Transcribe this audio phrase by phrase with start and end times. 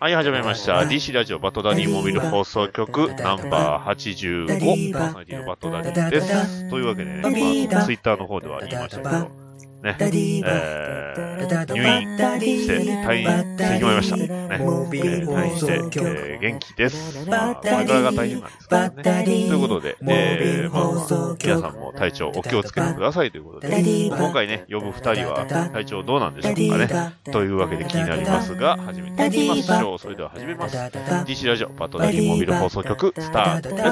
[0.00, 0.80] はい、始めました。
[0.80, 6.68] DC ラジオバットダディモビル放送局ナンバー85パーソナリティのバットダディです。
[6.68, 7.20] というわけでね、
[7.62, 9.43] 今、ツイッターの方では言いましたけど、
[9.84, 14.16] ね、えー、入院して退院してしまいました。
[14.16, 17.28] ね、えー、退院して、えー、元気です。
[17.28, 19.02] まあ、前からが大変なんですからね。
[19.02, 26.88] ということで、えー、まあ、まあ、皆さんも体調お気をつけてくださいということで、今回ね、呼ぶ二人は体調どうなんでしょうかね。
[27.30, 29.98] というわけで気になりますが、始めていきましょう。
[29.98, 30.78] それでは始めます。
[30.78, 33.82] DC ラジオバットダディモビル放送局スタートで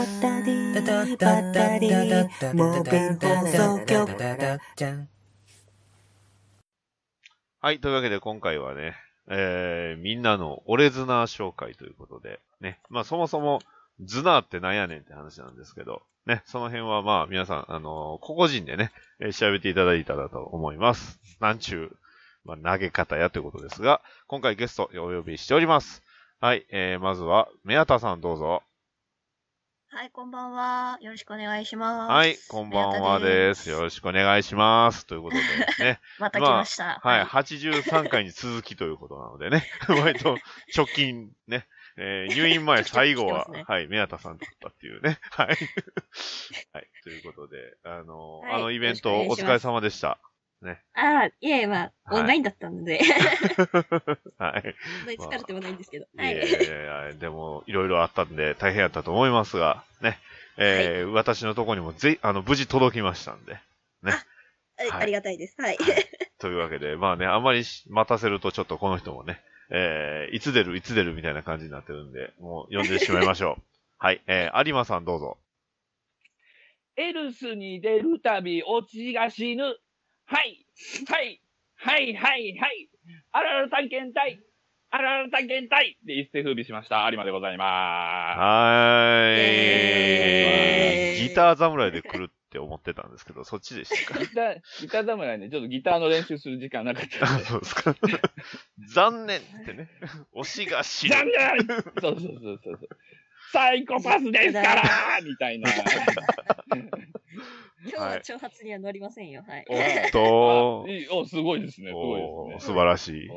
[4.86, 5.11] す。
[7.64, 7.78] はい。
[7.78, 8.96] というわけで今回はね、
[9.28, 12.80] えー、みんなのオレズナー紹介ということで、ね。
[12.90, 13.60] まあそもそも、
[14.00, 16.42] ズナーってなんやねんって話なんですけど、ね。
[16.44, 18.90] その辺はまあ皆さん、あのー、個々人でね、
[19.20, 21.20] えー、調べていただいたらと思います。
[21.38, 21.96] なんちゅう、
[22.44, 26.02] まあ投げ方やということですが、今回ゲストお呼びしております。
[26.40, 26.66] はい。
[26.70, 28.64] えー、まずは、メアタさんどうぞ。
[29.94, 30.96] はい、こんばんは。
[31.02, 32.10] よろしくお願いします。
[32.10, 33.68] はい、こんばんはです。
[33.68, 35.04] よろしくお願いします。
[35.04, 36.00] ということでね。
[36.18, 36.98] また来ました。
[37.04, 39.66] まあ、はい、83回に続きということなのでね。
[40.02, 40.38] 割と
[40.74, 41.68] 直近ね、
[41.98, 45.18] えー、 入院前最後は、ね、はい、宮田さんだったっていうね。
[45.30, 45.48] はい。
[45.48, 45.56] はい、
[47.02, 50.18] ということで、あの、はい、あのイベントお疲れ様でした。
[50.62, 50.80] ね。
[50.94, 53.00] ああ、いえ、まあ、オンラインだったので。
[54.38, 54.74] はい。
[55.06, 56.06] 疲れてもないんですけど。
[56.14, 56.36] まあ、はい。
[56.36, 60.18] いやいやいや、でも、いろいろあったんで、大変やったと思いますが、ね。
[60.56, 63.54] えー、はい、私のところにもぜ、あの、無事届きましたんで。
[63.54, 63.60] ね。
[64.78, 65.60] あ,はい、ありがたいです。
[65.60, 65.78] はい。
[66.38, 69.40] というわけで、まあね、あんまり待たせるとちょっとこの人もね、
[69.70, 73.62] えー、いつ出る、いつ出るみたいな感じになってるんで、もう呼んでしまいましょう。
[73.98, 74.20] はい。
[74.26, 75.38] えー、有馬さんどうぞ。
[76.96, 79.78] エルスに出るたび、オチが死ぬ。
[80.32, 80.66] はい、
[81.08, 81.40] はい、
[81.76, 82.88] はい、はい、はい、
[83.32, 84.40] あらら探検隊、
[84.90, 88.38] あらら探検隊で一世風靡しました、有馬でございます。
[88.40, 91.28] はーい、えー。
[91.28, 94.20] ギター侍で来るって思ってたんですけど、そっちでしたか？
[94.24, 97.24] ギター、ギター侍ね、ちょっとギターの練習する時間なかった。
[97.26, 97.94] あ、そうですか。
[98.94, 99.90] 残念ってね。
[100.34, 101.14] 推しが死ぬ。
[101.14, 102.78] 残念そうそうそうそう。
[103.52, 104.82] サイコパスですから
[105.22, 105.70] みたいな。
[107.84, 109.44] 今日は挑発には乗りませんよ。
[109.46, 109.64] はい。
[109.68, 110.86] おっと
[111.18, 111.88] お、すごいですね。
[111.88, 112.72] すごいですね。
[112.72, 113.28] 素晴らしい。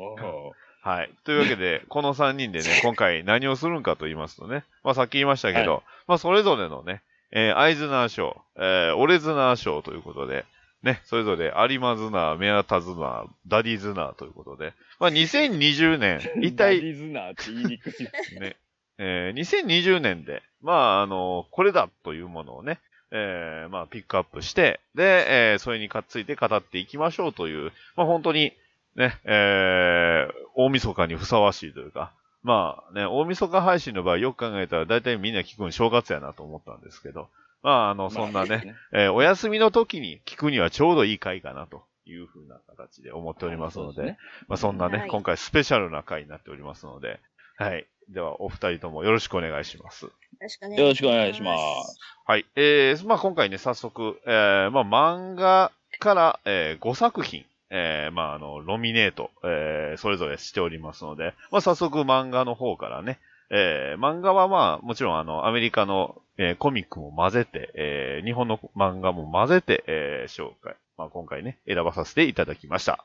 [0.80, 1.10] はい。
[1.24, 10.44] というわけで、 この3人でね、今回何をするんかと言いますとね、まあさっき言いましたけど、はい、まあそれぞれのね、えー、アイズナー賞、えー、オレズナー賞ということで、
[10.82, 18.56] ね、それぞれ有馬ズナー、メアタズナー、ダディズナーということで、まあ2020年、一体、ダディズナーって言いにくいですね。
[18.98, 22.80] えー、2020年で、まああの、これだというものをね、
[23.10, 28.52] えー、まあ、ピックアップして、で、えー、それにかっついて語っていきましょうという、まあ、本当に、
[28.96, 32.12] ね、えー、大晦日にふさわしいというか、
[32.42, 37.28] まあね、大晦日配信の場合よく考えたら大体みんな聞くの正月やなと思ったんですけど、
[37.62, 38.74] まあ、あの、そんなね、まあ、ね。
[38.92, 44.18] えー、お休みの時に聞くにはちょうどいい回かなというふうな形で思っておりますので、ね、
[44.48, 47.20] まあ、そんなね、はい、今回スペシャルな回になっておりますので、
[47.56, 47.86] はい。
[48.08, 50.06] では、お二人ともよろしくお願いします。
[50.06, 50.56] よろし
[51.00, 51.98] くお願いします。
[52.26, 52.46] はい。
[52.54, 63.18] えー、まあ今回ね、早速、えー、まあ漫画から、えー、5作品、えー、まああの、ノミネート、えー、それぞれしておりますので、まあ早速漫画の方からね、
[63.50, 73.04] えー、漫画はまあ、もちろんあの、アメリカの、えー、コミックも混ぜて、えー、日本の漫画も混ぜて、えー、紹介、まあ今回ね、選ばさせていただきました。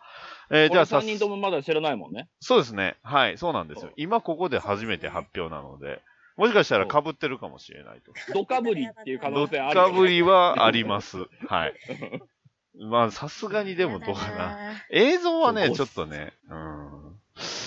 [0.49, 2.29] えー、じゃあ3人ともまだ知らないもんね。
[2.39, 2.97] そうですね。
[3.03, 3.91] はい、そうなんですよ。
[3.97, 6.01] 今ここで初めて発表なので、
[6.37, 8.13] もしかしたら被ってるかもしれないと。
[8.33, 11.17] ドカブリっていう可能性ある、ドカブリはあります。
[11.47, 11.73] はい。
[12.79, 14.57] まあ、さすがにでもどうかな。
[14.89, 17.01] 映像はね、ちょっとね、うん。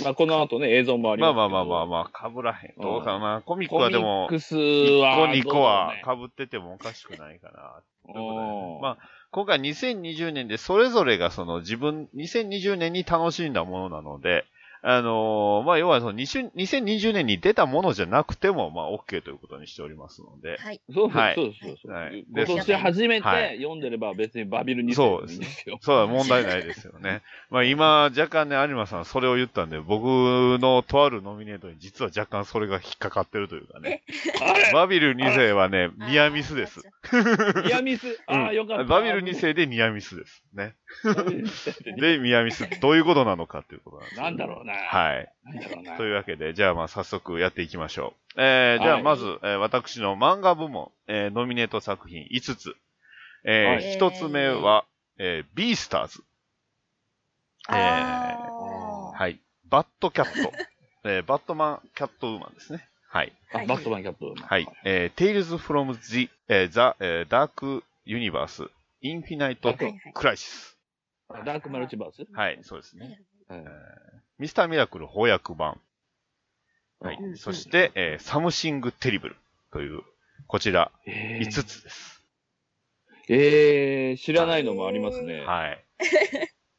[0.03, 2.75] まあ、この後ね、映像もありますまあまあまあまあまあ、被らへん。
[2.81, 3.43] どうかな。
[3.45, 7.83] コミックはでも、コミックスは、1個2個は被っててもおかしくないかな。
[8.81, 8.99] まあ、
[9.35, 14.45] 今回2020年でそれぞれがその自分、2020年に楽しんだものなので、
[14.87, 20.59] あのーまあ、要はその20 2020年に出たものじゃなくても、まあ、OK ということにしておりますので。
[20.59, 20.81] はい。
[20.93, 21.93] そうはいそうそうそう。
[21.93, 25.79] はい今年初めてはい読んでれば別にバビル2世そうですでもいいんですよ。
[25.81, 27.23] そうだ、問題ないですよね。
[27.49, 34.03] まあ今、若干ね、有馬さんそれを言ったんで、僕のとあるノミネートに実は若干それが引っかかってるというかね。
[34.75, 36.81] バビル2世はね、ニアミスです。
[37.65, 38.21] ニアミス？
[38.27, 38.85] ああ、よかった。
[38.85, 40.45] バビル2世でニアミスです。
[40.53, 40.75] ね。
[41.05, 44.74] バビル2世でで、ニアミス、どういうことなのかっていうことなんですよなんだろうな。
[44.89, 45.33] はい。
[45.45, 45.97] なんだろうな。
[45.97, 48.41] というわけで、じゃあまあ早速やっていきましょう。
[48.41, 52.77] えー、じゃあはいまず、えー私の漫画部門、えーノミネート作品5つ。
[53.45, 54.85] えはー、1つ目は、
[55.19, 56.23] えー、ビースターズ。
[57.71, 59.39] えー、はい。
[59.69, 60.53] バットキャット。
[61.07, 62.89] えー、バットマン、キャットウーマンですね。
[63.09, 63.33] はい。
[63.53, 64.35] あバットマンキャット。
[64.43, 64.67] はい。
[64.85, 68.71] えー、Tales from the, えー、The、えー、Dark Universe
[69.03, 70.75] Infinite はいはい Crisis。
[71.45, 72.27] ダークマルチバース？
[72.33, 73.21] はい、そうですね。
[73.49, 73.65] はい
[74.39, 75.81] ミスターミラクル翻訳版。
[77.01, 77.37] はいうん。
[77.37, 79.37] そして、えー、 Something Terrible
[79.73, 80.03] という、
[80.47, 82.23] こちら、え5つです。
[83.29, 85.41] えー、知らないのもありますね。
[85.41, 85.85] はい。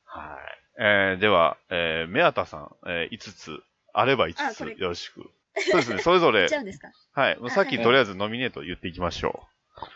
[0.06, 0.52] はい。
[0.80, 3.60] えー、では、えー、メアタさん、えー、5つ、
[3.94, 5.32] あれば5つ、よろしく。
[5.58, 6.92] そうですね、それぞれ 言っち、ゃうんですか？
[7.14, 7.38] はい。
[7.40, 9.48] もうさっきはいとりあえずノミネート言っていきましょ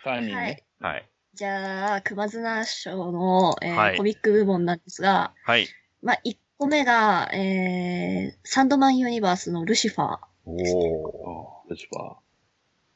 [0.06, 0.64] 3人ねはい。。
[0.80, 0.84] う。
[0.86, 1.10] はい。
[1.34, 5.68] じゃあ、熊綱賞の、えーはいコミック部門なんですが、はい。
[6.02, 10.18] まあ、1個目が、えー、サンドマンユニバースのルシファー。
[10.46, 11.66] おー。
[11.66, 12.16] あルシファー。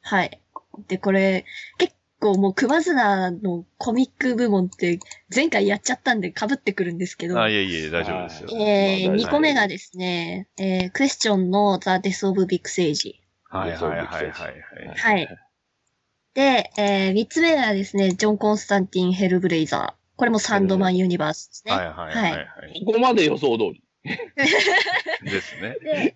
[0.01, 0.42] はい。
[0.89, 1.45] で、これ、
[1.77, 5.00] 結構もう熊綱のコミック部門って
[5.33, 8.50] 前回やっちゃったんで被ってくるんですけど、あ、いえいえ、大丈夫ですよ。
[8.51, 13.21] えー、まあ2個目がですね、えー、クエスチョンのザ・デス・オブ・ビッグ・セージ。
[13.45, 14.54] はいはいはいはいはい。
[14.94, 15.38] はい。
[16.33, 20.02] で、えー、3つ目がですね、ジョン・コンスタンティン・ヘルブレイザー。
[20.23, 21.73] これもサンドマンユニバースですね。
[21.73, 22.81] はいはいはいはい。
[22.85, 23.83] ここまで予想通り。
[24.05, 25.75] ですね。
[25.83, 26.15] で、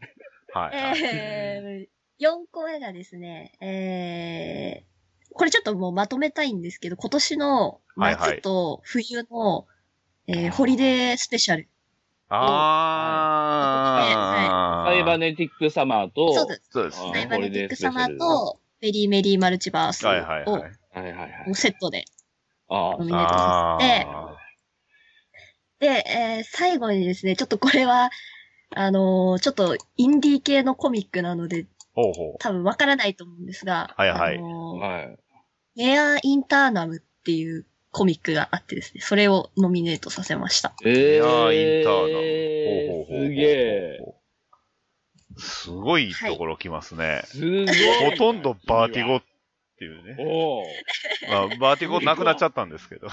[0.54, 1.02] はいはい。
[1.04, 9.68] えー、4個目がですね、えー、これちょっともうまとめたいんですけど、今年のはいはい夏と冬の、
[10.28, 11.68] えーホリデースペシャル。
[12.30, 14.94] あー。
[14.94, 16.62] サイバネティックサマーと、そうです。
[16.74, 17.12] ですね。
[17.12, 20.62] サイバネティックサマーと、ベリーメリーマルチバースを、はいはいはい。
[20.62, 21.56] はいはいはいもう。
[21.56, 22.17] セットであ
[22.70, 24.36] ノミネートさせて、あ
[25.80, 28.10] で、えー最後にですね、ちょっとこれは、
[28.76, 32.36] あのーちょっとインディー系のコミックなので、ーほうほう。
[32.40, 35.18] 多分わからないと思うんですが、はいはいあのーはい。
[35.76, 40.74] Mare Internum っていうコミックがあってですね、それをノミネートさせました。
[40.84, 42.98] えーー、 Internum。
[42.98, 44.00] ほうほうほうすげえ。。
[45.40, 47.22] すごいところ来ますね。
[47.26, 47.68] すごい。
[48.12, 49.26] ほとんどバーティゴって
[49.86, 50.16] いうね。
[50.20, 50.66] おー
[51.30, 53.08] まあ、バーティゴなくなっちゃったんですけど。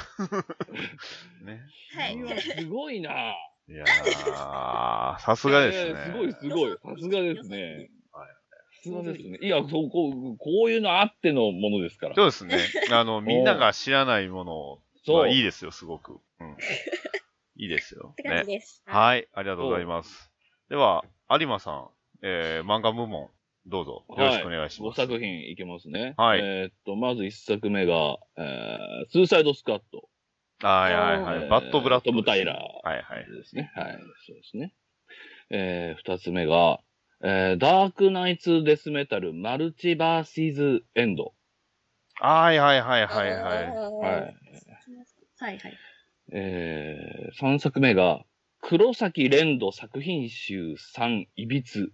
[1.45, 1.63] ね。
[1.97, 2.17] はい。
[2.17, 3.35] うわすごいな。
[3.67, 6.05] いやー、さすがですね。
[6.05, 6.73] すごいすごい。
[6.73, 7.91] さすがですね。
[8.13, 8.29] はい
[8.85, 9.39] さすがですね。
[9.41, 12.15] いや、そう、こう、こういうのあってのものですから。
[12.15, 12.59] そうですね。
[12.93, 15.17] あの、 みんなが知らないものを、そう。
[15.21, 16.21] まあいいですよ、すごく。
[16.41, 16.57] うん。
[17.57, 18.15] いいですよっ。
[18.17, 18.59] て感じね。
[18.59, 18.83] です。
[18.87, 20.31] はい、ありがとうございます。
[20.69, 21.89] では、有馬さん、
[22.23, 23.31] えー、漫画部門、
[23.67, 25.01] どうぞ、よろしくお願いし5ます。
[25.01, 26.15] 作品いけますね。
[26.17, 30.09] はいえーっと、まず1作目が、えー、スーサイドスカット。
[30.67, 31.43] はいはいはい。
[31.45, 33.31] えーバッドブラッド、トムタイラーはいはい。
[33.31, 33.73] ですね。
[33.75, 33.99] はい。
[34.27, 34.75] そうですね。
[35.51, 36.81] えー、2つ目が、
[37.23, 41.33] えー、ダークナイツデスメタルマルチバーシーズエンド。
[42.21, 43.43] はいはいはいはいはい。
[43.43, 43.75] はい。
[45.39, 45.79] はいはい。
[46.33, 48.25] えー、3作目が、
[48.61, 51.93] 黒崎連ド作品集3いびつ。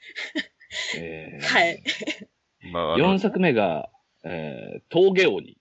[0.98, 1.82] えーはい。
[2.72, 3.90] まあ、あの4作目が、
[4.24, 5.56] えー、峠鬼。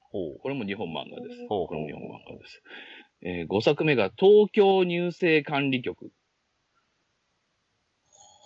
[0.00, 1.46] ほうこれも日本漫画です。
[1.48, 2.62] ほうこれも日本漫画です。
[3.22, 6.10] えー、5作目が東京入生管理局。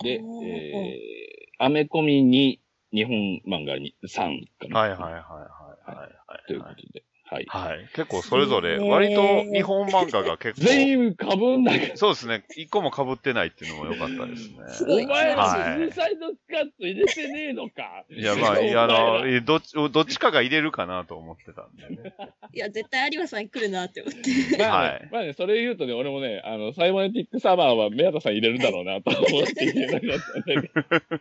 [0.03, 1.21] で、えー
[1.63, 2.59] アメコミに
[2.91, 4.81] 日本漫画に3かな。
[4.81, 6.47] はいはいはいはいはいはい。
[6.47, 7.05] ということで。
[7.31, 7.47] はい。
[7.49, 7.89] はい。
[7.95, 11.93] 結構それぞれ、ね割と日本漫画が結構、全員被んない。
[11.95, 12.45] そうですね。
[12.57, 14.57] 一個も被ってないっていうのも良かったですね。
[14.71, 18.05] すごいお前らはいスーサイドスカット入れてねえのか。
[18.11, 18.87] いや、まあ、いやあ
[19.21, 22.15] の、えどっち、どっちかが入れるかなと思ってたんでね。
[22.53, 24.59] いや、絶対有馬さん来るなって思って。
[24.59, 31.21] まあね、はいまあね、それ言うとね、俺もね、あの、サイモネティックサマーは宮田さん入れるだろうなと思って入れなかったんだけど。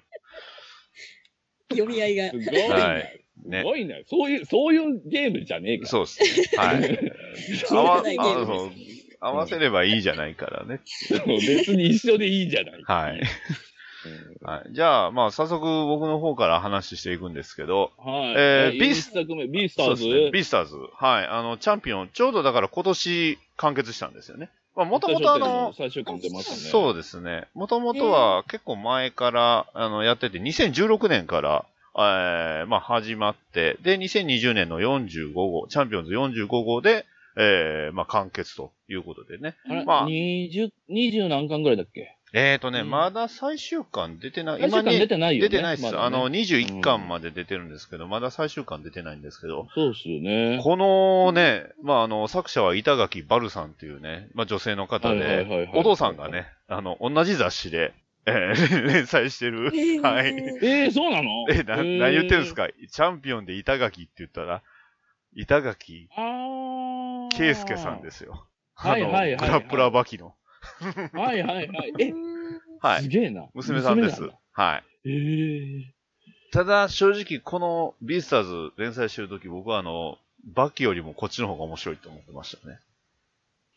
[1.69, 2.31] 読み合いが。
[2.31, 2.75] すごいな。
[2.75, 3.95] はいねすごいな。
[4.07, 5.87] そういう、そういうゲームじゃねえか。
[5.87, 6.57] そうですね。
[6.57, 7.11] はい。
[7.71, 8.03] 合わ
[9.21, 10.81] 合わせればいいじゃないからね。
[11.25, 12.81] 別に一緒でいいじゃない。
[12.83, 13.19] はい。
[13.19, 13.23] うん
[14.41, 14.73] はい。
[14.73, 18.33] じゃあ、まあ、早速僕の方から話していくんですけど、はい。
[18.37, 20.31] えービースビース作目、ビースターズね。
[20.31, 20.75] ビースターズ。
[20.95, 21.27] はい。
[21.27, 24.49] あの、チャンピオン、ちょうどだから今年完結したんですよね。
[24.75, 26.57] まあ、もともとあの、最終巻出ましたね。
[26.57, 27.47] そうですね。
[27.53, 31.65] もともとは結構前から、あの、やってて、2016年から、
[31.95, 37.05] えーまあ、始まって、で、2020年の45号、チャンピオンズ45号で、
[37.37, 39.55] えーまあ、完結ということでね。
[39.85, 42.15] まあ20、20何巻ぐらいだっけ？
[42.31, 44.61] えーとね、うんまだ最終巻出てない。
[44.61, 45.49] 最終巻出てないよね。
[45.49, 45.83] 出てないっす。
[45.83, 50.59] まだねあの、21巻まで出てるんですけど、まだ最終巻出てないんですけど、そうっすよね。
[50.61, 57.93] このね、まあ、あの、作者は板垣バルさんっていうね、まあ、女性の方はいはいはいではい、お父さんがね、あの、同じ雑誌で、
[58.29, 59.71] え ー連載してる。
[59.71, 60.27] ーはい。
[60.61, 61.29] えー、 そうなの？
[61.49, 62.67] え、な、何言ってるんですか？
[62.69, 64.61] チャンピオンで板垣って言ったら、
[65.33, 67.27] 板垣あー。
[67.29, 68.45] 圭介さんですよ。
[68.75, 70.35] はいはいはいはいあのグラップラーバキの。
[71.13, 71.93] はいはいはい。
[71.99, 72.13] え、
[72.81, 73.01] はい。
[73.03, 73.47] すげえな。
[73.53, 74.33] 娘さんです娘。
[74.53, 75.09] はい。
[75.09, 75.83] えー。
[76.51, 82.79] ただ、正直、このビースターズ連載してるとき、僕はあの、バキよりもこっちの方が面白いと思ってましたね。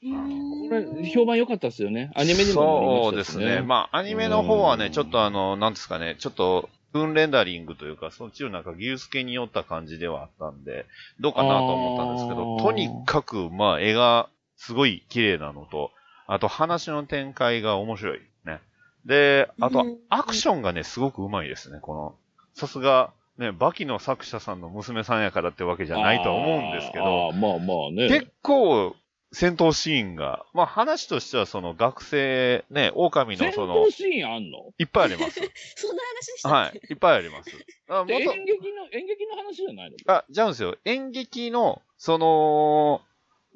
[0.03, 2.11] これ、評判良かったっすよね。
[2.15, 3.63] アニメにもなりましたしそうですね。
[3.63, 10.87] まあ、アニメの方はね、ちょっとあの、なんですかね、ちょっと、フンレンダリングというか、そっちのなんか技術系によった感じではあったんで、
[11.21, 15.91] どうかなと思ったんですけど、とにかく、まあ、絵がすごい綺麗なのと、
[16.27, 18.61] あと話の展開が面白いね。
[19.07, 22.15] で、あとうん、アクションがね、すごく上手いですね、この。
[22.55, 28.09] さすが、ね、バキの作者さんの娘さんやからってわけじゃないとは思うんですけど、あーまあまあね。
[28.09, 28.95] 結構、
[29.33, 34.59] 戦闘シーンが、まあ話としてはその学生、ね、狼戦のその闘、シーンあんの？
[34.79, 35.41] いっぱいあります。
[35.77, 36.79] そんな話したっけ？
[36.79, 36.87] はい。
[36.91, 37.51] いっぱいあります。
[37.89, 39.97] あ、で演も劇の、演劇の話じゃないの？
[39.97, 40.77] と、あ、じゃうんですよ。
[40.85, 43.01] 演劇の、その、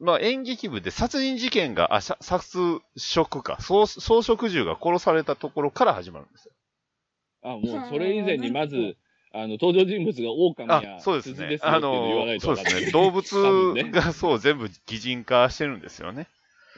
[0.00, 2.59] まあ演劇部で殺人事件が、あ、さ殺
[2.97, 6.52] 食か、装装飾銃が殺されたところから始まるんですよ。
[7.42, 8.97] あ、もうそれ以前にまず、
[9.37, 11.66] あの、登場人物が狼あや、そうですね羊です。
[11.66, 12.93] よっていうのを言わないとわかんないそうですね。
[12.93, 16.26] 動物ねがそう全部擬人化してるんですよね。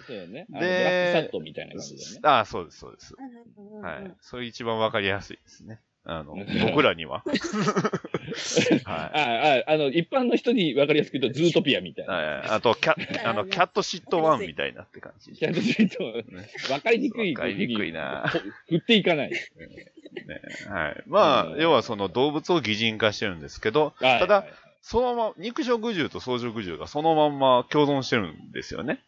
[0.07, 0.47] そうよね。
[0.53, 2.21] あのでブラックサットみたいな感じだよね。
[2.23, 3.15] あ、そうです、そうです。
[3.17, 4.11] うんはい。
[4.23, 5.81] それ一番わかりやすいですね。
[6.11, 7.23] あのうん、僕らには。
[8.85, 12.09] はああ、あの、一般の人に分かりやすく言うと、ズートピアみたいい。
[12.09, 12.15] な。
[12.15, 12.95] はいあと、キャ、
[13.29, 15.33] あの、キャットシットワンみたいなって感じ。
[15.33, 15.99] キャンとすると、
[16.69, 17.35] 分かりにくい。
[17.35, 18.38] わかりにくいなこ
[18.71, 19.31] 振っていかない。
[19.31, 19.38] ね、
[20.67, 21.03] はい。
[21.07, 24.47] まあう、ん要はその動物を擬人化してるんですけど、はいただ、
[24.81, 29.00] そのまま、肉食獣と草食獣がそのまんま共存してるんですよね。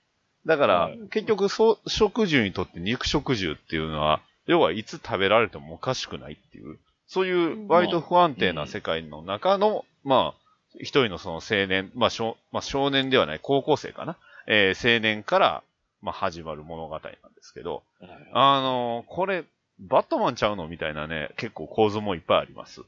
[0.44, 6.78] だから、はい結局、草食獣にとって肉食獣っていうのは、要はいつ食べられてもおかしくないっていう、
[7.12, 10.40] そういう割と不安定な世界の中の、まあ、
[10.78, 15.62] 一人のその青年、まあ少、まあ、少年ではない高校生かな、えー青年から、
[16.02, 17.08] まあ、始まる物語なんで
[17.42, 19.42] すけど、はいあのこれ、
[19.80, 20.68] バットマンちゃうの？
[20.68, 22.82] みたいなね、結構構図もいっぱいあります。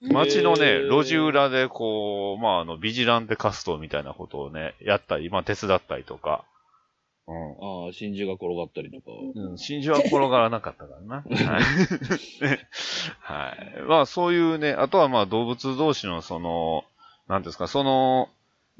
[0.00, 6.44] 街のね、路地裏でこう、まあ、あの、ビジランテ活動みたいなことをね、やったり、まあ、手伝ったりとか、
[7.28, 9.10] うああ、真珠が転がったりとか。
[9.40, 9.50] ん。
[9.50, 11.16] うん、真珠は転がらなかったからな。
[11.28, 12.44] はい。
[12.44, 12.68] ね
[13.20, 13.82] はい。
[13.86, 16.84] まあ、そういうね、あとはまあ、動物同士のその、
[17.28, 18.28] なんですか、その、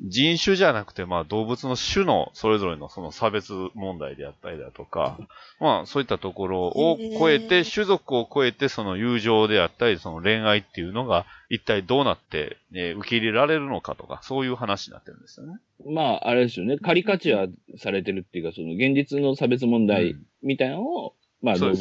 [0.00, 5.18] 人種じゃなくて、まあ、動物の種のそれぞれのその差別問題であったりだとか、
[5.60, 15.58] まあ、そういったところを超えて、種族を超えて、その友情であったり、その恋愛っていうのが、一体どうなって、ね、受け入れられるのかとか、そういう話になってるんですよね。
[15.84, 16.78] まあ、あれですよね。
[16.78, 21.80] カリカチュアされてるっていうか、その現実の差別問題みたいなのを、まあ、動物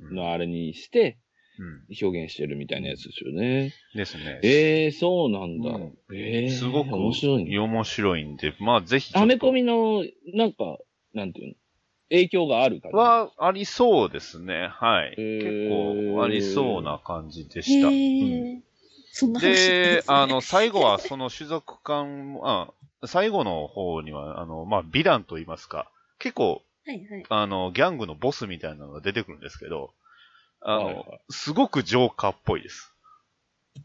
[0.00, 1.16] うんのあれにしてうん。
[2.00, 3.74] 表現してるみたいなやつですよね。
[3.94, 4.40] ですね。
[4.42, 5.70] ええー、そうなんだ。
[5.70, 7.58] うんええー、すごく面白いね。
[7.58, 9.12] 面白いんで、まあ、ぜひ。
[9.16, 10.78] アメコミの、なんか、
[11.14, 11.54] なんていうの？
[12.10, 12.96] 影響がある感じ？
[12.96, 14.68] はありそうですね。
[14.72, 15.14] はい。
[15.16, 17.88] へー結構ありそうな感じでした。
[17.88, 18.60] うんへえ。
[19.12, 22.72] そんな話なんで、ですねあの、最後はその種族間、あ
[23.04, 27.24] 最後の方には、あの、まあ、ヴィランと言いますか、結構、はいはい。
[27.28, 29.90] あの、ギャングのボスみたいなのが出てくるんですけど、
[30.62, 32.92] あの、はいはいすごくジョーカーっぽいです。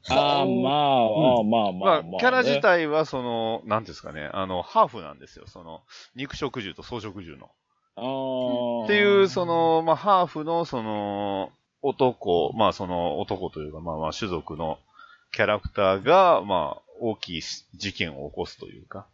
[0.09, 2.61] ああ、まあ、ああまあままあ、あ、まあ、キャラ自ね。
[2.61, 5.45] 体は、その、なんですかね、あの、ハーフなんですよ。
[5.47, 5.83] その、
[6.15, 7.51] 肉食獣と草食獣の。
[7.95, 8.85] ああ。
[8.85, 11.51] っていう、そ、の、まあ、ハーフの、その、
[11.81, 14.79] 男、まあ、その男というか、まあまあ、種族の
[15.31, 19.05] キャラクターが、まあ、大きい事件を起こすというか、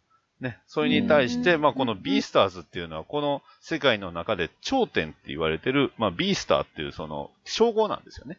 [0.42, 0.58] ね。
[0.66, 8.38] それに対して、うんまあ、このビースターズっていうのは、この世界の中で頂点って言われてる、まあ、ビースターっていう、その、称号なんですよね。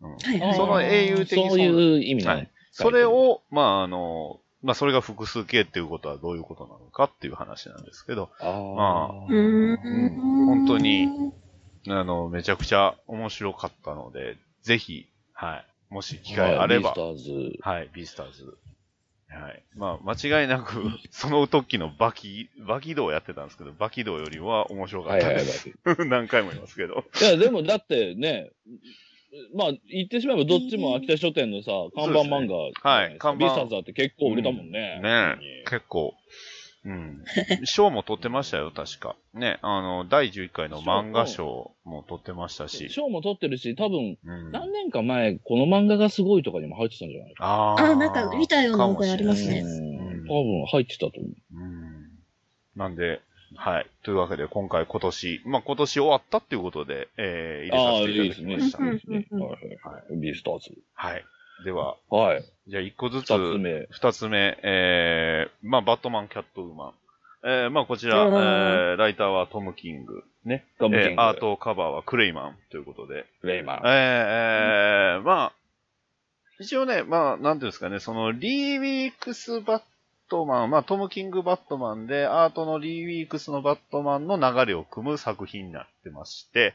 [0.00, 0.12] うん。
[0.12, 0.54] はいはい。
[0.54, 9.26] その英雄的そういう意味なの、はいそれを、まあ、あの、まあ、それが複数形っていうことはどういうことなのかっていう話なんですけど、ああ。
[9.28, 10.46] うーん。
[10.46, 11.08] 本当に
[11.88, 15.66] あの、めちゃくちゃ面白かったので、ぜひ、はい。
[15.88, 17.58] もし機会あれば、はいビースターズ。
[17.62, 18.58] はい、ビースターズ。
[19.30, 19.62] はい。
[19.76, 25.52] まあ、間違いなく、 その時のバキ、バキ道をやってたんですけど、バキ道よりは面白かったはいはいはい。
[25.52, 25.74] です。
[26.06, 27.04] 何回も言いますけど。
[27.20, 28.50] いや、でもだってね、
[29.54, 35.00] まあ、言ってしまえばどっちも秋田書店のさ、看板漫画、はい看板リサーズだって結構売れたもんね。
[35.00, 36.14] ねえ、結構。
[36.84, 37.24] うん。
[37.64, 39.16] 賞も取ってましたよ、確か。
[39.34, 42.88] ね、あの、第11回の漫画賞も取ってましたし。
[42.88, 49.68] 賞も取ってるし、多分、うん、何年か前、この漫画がすごいとかにも入ってたんじゃないかああなんか見たような覚えありますねな。
[49.68, 49.72] う
[50.28, 51.56] 多分入ってたと思う。
[51.56, 52.08] うん。
[52.76, 53.20] なんで、
[53.56, 53.86] はい。
[54.04, 58.52] というわけで、今回、今年、まあ、今年終わったっていうことで、えー、ああ、入いいですね。
[58.52, 59.00] いいれさせていただきました。
[59.00, 59.26] ですね。
[59.32, 59.78] うんうんはい
[60.10, 60.20] はい。
[60.20, 60.70] ビースターズ。
[60.94, 61.24] はい。
[61.64, 62.44] では、はい。
[62.68, 63.88] じゃあ、一個ずつ、二つ目。
[63.90, 66.92] 二つ目、えー、まあ、バットマン、キャットウーマン。
[67.42, 70.22] えー、まあ、こちら、うんえー、ライターはトム・キング。
[70.44, 70.66] ね。
[70.78, 73.26] トムキングえーアートカバーはクレイマンということで。
[73.42, 73.80] レイマン。
[73.84, 75.52] えー、えーまあ、
[76.58, 79.82] 一応ね、まあ、なんていうんですかね、その、リー・ウィークス・バッ
[80.28, 86.74] トマン、まあ、トム・キング・バットマンで、アートのリー・ウィークスのバットマンの流れを汲む作品になってまして、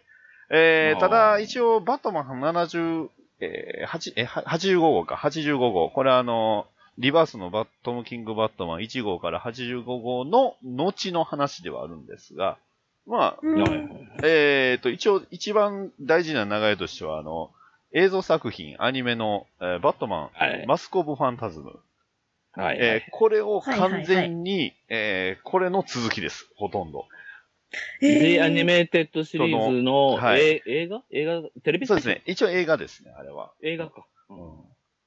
[0.49, 5.89] えー、たあだ、ー一応、バットマン70、えー、8えは85号か、85号。
[5.89, 8.79] これあの、リバースのバットム・キング・バットマン。
[8.79, 12.57] 1号から85号の後の話ではあるんですが、
[13.05, 13.39] まあ、
[14.23, 17.51] えー、と、一応、一番大事な流れとしては、あの、
[17.91, 20.65] 映像作品、アニメの、えーバットマン、はい。
[20.67, 21.79] マスク・オブ・ファンタズム。
[22.53, 22.77] はい。
[22.79, 24.05] えーこれをはいはいはい。
[24.05, 27.05] 完全に、えーこれの続きです、ほとんど。
[28.01, 31.01] で、アニメーテッドシリーズの、はいえ映画？
[31.11, 31.41] 映画？
[31.63, 31.87] テレビ？
[31.87, 32.21] そうですね。
[32.25, 33.51] 一応映画ですね、あれは。
[33.63, 34.05] 映画か。
[34.29, 34.37] うん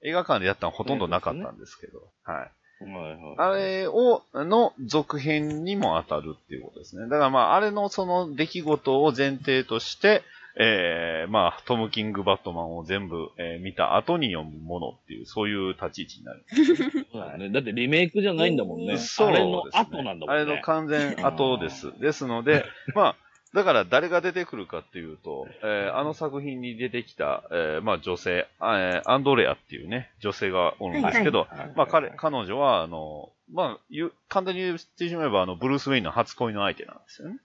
[0.00, 1.98] 映画館でやったのほとんどなかったんですけど。
[2.22, 2.36] はい。
[2.36, 3.36] はいはい。
[3.36, 7.08] あれを、の続編にも当たるっていうことですね。
[7.08, 10.22] だからまあ、あれのその出来事を前提として、
[10.56, 16.44] えー、まあ、トム・キング・バットマンを全部、えー見た後に読むものっていう、そういう立ち位置になる。
[17.12, 17.50] そうだね。
[17.50, 18.96] だってリメイクじゃないんだもんね。
[18.96, 20.42] そうあれのですね後なんだもんね。
[20.42, 21.98] あれの完全後です。
[22.00, 22.64] ですので、
[22.94, 23.16] まあ、
[23.54, 37.38] だから誰が出てくるかっていうと、えーあの作品に出てきた、えーまあ女性、あえーアンドレアっていうね、女性がおるんですけど、はいまあ彼、彼女は、あの、まあ、簡単に言ってしまえば、あの、ブルース・ウェインの初恋の相手なんですよね。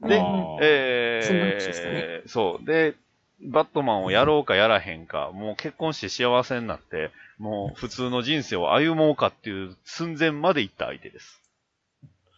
[0.00, 0.20] で
[0.60, 2.64] えー、そう。
[2.66, 2.94] で、
[3.40, 11.40] バットマンをやろうかやらへんか、もう結婚して幸せになって、もう普通の人生を歩もうかっていう寸前まで行った相手です。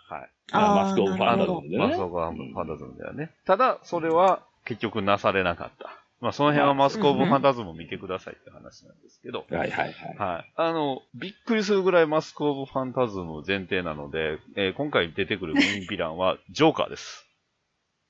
[0.09, 0.31] はい。
[0.53, 1.79] あーマスクオブファンタズムでね。
[1.79, 3.31] マスクオブファンタズムではね。
[3.46, 5.96] ただ、それは結局なされなかった。
[6.20, 9.46] まあ、その辺はマスクオブファンタズムを見てくださいって話なんですけど。
[9.51, 9.92] はいはいはい。
[10.18, 10.53] はい。
[10.55, 17.27] あの、びっくりするぐらいマスクオブファンタズム前提なので、えー今回出てくるメインヴィランはジョーカーです。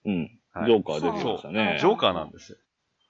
[0.05, 0.31] うん。
[0.53, 1.79] はいジョーカー出てきましたね。
[1.81, 2.59] ジョーカーなんですよ。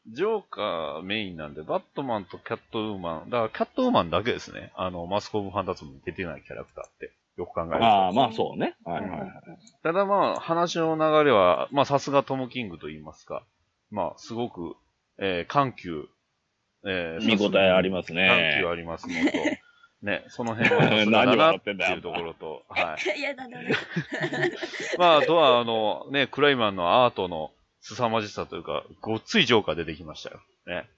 [0.09, 4.73] ジョーカーメインなんで、バットマンとキャットウーマン、だからキャットウーマンだけですね。
[4.75, 7.13] あの、マスクオブファンタズムに出てないキャラクターって。
[7.37, 7.85] よく考えると。
[7.85, 8.77] ああ、まあそうね。
[8.85, 9.31] はいはいはい。
[9.83, 13.45] ただまあ、話の流れは、まあさすがトム・キングと言いますか、
[13.91, 14.75] まあすごく、
[15.19, 16.09] えー緩急、
[16.87, 18.27] えー見応えありますね
[18.57, 19.39] 緩急ありますのと、
[20.03, 23.19] ね、その辺はさすがだなっていうところと、はい。
[23.21, 23.65] いやだだだ。
[24.99, 30.41] まあ、あとは、あの、ね、クライマンのアートの凄まじさというか、ごっついジョーカー出てきましたよ。
[30.67, 30.89] ね。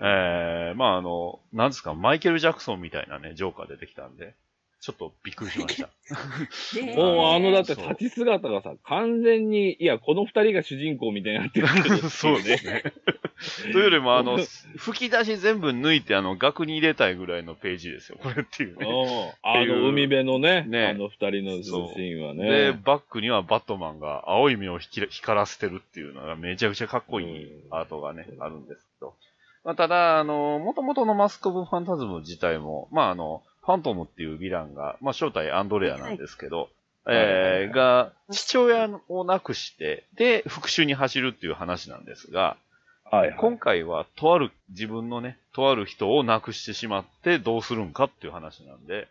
[0.00, 4.34] えー、まあ、あの、なんですか、マイケル・ジャクソンみたいなね、ジョーカー出てきたんで、
[4.82, 5.88] ちょっとびっくりしました。
[6.84, 12.82] ねもうあの、だって立ち姿がさ、完全に、いや、この二人が主人公みたいになってるけど そうですね。
[13.70, 14.38] というよりも、あの、
[14.76, 18.84] 吹き出し全部抜いて、あの、額に入れたいぐらいのページですよ、これっていうね。
[18.84, 22.80] うんあの、海辺のね、ねあの二人のシーンはで、ね。
[22.84, 29.14] バックにはバットマンが青い目を光光らせてるっていうのがめちゃくちゃかっこいいアートがね、あるんですけど。
[29.62, 36.68] まあ、ただ、あの、元々のマスク・オブ・ファンタズム自体も、まあ、あの、ファントムっていうヴィランが、まあ、正体アンドレアなんですけど、
[37.04, 37.16] はい。
[37.16, 42.56] はいえー、が、父親を亡くして、で、復讐に走るっていう話なんですが、
[43.04, 43.36] はいはい。
[43.38, 49.08] 今回は、とある、自分のね、とある人を亡くしてしまってどうするんかっていう話なんで、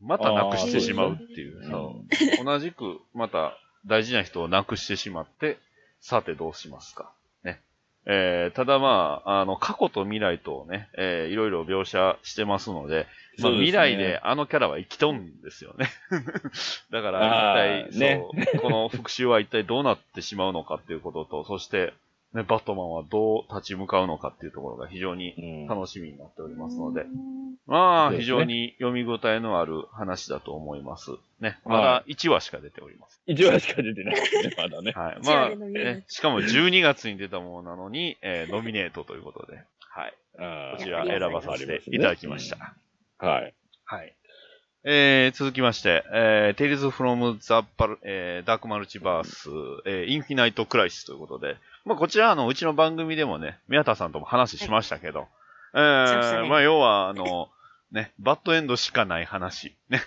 [0.00, 1.96] また亡くしてしまうっていう、そ
[2.40, 2.44] う。
[2.44, 5.58] 同じく、また大事な人を亡くしてしまって、
[6.00, 7.12] さてどうしますか。
[8.06, 8.12] ね。
[8.14, 13.06] えー、ただまあ、あの、過去と未来とね、えー、いろいろ描写してますので、
[13.38, 15.88] まあ、未来であのキャラは生きとんですよね。
[16.90, 21.94] だから、一体、ねそう、この復讐は一体どうなってしまうのかっていうことと、そして、
[22.34, 27.04] ね、バットマンはどう立ち向かうのかっていうところが非常にうん楽しみになっておりますので、
[27.66, 31.10] まあ、そうですね非常に読み応えのある話だと思います。
[31.40, 31.58] ね。
[31.64, 33.20] まだ1話しか出ております。
[33.26, 34.92] 一話しか出てないですね、 まだね。
[34.92, 35.18] はい。
[35.22, 40.14] まあ、ねしかも12月に出たものなのに、えーノミネートということで、はい。
[40.32, 42.74] ここちら選ばさせていただきました。
[43.18, 43.54] はい。
[43.84, 44.14] はい。
[44.84, 55.28] えー、続きまして、えー、Tales from the ー、Dark Multiverse、えー、 Infinite Crisis ということで、まあ、こちら、あの、うちの番組でもね、宮田さんとも話しましたけど、
[55.74, 57.48] えしましたー、ねまあ、要は、あの、
[57.92, 59.74] ね、バッドエンドしかない話。
[59.90, 60.00] ね。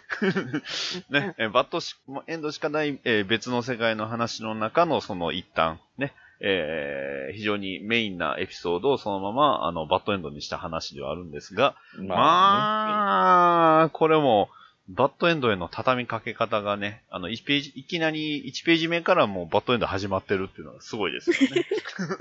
[1.09, 1.95] ね、えーバッドし
[2.27, 14.49] エンドしかない、えー別の世界の話の中のその一端、ね、えー非常にメインなエピソードをそのまま、あの、バッドエンドにした話ではあるんですが、ままあ、これも、
[14.88, 21.65] バッドエンドへの畳みかけ方がね、あの、1ページ、いきなり1ページ目からもうバッドエンド始まってるっていうのがすごいですよね。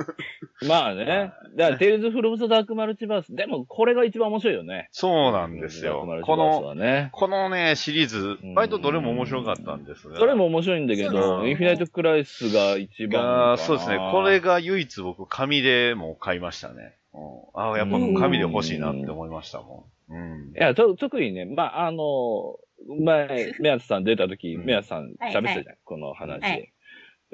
[0.66, 1.32] まあね。
[1.56, 3.34] だから、 Tales from the Dark Multiverse。
[3.34, 4.88] でも、これが一番面白いよね。
[4.92, 6.00] そうなんですよ。
[6.00, 7.10] こダークマルチバースの、はね。
[7.12, 10.18] このね、シリーズ、割とどれも面白かったんですが。
[10.18, 13.58] それも面白いんだけど、ねインフィナイト・クライスが一番。
[13.58, 13.98] そうですね。
[14.10, 16.94] これが唯一僕、紙でも買いましたね。
[17.12, 19.93] うん、ああ、やっぱ紙で欲しいなって思いましたもん。
[20.08, 20.60] うんい。
[20.60, 22.58] や、と、特にね、まあ、あの、
[23.02, 26.42] 前、メアツさん出た時、うんメアツさんはい喋ってたじゃん、この話。
[26.42, 26.70] はい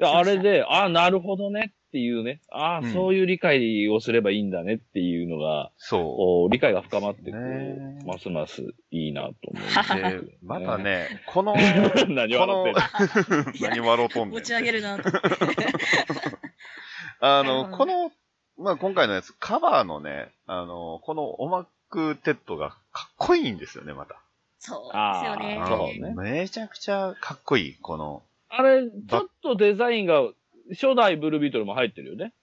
[0.03, 10.21] あれで、ああ、なるほどねっていうね、ああ、うんそういう理解をすればいいんだねっていうのが、そこう、理解が深まってくねる、ますますいいなと思う。
[10.23, 11.55] で、またね、この、う。
[12.09, 14.41] 何この笑ってんの、 何笑うとんねん持。
[14.41, 15.29] ち上げるなと思って。
[17.19, 18.11] あの、この、
[18.57, 24.15] まあ、今回のやつ、カバーのね、あの、このオマクテッドがかっこいいんですよね、また。
[24.59, 25.67] そうですよあねー。
[25.67, 28.23] そうねめちゃくちゃかっこいい、この。
[28.49, 30.23] あれ、ちょっとデザインが、
[30.71, 32.33] 初代ブルービートルも入ってるよね。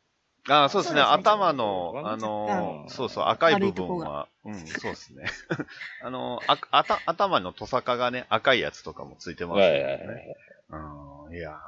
[0.48, 1.00] ああ、そうですね。
[1.00, 5.24] 頭の、あのう、んそうそう、赤い部分は、うん、そうですね。
[6.02, 10.36] あの、あ、あた、頭のトサカがね、赤いやつとかもついてますよね。
[10.70, 11.58] うん、いや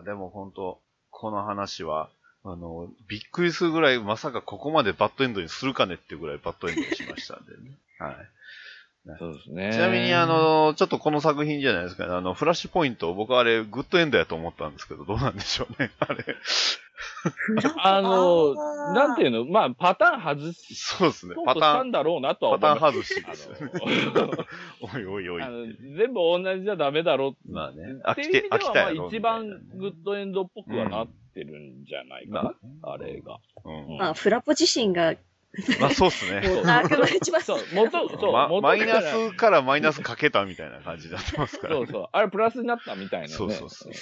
[0.00, 2.10] ーでも本当この話は、
[2.48, 7.76] あの、びっくりするぐらい、まさかここまでバッドエンドにするかねっていうぐらいバッドエンドにしましたんでね。
[7.98, 8.16] はい。
[9.18, 9.72] そうですね。
[9.72, 16.24] ちなみに、あ、の、ちょっとこの作品じゃないですかね、あの、フラッシュポイント、僕はあれ、グッドエンドやと思ったんですけど、どうなんでしょうね、あれ。
[17.78, 18.54] あの、
[18.94, 23.22] なんていうの、まあ、パターン外しそうですねパターン、としたんだろうなとはパ思います。
[23.22, 23.72] ターン外しですよね。
[23.74, 24.46] あ
[24.94, 25.42] おいおいおい
[25.96, 29.08] 全部同じじゃダメだろうまあね、っていう意飽きて、飽きたやろ。
[29.08, 33.38] 一番グッドエンドっぽくはなってるんじゃないかな、まあれが。
[33.64, 33.96] うん。
[33.96, 35.14] まあ、フラポ自身が、
[35.80, 36.40] まあそうですね。
[36.64, 41.86] ダークマルチバースそう、元、そう、マイナスからマイナスかけたみたいな感じになってますから、ね。
[41.86, 42.08] そうそう。
[42.12, 43.32] あれプラスになったみたいなね。
[43.32, 43.92] そうそうそう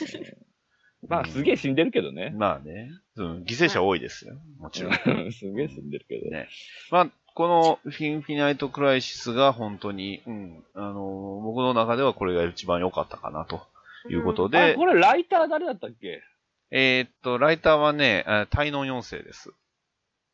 [1.08, 2.32] まあ、すげえ死んでるけどね。
[2.36, 4.34] まあね、うん、犠牲者多いですよ。
[4.58, 4.92] もちろん。
[5.32, 6.30] すげえ死んでるけど。
[6.30, 6.48] ね
[6.90, 13.62] まあ、このフィンフィナイトクライシスが本当に、うん、あの、僕の中ではこれが一番良かったかなと
[14.08, 16.22] いうことあれ、で、これライター誰だったっけ？
[16.70, 19.52] えーっと、ライターはね、あタイノン4世です。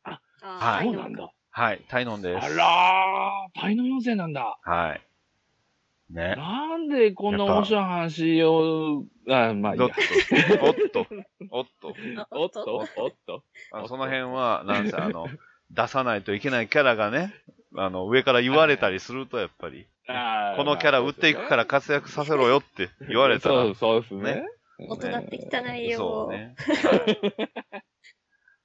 [0.03, 1.31] あはいそうなんだ。
[1.51, 2.45] はい、タイノンです。
[2.45, 4.57] あらー、タイの妖精なんだ。
[4.63, 5.01] はい。
[6.13, 6.35] ね。
[6.35, 11.07] なんでこんな面白い話を、あ、まあいいどっやと。、おっと、
[11.51, 11.95] おっと。
[12.31, 13.43] おっと、おっと。
[13.71, 15.27] あのその辺は、なんせあの、
[15.71, 17.33] 出さないといけないキャラがね、
[17.75, 19.87] あの、上から言われたりすると、やっぱり、
[20.57, 24.43] このキャラ売っていくから活躍させろよって言われたらそう、、そうですねね。
[24.89, 25.97] 大人って汚いよ。
[25.97, 26.55] そうね。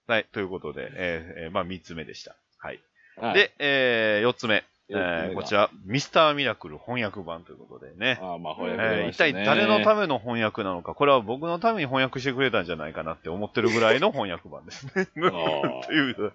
[0.07, 2.37] はい、ということで、えーえーまあ、三つ目でした。
[2.59, 2.81] はい。
[3.17, 4.65] はい、で、えー、四つ目。
[4.89, 8.19] えーこちら、ミスターミラクル翻訳版ということでね。
[8.23, 15.09] あーまあ、翻訳えー一体誰のための翻訳なのか、これは僕のために翻訳してくれたんじゃないかなって思ってるぐらいの翻訳版ですね。
[15.17, 16.33] ー という、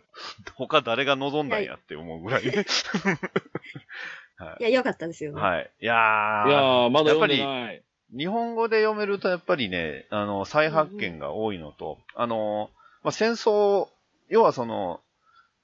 [0.56, 2.66] 他誰が望んだんやって思うぐらいね。
[4.60, 5.42] いや、よかったですよね。
[5.42, 5.70] はい。
[5.82, 7.84] いやー、いやー、まだ読んでやっない。
[8.18, 12.70] 日本語で読めるとやっぱりね、あの、再発見が多いのと、あの、
[13.04, 13.88] まあ、戦争、
[14.30, 15.00] 要はその、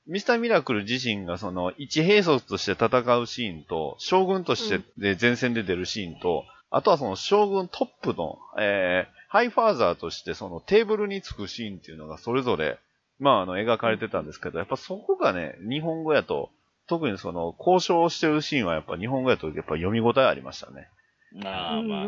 [0.08, 12.80] ミスターミラクル自身がその、一兵卒として戦うシーンと、将軍としてで前線で出るシーンと、あとはその将軍トップの、えー、ハイファーザーとしてそのテーブルにつくシーンっていうのがそれぞれ、
[13.20, 16.50] まああの、描かれてたんですけど、やっぱそこがね、日本語やと、
[16.88, 20.88] 特にその、交渉をしてるシーンはやっぱ日本語やとやっぱ読み応えありましたね。
[21.34, 22.08] まあま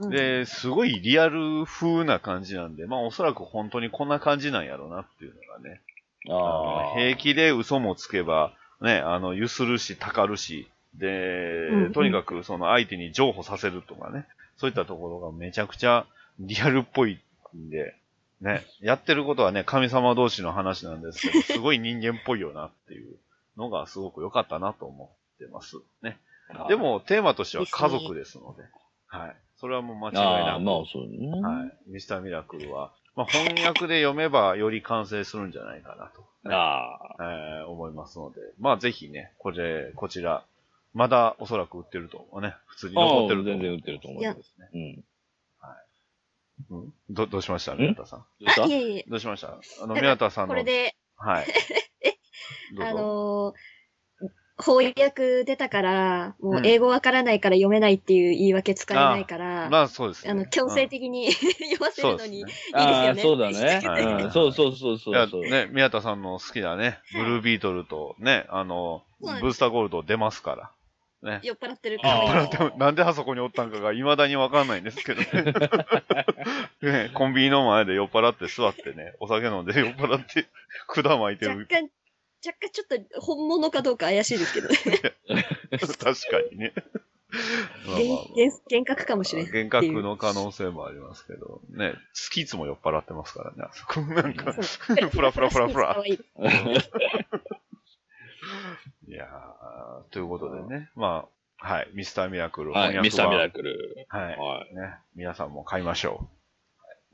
[0.00, 5.80] あで、すごいリアル風な感じなんで、まあおそらく本当にこんな感じなんやろうなっていうのがね。
[6.28, 16.06] あ平気で嘘もつけば、ね、あの、ゆするし、たかるし、で、うんうんとにかくその相手に譲歩させるとかね、そういったところがめちゃくちゃ
[16.38, 17.20] リアルっぽい
[17.56, 17.94] んで、
[18.40, 23.16] ね、やってることはね、神様同士の話なんですけど、 すごい人間っぽいよなっていう
[23.56, 25.76] のがすごく良かったなと思ってます。
[26.02, 26.18] ね。
[26.68, 28.64] で、も、テーマとしては家族ですので、
[29.06, 29.36] はい。
[29.56, 31.40] それはもう間違いああ、なく、まあそうね。
[31.40, 31.72] はい。
[31.86, 37.24] ミスターミラクルは、まあ、翻訳で読めばより完成するんじゃないかなと、 ああ。
[37.24, 40.44] えー思いますので、まあぜひね、これ、こちら、
[40.94, 42.54] まだおそらく売ってると思うね。
[42.66, 43.60] 普通に残ってると思う。
[43.60, 44.68] 全然売ってると思いまですね。
[44.74, 45.04] うん。
[46.70, 46.92] うん？
[47.10, 47.74] ど、どうしました？
[47.74, 48.18] 宮田さん。
[48.40, 48.62] どうした？
[48.64, 49.04] あ、いえいえ。
[49.08, 49.58] どうしました？
[49.82, 50.54] あの、宮田さんの。
[50.54, 51.46] これで、はい。
[52.76, 52.98] どうあぞ。
[52.98, 53.54] のー
[54.60, 60.30] 翻訳出たから、もううん英語わからないから読めないっていう言い訳使えないから、まあそうですね。
[60.30, 62.84] あの、強制的に 読ませるのに、いいですよね。
[62.84, 63.80] ああ、そうだね。
[63.86, 65.42] はいうん、そうそうそうそうそう。
[65.42, 70.70] ね、宮田さんの好きなね、ブルービートルとね、あの、ブースターゴールド出ますから。
[71.22, 71.40] ね。
[71.42, 72.46] 酔っ払ってるから。
[72.46, 75.52] でも なんであそこにおったんかが未だにわかんないんですけどね。
[76.82, 80.46] ねコンビニの前で酔っ払って座ってね、お酒飲んで酔っ払って
[80.86, 81.58] 管巻いてる。
[81.58, 81.90] 若干、
[82.44, 84.76] 若干ちょっと本物かどうか怪しいですけどね。
[84.78, 86.14] 確か
[86.52, 86.72] にね。
[87.86, 89.46] まあまあ幻まあ幻幻覚かもしれん。
[89.46, 94.00] 幻覚の可能性もありますけど、ね、スキーツも酔っ払ってますからね、あそこ。
[94.00, 94.60] なんか、そ
[94.94, 96.14] う フラフラフラフラ可愛い
[99.06, 101.28] いやー、ということでね、ま
[101.62, 103.76] あ、はい、ミスターミラクル、はい、ミスターミラククル。
[103.76, 104.06] ル。
[104.08, 104.36] はい。
[104.36, 106.28] はね、皆さんも買いましょ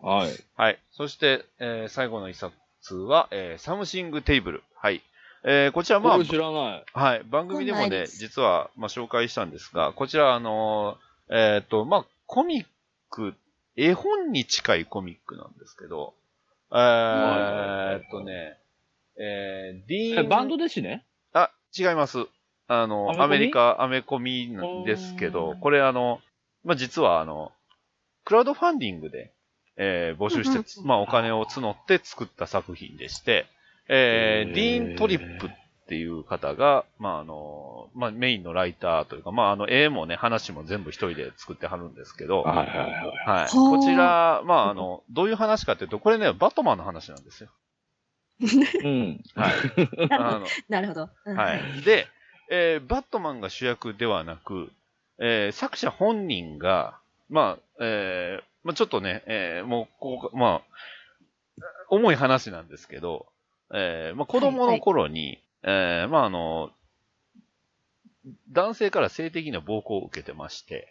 [0.03, 0.07] い。
[0.07, 0.31] はい。
[0.31, 0.39] う。
[0.57, 0.79] はい。
[0.93, 4.63] そして、えー最後の一冊は、えーサムシングテリブル。
[4.77, 5.03] はい。
[5.49, 6.85] えーこちら、まあこれ、知らない。
[6.93, 12.67] はい、番組でもね、実は、まあ、紹介したんですが、こちら、あのーえっ、と、まあ、コミッ
[13.11, 13.33] ク、
[13.77, 16.15] 絵本に近いコミックなんですけど、
[16.73, 18.59] えーっとね、
[19.17, 21.05] えー、ディーン、え、バンドデシネ。
[21.33, 22.27] あ、違います。
[22.67, 25.61] あの、あアメリカ、アメコミなんですけどう、ん。
[25.61, 26.21] これあの、
[26.65, 27.53] まあ、実はあの、
[28.25, 29.33] クラウドファンディングで、
[29.77, 33.47] えー募集してつ、まあ、お金を募って作った作品でして、
[33.89, 35.51] えーディーン・トリップっ
[35.89, 42.81] ていう方が、まあ、あの、まあ、メインのライターというか、まあ、あの、絵もね、話も全部一人で作ってはるんですけど、はいはいはい。
[42.81, 43.17] はい。
[43.25, 47.51] はあこちら、まあ、あの、どういう話かっていうと、これね、バットマンの話なんですよ。
[48.83, 49.21] うん。
[49.37, 49.53] はい。
[50.11, 51.09] あの、なるほど。
[51.25, 51.83] うんはい。
[51.83, 52.09] で、
[52.51, 54.71] えーバットマンが主役ではなく、
[55.19, 56.99] えー作者本人が、
[57.31, 60.61] まあ、えーまあ、ちょっとね、えーもう、こう、ま
[61.59, 63.27] あ、重い話なんですけど、
[63.75, 66.71] えーまあ、子供の頃に、えーまあ、あの、
[68.51, 70.89] 男性から性的な暴行を受けてまして、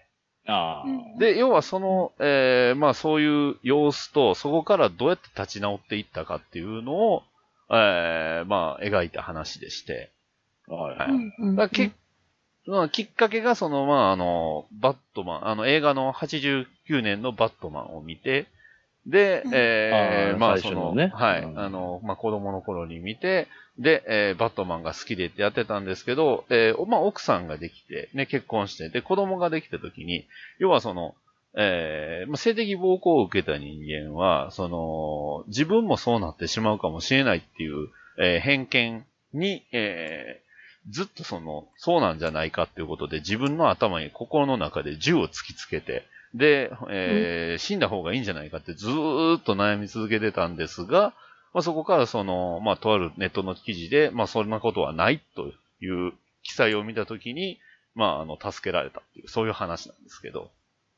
[0.48, 0.84] あ
[1.18, 7.24] で、要はその、えーまあそういう様子と、そこからどうやって立ち直っていったかっていうのを、
[7.72, 10.12] えーまあ描いた話でして、
[10.68, 10.98] はい。
[10.98, 11.10] はい。
[11.10, 11.92] うんうんだからけ
[12.68, 16.66] まあきっかけがその、まああの、バットマン、あの映画の89
[17.02, 18.48] 年のバットマンを見て、
[19.06, 19.52] で、うん。
[19.54, 21.12] えーまあその、ね。
[21.14, 21.60] はい、うん。
[21.60, 30.26] あの、まあ子供の頃に見て、で、えーバットマンが好きでってやってたんですけど、えーまあ奥さんができて、ね、結婚して、で、子供ができた時に、
[30.60, 31.14] 要はその、
[31.58, 37.88] えーまあ、性的暴行を受けた人間は、その、自分もそうなってしまうかもしれないっていう、
[38.20, 40.46] えー偏見に、えー
[40.92, 46.04] ずっとその、そうなんじゃないかっていうことで、自分の頭に心の中で銃を突きつけて、
[46.38, 51.14] で、えー死んだ方がいいんじゃないかってずーっと悩み続けてたんですが、
[51.54, 55.48] まあ、そこからその、まあ、とあるネットの記事で、まあ、そんなことはないと
[55.82, 56.12] いう
[56.44, 57.60] 記載を見たときに、
[57.96, 60.52] まあ、あの、助けられたっていう、そういう話なんですけど、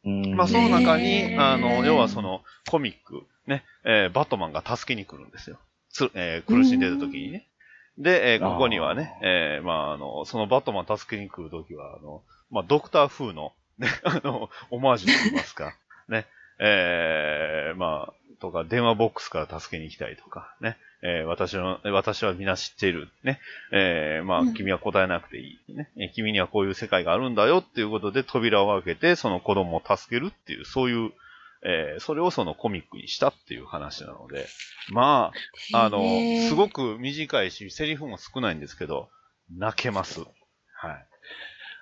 [0.04, 0.36] うん。
[0.36, 5.60] まあ、その中に、あの、要はその、コミック、ね、えーバットマンが助けに来るんですよ。
[5.92, 7.46] つ、えー苦しんでる時にね。
[8.00, 15.76] で、えーここにはね、えーまあ、あの、そのバットマン助けに来る時は、あの、まあ、ドクター風の、ね、 あの、オマージュと言いますか、
[16.08, 16.26] ね、
[16.60, 23.40] えーまあ、とか、電話ボックスから助けに行きたいとか、ね、えー私の、私は皆知っている、ね、
[23.72, 27.58] えーまあうん、君は答えなくていい、ね、えー君にはこういう世界があるんだよ。
[27.58, 31.12] っていうことで扉を開けて、その子供を助けるっていう、そういう、
[31.64, 34.48] えーそれをそのコミックにしたっていう話なので、
[34.92, 35.32] ま
[35.74, 36.00] あ、あの
[36.48, 39.10] すごく短いし、セリフも少ないんですけど、
[39.56, 40.22] 泣けます。
[40.22, 41.06] はい。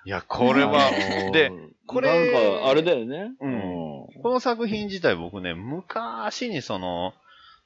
[0.06, 1.50] いや、これはあ、のーで、
[1.86, 3.32] これなんか、あれだよね。
[3.40, 3.86] うん
[4.22, 7.14] この作品自体僕ね、昔にその、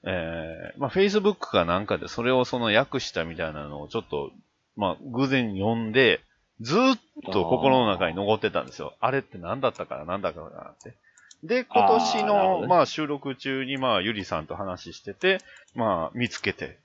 [0.04, 4.30] えー、まあ、Facebook かなんかでそれをその訳したみたいなのをちょっと、
[4.76, 6.20] まあ、偶然読んで、
[6.60, 6.98] ずーっ
[7.32, 8.94] と心の中に残ってたんですよ。
[9.00, 10.94] あれって何だったから何だったかなって。
[11.42, 15.38] で、今年の、どねまあ、収録中に、まあ、ゆりさんと話してて、
[15.74, 16.78] まあ、見つけて、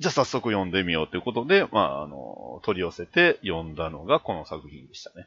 [0.00, 5.26] じゃあ早速読んでみようということで、まあ、あの、取り寄せて読んだのがこの作品でしたね。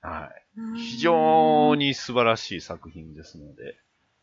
[0.00, 0.30] は
[0.76, 0.78] い。
[0.78, 3.76] 非常に素晴らしい作品ですので、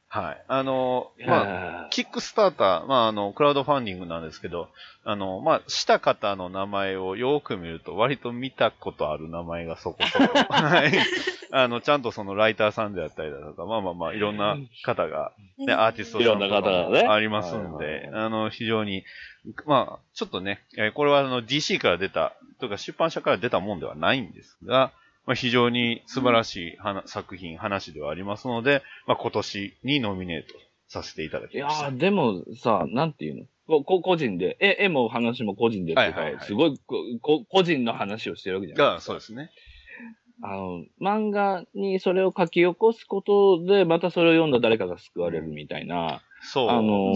[0.07, 0.45] はい。
[0.47, 4.69] あの、まあ、あ、キックスターター、まあ、あの、クラウドファンディングなんですけど、
[5.03, 10.33] あの、まあ、した方の名前をよく見ると、割と見たことある名前がそこそこ。
[10.53, 10.93] はい。
[11.51, 19.03] あの、ちゃんとそのライターさんであったりだとか、まあまあまあ、いろんな方が、ね、アーティストさんとかいろんな方がねもありますんで、あの、非常に、
[19.65, 24.93] まあ、ちょっとね、えーこれはあの、DC から出たとか出版社から出たもんではないんですが、
[25.25, 30.53] まあ、非常に素晴らしい話作品、話ではありますので、まあ、今年にノミネート
[30.87, 31.89] させていただいやきました。
[31.89, 33.45] ーでもさ、なんていうの？
[33.67, 39.49] ここ個人で、絵絵も話も個人でっていうか、はいはいはいすごいここ個人の話をしてるわけじゃないが、そうですね。
[40.43, 46.69] あの、漫画にそれを書き起こすことで、またそれを読んだ誰かが救われるみたいな、そう。
[46.69, 47.13] あの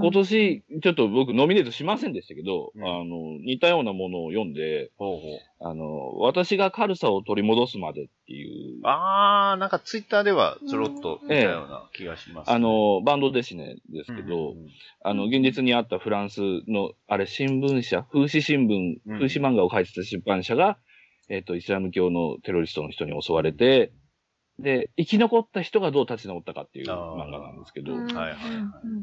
[0.00, 2.84] 今年、ちょっと僕ノミネートしませんでしたけど、うん。
[2.84, 5.68] あの、似たようなものを読んで、ほうほう。
[5.68, 14.66] あの、私が軽さを取り戻すまでっていう、あー、なんかツイッターではちょろっと見たような気がします、あ、の、バンドですね、ですけど、うん
[15.02, 19.18] あの、現実にあったフランスの、あれ、新聞社、風刺新聞、うん。
[19.20, 20.78] 風刺漫画を書いてた出版社が、
[21.28, 23.92] えっ、と、イスラム教のテロリストの人に襲われて、
[24.58, 28.34] で、生き残った人がどう立ち直ったかっていう漫画なんですけど、はいはいはい。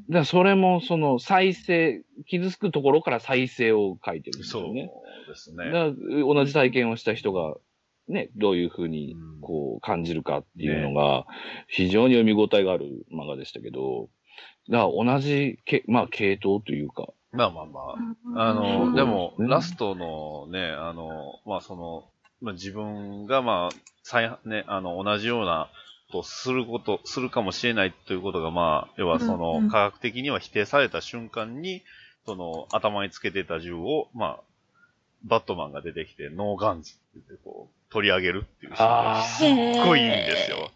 [0.10, 4.90] らそれもその再生、傷つくところから再生を書いてるんですそうよね。
[5.28, 5.72] ですだかね。
[5.72, 7.56] ら同じ体験をした人が、
[8.08, 9.42] ね、どういうふうにうん。
[9.42, 11.26] こう感じるかっていうのが、
[11.68, 14.10] 非常に読み応えがある漫画でしたけど、
[14.70, 17.80] だから同じけ、まあ系統というか、まあまあま
[18.36, 18.52] あ。
[18.52, 22.06] あそうの、でも、うんラストのね、あの、まあその、
[22.44, 25.70] まあ自分がまあ、再、ね、あの、同じような
[26.08, 31.84] ことをすること、するかもしれないということが、まあ、要はその、科学的には否定された瞬間に、
[32.26, 34.40] その、頭につけてた銃を、まあ、
[35.24, 39.48] バットマンが出てきて、 No guns って言って、こう、取り上げるっていうシーンがあすっ
[39.86, 40.70] ごいいいんですよ。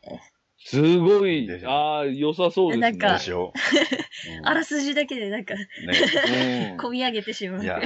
[0.60, 2.82] すごいああ、良さそうですね。
[2.82, 3.54] なんかでしょ、
[4.40, 5.68] うんあらすじだけでなんか、ね。
[6.74, 7.64] うん込み上げてしまう。
[7.64, 7.80] いや、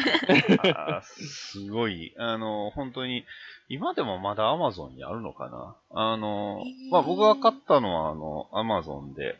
[1.03, 3.25] すごい、あの、本当に、
[3.71, 5.77] 今でもまだアマゾンにあるのかな？
[5.91, 9.37] あの、まあ、僕が買ったのは、あの、アマゾンで、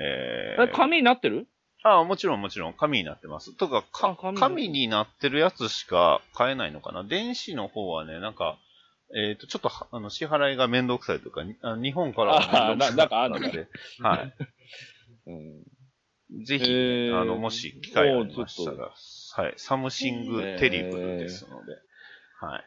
[0.00, 1.48] ええ、ー、紙になってる？
[1.82, 3.56] あもちろんもちろん、紙になってます。
[3.56, 7.02] とか、あか紙紙になってるやつしか買えないのかな？
[7.02, 8.56] 電子の方はね、なんか、
[9.16, 13.40] えっ、と、ちょっとは、あの、支払いがめんどくさいとか、にあ日本からはめんどくさいあななんかあんの？
[13.40, 13.68] ので、
[14.00, 14.34] はい。
[15.26, 16.44] うん。
[16.44, 17.20] ぜひ、へー。
[17.20, 18.92] あの、もし機会がありましたら、
[19.34, 21.72] はい、サムシングテリブルですので、
[22.40, 22.64] はい。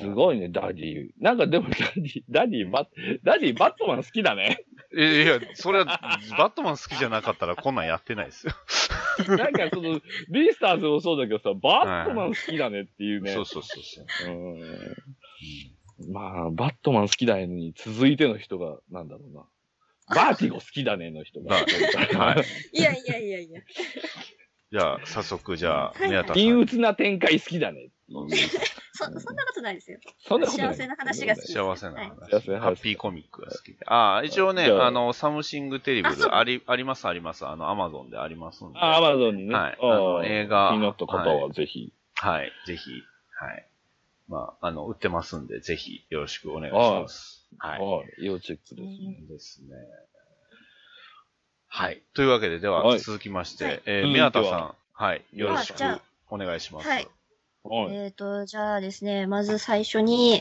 [0.00, 1.10] すごいね、ダディ。
[1.20, 4.64] なんかでもダディ、ダディ、バッ、ダディ、バットマン好きだね。
[4.92, 5.84] いやいや、それは、
[6.36, 8.52] バットマン好きじゃなかったらこんなんやってないですよ。
[9.36, 13.32] なんかその、ビースターズもそうだけどさ、バットマン好きだねっていうね。
[13.32, 14.34] そうそうそうそう。
[14.34, 19.44] うんまあ、バットマン好きだねに続いての人が、なんだろうな。
[20.14, 21.56] バーティゴ好きだねの人が。
[21.56, 22.78] はい。
[22.78, 23.60] いやいやいやいや。
[24.72, 26.36] じゃあ、早速、じゃあ、はい宮田さん。
[26.36, 27.90] 陰鬱な展開好きだね。
[28.92, 29.98] そ、そんなことないですよ。
[30.26, 32.30] そんなことない幸せな話が好き幸せな話。
[32.30, 33.78] 幸せな話ハッピーコミックが好きで。
[33.86, 37.46] ああ、一応ね、ああの、サムシングテリブル、あり、あります、あります。
[37.46, 38.78] あの、アマゾンでありますんで。
[38.78, 39.54] あ、アマゾンにね。
[39.54, 41.92] はいあの映画気になった方はぜひ。
[42.14, 42.90] はい、ぜひ、
[43.38, 43.66] はい。
[44.28, 47.46] まあ、あの、売ってますんで、ぜひ、よろしくお願いします。
[47.58, 47.80] はい。
[47.80, 48.24] はい。
[48.24, 49.16] 要チェックですね。
[49.28, 49.76] ですね。
[51.66, 52.02] はい。
[52.14, 55.76] というわけで、では、はい続きまして、はいえー、宮田さん、はい、よろしく
[56.28, 56.88] お願いします。
[56.88, 57.08] はい。
[57.62, 57.94] はい。
[57.94, 60.40] えっ、と、じゃあですね、まず最初に、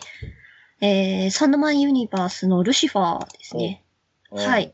[0.82, 3.84] えー、サンドマンユニバースのルシファーですね。
[4.32, 4.71] はい。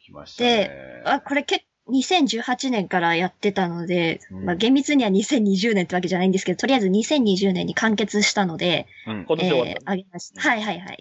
[0.00, 1.02] 来ましたね。
[1.04, 9.20] あ、これ結2018年からやってたので、うんまあ厳密には2020年ってわけじゃないんですけど、とりあえず2020年に完結したので、うん。
[9.20, 10.40] えーあげました。
[10.40, 10.98] はいはいはい。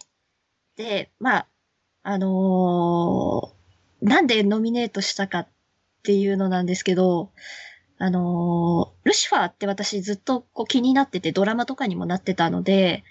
[0.76, 1.48] で、まあ、
[2.04, 3.64] あのー
[4.06, 5.48] なんでノミネートしたかっ
[6.04, 7.32] ていうのなんですけど、
[7.98, 13.04] あのールシファーって私ずっとこう気になっててドラマとかにもなってたので、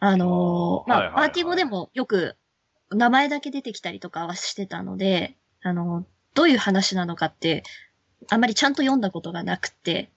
[0.00, 1.26] あのーまあ、はいはいはい。
[1.26, 2.36] パーティー語でもよく
[2.90, 7.62] 名前だけ出てきたりとかはしてたので、あのーどういう話なのかって、
[8.28, 10.10] あまりちゃんと読んだことがなくて、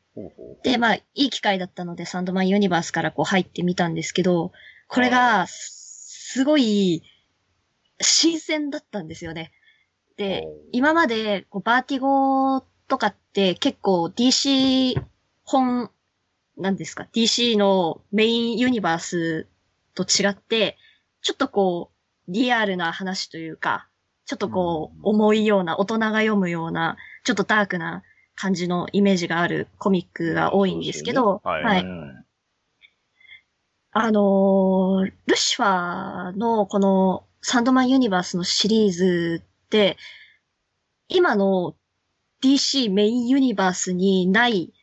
[0.63, 4.51] で、まあ、いい機会だったので、サンドマンユニバースからこう入ってみたんですけど、
[4.87, 7.03] これが、すごい、
[8.01, 9.51] 新鮮だったんですよね。
[10.17, 15.01] で今まで、こうバーティゴとかって結構 DC
[15.43, 15.91] 本、
[16.57, 19.47] なんですか、DC のメインユニバース
[19.93, 20.77] と違って、
[21.21, 21.91] ちょっとこ
[22.27, 23.87] う、リアルな話というか、
[24.25, 25.15] ちょっとこう、うん。
[25.21, 28.03] 重いような、大人が読むような、ちょっとダークな
[28.35, 31.63] 感じのイメージがあるコミックが多いんですけど、はい。
[31.63, 31.81] はい。
[31.81, 32.23] うん
[33.99, 39.97] あのールシファーのこのサンドマンユニバースのシリーズって、
[41.07, 41.73] 今の
[42.41, 44.73] DC メインユニバースにない、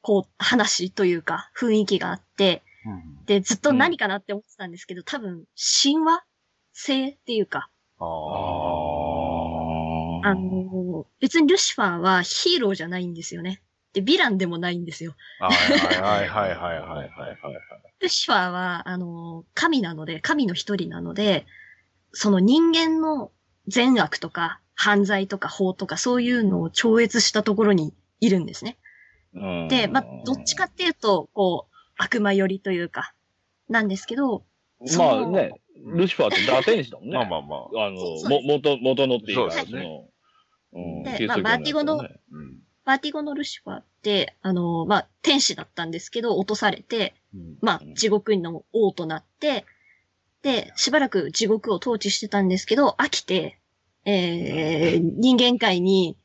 [0.00, 5.44] こう、話というか、雰囲気があって、うんで、ずっと何かなって思ってたんですけど、多分、
[5.82, 6.24] 神話
[6.72, 8.08] 性っていうか、ああ
[10.24, 10.28] あ。
[10.30, 13.62] あのー別にルシファーはヒーローじゃないんですよね。
[13.92, 15.14] で、ヴィランでもないんですよ。
[15.38, 15.52] はい
[15.98, 16.78] はいはいはい。
[16.78, 17.38] はいはい。
[18.00, 21.46] ルシファーは、あの、神なので、神の一人なので、
[22.12, 23.30] その人間の
[23.68, 28.78] 善悪とか、犯罪とか法とか、そういうのを超越したところにいるんですね。
[29.32, 33.14] うんで、まあ、どっちかっていうと、こう、悪魔寄りというか、
[33.68, 34.42] なんですけど、
[34.98, 37.14] まあね、ルシファーって打天使だもんね。
[37.14, 37.86] まあまあまあ。
[37.86, 37.96] あの、
[38.28, 39.66] も、元、元のっていうか、そう
[41.16, 41.98] でまあバーティゴの。
[42.84, 49.64] バーティゴのルシファーって、あの、まあ、天使だったんですけど、落とされて、うんまあ、地獄の王となって、
[50.42, 53.60] で、しばらく地獄を統治してたんですけど、飽きて、
[54.04, 56.16] えー、人間界に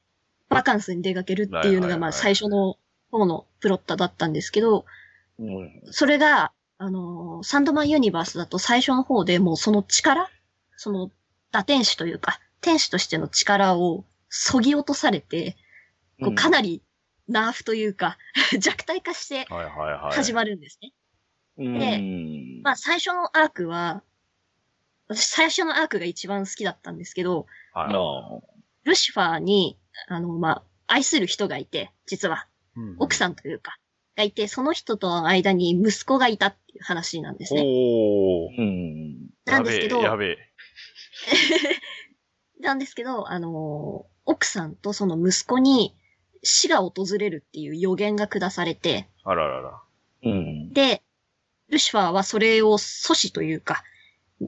[0.50, 2.78] バカンスに出かけるっていうのが、まあ、最初の
[3.12, 4.86] 方のプロットだったんですけど、
[5.40, 10.30] うんそれが、あのーサンドマンユニバースだと最初の方でもうその力
[10.78, 11.12] その、
[11.52, 15.58] 打天使というか、天使としての力を削ぎ落とされて、
[16.22, 16.82] こうかなり
[17.28, 18.18] ナーフというか、
[18.60, 19.46] 弱体化して。
[20.12, 20.94] 始まるんですね。
[21.58, 24.04] うんでうんまあ最初のアークは、
[25.08, 27.48] 私最初のアークが一番好きだったんですけど、
[27.78, 28.40] はいあ
[28.84, 32.48] ルシファーに、あの、まあ、愛する人がいて、実は、
[33.00, 33.78] 奥さんというか、
[34.16, 37.64] がいて、その人との間に息子がいたっていう話なんですね。
[37.64, 38.58] おー。
[38.58, 39.30] うん。
[39.46, 40.52] なんですけど、やべえ、やべえ。
[42.62, 45.96] なんですけど、あのー奥さんとその息子に
[46.44, 49.82] 死が訪れるっていう予言が下されて、あららら。
[50.24, 50.74] うん。
[50.74, 51.02] で、
[51.70, 53.84] ルシファーはそれを阻止というか、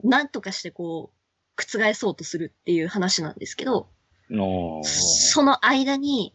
[0.04, 1.19] なんとかしてこう、
[1.64, 3.88] 覆そうとするっていう話なんですけど、
[4.30, 6.34] のその間に、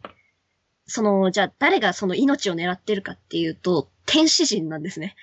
[0.86, 5.16] その、じゃあ誰がその命を狙ってるかっていうと、天使人なんですね。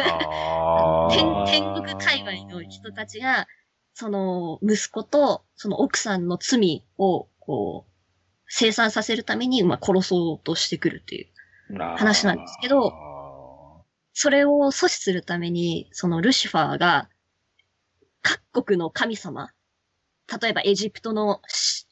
[0.00, 1.46] あ天ー。
[1.46, 3.46] 天国界隈の人たちが、
[3.94, 7.92] その息子とその奥さんの罪をこう、
[8.48, 13.82] 生産させるために、まあ、殺そうとしてくるっていう話なんですけど、あ
[14.14, 17.08] それを阻止するために、そのルシファーが、
[18.22, 19.50] 各国の神様、
[20.40, 21.40] 例えばエジプトの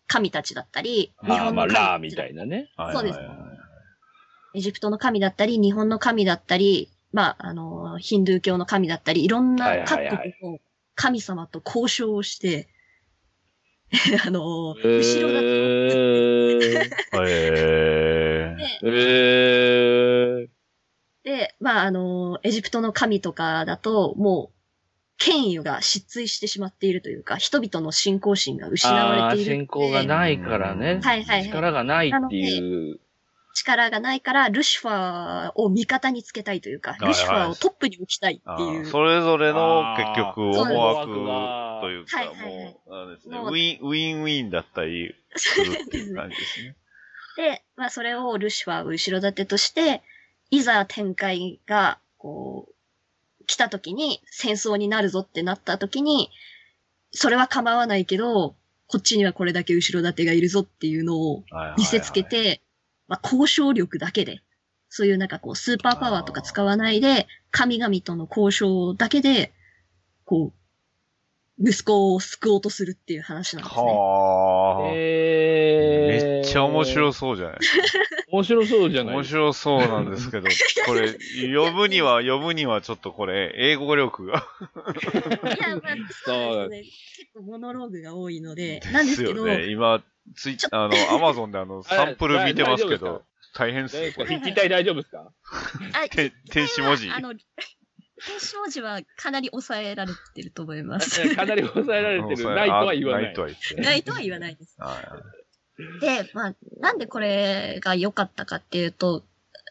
[0.07, 2.71] 神たちだったり、日まあまあ、本のラーみ神たいなね。
[2.79, 3.19] ーそうです
[4.53, 10.59] エジプトの神だったり、日本の神だったり、まあ、あの、ヒンドゥー教の神だったり、いろんはいな各国の
[10.95, 12.69] 神様と交渉をして、
[14.25, 15.49] あの、え後ろだー、
[17.27, 18.71] へー。
[18.83, 20.49] えー、
[21.25, 24.60] で、まあ、あの、エジプトの神とかだと、もう、
[25.21, 31.01] 権威が失墜してしまっているというか、人々の信仰心が失われている信仰がないからね。
[31.03, 32.99] はいはいはい力がないっていう。
[33.53, 38.83] 力がないから、ルシファーを味方につけたいというか、はいはいルシファーをトップに置きたいってあいう。
[38.83, 41.07] ーそれぞれの結局思惑
[41.83, 46.77] というか、はいはいはいもう、ですね、もうウィン、ウィンウィンだったりするっていう感じですね。
[47.37, 50.03] で、まあそれをルシファーを後ろ盾として、
[50.51, 52.75] いざ展開が、こう、
[53.51, 56.31] 来た時に戦争になるぞってなった時に、
[57.11, 58.55] それは構わないけど、
[58.87, 61.81] こっちにはこれだけ後ろ盾がいるぞっていうのをはいはいはい。
[61.81, 62.63] 見せつけて、
[63.09, 64.41] まあ交渉力だけで、
[64.89, 69.53] そういうなんかこうスーパーパワーとか使わないで、神々との交渉だけで、
[70.25, 70.60] こう、
[71.63, 73.83] 息子を救おうとするっていう話なんですね。
[73.83, 77.59] はあ、えー、めっちゃ面白そうじゃない
[78.33, 80.49] 面白そうじゃない面白そうなんですけど、
[80.87, 81.09] これ、
[81.53, 84.47] 読むには、読むにはちょっとこれ、英語力が。
[85.45, 86.83] いや、まあ、 そうですね。
[87.19, 89.67] 結構モノローグが多いので、なんですけど、よね。
[89.71, 90.03] 今、
[90.37, 94.39] ツイちょあの、アマゾンであの、サンプル見てますけど、大変ですね、これ。
[94.69, 95.33] 大丈夫ですか？
[95.95, 97.11] あて天使文字。
[97.11, 97.35] あの、
[98.27, 101.35] 天使文字はかなり抑えられてると思います。
[101.35, 102.55] かなり抑えられてる。
[102.55, 103.25] ないとは言わない。
[103.25, 104.77] ないとは言ってないとは言わないです。
[104.79, 104.97] は
[106.01, 109.25] で、まあ、なんでこれが良かったかっていうと、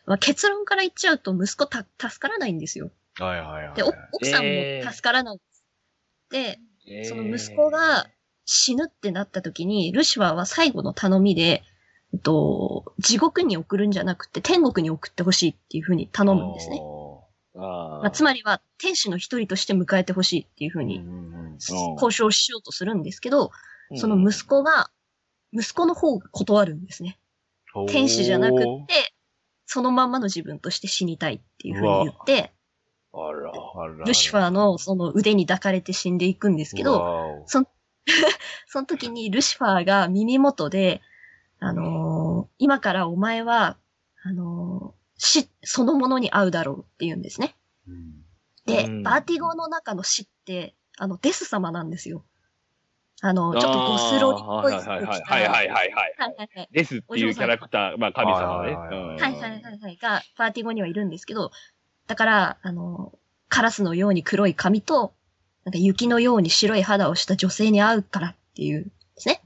[0.05, 2.89] まあ、結論から言っちゃうと息子た助からないんですよ。
[3.19, 3.75] いはいはいはい。
[3.75, 6.59] で、お奥さんも助からないんです。
[6.85, 8.07] で、その息子が
[8.45, 11.63] 死ぬってなった時に、ルシファーは最後の頼みで、
[12.13, 16.81] えっと、地獄に送るんじゃなくて天国に送ってほしいっていうふうに頼むんですね。
[17.59, 20.83] まあ、つまりは天使の一人として迎えてほしいっていうふうー。
[20.85, 21.03] に
[21.95, 24.91] 交渉しようとするんですけど、ーその息子が、
[25.51, 27.19] 息子の方が断るんですね。
[27.87, 28.57] 天使じゃなくっ
[28.87, 29.13] て、
[29.65, 32.53] そそのまんまの自分として死にたいっていうふうに言って、
[33.13, 33.51] あら。
[33.51, 41.01] あらルシファーのその腕に抱かれて死んでいくんですけど、わお その時にルシファーが耳元で、
[41.59, 43.77] あのー今からお前は、
[44.23, 47.55] あのー死そのものに会うだろうって言うんですね。
[47.87, 48.25] うん
[48.65, 52.23] で、うんバーティゴの中の死って、あの、デス様なんですよ。
[53.21, 55.33] あの、ちょっとゴスロリっぽいあー服着た。
[55.33, 55.91] はいはいはいはいはいはい。
[55.91, 56.69] はいはいはい。
[56.71, 58.75] ですっていうキャラクター、まあ神様ね。
[58.75, 59.97] はいはいはいうんはい。
[59.97, 61.51] が、パーティー後にはいるんですけど、
[62.07, 63.17] だから、あの、
[63.49, 65.13] カラスのように黒い髪と、
[65.65, 69.41] なんか雪のように白い肌をした女性に会うからっていうんですね。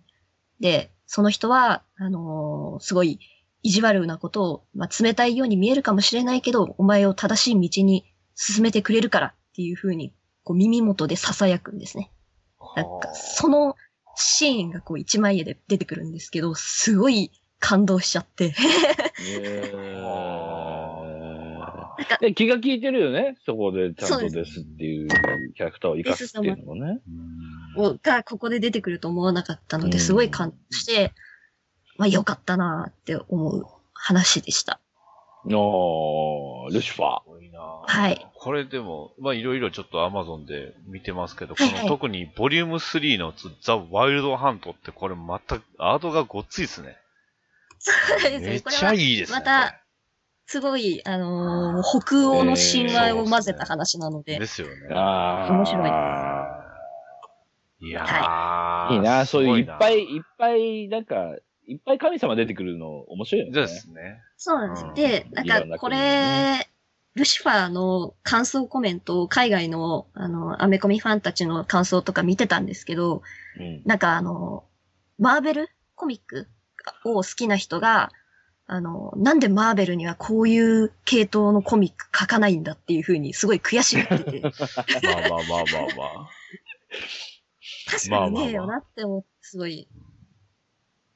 [0.59, 3.19] で、その人は、あのーすごい
[3.63, 8.05] 意地悪なことを、まあ、冷たいように見えるかもしれないけど、お前を正しい道に
[8.35, 12.11] 進めてくれるからっていう風に、こう耳元で囁くんですね。
[12.75, 13.75] なんか、その
[14.15, 18.53] シーンがこう一枚絵で出てくるんですけど、すごい感動しちゃって。
[21.97, 23.37] なんかで気が利いてるよね。
[23.45, 25.07] そこでちゃんとですっていう
[25.55, 26.99] キャラクターを生かすっていうのもね。
[27.77, 31.13] をがここで出てくると思わなかったので、うんすごい感動して、
[31.97, 34.79] まあ良かったなって思う話でした。
[35.45, 37.23] おー、ルシファー。
[37.23, 38.27] すごいなはい。
[38.33, 46.97] これでも、まあいろいろちょっと Amazon で見てますけど、はいはいこの特にボリューム3のザ・ワイルドハントってこれまたアートがごっついですね。
[47.79, 48.47] そうですね。
[48.47, 49.39] めっちゃこれはいいですね。
[49.39, 49.79] また
[50.45, 54.73] すごい、あのー北欧の神話を混ぜた話なので、これですよね。
[54.91, 55.89] あー面白い
[57.85, 59.99] いやー、いいな、そういういっぱい。
[59.99, 61.35] いいっぱい、なんか、
[61.67, 63.61] いっぱい神様出てくるの面白いよね。
[63.61, 64.21] ですね。
[64.37, 64.93] そうなんですうん。
[64.93, 66.69] で、なんかこれ、
[67.15, 73.21] ルシファーの感想コメントを海外の、あの、アメコミファンたちの感想とか見てたんですけど、
[73.59, 73.81] うん。
[73.85, 74.65] なんかあの、
[75.19, 76.47] マーベルコミック
[77.05, 78.11] を好きな人が、
[78.65, 86.29] あの、なんでマーベルにはこういう系統のコミック書かないんだっていう風にすごい悔しがってて、 まあまあまあまあまあ。
[87.91, 89.87] 確かにねえよなって思って、すごい。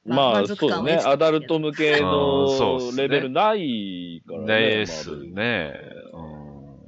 [0.08, 1.00] まあ、そうね。
[1.04, 4.46] アダルト向けうんそうっすねのレベルないからね。
[4.46, 5.74] ですね。
[6.12, 6.16] う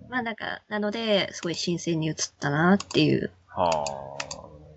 [0.06, 0.08] ん。
[0.08, 4.20] まあなんか、なので、すごい新鮮に映ったなっていうはあ。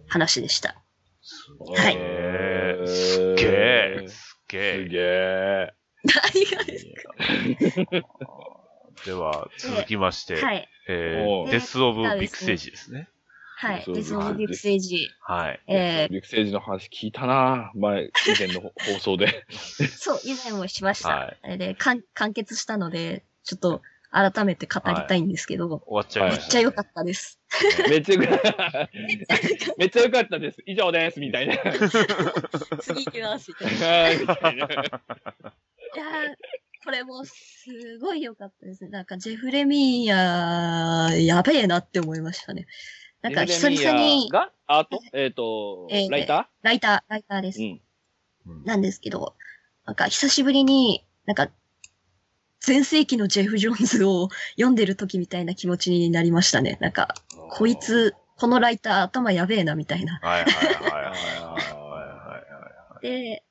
[0.08, 0.76] 話でした。
[1.22, 2.88] すはいげえ。
[2.88, 3.46] すっげ
[4.04, 4.08] え。
[4.08, 5.74] すっげすえ。
[6.04, 6.88] 何がです
[9.06, 13.10] では、続きまして、えー、デス・オブ・ビクセージですね。
[13.64, 13.84] はい。
[13.84, 15.10] そうデス・オブ・ビクセージ。
[15.22, 15.60] はい。
[15.68, 19.46] えビクセージの話聞いたな前、以前の放送で。
[19.50, 21.10] ー、 そう、以前もしました。
[21.10, 27.40] はいで、完完結したので、ちょっと改めて語りたいんですけど、終わっちゃいまめした、っちゃ良かったです。
[27.90, 28.90] めっちゃよかった。
[29.78, 30.58] めっちゃよ かったです。
[30.66, 31.20] 以上です。
[31.22, 31.56] みたいな。
[32.84, 33.52] 次行きます。
[33.52, 36.36] みたいなはいやー
[36.84, 37.34] これもす
[38.00, 38.90] ごい良かったですね。
[38.90, 42.68] なんか、ジェフレミーヤー、やべえなって思いましたね。
[43.24, 47.60] なんか、久々に、がアートえっ、と、えーライタライター、ライターです。
[47.60, 47.80] ー
[48.46, 49.36] うんなんですけど、
[49.86, 51.50] なんか、久しぶりに、なんか、
[52.66, 56.78] 前世紀のジェフ・ジョーンズを読んでる時みたいな気持ちになりましたね。
[56.82, 57.50] なんか、うん。
[57.50, 60.20] こいつ、このライター頭やべえなみたいな。
[60.22, 61.24] はいはいはいはいはい
[63.04, 63.44] で、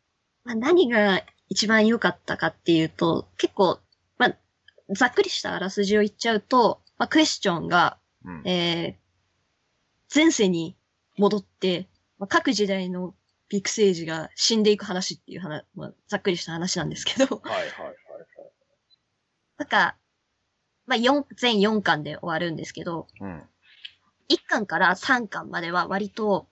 [0.45, 3.79] まあ、何が一番良かったかっていうと、結構、
[4.19, 4.37] まあ、
[4.95, 9.02] ざっくりしたあらすじを言っちゃうと、まあ、クエスチョンが、うんえー、
[10.15, 10.77] 前世に
[11.17, 11.89] 戻って、
[12.19, 13.15] まあ、各時代の
[13.49, 17.97] ビクセージが死んでいく話っていう話、まあ、ざっくりした話なんですけど、はいはいはい。
[19.59, 19.97] なんか、
[20.87, 23.43] まあ、4、全4巻で終わるんですけど、うん。
[24.29, 26.49] 1巻から3巻までは割と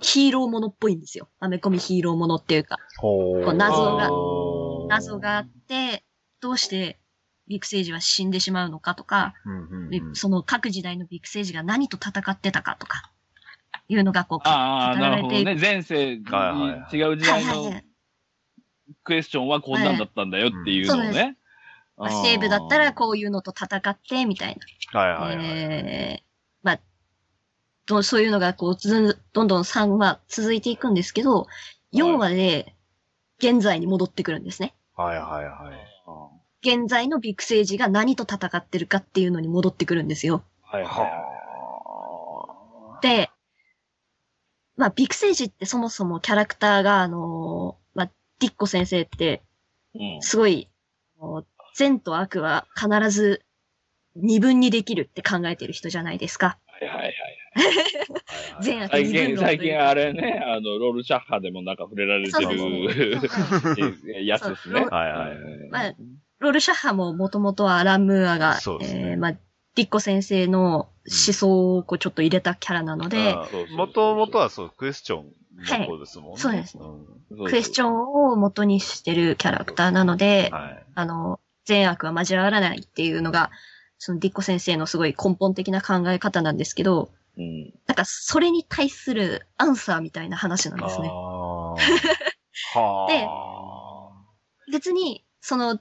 [0.00, 1.28] ヒーローものっぽいんですよ。
[1.40, 2.78] アメコミヒーローものっていうか。
[2.98, 4.10] ほこう謎が
[4.88, 6.04] 謎があって、
[6.40, 6.98] どうして
[7.48, 13.10] ビクセージは死んでしまうのかとか、うんうんでうんその各時代のビクセージが何と戦ってたかとか、
[13.88, 15.60] いうのがこう、ああ、語られていくなるほどね。
[15.60, 17.80] 前世にはい違う時代の。
[19.04, 21.36] クエスチョンはこんなんだったんだよっていうのをはいね。
[21.96, 24.56] まあ西部だったらこういうのと戦って、みたい
[24.92, 25.00] な。
[25.00, 25.46] はいはいはい。
[25.46, 26.22] えー、
[26.62, 26.80] まあ、
[27.86, 31.46] どそういうのがこう、ずどんどん3話続いていくんですけど、
[31.92, 32.74] 4話で
[33.38, 34.74] 現在に戻ってくるんですね。
[34.96, 36.37] はいはいはい。
[36.62, 40.42] 現在のビクセージが何と戦ってるかっていうのに戻ってくるんですよ。
[40.62, 43.06] はいはいはい。
[43.06, 43.30] で、
[44.76, 49.42] まあ、ビクセージってそもそもキャラクターが、あのーまあ、ディッコ先生って、
[49.94, 50.68] うんすごい、
[51.20, 51.44] あの
[51.74, 53.42] 善と悪は必ず
[54.16, 56.58] 二分にできるって考えてる人じゃないですか。
[56.66, 57.14] はいはいはい。
[58.62, 63.18] 善悪最近、二分論と最いうか近あれね、あの、ロールシャッハでもなんか触れられてる
[64.26, 64.84] やつですね。
[64.84, 65.36] はいはい
[65.70, 65.94] まあ
[66.40, 73.36] ロールシャッハももともとはアラン・ムーアが、そうですねえーまあ、ディッコ先生の思想をこうちょっと入れたキャラなので、
[73.76, 75.32] もともとはそう、クエスチョン
[75.78, 76.38] の方ですもんね。
[76.38, 80.86] そうですねんクエスチョンを元にしてるキャラクターなので、はい。
[80.94, 83.50] あの、善悪は交わらないっていうのが、
[83.98, 87.72] そのディッコ先生のすごい根本的な考え方なんですけど、うん。
[87.86, 91.08] なんかそれに対するアンサーみたいな話なんですね。
[91.08, 91.78] あー
[92.74, 94.12] は
[94.72, 95.78] 別に、その、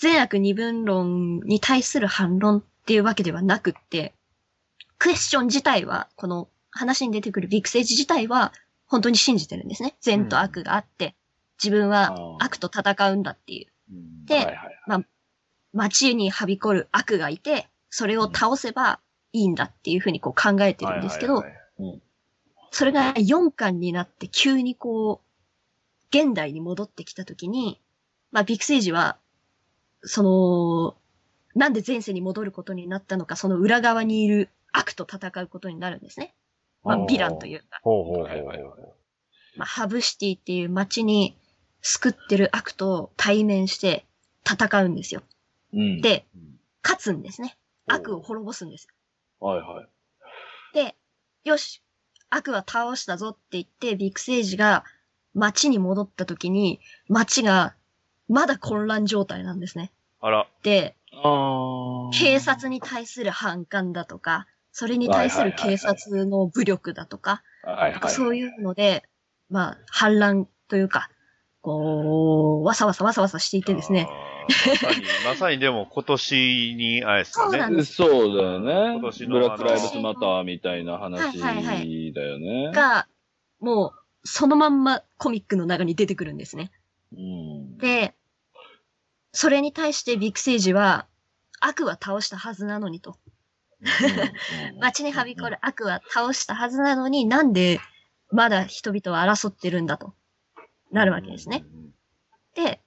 [0.00, 4.14] 善悪二分論に対する反論っていうわけではなくって、
[4.98, 8.52] クエスチョン自体は、この話に出てくるビッグセージ自体は、
[8.86, 9.94] 本当に信じてるんですね。
[10.00, 11.14] 善と悪があって、
[11.62, 13.66] 自分は悪と戦うんだっていう。
[13.92, 15.06] うんではいはいはい。
[15.72, 19.00] 街にはびこる悪がいて、それを倒せば
[19.32, 21.44] いいんだっていうふうにこう考えてるんですけど、
[22.70, 27.80] それが4巻になって急にこう、現代に戻ってきたときに、
[28.32, 29.18] まあ、ビッグセージは、
[30.02, 30.96] その、
[31.54, 36.34] なんで前世に戻ることになったのか、その裏側にいる悪と戦うことになるんですね。
[36.84, 38.80] まあ、ヴィランというか、ほうほうはいはいはい
[39.56, 41.36] まあ、ハブシティっていう街に
[41.82, 44.06] 救ってる悪と対面して
[44.48, 45.22] 戦うんですよ。
[45.74, 46.00] うん。
[46.00, 47.56] でうん、勝つんですね。
[47.86, 48.86] 悪を滅ぼすんです
[49.40, 49.88] よはいはい。
[50.74, 50.96] で、
[51.44, 51.82] よし、
[52.28, 54.84] 悪は倒したぞって言って、ビッグセージが
[55.34, 57.74] 街に戻った時に、街が
[58.30, 59.90] まだ混乱状態なんですね。
[60.20, 62.10] あら、で、ああ。
[62.12, 67.92] 警察に対する反感だとか、それに対する警察の武力だとか、はいはい。
[67.92, 69.02] なんかそういうので、
[69.50, 71.10] まあ、反乱というか、
[71.60, 74.08] こう、わさわさわさわさしていてですね。
[74.48, 77.50] まさに、まさにでも今年に、あれですかね。
[77.50, 79.26] そうなんですそうだよね今年。
[79.26, 82.70] のブラックライブスマターみたいな話だはいはいよね。
[82.72, 83.08] が、
[83.58, 86.70] もう、そのまんまコミックの中に出てくるんですね。
[87.12, 87.78] うん。
[87.78, 88.14] で、
[89.32, 91.06] それに対してビッグセージは、
[91.60, 93.16] 悪は倒したはずなのにと。
[94.78, 97.80] 街にはびこる悪は倒したはずなのになんで
[98.30, 100.12] まだ人々は争ってるんだと
[100.92, 101.64] なるわけですね。。
[102.54, 102.80] で、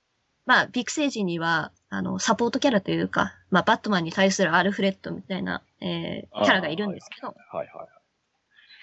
[0.46, 7.68] まあ、ビッグセージには、あの、サポートキャラというか、まあ、バットマンに対するアルフレッドみたいな、えーキャラがいるんですけど、はいはい。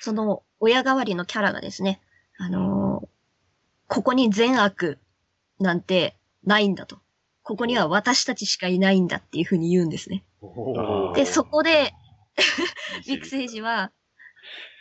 [0.01, 2.01] その親代わりのキャラがですね、
[2.39, 3.09] あのー
[3.89, 5.01] ここに善悪
[5.59, 7.01] なんてないんだと。
[7.51, 10.23] ここには私たちしかいないんだっていうふうに言うんですね。
[11.17, 11.93] で、そこで、
[13.09, 13.91] ビッグセージは、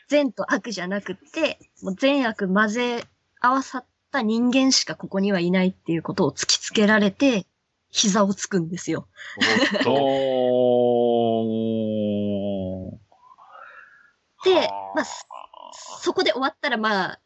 [0.08, 3.06] 善と悪じゃなくって、もう善悪混ぜ
[3.42, 7.48] 合わさった人間しかここにはいないっていうことを突きつけられて、
[7.90, 9.08] 膝をつくんですよ。
[14.46, 15.26] ではあ、まあ、そ
[16.04, 17.20] そこで終わったらまあ、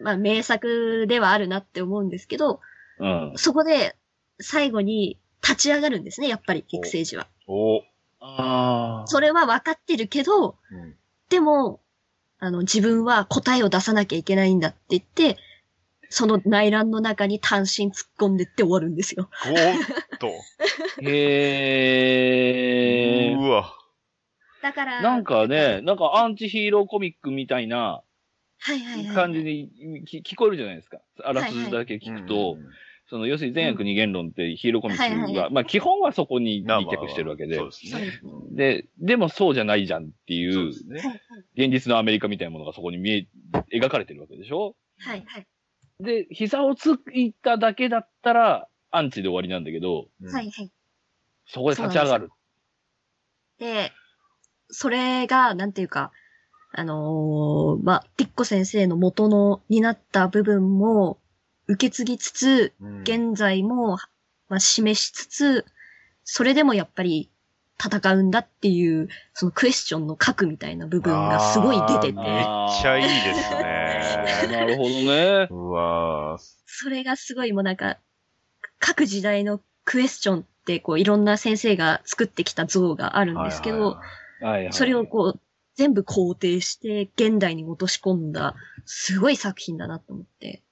[0.00, 2.60] まあ名作ではあるなって思うんですけど、
[2.98, 3.32] うん。
[3.36, 3.94] そこで
[4.40, 7.26] 最後に立ち上がるんですね、やっぱり、ビッグセージは。
[7.46, 7.82] お
[8.20, 9.06] ああ。
[9.06, 10.94] それは分かってるけど、うん
[11.30, 11.80] でも、
[12.40, 15.38] あの、自分は答えを出さなきゃいけないんだって言って、
[16.08, 19.30] その内乱の中に単身突っ込んでって終わるんですよ。
[19.46, 20.26] おっと。
[21.08, 22.10] へ
[23.30, 23.34] え。
[23.34, 23.72] うわ。
[24.60, 28.02] だから、なんかね、なんかアンチヒーローコミックみたいな
[28.58, 29.14] はいはいはい。
[29.14, 30.98] 感じにき聞こえるじゃないですか。
[31.22, 32.58] あらすじだけ聞くと、
[33.10, 37.70] その要するに善悪二元論ってヒーローコミックが、まあ基本はそこにまあまあ立脚してるわけでそう、
[38.56, 40.66] ででもそうじゃないじゃんっていそう。
[41.56, 43.26] 現実のアメリカみたいなものがそこに見え、
[43.74, 44.76] 描かれてるわけでしょ？
[45.00, 45.46] はいはい。
[45.98, 50.70] で、膝をついただけだったら、アンチで終わりなんだけど、うんはいはい。
[51.46, 52.30] そこで立ち上がる。
[53.58, 53.92] で、
[54.68, 56.12] それが、なんていうか、
[56.72, 61.18] あのーまあ、ピッコ先生の元の、になった部分も
[61.70, 63.96] 受け継ぎつつ、うん現在も、
[64.48, 65.64] まあ、示しつつ、
[66.24, 67.30] それでもやっぱり
[67.82, 72.24] 戦うんだっていう、そのクエスチョンの核みたいな部分がすごい出てて、めっ
[72.82, 74.48] ちゃいいですね。
[74.50, 75.48] なるほどね。
[75.50, 77.98] うわーそれがすごいもうなんか、
[78.78, 83.98] 各時代のクエスチョンってこういろんな先生が作ってきた像があるんですけど。
[84.70, 85.40] それをこう
[85.74, 88.54] 全部肯定して現代に落とし込んだ
[88.86, 90.62] すごい作品だなと思って。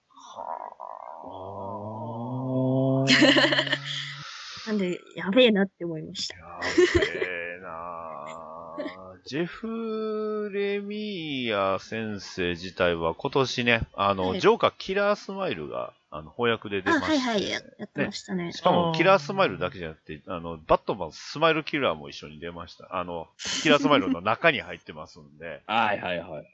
[4.66, 6.36] なんで、やべえなって思いました。
[6.36, 6.60] や
[6.94, 8.58] べえなあ
[9.24, 18.52] ジェフ・レミーヤ先生自体は今年ね、あの、はいジョーカーキラースマイルが、あの、翻訳で出あ、まして、はいはい、ややってましたね。
[18.52, 22.88] しかも、キラースマイルだけじゃなくて、あの、バットマンスマイルキラーも一緒に出ました。
[22.96, 23.28] あの、
[23.62, 26.46] キラースマイルの中に入ってますんで、はいはいはい。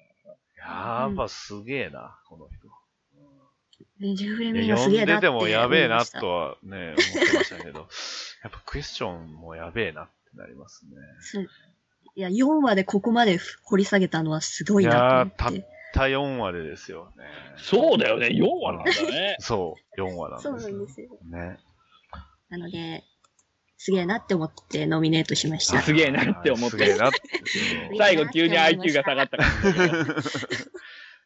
[0.57, 2.84] やっぱすげえな、この人。
[4.01, 7.81] ねジェフレミーいや読んがすげえなってでてもやべえなとはね、思ってましたけど、
[8.43, 10.93] やっぱクエスチョンもやべえなってなりますね。
[11.21, 11.49] そう
[12.17, 15.67] いや、4話でここまで掘り下げたのはすごいなと思って。
[15.93, 17.25] た4話でですよね。
[17.57, 19.37] そうだよね、4話なんだね。
[19.41, 21.19] そう、4話なんですそうなんですよ。
[21.25, 21.59] ね。
[22.49, 23.05] なので、
[23.79, 25.81] すげえなって思ってノミネートしました。
[25.83, 27.21] すげえなって思ってすげえなって。
[27.99, 30.15] 最後急に IQ が下がった感じだけど。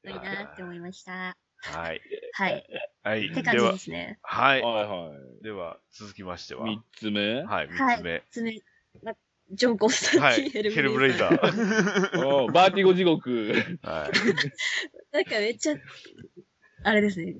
[0.05, 1.37] いいなって思いました。
[1.61, 2.01] はい。
[2.33, 2.67] はい。
[3.03, 3.27] はい。
[3.29, 4.19] って感じですね。
[4.23, 4.63] はい。
[4.63, 5.43] はいはい。
[5.43, 6.65] では、続きましては。
[6.65, 7.43] 三つ目？
[7.43, 8.23] はい、はい三つ目。
[8.31, 8.61] つめ、
[9.03, 9.15] ま
[9.51, 10.51] ジョン・コンスタンティ。
[10.51, 11.39] ヘヘルブレイザー。
[12.49, 12.53] ー。
[12.53, 13.55] バーティゴ地獄。
[13.83, 14.13] はい。
[15.13, 15.77] なんかめっちゃ、
[16.85, 17.35] あれですね。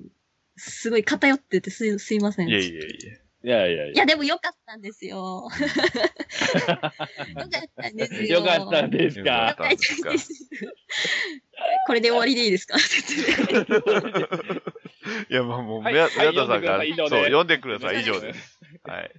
[0.57, 2.49] すごい偏っててすいすいません。
[2.49, 3.28] いえいえいえ。
[3.41, 5.47] いやいやいいや、でもよかったんですよ。
[5.47, 5.49] よ
[6.79, 6.91] かっ
[7.75, 8.21] たんですや。
[8.23, 8.39] よ。
[8.39, 9.55] よかったんですよかかっ。
[9.55, 10.11] たんですか
[11.87, 12.75] これで終わりでいいですか？
[15.29, 18.59] いや、まあもう、はい宮はい宮田さんが、読んでください以上ですそう、読んでください、 以上です。
[18.83, 19.11] はい。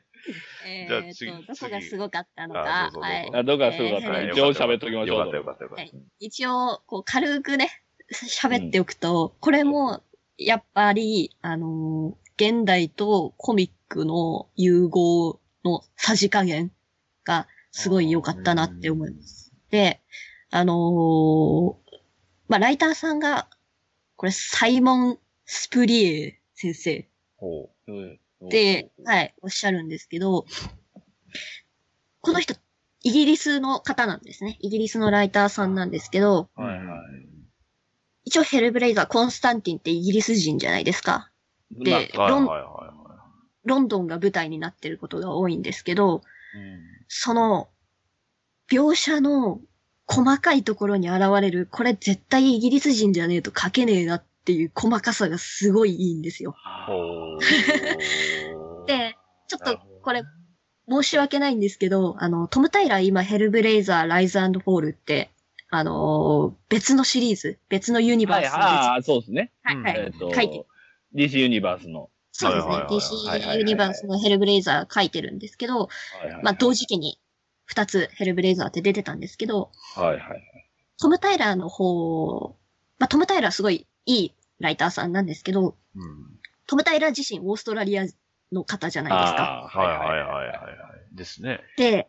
[0.67, 2.99] えじゃあどこがすごかったのあか。
[3.01, 3.31] はい。
[3.35, 4.33] あ、どうかすごかったえーね。
[4.35, 5.19] 上手喋っときましょう。
[5.19, 5.85] よかったよかったよかった。
[6.19, 7.71] 一応、こう、軽くね、
[8.13, 10.03] 喋っておくと、これも、
[10.37, 16.73] やっぱり、あのー現代とコミックの融合のさじ加減
[17.25, 19.53] がすごい良かったなって思います。
[19.71, 20.01] で、
[20.51, 21.91] あのー
[22.49, 23.49] まあ、ライターさんが、
[24.17, 27.09] これ、サイモン・スプリエ先生
[28.49, 30.47] で、はい、おっしゃるんですけど、
[32.21, 32.55] この人、
[33.03, 34.59] イギリスの方なんですね。
[34.61, 36.61] イギリスのライターさんなんですけど、う。
[36.61, 37.31] はいはい。
[38.25, 41.31] 一応ヘルブレイザー、コンスタンティンってイギリス人じゃないですか。
[41.71, 43.00] でまあはいロンはいは
[43.65, 46.23] ロンドンが舞台になってることが多いんですけど、
[46.55, 46.69] いはい。
[47.09, 47.69] その、
[48.71, 49.61] 描写の
[50.07, 56.55] 細かいところに現れる、これ絶対イギリス人じゃねえと書けねえなっていう細かさがすごいいいんですよ。
[58.87, 59.17] で、
[59.49, 60.23] ちょっとこれ、
[60.89, 65.31] 申し訳ないんですけど、あの、トム・タイラー今ヘルブレイザー、ライズフォールって、
[65.73, 69.53] あのー別のシリーズ、別のユニバはい、ースのああ、そうですね。
[69.63, 70.67] はい、はい、えっと書いて、
[71.15, 72.11] DC ユニバースの。
[72.33, 72.75] そうですね。
[72.89, 75.89] DC ユニバースのヘルブレイザー書いてるんですけど、
[76.43, 77.19] まあ、同時期に
[77.67, 80.21] 二つヘルブレイザーって出てたんですけど、はいはい。
[81.01, 82.57] トム・タイラーの方、
[82.99, 86.39] まあ、トム・タイラーすごいいいライターさんなんですけど、うん。
[86.67, 88.07] トム・タイラー自身オーストラリア
[88.53, 89.69] の方じゃないですか。
[89.69, 91.17] はいはいはいはいはい。
[91.17, 91.61] ですね。
[91.77, 92.09] で、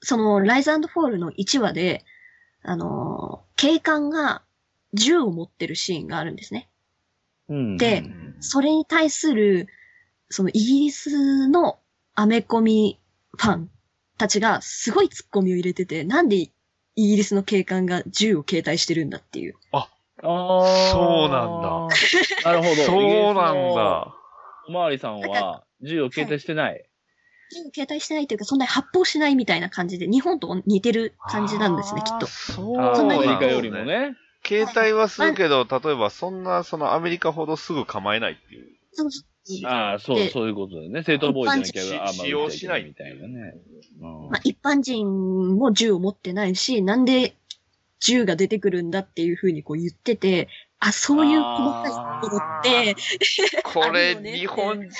[0.00, 2.04] その、ライズフォールの1話で、
[2.62, 4.42] あのー警官が
[4.92, 6.68] 銃を持ってるシーンがあるんですね。
[7.48, 9.68] うんでうんそれに対する、
[10.28, 11.78] そのイギリスの
[12.14, 12.98] アメコミ
[13.36, 13.70] ファン
[14.18, 16.50] たちがすごい突っ込みを入れてて、なんでイ
[16.96, 19.54] ギリスの警官が銃を携帯してるんだっていう。
[19.72, 19.86] ああ。
[20.22, 21.88] そうなんだ。
[22.44, 22.82] なるほど。
[22.82, 24.14] そうなんだ。
[24.68, 26.84] おまわりさんは銃を携帯してない。
[27.52, 32.26] 銃を携帯してないというか、そんなに発砲しないみたいな感じで、日本と似てる感じなんですね、きっと。
[32.26, 34.16] そうああ、アそんなにメリカよりもね。
[34.46, 38.66] 携帯はするけど、例えばそんな、そのアメリカほどすぐ構えないっていう。
[38.92, 39.10] そう
[39.64, 41.02] ああ、そう、でそういうことだよね。
[41.04, 43.54] 正当防衛じゃなきゃあんま使用しないみたいなね。
[44.00, 47.36] うんまあ、一般人も銃を持ってないし、なんで
[48.00, 52.96] 銃が出てくるんだっていうふうにこう言ってて、あ、そういう細かいところって、
[53.64, 54.90] これ、日本人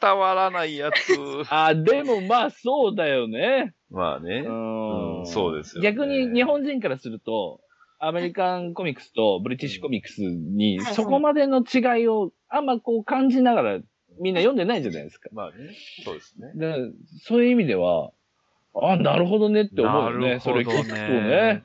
[0.00, 1.14] 伝わらないやつ。
[1.48, 3.74] あ、でもまあそうだよね。
[3.90, 4.44] まあね。
[4.46, 7.60] うんうんそうですよね逆に日本人からすると、
[8.06, 13.80] アメリカンコミックスとブリティッシュコミックスにそこまでの違いをあんまこう感じながら
[14.20, 15.28] みんな読んでないじゃないですか。
[15.32, 15.74] まあね。
[16.04, 16.52] そうですね。
[16.54, 16.74] で
[17.22, 18.12] そういう意味では、
[18.74, 20.26] あ、なるほどねって思うよね。
[20.28, 21.64] なるほどそれ聞くとね。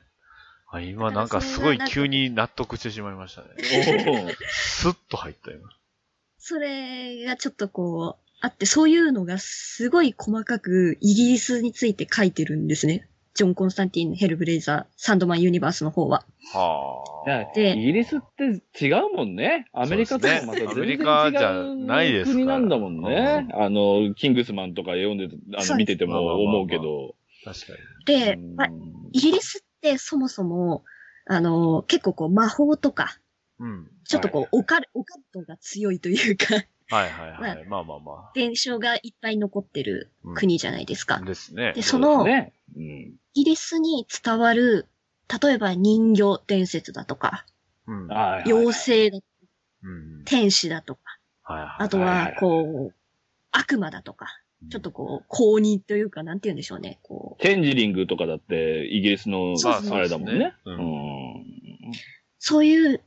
[0.70, 3.48] あ今なんかすごい急に納得してしまいましたね。
[4.48, 5.68] スッと入った今。
[6.38, 13.06] それがちょっとこう、あって、そういうのがすごい細かくイギリスについて書いてるんですね。
[13.34, 16.24] ジョン・コンスタンティン、ヘルブレイザー、サンドマン・ユニバースの方は。
[16.52, 17.54] はあ。
[17.54, 19.66] でイギリスって違うもんね。
[19.72, 23.48] アメリカとはまた全そうですねアメリ然カじゃ違ないです国なんだもんね。
[23.54, 27.14] あの、キングスマンとか読んでて、あの、見てても思うけど。
[27.44, 28.24] 確かに。
[28.24, 28.68] で、うんまあ、
[29.12, 30.84] イギリスってそもそも、
[31.26, 33.18] あの、結構こう魔法とか、
[33.58, 33.88] うん。
[34.04, 36.46] ちょっとこう、オカル、オカルトが強いというか、
[36.90, 37.66] はいはいはい。
[37.66, 41.20] まあまあま現象がいっぱい残ってる国じゃないですか。
[41.22, 41.24] あ。
[41.24, 41.72] ですね。
[41.74, 42.52] で、その、ね。
[42.76, 42.82] うん。
[42.82, 44.88] イギリスに伝わる、
[45.42, 47.46] 例えば人魚伝説だとか、
[48.44, 49.18] 妖精だ、
[49.82, 50.22] うん。
[50.24, 51.00] 天使だとか、
[51.42, 51.68] はいはい。
[51.78, 52.94] あとはこう、
[53.50, 54.26] 悪魔だとか、
[54.70, 56.98] ちょっとこう、公認というか、なんて言うんでしょうね。
[57.02, 60.54] こう、チェンジリングとかだって、イギリスのあれだもんね。
[60.64, 61.44] ううんん。
[62.38, 63.02] そういう、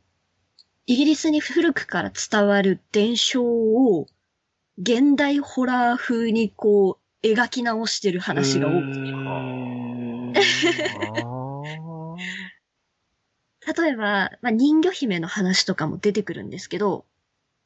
[0.87, 4.05] イギリスに古くから伝わる伝承を、
[4.77, 8.99] 現代ホラー風にこう、描き直してる話が多くて。
[13.81, 17.03] 例えば、まあ、人魚姫の話とかも出てくるんですけど、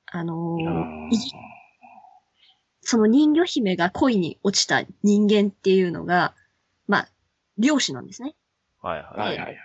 [0.06, 1.18] あのーい
[2.82, 6.36] その人魚姫が恋に落ちた人間っていうのが、
[6.88, 7.10] まあ、
[7.58, 8.38] 漁師なんですね。
[8.82, 9.20] はいはい。
[9.20, 9.58] はいはいはい。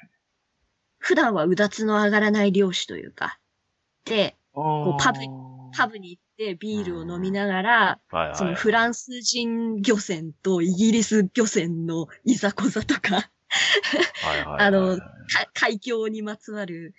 [0.98, 3.38] 普段はうだつの上がらない漁師というか。
[4.04, 5.18] で、こうパブ
[5.76, 8.36] パブに行ってビールを飲みながら、はいはい。
[8.36, 13.30] そのフランス人漁船とイギリス漁船のいざこざとか、
[14.58, 15.02] あのか
[15.52, 16.94] 海峡にまつわる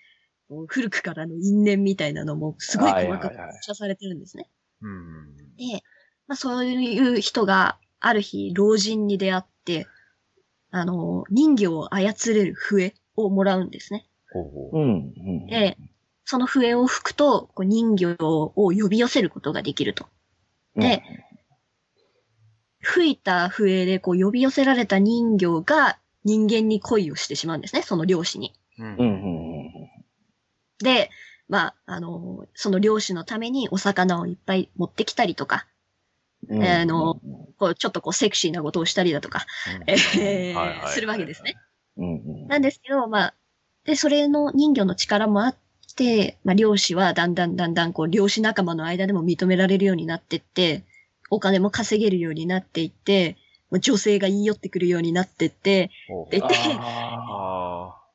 [0.68, 4.50] 古くからの因縁みたいなのもすごい細かくはいはいはい描写されてるんですね。
[4.82, 5.36] うん。
[5.56, 5.84] で、
[6.28, 9.88] まあそういう人がある日老人に出会って、
[10.72, 14.08] あの、人魚を操れる笛をもらうんですね。
[14.32, 14.78] ほうほう。
[14.78, 15.14] うん。
[15.16, 15.48] うん。
[15.48, 15.78] で、
[16.26, 20.08] その笛を吹くと、こう人魚を呼び寄せることができると。
[20.76, 21.04] で、
[22.82, 28.54] 吹いた笛でこう呼び寄せられた人魚が人間に恋をしてしまうんですね、その漁師に。
[28.80, 28.98] うんうん。
[28.98, 29.72] うん。
[30.80, 31.10] で、
[31.48, 35.68] まあ、あの、その漁師のためにお魚をいっぱい持ってきたりとか、
[36.50, 36.64] うん。
[36.64, 37.20] あの
[37.58, 39.46] こうちょっとこうセクシーなことをしたりだとか、
[40.88, 41.56] するわけですね。
[41.98, 42.16] うん。
[42.18, 42.48] うん。
[42.48, 43.34] なんですけど、まあ、
[43.86, 45.56] で、それの人魚の力もあっ
[45.96, 50.84] て、まあ、漁師はだんだんだんだん、こう、漁師仲間の間でも認められるようになってって、
[51.30, 53.38] お金も稼げるようになっていって、
[53.72, 56.48] もう女性が言い寄ってくるようになってって、ほうほうで、で、あ
[57.28, 58.06] あ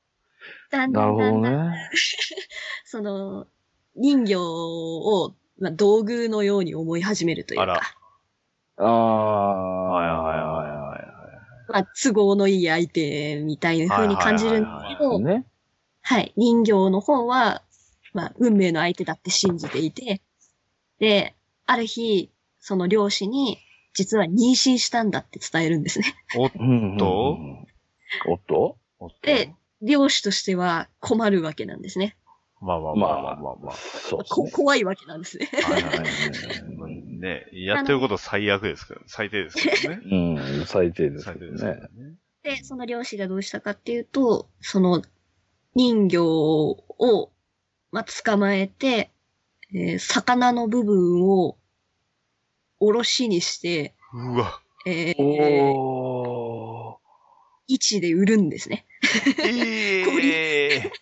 [0.70, 1.01] だんあ。
[1.01, 1.91] なるほどだんだんだん、ね。
[2.85, 3.47] その、
[3.97, 7.97] 人魚を、まあ、道具のように思い始めるというあらか、
[8.76, 9.81] ああ。
[9.91, 10.81] はいはいはいはい
[11.72, 15.47] まあ、都合のいい相手みたいな風に感じるんですけど、ね。
[16.03, 16.33] はい。
[16.37, 17.62] 人形の方は、
[18.12, 20.20] まあ、運命の相手だって信じていて、
[20.98, 21.34] で、
[21.66, 23.58] ある日、その漁師に、
[23.94, 26.14] 実は妊娠したんだって伝えるんですね。
[26.36, 26.96] おっうん。
[26.96, 27.38] と
[28.26, 28.78] おっと？
[28.98, 29.16] おっと？
[29.22, 29.52] で、
[29.82, 32.16] 漁師としては困るわけなんですね。
[32.61, 33.74] まあまあまあまあまあまあ。
[33.74, 35.48] そうこ怖いわけなんですね。
[35.52, 36.04] はいはいは
[36.90, 40.00] いね、やってること最悪ですから、最低ですけどね。
[40.58, 42.14] うん、最低ですけど最低ですね。。
[42.42, 45.02] で、その漁師がどうしたかっていうと、その
[45.74, 47.32] 人魚を、
[47.93, 49.11] まあ、捕まえて、
[49.72, 51.57] えー魚の部分を
[52.80, 54.61] おろしにして、うわ。
[54.86, 57.01] えー、おー。
[57.68, 58.86] 位置で売るんですね。
[59.45, 60.93] ええ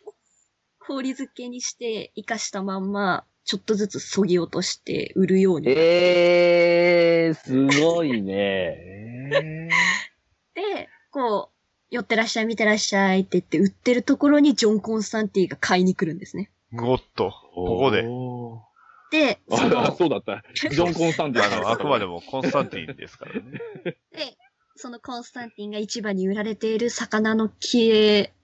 [0.80, 5.68] 氷漬けにして、生かしたまんま、ちょっとずつ削ぎ落として売るように。
[5.70, 8.34] えー、すごいね。
[8.34, 9.68] え
[10.55, 11.59] で、こう、
[11.91, 16.51] 寄ってらっしゃい、見てらっしゃいって言って売ってるところにジョン・コンスタンティが買いに来るんですね。
[16.72, 18.04] ー、おっと、ここで。
[18.06, 18.62] お
[19.10, 20.42] で、ーあ、その、そうだった。
[20.54, 21.54] ジョン・コンスタンティン。
[21.54, 23.40] あの、あくまでもコンスタンティンですからね。
[24.12, 24.36] で、
[24.76, 28.34] そのコンスタンティンが市場に売られている魚の切れ、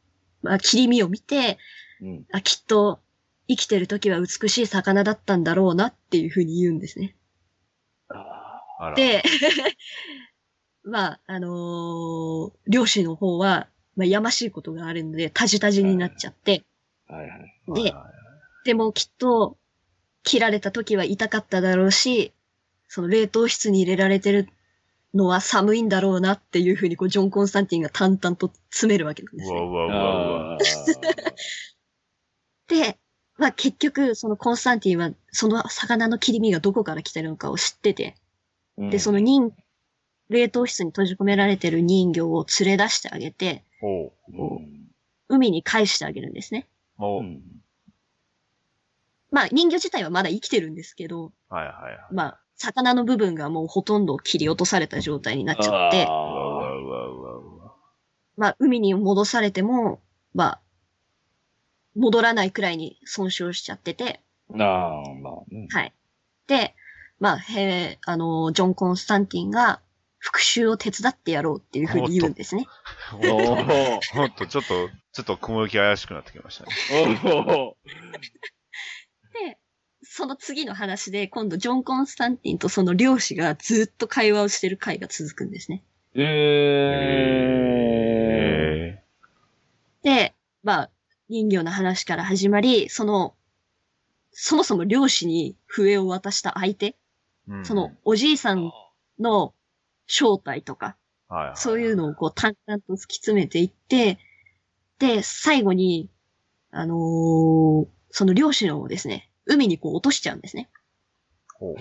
[0.43, 1.59] まあ、切り身を見て、
[2.01, 2.27] うん。
[2.33, 3.01] あ、きっと
[3.49, 7.17] 生きてる時は美しい魚だったんだろうなっていうふうに言うんですね。
[8.09, 8.97] ああら。
[8.97, 9.23] で、
[10.83, 16.63] まあ、あのー漁師の方は、まあ、やましいことがあるので、タジタジになっちゃって、ー
[17.15, 17.83] はいはい。
[17.85, 18.11] で、は
[18.65, 19.57] でもきっと、
[20.23, 22.33] 切られた時は痛かっただろうし、
[22.89, 24.49] その冷凍室に入れられてる
[25.13, 29.59] のは寒いんだろうなっていうふうに、こう、ジョン・コンスタンティンが淡々と詰めるわけなんですね。
[32.69, 32.99] で、
[33.37, 38.17] まあ結局、そのコンスタンティンは、その魚の切り身がどこから来てるのかを知ってて、
[38.79, 39.53] で、その人、
[40.31, 43.63] 冷凍室に閉じ込められてる人魚を連れ出してあげて。
[43.83, 44.85] うん
[45.27, 46.67] 海に返してあげるんですね。
[46.97, 47.43] もう、うん
[49.31, 51.99] まあ人魚自体はまだ生きてるんですけど、はいはいはい。
[52.13, 56.07] まあ、魚の部分がもうほとんど切り落とされた状態になっちゃって。
[58.37, 60.01] まあ、海に戻されても、
[60.35, 60.61] まあ、
[61.97, 65.93] 戻らないくらいに損傷しちゃってて、ーあー、まあ、うんはい。
[66.47, 66.75] で、
[67.21, 69.81] まあ、へあの、ジョン・コンスタンティンが
[70.19, 72.67] 復讐を手伝ってやろうっていうふうに言うんですね。
[73.13, 76.71] おーほんと、ちょっと、ちょっと雲行き怪しくなってきましたね。
[76.91, 77.77] お
[79.47, 79.59] で、
[80.03, 85.85] その次の話で、今度ジョン・コンスタンティンとその漁師がずっと会話をしてる回が続くんですね。
[86.17, 86.25] ーえ
[88.99, 89.05] え
[90.03, 90.35] で、
[90.65, 90.91] まあ、
[91.29, 93.37] 人魚の話から始まり、その、
[94.33, 97.65] そもそも漁師に笛を渡した相手、ー。
[97.65, 98.73] その、おじいさん
[99.21, 99.55] の
[100.09, 100.97] 正体とか、
[101.31, 104.19] うん、はいはい、そういうのをこう淡々と突き詰めていって、
[105.05, 106.09] で、最後に、
[106.71, 107.87] あのー
[108.17, 110.71] その漁師のをですね、海にこう落としちゃうんですね。
[111.59, 111.75] ほう。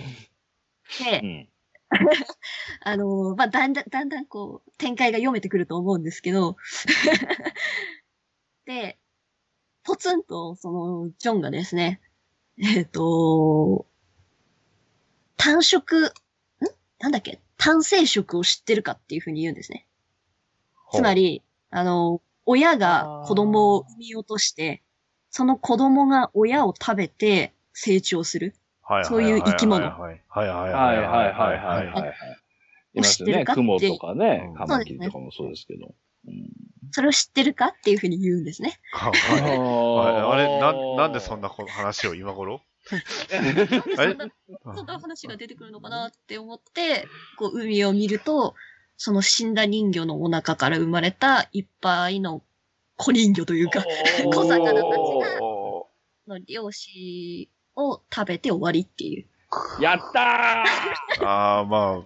[1.04, 1.48] でう、ん。
[2.82, 6.56] あのーまあ、だんだん、だんだんこう、展開が読めてくると思うんですけど、
[8.66, 8.98] で、
[9.84, 12.00] ポツンと、その、ジョンがですね、
[12.58, 13.86] えっ、と、
[15.36, 16.12] 単色、ん？
[16.98, 19.86] なんだっけ、単生殖を知ってるかっていうふうに言うんですね。
[20.92, 24.82] つまり、あの、親が子供を産み落として、
[25.30, 28.54] その子供が親を食べて成長する。
[28.82, 29.86] はい、そういう生き物。
[29.86, 32.14] はいはいはいはいはいはい。
[32.94, 33.44] いますよね。
[33.46, 35.94] 雲とかね、カマキリとかもそうですけど。
[36.92, 38.78] それを知ってるかっていうふうに言うんですね。
[38.94, 39.10] あ
[40.36, 42.62] れな、なんでそんな話を今頃
[44.74, 48.54] そんな話が出てくるのかなって思って、こう海を見ると、
[48.96, 52.42] その死んだ人魚のお腹から生まれたいっぱいの
[52.96, 53.84] 子人魚というか、
[54.24, 55.88] 小魚たちがお
[56.26, 59.26] の漁師を食べて終わりっていう。
[59.80, 62.02] やったー ああ、ま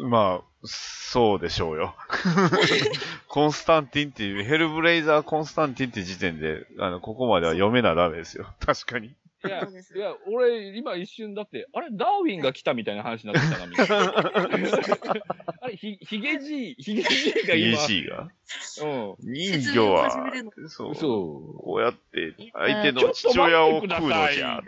[0.00, 1.96] あ、まあ、そうでしょうよ。
[3.26, 8.46] コンスタンティンっていう、ヘルブレイザーコンスタンティンって時点で、あの、ここまでは読めなダメですよ。
[8.60, 9.14] 確かに。
[9.44, 15.22] ーいやいや、俺、今一瞬だって、あれ、ダーウィンが来たみたいな話になってきたな、みたいな。
[15.62, 18.28] あれ、ひ、ヒゲじい、ヒゲじいが今、EC が？
[18.82, 18.86] う
[19.20, 19.32] ん。
[19.32, 20.10] 人魚は
[20.68, 20.94] そう。
[20.94, 21.58] そう。
[21.58, 24.58] こうやって、相手の父親を待食うのじゃ。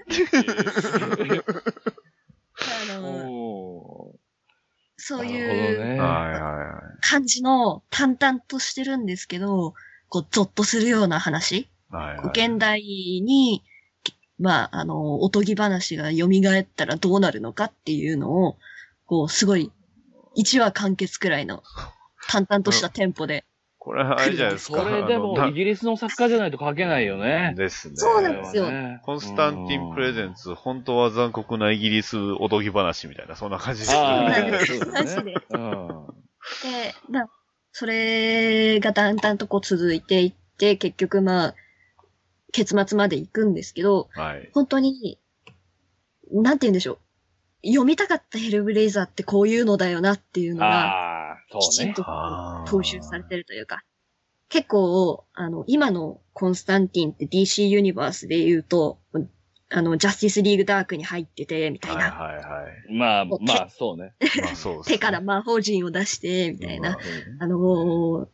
[2.97, 4.15] あの、お
[4.97, 5.99] そういう
[7.01, 9.75] 感じの淡々としてるんですけど、
[10.09, 11.53] こう、ゾッとするような話？
[11.53, 11.69] い。
[11.91, 12.49] はいはい。
[12.49, 13.63] 現代に、
[14.39, 18.57] まあ、あの、おとぎ話が蘇ったらどうなるのかっていうのを、
[19.07, 19.71] こう、すごい、
[20.37, 21.63] 1話完結くらいの
[22.29, 23.45] 淡々としたテンポで。
[23.79, 24.83] これはあれじゃないですか。
[24.83, 27.55] それでも、イギリスの作家じゃないと書けないよね。
[27.57, 27.97] ですね。
[27.97, 34.59] そうなんですよねコンスタンティンプレゼンツ、本当は残酷なイギリスおとぎ話みたいな、そんな感じですああ、ね。
[34.67, 35.35] そうだマジでね。
[35.51, 36.07] うん。
[36.63, 37.29] で、まあ、
[37.73, 41.55] それがだんだんとこう続いていって、結局まあ、
[42.55, 44.49] 結末まで行くんですけど、はい。
[44.55, 45.19] 本当に、
[46.31, 47.01] なんて言うんでしょ
[47.65, 47.67] う。
[47.67, 51.67] 読みたかったヘルブレイザーってこういうのだよなっていうのが、ああ、そうね。
[51.67, 53.83] きちんと踏襲されてるというか、
[54.49, 59.01] 結構、あの、今のコンスタンティンって DC ユニバースで言うと、
[59.71, 62.13] あの、ジャスティスリーグダークに入ってて、みたいな。
[62.13, 62.95] はいはいはい。
[62.95, 64.15] まあ、まあ、そうね。
[64.43, 64.83] まあそうね。
[64.87, 66.91] 手から魔法陣を出して、みたいな。
[66.91, 68.34] うんあのー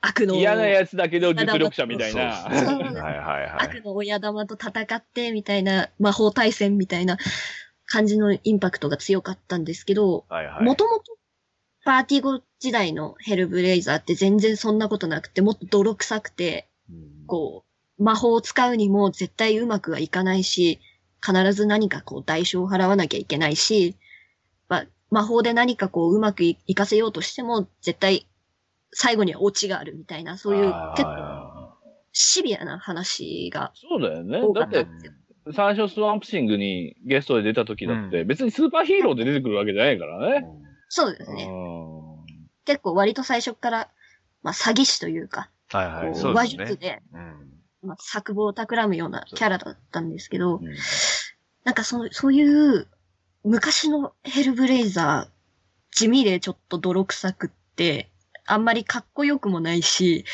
[0.00, 2.36] 悪の、嫌なやつだけど実力者みたいな。
[2.36, 3.50] そうですねそうはいはいはい。
[3.60, 7.18] 悪の親玉と戦って、みたいな、魔法対戦みたいな
[7.86, 10.64] 感じのインパクトが強かったんですけど、はいはい。
[10.64, 11.16] もともと
[11.84, 17.64] パーティーゴ時代のヘルブレイザーって全然そんなことなくて、もっと泥臭くて、うんこ
[17.98, 20.80] う、魔法を使うにも絶対うまくはいかないし、
[21.24, 23.96] 必ず何かこう代償を払わなきゃいけないし、
[24.68, 28.26] まあ、魔法で何かこううまくいかせようとしても絶対
[28.92, 31.76] 最後にはオチがあるみたいな、そういう結構
[32.12, 34.52] シビアな話がそうだよね多。
[34.52, 35.12] かだって、ったんですよ。
[35.52, 40.46] 最初スワンプシングにゲストで出た時だって、別にスーパーヒーローで出てくるわけじゃないからね。
[40.88, 41.44] そうですね。
[41.44, 41.96] うん
[42.66, 43.88] 結構割と最初から、
[44.42, 46.12] まあ詐欺師というか、はいはい。
[46.12, 46.64] こそううですね。
[46.64, 47.88] 話術で、うん。
[47.88, 50.64] まあ、作望を企むようなキャラだったんですけど、うん
[51.64, 52.86] なんかその、そういう、
[53.42, 58.08] 昔のヘルブレイザー、地味でちょっと泥臭くって、
[58.46, 60.24] あんまりかっこよくもないし、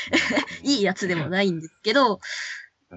[0.62, 2.20] いいやつでもないんですけど、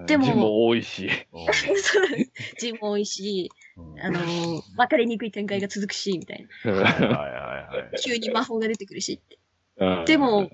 [0.06, 1.08] でも字も多いし。
[2.60, 6.72] 字も多いし、うんあのー、分かりにくい展開が続くし、みたいな。
[6.72, 9.38] はいはいはい急に魔法が出てくるしって。
[9.78, 10.50] うんでも、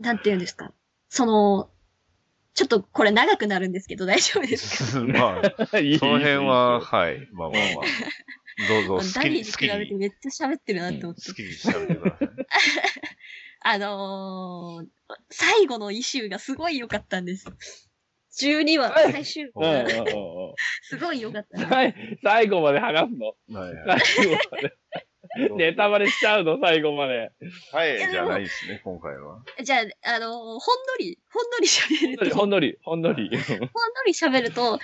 [0.00, 0.72] なんて言うんですか。
[1.10, 1.70] その、
[2.54, 5.00] ちょっとこれ長くなるんですけど大丈夫ですか？
[5.00, 5.12] はい。
[5.12, 7.28] まあ、いいその辺は、はい。
[7.32, 7.84] まあまあまあ。
[8.68, 11.22] どうぞ、好きに、ダディに比べてめっちゃ喋ってるなって思って。
[11.28, 12.28] 好きに喋ってください。
[13.60, 14.86] あのー、
[15.30, 17.46] 最後のイシューがすごい良かったんです。
[18.40, 21.68] 12話、最終話、うんすごい良かった。
[21.68, 23.58] 最最後まで話すの？
[23.58, 24.00] はいはい。
[24.00, 24.76] 最後まで。
[25.56, 27.30] ネタバレしちゃうの、最後まで。
[27.72, 29.42] はい、じゃないですね、今回は。
[29.62, 30.58] じゃあ、あのーほんの
[30.98, 33.30] り、ほんのり喋ると、ほんほんのり、ほんのり。
[33.30, 33.38] の
[34.06, 34.78] り喋ると、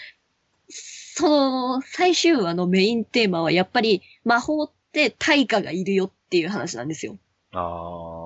[0.68, 1.28] そ
[1.76, 7.18] の、最終話のメインテーマはやっぱり魔法って対価がいるよっていう話なんですよ。
[7.52, 8.23] ああ。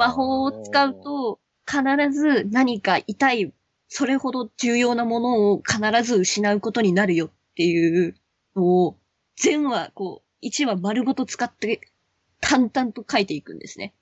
[0.00, 3.52] 魔法を使うと、必ず何か痛い、
[3.88, 8.14] それほど重要なものを必ず失うことになるよっていう
[8.56, 8.96] のを、
[9.36, 11.80] 全話、こう、1話丸ごと使って、
[12.40, 13.92] 淡々と書いていくんですね。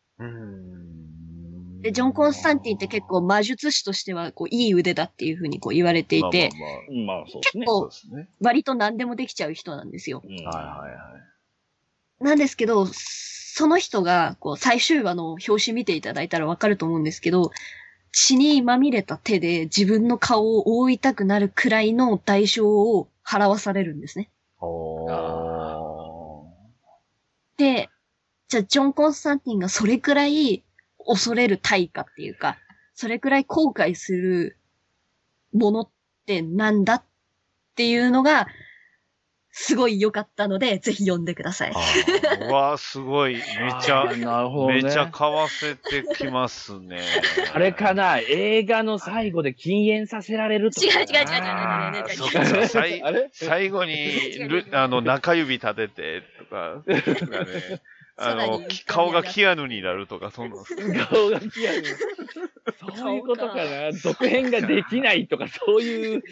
[1.82, 7.64] で、ジョン・コンスタンティンって結構魔術師としては、こう、いい腕だっていうふうにこう言われていて、まあまあまあ、そうですね。
[7.66, 8.28] まあ、そこうですね。
[8.40, 10.22] 割と何でもできちゃう人なんですよ。
[10.24, 11.18] うんはいはいは
[12.20, 12.24] い。
[12.24, 12.86] なんですけど、
[13.58, 17.50] その人が、こう、最終話の表紙見ていただいたらわかると思うんですけど、
[18.12, 24.30] 血にまみれた手で自分の顔を覆いたくなるくらいの代償を払わされるんですね。
[27.56, 27.88] で、
[28.46, 30.62] じゃあジョン・コンスタンティンがそれくらい
[31.04, 32.58] 恐れる対価っていうか、
[32.94, 34.56] それくらい後悔する
[35.52, 35.90] ものっ
[36.26, 37.02] てなんだっ
[37.74, 38.46] ていうのが、
[39.60, 41.72] すごい良かったので、ぜひ読んでください。
[41.74, 43.34] あーうわーすごい。
[43.34, 43.42] め
[43.82, 44.82] ちゃなるほどね。
[44.82, 47.02] めちゃ買わせてきますね。
[47.52, 48.18] あれかな？
[48.18, 51.26] 映画の最後で禁煙させられるとか違う違う違う
[51.96, 56.82] 違う違うう最あれ最後に、るあの、中指立てて、とか、
[58.16, 60.56] あの顔がキアヌになるとか、そんな。
[61.06, 61.82] 顔がキアヌ。
[62.96, 66.22] そういうことかな続編ができないとか、そういう、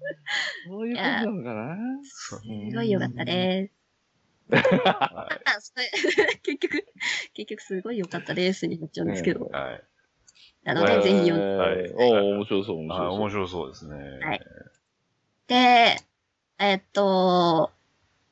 [0.68, 1.76] そういうことなのかな？
[2.04, 2.40] す
[2.74, 3.80] ごい良かったです。
[6.42, 6.86] 結局、
[7.34, 9.46] 結局すごい良かったですになっちゃうんですけど。
[9.46, 9.50] い。
[9.50, 9.82] はい。
[10.64, 11.44] なので、ぜひ読んで。
[11.56, 13.20] はいおー面白そう、面はい白そう。
[13.20, 14.18] 面白そうですね。
[14.20, 14.40] はい
[15.46, 15.96] で、
[16.60, 17.72] えっと、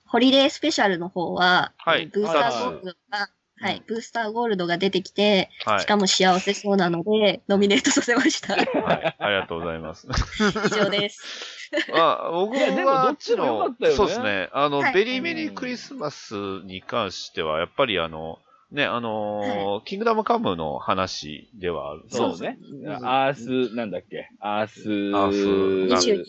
[0.07, 3.29] ホリデースペシャルの方は、はいブースターゴールドが、
[3.61, 5.87] はい、ブースターゴールドが出てきて、はいし。
[5.87, 8.55] かも幸せそうなので、ノミネートさせました。
[8.55, 8.62] は
[8.95, 9.16] い。
[9.19, 10.07] ありがとうございます。
[10.66, 11.58] 以上です。
[11.95, 13.97] あ僕いやでもはどっちも良かったよね。
[13.97, 14.49] そうですね。
[14.53, 14.95] あの、はい。
[14.95, 18.39] ベリーメリークリスマスに関しては、やっぱりあの、
[18.71, 22.03] ね、あのーキングダムカムの話ではある。
[22.09, 22.59] そうね。
[23.03, 23.35] アー
[23.71, 24.29] ス、なんだっけ？
[24.41, 24.81] アース、
[25.16, 26.25] アース22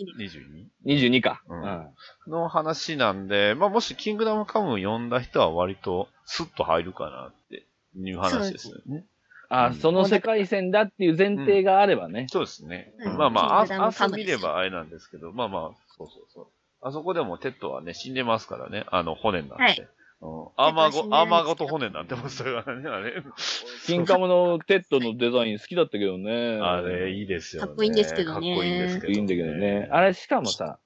[0.86, 1.42] 22 22か。
[1.50, 1.62] うん。
[1.62, 1.88] うん。
[2.28, 7.66] の話なんで、まあ、もしキングダムカム読んだ人は割とスッと入るかなって
[7.98, 9.04] いう話ですよね。
[9.50, 12.28] あ、その世界線だっていう前提があればね。
[12.30, 12.94] そうですね。
[13.00, 16.48] うんまあまあ、あキングダムカ明ムです日見ればあれなんですけど、まあまあ、そうそうそう。
[16.82, 18.86] あそこでもテッドはね、死んでますからね。
[18.92, 19.64] あの、骨になって。
[19.64, 19.90] はい
[20.22, 23.24] うん、アーマーご、アーマーごと骨になってましたからね、あれ。
[23.88, 26.60] キンカムのテッドのデザイン好きだったけどね。
[26.62, 27.68] あれ、いいですよね。
[27.68, 29.88] かっこいいんですけどねかっこいいんですけど、いいんだけどね。
[29.92, 30.80] あれ、しかもさ、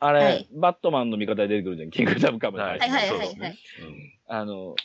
[0.00, 1.90] あれ、はいバットマンの味方で出てくるじゃん。
[1.90, 3.56] キングダムカムのはいはいはいはいはいそうですね。
[4.28, 4.76] あの、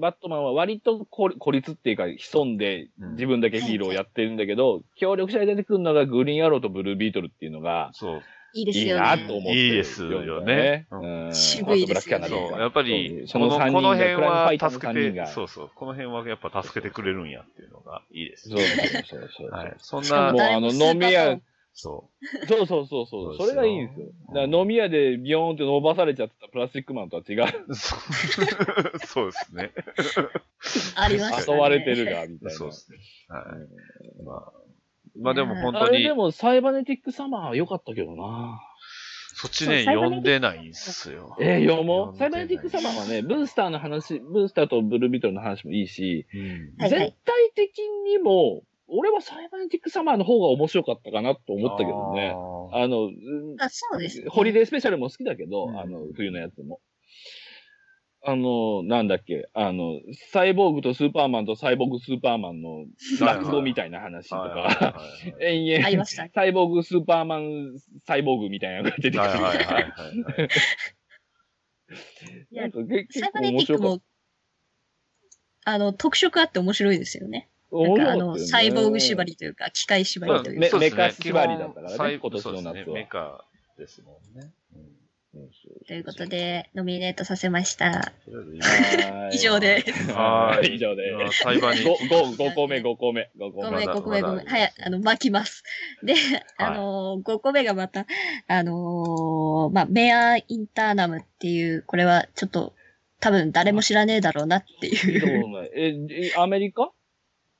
[0.00, 8.22] バットマンは割と孤孤立っていうか、潜んでうん自分だけヒーローをやってるんだけど、協力者で出てくるのがグリーンアローとブルービートルっていうのが、そう。
[8.52, 9.02] いいですいいよね。
[9.02, 12.60] なと思ってるいいですよねうん渋いですよねそう。
[12.60, 15.26] やっぱり、その3人この辺はイターの3助けて。
[15.26, 15.70] そうそう。
[15.74, 18.68] この辺はやっぱ助けてくれるんやっていうのがいいですそうそう
[19.04, 19.50] そうそう。
[19.50, 19.74] はい。
[19.78, 21.38] そんなもう、あの、飲み屋、
[21.78, 22.08] そ
[22.48, 23.36] そうそうそうそう。
[23.36, 24.06] それがいいんですよ。
[24.28, 27.44] だから飲み屋でビヨーンって伸ばされちゃってたプラスチックマンとは違う。
[27.44, 27.76] う。
[29.06, 29.72] そうですね。
[30.96, 31.58] ありましたね。
[31.58, 32.50] 遊ばれてるが、みたいな。
[32.50, 32.98] そうですね。
[33.28, 34.24] はい。
[34.24, 34.52] まあ、
[35.20, 38.58] まあでも本あ当に、れでも、サイバネティックサマーは良かったけどな。
[39.34, 41.36] そっちね、読んでないんすよ。
[41.38, 42.16] えー、読もう。
[42.16, 46.40] サイバネティックサマーはね、ブースターの話、ブースターとブルービートルの話もいいし、うん。
[46.40, 52.30] はいはい全体的にも、俺はサイバネティックサマーの方が面白かったかなと思ったけどね。
[52.72, 54.26] あの、うんあ、そうです、ね。
[54.28, 56.80] ホリデースペシャルも好きだけど、うんあの、冬のやつも。
[58.28, 60.00] あの、なんだっけ、あの、
[60.32, 62.86] サイボーグとスーパーマンとサイボーグスーパーマンの
[63.20, 65.00] 落語みたいな話とか、は
[65.40, 66.28] い延々、ありました。
[66.34, 69.20] サイボーグスーパーマン、サイボーグみたいなのが出てくる。
[69.20, 70.48] はいはいはいはいはい。
[72.50, 74.00] いやなんかけ結サイバ構ネティックも、
[75.64, 77.48] あの、特色あって面白いですよね。
[77.84, 77.88] た。
[77.88, 82.72] なんかあの、サイボーグ縛りというか、機械縛りというメか、メカ縛りだったからね今年の夏は。
[82.74, 83.44] ねメカ
[83.78, 84.52] ですもんね。
[84.74, 84.96] うん。
[85.86, 88.12] ということで、ノミネートさせました。
[89.32, 89.84] 以上で。
[89.92, 90.12] す。
[90.12, 90.74] はい。
[90.74, 91.14] 以上で。
[91.14, 91.84] まあ裁判に。
[91.84, 93.70] ごご5個目、5個目、5個目。
[93.70, 94.46] ごめん、まだ5個目、まだごめん。
[94.46, 95.62] はい、あの、巻きます。
[96.02, 96.14] で、
[96.56, 98.06] あのー、5個目がまた、
[98.48, 102.72] あのー、まあ、メアインターナムっていう、これはちょっと、
[103.20, 106.92] 多分誰も知らねえだろうなって聞いう、えアメリカ？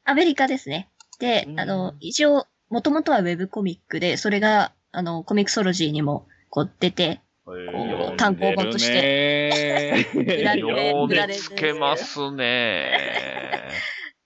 [0.06, 0.88] アメリカですね。
[1.18, 1.60] でう、ん。
[1.60, 10.02] あの、一応、もともとはウェブコミックで、それが、あの、コミクソロジーにも、こう出て、えこーう単行本として。
[10.12, 11.04] て られるねよ。
[11.04, 13.70] う見つけますね。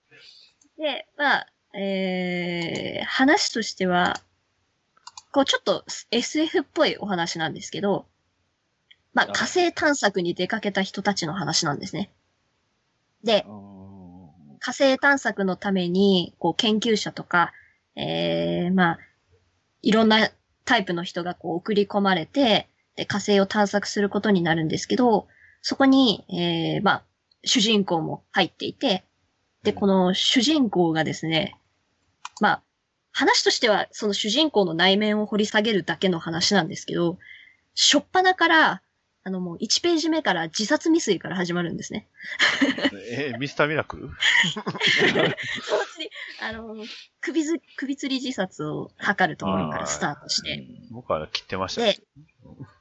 [0.78, 1.47] で、まあ、
[1.78, 4.20] えー、話としては、
[5.33, 8.07] こうちょっと SF っぽいお話なんですけど、
[9.13, 12.11] まああ火星探索に出かけた人たちの話なんですね。
[13.22, 13.45] で、
[14.61, 17.53] 火星探索のために、こう研究者とか、
[17.96, 18.99] えー、まあ、
[19.82, 20.30] いろんな
[20.64, 25.26] タイプの人がこう送り込まれて、で、火星を探索することになるんですけど、
[25.62, 27.03] そこに、えー、まあ、
[27.45, 29.04] 主人公も入っていて、
[29.62, 31.57] で、この主人公がですね、
[32.41, 32.62] まあ、
[33.12, 37.18] 話としてはその主人公の内面を掘り下げるだけの話なんですけど、
[37.74, 38.82] しょっぱなから、
[39.30, 42.08] あのもう1ページ目から自殺未遂から始まるんですね。
[43.12, 44.11] え、ミスターミラクル
[44.52, 46.11] そのうちに、
[46.42, 46.84] あの、
[47.20, 51.82] 首ず、首吊り自殺を図るところからスタートして、僕は切ってました。
[51.82, 52.02] でけ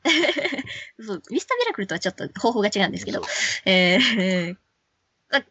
[1.04, 3.28] そう、ミスターミラクルとはちょっと方法が違うんですけどど。、
[3.66, 4.58] えー、
[5.30, 5.44] あ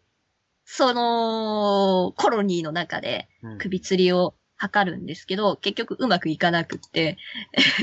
[0.65, 3.59] その、コロニーの中でうん。
[3.59, 7.19] 首吊りを図るんですけど、結局うまくいかなくって、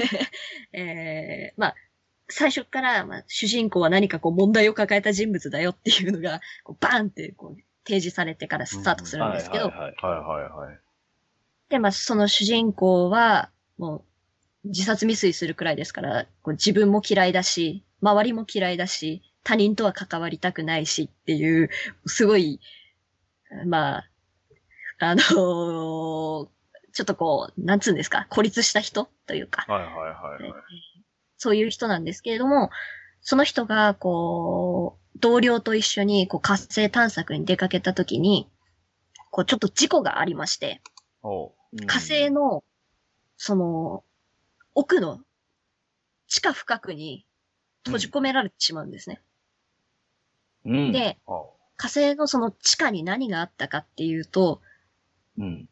[0.74, 1.76] えー、まあ、
[2.28, 10.80] 最初から、まあ、主人公は何かこう問題を抱えた人物だよっていうのが、こうバーンってこう提示されてからスタートするんですけど、はいはいはい。
[11.70, 14.04] で、まあ、その主人公は、も
[14.66, 21.70] う、自殺未遂するくらいですから、こう自分も嫌いだし、周りも嫌いだし、他人とは関わりたくないしっていう、
[22.08, 22.60] すごい、
[23.68, 24.10] まあ、
[25.00, 26.48] あのー
[26.96, 30.02] ちょっとこう、なんつうんですか、孤立した人というか、はいはいは
[30.40, 30.64] いはい。
[31.46, 32.72] そういう人なんですけれども、
[33.22, 38.50] その人が、こう、同僚と一緒に、こう、火星探索に出かけたときに、
[39.30, 40.82] こう、ちょっと事故がありまして、
[41.22, 41.52] おう。
[41.86, 42.64] 火星の、
[43.38, 44.04] その、
[44.74, 45.20] 奥の
[46.28, 47.28] 地下深くに
[47.86, 49.22] 閉じ込められてしまうんですね。
[50.66, 50.92] うん。
[50.92, 54.62] で、お火星のその地下に何があったかっていうと、
[55.38, 55.70] うん。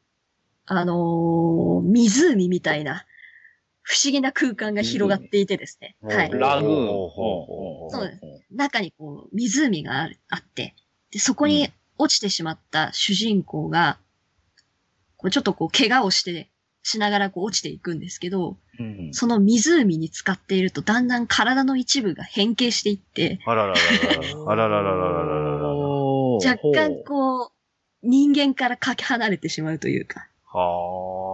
[0.67, 3.07] あのー湖みたいな、
[3.84, 5.95] 不思議な空間が広がっていてですね。
[6.01, 6.31] うんはい。
[6.31, 6.88] ラグーン。
[6.88, 10.73] ほうほうほうほうそうです中にこう、湖があるあって、
[11.11, 13.97] で、そこに落ちてしまった主人公が、
[15.18, 16.49] こうちょっとこう、怪我をして、
[16.81, 19.14] しながらこう落ちていくんですけど、うん。
[19.14, 23.85] その湖に浸かっていると、だんだん体の一部が変形していって、あらららら
[24.15, 24.51] ら。
[24.51, 25.73] あらららららら
[26.38, 27.51] 若干こう、
[28.03, 30.27] 人間からかけ離れてしまうというか。
[30.45, 31.32] はで、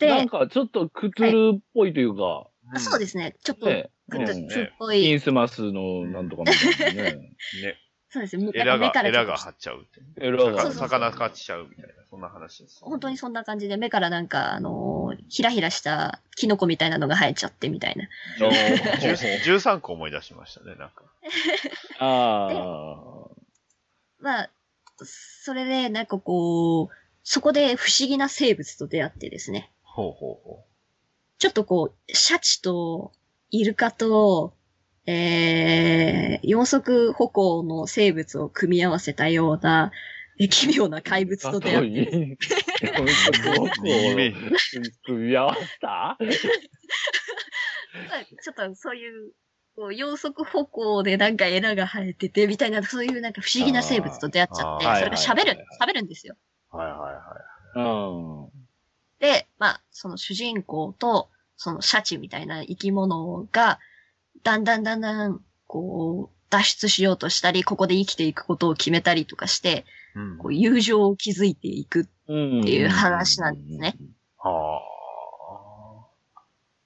[0.00, 2.78] なんかちょっとクトゥルっぽいというか、あ。。
[2.78, 7.12] そうですすね、ちょっと、ね、クトゥうんルっぽい、インスマスのなんとかみたいなね。
[7.62, 7.76] ね。
[8.08, 10.00] そうですね、エラが目か、らエラが張っちゃうって。
[10.24, 12.78] エラが魚勝ちちゃうみたいな、そんな話です。
[12.82, 14.96] 本当にそんな感じで、目からなんか、あのー
[15.28, 18.08] ひらひらしたキノコみたいなのが生えちゃってみたいな。
[18.46, 21.04] おー13個思い出しましたね、なんか。
[21.98, 23.28] あ
[24.20, 24.50] まあ、
[25.02, 26.88] それで、なんかこう、
[27.22, 29.72] そこで不思議な生物と出会ってですね。
[29.96, 30.66] ほうほうほ
[31.38, 33.12] ちょっとこう、シャチと
[33.50, 34.54] イルカと、
[35.06, 39.90] えー、四足歩行の生物を組み合わせたような、
[40.38, 41.52] え奇妙な怪物あ。
[41.52, 42.36] と出会って。
[45.06, 45.88] 組み合わせた？
[45.88, 46.16] ま
[48.18, 49.32] あちょっとそういう、
[49.76, 56.36] こう四足歩行でなんかエラが生えてて、みたいな、そういうなんか不思議な生物と出会っちゃって、それが喋る喋るんですよ。
[56.74, 56.76] う。
[56.76, 57.20] はいはいは
[57.76, 57.78] い。
[57.78, 57.80] う
[58.52, 58.65] ん。
[59.56, 63.78] で、まあ、その主人公と、そのシャチみたいな生き物が、
[64.42, 69.84] だんだんだんだん、こう、脱出しようとしたり、ここで生きていくことを決めたりとかして、
[70.14, 70.38] うん。
[70.38, 72.08] こう、友情を築いていく。
[72.28, 72.60] うん。
[72.60, 73.96] っていう話なんですね。
[74.38, 74.80] は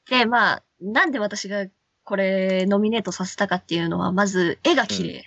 [0.08, 1.66] で、まあ、なんで私が
[2.04, 5.24] これノミネートさせたかっていうのは、まず、絵が綺麗。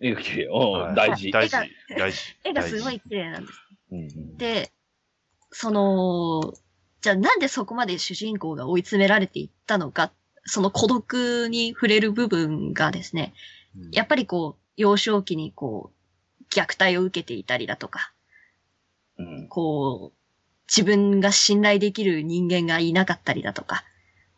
[0.00, 0.48] いいよ、綺麗。
[0.48, 0.90] あ。
[0.90, 1.30] お大事。
[1.30, 1.56] 大事。
[1.96, 2.36] 大事。
[2.44, 3.60] 絵がすご大い綺麗なんです。
[3.92, 4.72] うんで、
[5.58, 6.52] その、
[7.00, 10.12] じゃあなんでそこまで主人公が追い詰められていったのか、
[10.44, 13.32] その孤独に触れる部分がですね、
[13.74, 13.90] 事。
[13.92, 18.12] やっぱりこう、幼少期にこう、虐待を受けていたりだとか、
[19.18, 19.48] うん。
[19.48, 20.18] こう、
[20.68, 23.82] 自分が信頼できる人間がいなかったりだとか、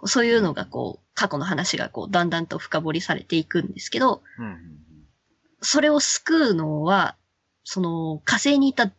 [0.04, 4.22] そういうのがこう、過去の話がこう、だんだんと深掘りされていくんですけど、
[5.62, 7.16] それを救うのは、
[7.64, 8.92] その、火星にいた、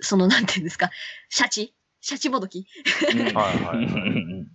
[0.00, 0.90] その、なんていうんですか、
[1.28, 1.74] シャチ？
[2.00, 2.66] シャチもどき？
[3.12, 3.84] はいはいはい。
[3.84, 3.88] う
[4.42, 4.46] ん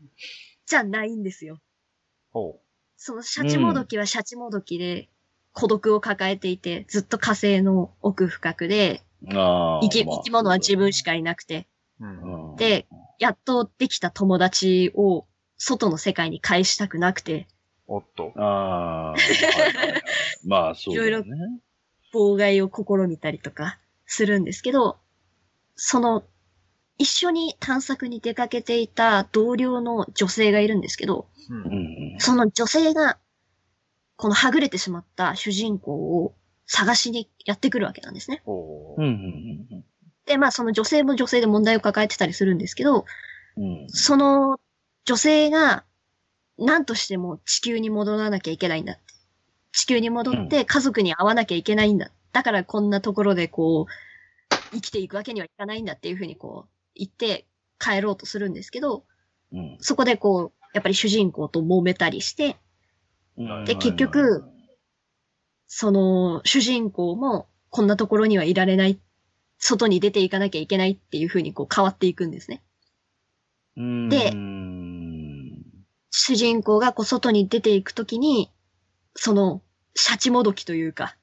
[0.66, 1.60] じゃないんですよ。
[2.32, 2.62] ほ
[2.96, 5.10] そのシャチもどきはシャチもどきで、
[5.54, 10.18] 孤独を抱えていて、ずっと火星の奥深くで、生きまあ。
[10.18, 11.68] 生き物は自分しかいなくて、
[12.58, 12.88] で、
[13.20, 15.28] やっとできた友達を
[15.58, 17.48] 外の世界に返したくなくて、
[17.88, 18.32] おっと。
[18.38, 19.16] ああ、
[20.46, 21.60] まあ、そうだよね。
[22.14, 25.01] 妨害を試みたりとかするんですけど、
[25.84, 26.24] その、
[27.00, 31.56] 一緒に探索に出かけていた同僚の女性がいるんですけど、う。
[31.56, 32.20] うんん。
[32.20, 33.18] その女性が、
[34.16, 36.36] このはぐれてしまった主人公を
[36.68, 38.44] 探しにやってくるわけなんですね。
[38.46, 39.06] ほうん。
[39.06, 39.84] うん。
[40.28, 43.06] で、まあその女性も女性で問題を抱えてたりするんですけど、
[43.58, 43.88] うん。
[43.90, 44.60] その
[45.06, 45.84] 女性が
[46.60, 49.02] 何としても地球に戻らなきゃいけないんだって。
[49.72, 52.12] 地球に戻って家族に会わなきゃいけないんだ。
[52.34, 54.11] だからこんなところでこう、
[54.72, 57.46] 生きていくわけにはいかないんだっていうふうにこう言って
[57.80, 59.06] 帰ろうとするんですけど、
[59.52, 59.78] うん。
[59.80, 62.58] そこでこう、やっぱり主人公と揉めたりして、
[63.38, 64.44] うんで結局、
[65.68, 69.00] その主人公もこんなところにはいられない、
[69.58, 72.64] 外に出ていかなきゃいけないっていうふうにこう変わっていくんですね。
[73.78, 75.32] うんでうん
[76.12, 78.52] 主人公がこう外に出ていくときに、
[79.16, 79.62] その、
[79.96, 81.16] シャチもどきというか、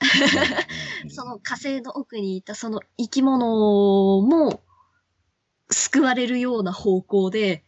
[1.08, 4.62] その火星の奥にいたその生き物も
[5.70, 7.64] 救われるような方向で、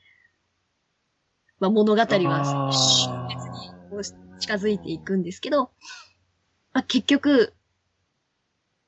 [1.59, 2.73] まあ、物語はあー。
[2.73, 3.13] 終
[3.93, 5.71] 結に近づいていくんですけど、
[6.73, 7.55] まあ、結局、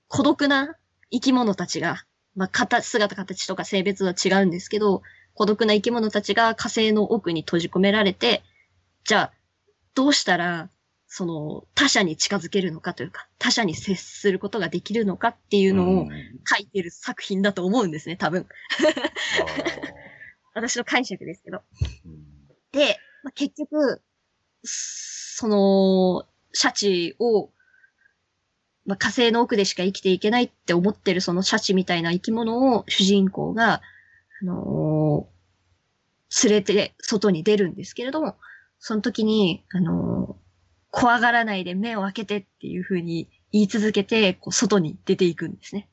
[0.09, 0.77] 孤独な
[1.10, 2.05] 生き物たちが、
[2.35, 5.02] まあ、形、姿形とか性別は違うんですけど、
[5.35, 8.43] 孤独な生き物たちが火星の奥に閉じ込められて、
[9.05, 9.32] じゃあ、
[9.94, 10.70] どうしたら、
[11.15, 16.09] その、他者に近づけるのかというか、他者に接することができるのかっていうのを
[16.49, 18.47] 書いてる作品だと思うんですね、多分。
[20.55, 21.61] 私の解釈ですけど。
[22.73, 24.01] で、まあ、結局、
[24.65, 27.51] その、シャチを、
[28.87, 33.83] まあ、火星の奥でしか生きていけないって思ってるそのシャチみたいな生き物を主人公が、
[34.41, 35.33] あのー
[36.45, 38.39] 連れて外に出るんですけれども、
[38.79, 40.41] その時に、あのー
[40.93, 45.89] 怖がらないで目を開けてっていう風に言い続けて、こう外に出ていくんですね。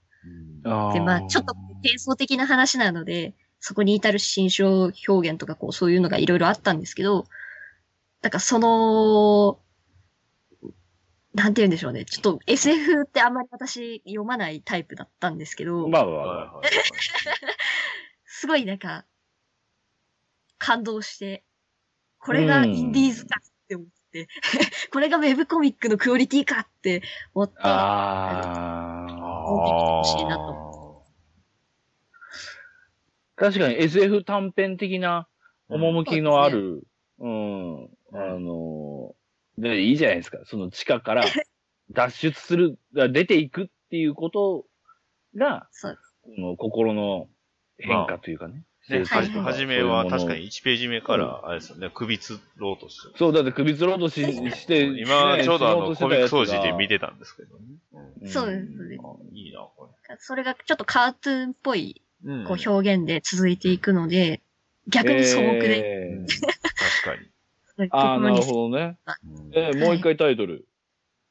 [0.63, 7.25] で、まあ、ちょっと幻想的な話なので、そこに至る心象表現とか、こう、そういうのがいろいろあったんですけど、
[8.21, 9.59] だからその、
[11.33, 12.03] なんて言うんでしょうね。
[12.03, 16.25] ちょっと SF ってあんまり私読まないタイプだったんですけど、まあまあまあ。
[16.25, 16.65] はいはい
[18.31, 19.05] すごいなんか、
[20.57, 21.43] 感動して、
[22.19, 24.27] これがインディーズかって思って、
[24.91, 27.01] これがウェブコミックのクオリティかって
[27.33, 29.09] 思って、ああ。
[29.11, 30.69] 見てほしいなと
[33.35, 35.27] 確かに SF 短編的な
[35.69, 36.83] 趣のある、
[37.19, 39.15] うん、あの、
[39.57, 40.39] で、いいじゃないですか。
[40.45, 41.23] その地下から
[41.91, 44.65] 脱出する、出ていくっていうこと
[45.35, 47.27] が、そうこの心の
[47.77, 48.63] 変化というかね。
[48.89, 53.13] ね、はいはじはじめは確かに1ページ目から、あれですよね、首つろうとしてる。
[53.17, 57.63] そう、だって首つろうとしして、今、ねちょうどあの、コミック掃除で見てたんですけどね。
[58.21, 58.27] うん。
[58.27, 59.01] そうですそうです。
[59.03, 59.89] あいいな、こ
[60.19, 62.01] それがちょっとカートゥーンっぽい。
[62.45, 64.41] こう表現で続いていくので、
[64.87, 66.25] 逆に素朴で、
[67.05, 67.29] 確かに。
[67.91, 68.97] ああ、なるほどね。
[69.23, 70.67] う んえーもう一回タイトル。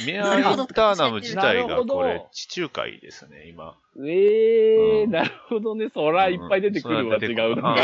[0.00, 3.74] うん、メアインターナム自体が これ、地中海ですね、今。
[3.96, 5.88] ええうんなるほどね。
[5.94, 7.74] そらいっぱい出てくるわ、違うのが。
[7.74, 7.76] ん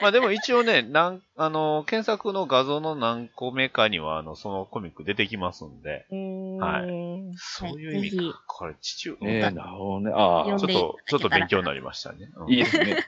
[0.00, 6.56] まあでも一応ね、なん、あの、検索の画像の何個目かには、あの、そのコミック出てきますんで、うーん。
[6.56, 8.42] はいそういう意味か。
[8.46, 10.12] これ、地中、ええなるほどね。
[10.14, 12.28] ああちょっと、ちょっと勉強になりましたね。
[12.36, 13.06] うんいいですね。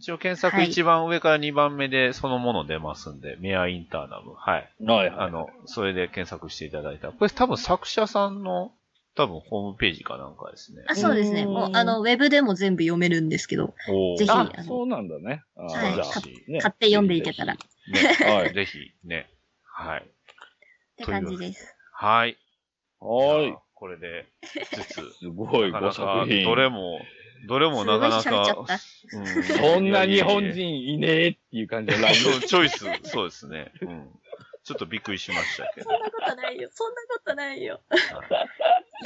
[0.00, 4.32] 一応検索はい一番上から二番目でそのもの出ますんで、メアインターナム。
[4.34, 4.70] はい。
[4.82, 5.26] はいはい。
[5.26, 7.12] あの、それで検索していただいたら。
[7.12, 8.72] これ多分作者さんの、
[9.14, 10.84] 多分ホームページかなんかですね。
[10.88, 11.42] あそうですね。
[11.42, 15.42] うんもう、あの、ウェブでも全部読めるんですけど、おーぜひあそうなんだね。
[15.54, 17.54] ああはいじゃあ買っね買って読んでいけたら。
[17.54, 17.60] ね、
[18.24, 19.28] はいぜひ、ね。
[19.64, 20.00] はい。
[20.00, 20.04] っ
[20.96, 21.76] て感じです。
[21.92, 22.38] はい。
[23.00, 24.26] はじゃあこれで、
[24.72, 24.98] 5つ。
[25.00, 25.12] い。
[25.18, 26.44] すごい、な作なか、品。
[26.44, 27.00] どれも、
[27.46, 28.66] どれもなかなか
[29.12, 32.16] うんそんな日本人いねえっていう感じのライン。
[32.16, 33.72] そう、チョイス、そうですね。
[33.82, 34.08] うん。
[34.62, 35.90] ちょっとびっくりしましたけど。
[35.90, 36.70] そんなことないよ。
[36.72, 37.80] そんなことないよ。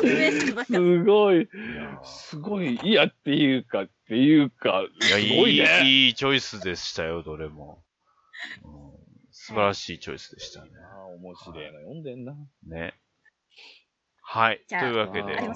[0.01, 1.47] すごい、い
[1.77, 5.82] やすごい、いやっていうか、っていうか、いや、すごいね。
[5.85, 7.82] いい、いいチョイスでしたよ、どれも。
[8.65, 8.94] うん
[9.47, 10.70] 素晴らしいチョイスでしたね。
[10.90, 11.78] ああ、面白いな。
[11.81, 12.35] 読んでんな。
[12.66, 12.94] ね。
[14.27, 14.61] はい。
[14.69, 15.47] というわけで、はい。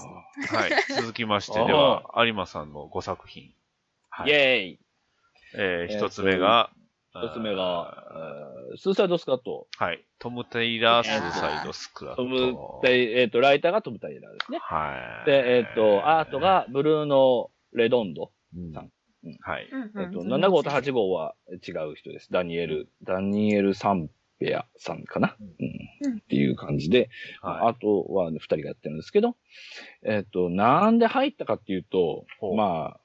[0.95, 3.53] 続きまして、 では、有馬さんの5作品。
[4.11, 4.31] はい。
[4.31, 4.81] イェーイ
[5.57, 6.71] えー一つ目が、
[7.15, 8.05] 一つ目が
[8.77, 9.67] スーサイドスカット。
[9.81, 10.05] ーはい。
[10.19, 12.23] トム・テイラー・スーサイド・スクラット。
[12.23, 14.59] トム、でえっ、と、ライターがトム・タイラーですね。
[14.61, 15.27] はい。
[15.27, 18.31] で、えっ、と、アート、がブルーノ・レドンド。
[18.55, 18.91] うんさん
[19.41, 19.69] はい。
[19.71, 22.31] うんえっ、と、7号と8号は違う人です。
[22.31, 25.37] ダニエル、ダニエル・サンペアさんかな？
[25.41, 25.47] うん。
[25.47, 27.11] うんっていう感じで、
[27.41, 29.35] はあとは、ね、2人がやってるんですけど、
[30.05, 33.01] えっ、と、なんで入ったかっていうとほう、まあ、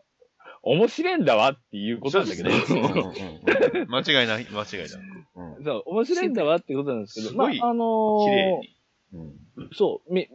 [0.61, 1.99] 面白いんだわっていうい。
[1.99, 5.57] ことなんだけど、そうですねうんうんうん 間違いない、間違いなく。
[5.57, 5.63] うん。
[5.63, 8.77] そう、面白いんだわってことなんですけど、すごいまあ、あのー綺麗に。
[9.13, 9.69] うん。
[9.73, 10.27] そう、み、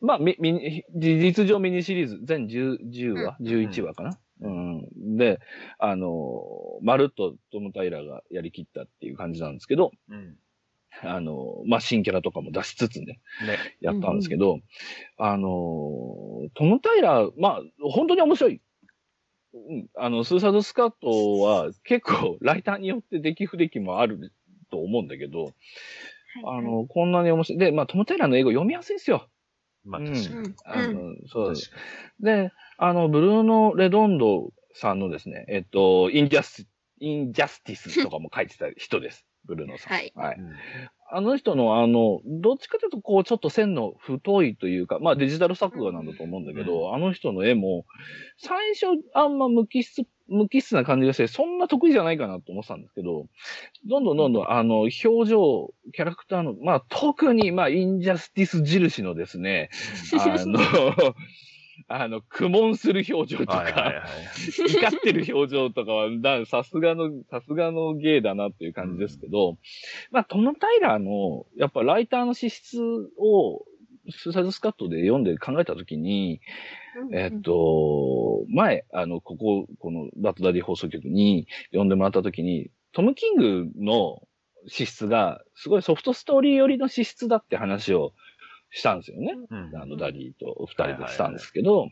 [0.00, 4.18] まあ、ミミニ事実上ミニシリーズ、全10、10話、11話かな？
[4.42, 5.16] うん。
[5.16, 5.40] で、
[5.78, 6.42] あの、
[6.82, 10.36] まるっとトム・タイラーがやりきったっていう感じなんですけど、うん。
[11.02, 13.58] あの、まあ、新キャラとかも出しつつね、ね。
[13.80, 14.60] やったんですけど、
[15.16, 15.48] あの、
[16.54, 18.60] トム・タイラー、まあ、本当に面白い。
[19.54, 24.32] うん、あの、スーサイド・スカットは結構ライターによって出来不出来もある
[24.70, 25.52] と思うんだけど、
[26.44, 27.58] あの、こんなに面白い。
[27.58, 29.28] で、まあ、トム・タイラーの英語読みやすいですよ。
[29.84, 30.30] まあ、うん確
[30.64, 31.28] かに。
[31.28, 31.66] そう確か
[32.20, 36.66] で、あの、ブルーノ・レドンドさんのですね、えっと、インジャス、
[37.00, 39.26] インジャスティスとかも書いてた人です。
[39.44, 39.92] ブルーノさん。
[39.94, 40.40] はいはい。
[41.14, 47.84] あの人のあの、どっちかというとこう、ちょっと線の太いというか、まあデジタル作画なんだと思うんだけど、あの人の絵も、
[48.38, 53.26] 最初あんま無機質、無機質な感じがして、そんな得意じゃないかなと思ってたんですけど、
[53.86, 59.70] どんどんどんどんあの、表情、キャラクターの、まあ特にまあインジャスティス印のですね、
[60.18, 60.60] あの、
[61.88, 64.04] あの、苦悶する表情とか、はいはいはい。
[64.68, 69.56] 怒ってる表情とかは、ださすがの、さすがの芸だなっていう感じですけど、
[70.10, 72.80] まあ、トム・タイラーの、やっぱライターの資質
[73.18, 73.64] を、
[74.10, 76.40] スーサイドスクワッドで読んで考えたときに、
[77.12, 84.22] えっと、前、あの、ここ、このバッドダディ放送局に読んでもらったときに、トム・キングの
[84.66, 88.12] 資質が、すごいソフトストーリー寄りの資質だって話を
[88.70, 89.34] したんですよね。
[89.50, 89.76] うん。
[89.76, 91.88] あの、ダディと二人でしたんですけど、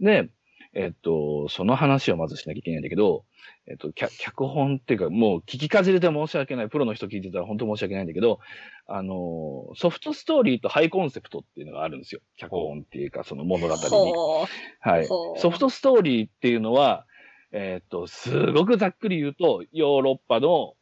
[0.00, 0.30] で、
[0.74, 3.24] えっと、その話をまずしなきゃいけないんだけど、
[3.68, 6.68] えっと、脚脚本っていうか、もう聞きかじれて申し訳ない。
[6.68, 8.40] プロの人聞いてたら本当申し訳ないんだけど、
[8.88, 12.20] あの、ソフトストーリーとハイコンセプトっていうのがあるんですよ。
[12.36, 13.80] 脚本っていうか、その物語に。
[13.88, 14.46] ほ
[14.80, 17.06] はいソフトストーリーっていうのは、
[17.52, 20.74] えっと、すごくざっくり言うと、ヨーロッパの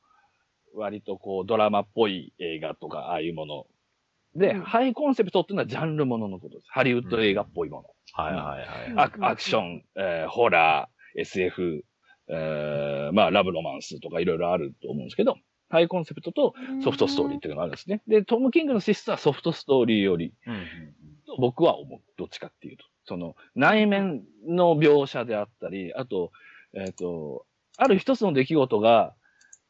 [0.75, 3.67] 割とこうドラマっぽい映画とか、ああいうもの。
[4.37, 6.69] で、うんハイコンセプトっていうのはジャンルもののことです。
[6.71, 7.89] ハリウッド映画っぽいもの。
[8.13, 9.07] はいはいはい。
[9.07, 11.85] アクアクション、えーホラー、SF、
[12.33, 15.37] えーまあ、ラブロマンスとかいろいろあると思うんですけど、
[15.69, 18.03] ハイコンセプトとうソフトストーリーっていうのがあるんですね。
[18.09, 20.33] で、トム・キングの資質はソフトストーリーより
[21.27, 22.01] と僕は思う。
[22.17, 22.85] どっちかっていうと。
[23.07, 26.33] その、内面の描写であったり、あと、
[26.75, 27.47] えっ、と、
[27.77, 29.15] ある一つの出来事が、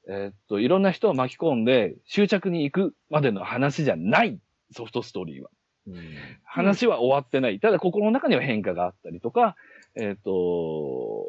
[0.09, 4.39] えっ、と、いろんな人を巻き込んで終着に行くまでの話じゃない、
[4.73, 5.51] ソフトストーリーは。
[5.87, 6.03] うんうん
[6.45, 7.61] 話は終わってない。
[7.61, 9.57] ただ心の中には変化があったりとか、
[9.95, 11.27] えっ、と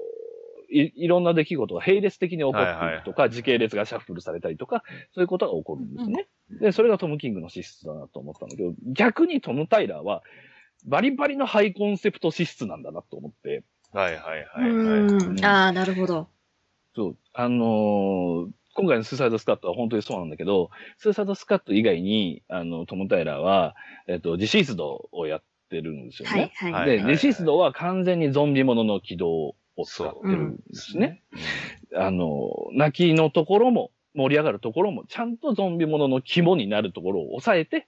[0.72, 4.84] い、いろんな出来事が並列的に起こっていくとか、時系列がシャッフルされたりとか、
[5.14, 6.27] そういうことが起こるんですね。
[6.60, 10.23] で、それがトム・キングの資質だなと思ったんだけど、逆にトム・タイラーは、
[10.85, 14.72] バリバリのハイコンセプト資質なんだなと思って、はいはいはいはい。
[14.72, 15.45] うん。
[15.45, 16.27] ああ、なるほど。
[16.95, 23.76] そう、あのー今回のスーサイドスカットは本当にそうなんだけど、スーサイドスカット以外に、あの、トム・タイラーは、
[24.07, 26.53] えっ、と、ジシースドをやってるんですよね。
[26.56, 26.80] はい、は。
[26.80, 31.23] はいいで、ジシースドは完全にゾンビものの軌道を使ってるんですね。
[31.95, 37.88] あの、泣きのところも、盛り上がるところも、ちゃんとゾンビものの肝になるところを抑えて、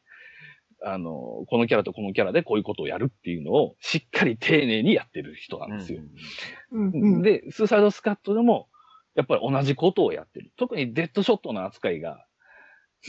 [0.86, 1.12] あの、
[1.48, 6.02] このキャラとこのキャラでこういうことをやるっていうのを、しっかり丁寧にやってる人なんですよ。
[6.72, 7.22] うんうん。
[7.22, 8.70] で、スーサイドスカットでも、
[9.16, 10.52] やっぱり同じことをやってる。
[10.58, 12.26] 特にデッドショットの扱いが、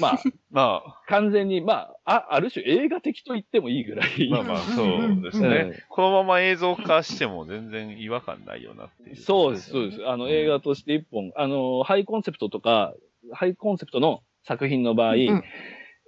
[0.00, 4.28] まあ、まあ、完全に、まあ、あある種映画的と言ってもいいぐらい。
[4.30, 5.84] まあまあ、そうですうんね。
[5.88, 9.16] このまま映像化しても全然違和感ないよなっていう。
[9.16, 10.06] そうです、そうです。
[10.06, 12.94] あの、映画として一本、あの、ハイコンセプトとか、
[13.32, 15.44] ハイコンセプトの作品の場合、うん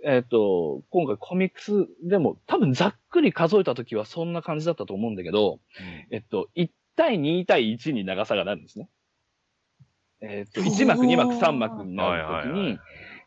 [0.04, 5.58] えっ、と、今回コミックスでも、多分ざっくり数えたときはそんな感じだったと思うんだけど、
[6.10, 8.88] えっと、1対2対1に長さがなるんですね。
[10.20, 12.78] えっと、1幕、おー2幕、3幕になるときはいはいはいに、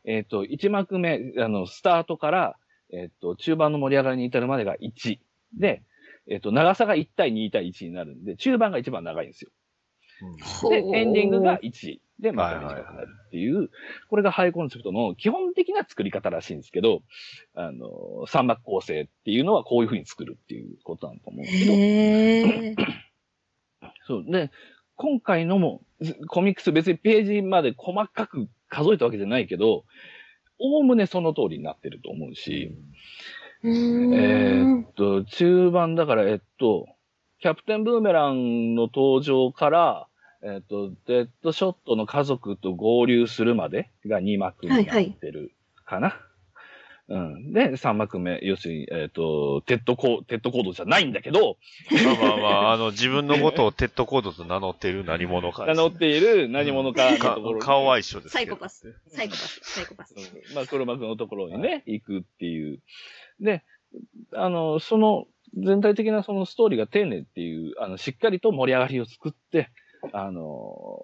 [0.06, 2.56] えっと、1幕目、あの、スタートから、
[2.92, 5.20] えっと、中盤の盛り上がりに至るまでが1。
[5.58, 5.84] で、
[6.28, 9.52] えっと、長さが1対2対1になるんで、中盤が一番長いんですよ。
[10.70, 12.00] で、エンディングが1。
[12.20, 13.70] で、また短くなるっていう、
[14.10, 17.02] これがハイコンセプトの基本的な作り方らしいんですけど、
[17.56, 22.84] あの、三幕構成っていうのはこういう風に作るっていうことなんだと思うんですけど。
[24.06, 24.26] そう。
[24.30, 24.52] で、
[24.96, 29.86] 今回のも、ずコミックス別にページまで細かく数えたわけじゃないけど、
[30.60, 32.76] おおむねその通りになってると思うし、
[33.64, 36.88] うえーっと、中盤だから、えっと、
[37.40, 40.08] キャプテンブーメランの登場から、
[40.42, 45.52] えっと、デッドショットの家族と合流するまでが2幕になってる
[45.86, 46.20] かな。
[47.10, 47.54] うん。
[47.54, 51.58] で、3幕目、要するに、えっと、テッドコー、テッドコードじゃないんだけど、
[52.06, 58.52] まあまあまあ、あの、自分のことをテッドコードと名乗っている何者かね、名乗っている何者かのかところに顔は一緒ですけど。
[58.52, 58.96] サイコパス。
[59.08, 59.60] サイコパス。
[59.64, 60.14] サイコパス。
[60.16, 62.80] うんまあ、黒幕のところにね、行くっていう。
[63.42, 63.64] で、
[64.34, 65.26] あの、その、
[65.58, 69.72] 全体的なそのストーリーが丁寧っていう、あの、しっかりと盛り上がりを作って、
[70.14, 71.00] あの、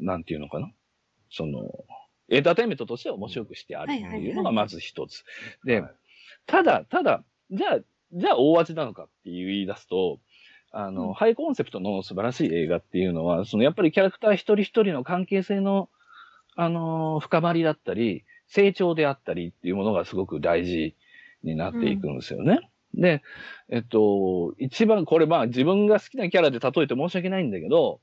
[0.00, 0.72] なんていうのかな。
[1.30, 1.70] その、
[2.28, 5.24] エンターテインメントとして面白くしてあるっていうのがまず一つ。
[5.64, 5.82] で、
[6.46, 7.78] ただ、ただ、じゃあ、
[8.12, 10.20] じゃあ大味なのかっていう言い出すと、
[10.72, 15.88] あの、うんハイコンセプトの素晴らしい映画っていうのは、そのやっぱりキャラクター一人一人の関係性の、
[16.56, 20.94] あのー深まりだったり、成長であったりっていうものがすごく大事
[21.42, 22.60] になっていくんですよね。
[22.94, 23.22] で、
[23.68, 28.00] えっと、一番これまあ自分が好きなキャラで例えて申し訳ないんだけど、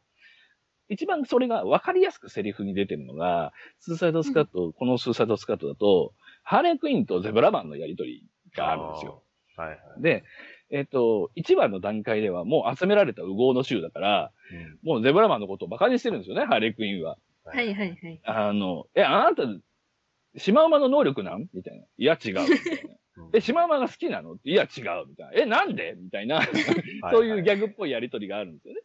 [0.89, 9.23] 一番それが分かりやすくセリフに出てるのが、スーサイドスカット、このスーサイドスカットだと、ハーレークイーンとゼブラマンのやりとりがあるんですよ。
[9.55, 10.01] はいはい。
[10.01, 10.23] で、
[10.69, 14.31] えっと、一番の段階ではもう集められた右往の衆だから、
[14.83, 17.17] もうゼブラマンのことを馬鹿にしてるんですよね、ハーレークイーンは。
[17.45, 18.21] はいはいはい。
[18.23, 19.43] あの、え、あなた、
[20.37, 21.47] シマウマの能力なん？
[21.53, 21.85] みたいな。
[21.97, 22.31] いや、違う。
[22.31, 22.47] みたい
[22.87, 22.95] な
[23.33, 24.37] え、シマウマが好きなの？
[24.43, 25.07] いや、違う。
[25.07, 25.31] みたいな。
[25.35, 25.95] え、なんで？
[25.95, 26.41] みたいな、
[27.11, 28.81] そういうギャグっぽいやりとりがあるんですよね。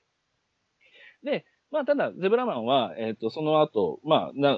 [1.23, 4.57] で、まあ、ただ、ゼブラマンは、えっ、と、その後、まあ、な、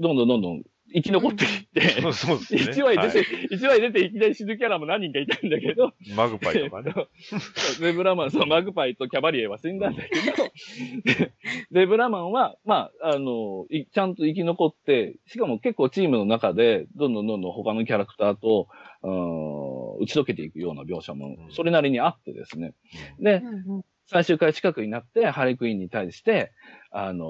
[0.00, 0.62] どんどんどんどん
[0.94, 2.60] 生き残っていって、そう そうですね。
[2.72, 6.92] 一話に出て、はい一話に出ていきなり死ぬキャラも何人かいたんだけど、マグパイとかね。
[7.80, 11.30] ゼブラマン、そう、マグパイとキャバリエは死んだんだけど、
[11.72, 18.68] ゼブラマンは、まあ、あの、いちゃんと生き残って、しかも結構チームの中で、どんどんどんどん他のキャラクターと、
[19.02, 19.62] うん
[19.98, 22.72] 打ち解けていくような描写も、それなりにあってですね。
[23.18, 23.82] で、うんうん
[24.12, 26.52] 最終回近くになって、ハレクイーンに対して、
[26.90, 27.24] あの、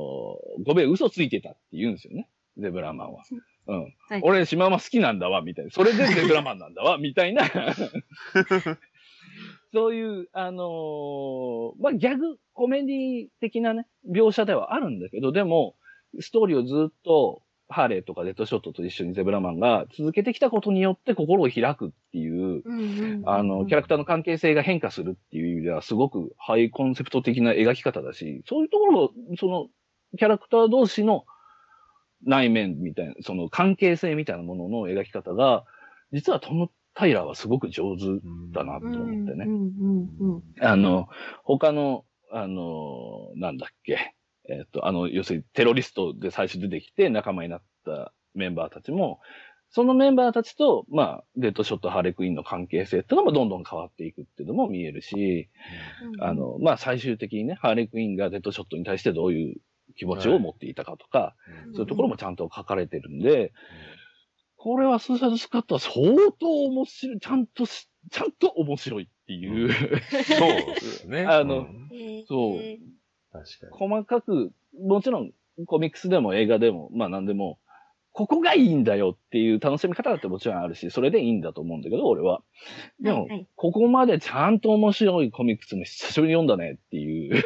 [0.64, 2.28] ごめん、嘘ついてたって言うんですよね。
[2.58, 3.22] ゼブラマンは。
[3.68, 3.82] うん。
[3.82, 5.70] はい俺、シマウマ好きなんだわ、みたいな。
[5.70, 7.44] それでゼブラマンなんだわ、みたいな。
[9.72, 15.76] そういう、あのーまあ、ギャグ、コメディ的なね、描写ではあるんだけど、でも、
[16.20, 17.42] ストーリーをずっと、
[17.72, 29.68] ハーレーとかデッドショットと一緒にゼブラマンが続けてきたことによって心を開くっていう、うんうんあの、キャラクターの関係性が変化するっていう意味では、すごくハイコンセプト的な描き方だし、そういうところ、その、
[30.18, 31.24] キャラクター同士の
[32.24, 35.64] 内面みたいな、その関係性みたいなものの描き方が、
[36.12, 38.04] 実はトム・タイラーはすごく上手
[38.52, 39.46] だなと思ってね。
[40.60, 41.08] あの、
[41.44, 44.14] 他の、あの、なんだっけ、
[44.48, 49.20] えっ、と、あの、要するにテロリストで最初出てきて仲間になったメンバーたちも、
[49.70, 55.48] そのメンバーたちと、まあ、デッドショット、ハーレクイーンの関係性っていうのもどんどん変わっていくっていうのも見えるし、
[56.14, 56.22] うん。
[56.22, 59.56] あの、まあ、最終的にね、ハーレクイーンがデッドショットに対してどういう
[59.96, 61.34] 気持ちを持っていたかとか、
[61.68, 61.74] うん。
[61.74, 63.54] そういうところもちゃんと書かれてるんで、
[64.56, 65.92] これはスーサイドスカットは相
[66.38, 71.24] 当面白い、ちゃんとし、ちゃんと面白いっていう、そうですね。
[71.26, 71.88] あのん。
[72.28, 72.56] そう。
[72.56, 72.78] え
[73.32, 73.90] 確かに。
[73.90, 75.32] 細かく、もちろん
[75.66, 77.58] コミックスでも映画でも、まあ何でも、
[78.12, 82.42] ここがいいんだよっていう楽しみ方だってもちろんあるし、それでいいんだと思うんだけど、俺は。
[83.00, 87.42] でも、はいはいここまでちゃんと面白いコミックスも久しぶりに読んだねっていう、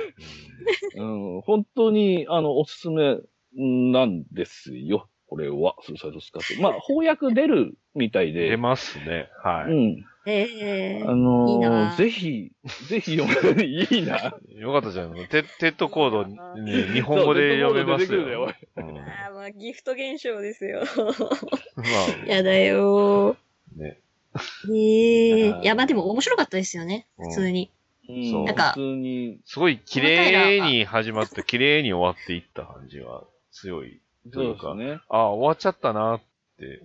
[0.96, 3.18] うん、 本当に、あの、おすすめ
[3.54, 5.08] なんですよ。
[5.28, 6.62] これは、スーサイドスカット。
[6.62, 8.50] まあ、翻訳出るみたいで。
[8.50, 9.28] 出ますね。
[9.42, 9.72] はい。
[9.72, 10.04] うん。
[10.26, 12.50] えあのーいいなぜひ、
[12.88, 14.34] ぜひ読め、いいな。
[14.58, 15.14] よかったじゃん。
[15.28, 16.26] テテッドコード、
[16.60, 18.88] ね、日本語で読めますそうデッドコードよ。
[18.88, 20.82] うんまあーまあ、ギフト現象ですよ。
[20.82, 23.36] あ、やだよ
[23.76, 23.98] ね。
[24.34, 24.36] ー。
[24.36, 27.06] えあーえいや、まあでも面白かったですよね。
[27.18, 27.70] うん普通に。
[28.08, 34.00] うんそうなんか普通に、すごい綺麗に始まって、綺麗に終わっていった感じは強い。
[34.32, 34.98] というか、ね。
[35.08, 36.20] ああ、終わっちゃったなっ
[36.58, 36.82] て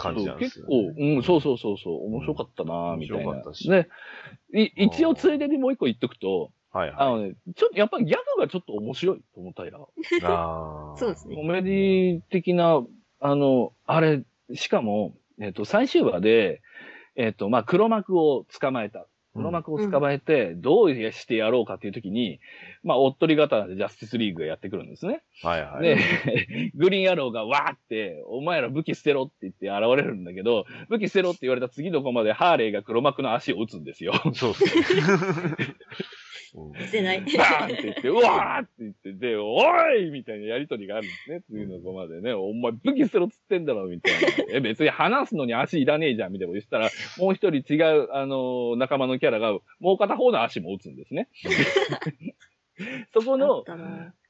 [0.00, 1.16] 感じなんですよ、結構、ね。
[1.16, 3.54] うん、そうそうそうそう、面白かったなみたいな面白かった。
[3.54, 3.88] しね。
[4.54, 9.90] い一応、ついでにもう一個言っとくと、はいはあのね、ちょっと、やっぱりギャグがちょっと面白いと思ったよ。
[9.98, 10.24] い。
[10.24, 10.96] ああ。
[10.96, 12.82] そうですねコメディ的な、
[13.20, 14.22] あの、あれ、
[14.54, 16.62] しかも、えっ、と、最終話で、
[17.16, 19.06] えっ、と、まあ、黒幕を捕まえた。
[19.34, 22.40] 黒幕を捕まえて、どうしてやろうかっていう時に、
[22.82, 25.22] まあ、おっとり刀でジャスティスリーグがやってくるんですね。
[25.42, 25.82] はいはい。
[25.82, 25.96] で、
[26.74, 34.14] グリーンアローがわーって、お前ら武器捨てろって言って現れるんだけど、武器捨てろって言われた次のコマでハーレーが黒幕の足を打つんですよ。
[34.34, 35.02] そうですね。
[35.02, 36.19] う ん
[36.50, 37.20] してない。
[37.20, 39.60] バーンって言って、うわーって言って、で、お
[39.96, 41.42] いみたいなやりとりがあるんですね。
[41.48, 42.32] 次のコマでね。
[42.32, 44.28] お前武器捨てろっつってんだろみたいな。
[44.56, 51.28] え、別に話すのに足いらねえじゃんみたいなこと言ってたら、もう一人違う、あのー仲間のキャラが、もう片方の足も打つんですね。
[53.12, 53.64] そこあの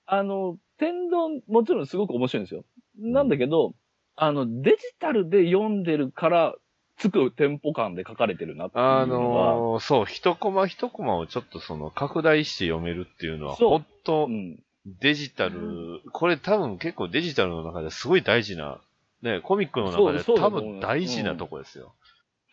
[0.07, 2.65] あの、天丼、もちろんすごく面白いんですよ。
[2.99, 3.75] なんだけど、
[4.17, 6.55] あの、デジタルで読んでるから、
[7.01, 14.59] つくテンポ感で書かれてるなっていうのは、あのーそう、一コマ一コマをちょっとその拡大して読めるっていうのは、本当うん、
[15.01, 18.79] デジタル、これ多分結構デジタルの中ですごい大事な、
[19.23, 21.95] ね、コミックの中で多分大事なとこですよ。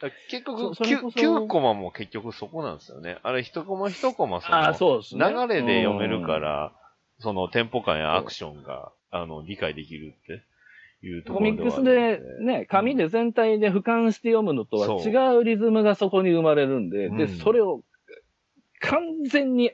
[0.01, 3.17] だ結局そそれこ 9, そ9コマも結局そこなんですよね。
[3.23, 5.47] あれ1コマ1コマそのね。
[5.47, 6.71] 流れで読めるから、
[7.19, 10.43] そのテンポ感やアクションが、あの、理解できるって
[11.01, 17.37] いうとこコミックスろでね、紙で全体で俯瞰して読むのとは違うリズムがそこに生まれるんで、で、うん。
[17.37, 17.81] それを
[18.79, 18.99] 完
[19.29, 19.71] 全に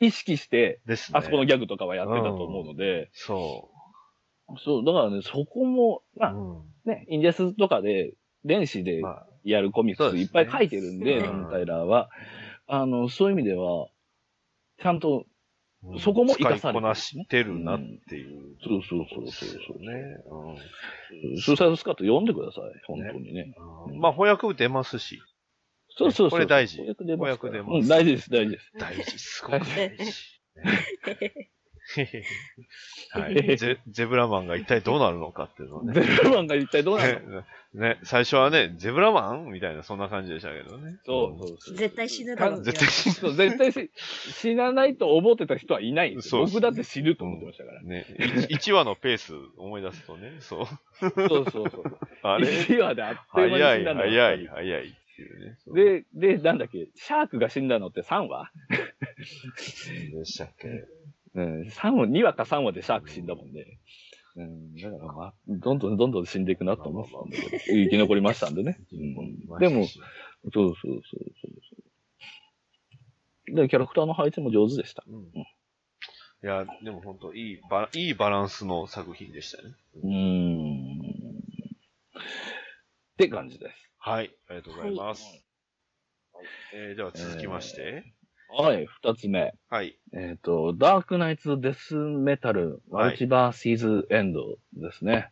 [0.00, 0.96] 意識して、ね。
[1.12, 3.70] あそこのギャグとかはやってたと思うので、そ
[4.64, 6.20] そう、だからね、そこも、う。
[6.20, 6.62] まあうん。
[6.84, 8.14] ね、インディアスとかで、
[8.44, 12.10] 電子でまあ、やるコミックスいっぱい書いてるんで、そうですねドンタイラーは。
[12.66, 13.88] あの、そういう意味では、
[14.78, 15.29] ちゃんと、うん
[15.98, 18.56] そこも活かされてる使いこなしてるなっていう。
[18.62, 20.22] そうそうそうそうそうそうね。
[20.30, 23.54] うんスーサイドスカット読んでください、本当にね。
[23.88, 25.20] うんまあ、翻訳出ますし。
[25.96, 26.38] そうそうそう。
[26.38, 27.52] これ大事翻訳出ますから。
[27.52, 28.70] 翻訳出ますうん、大事です、大事です。
[28.78, 30.12] 大事、すごく大事。
[33.12, 33.56] はい。
[33.56, 35.94] ゼゼブラマンが一体どうなるのかっていうのをね。
[35.94, 37.40] ゼブラマンが一体どうなるの？
[37.40, 39.46] ね ね、最初はね、ゼブラマン？
[39.52, 40.98] みたいな、そんな感じでしたけどね。
[41.04, 41.76] そうそうそう。
[41.76, 43.90] 絶対死ぬだろう絶対死そう絶対し
[44.32, 46.46] 死なないと思ってた人はいないんですよ。
[46.46, 47.82] そう僕だって死ぬと思ってましたから。
[47.82, 48.06] ね、
[48.50, 50.66] 1話のペース思い出すとね、そう。
[50.98, 51.12] そう
[51.50, 51.98] そうそう。
[52.22, 55.22] あれ？1話であっという間に早い、死んだんだ早い、早いって
[55.72, 56.04] いで、
[56.36, 58.50] で、なんだっけ、シャークが死んだのって3話？
[60.12, 60.84] でしたっけ？
[61.34, 63.78] うん、3話、2話か3話でシャーク死んだもんね。
[64.36, 68.78] うん、だからまあ、どんどんどんどん死んでいくなと思ってたんだけど、生き残りましたんでね。
[68.92, 71.76] うん、でも、そうそうそうそうそ
[73.52, 73.54] う。
[73.54, 75.04] で、キャラクターの配置も上手でした。
[75.06, 75.30] うん
[76.42, 79.74] いや、でも本当いいバラ、いいバランスの作品でしたね。
[80.02, 81.00] うーん。
[83.12, 83.90] って感じです。
[83.98, 85.22] はい、ありがとうございます。
[85.22, 85.42] はい
[86.72, 88.14] えー、では続きまして、
[88.52, 89.54] はい、二つ目。
[89.68, 89.98] はい。
[90.12, 95.30] えっ、と、ダークナイツ・デス・メタル・マルチバー・シーズ・エンドですね。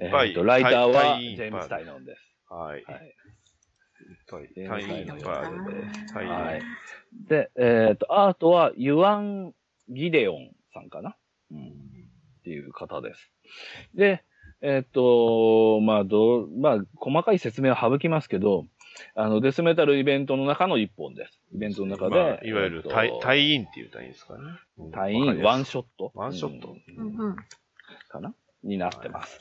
[0.00, 2.22] えっ、はいと、ライターはジェームス・タイノンです。
[2.48, 2.84] はい。
[2.84, 2.94] はい。
[2.94, 3.14] はい。
[4.54, 5.24] ジェームスタイノンで。
[6.14, 6.26] はい。
[6.26, 6.62] はい。
[7.28, 9.52] で、えっ、と、アートはユアン・
[9.88, 11.16] ギデオンさんかな？
[11.50, 11.68] うん。
[11.68, 13.30] っていう方です。
[13.94, 14.24] で、
[14.62, 18.66] えっ、と、まあ、どう、まあ、細かい説明は省きますけど、
[19.14, 21.40] あの、デスメタルイベントの中の一本です。
[21.54, 24.40] イベントの中で、まあいわゆるえっと対、対員っていいんですかね。
[24.78, 26.76] うん隊員ワンショットワンショット。
[26.96, 27.36] うんうん。
[28.08, 28.34] かな？
[28.64, 29.38] になってます。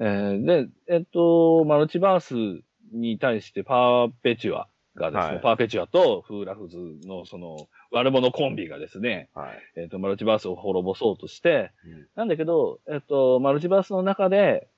[0.00, 6.76] えーで、えっと、マルチバースに対してパーペチュアがですね、はいパーペチュアとフーラフズ
[7.06, 9.58] のその悪者コンビがですね、はい。
[9.76, 14.68] えっと、マルチバースを滅ぼそうとして、うんなんだけど、えっと、マルチバースの中で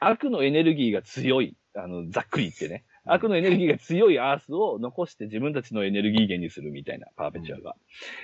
[0.00, 7.76] 悪のエネルギーが強い、あの、ざっくり言ってね、悪のエネルギーが強いアースを残して自分たちのエネルギー源にするみたいな、パーペチュアが。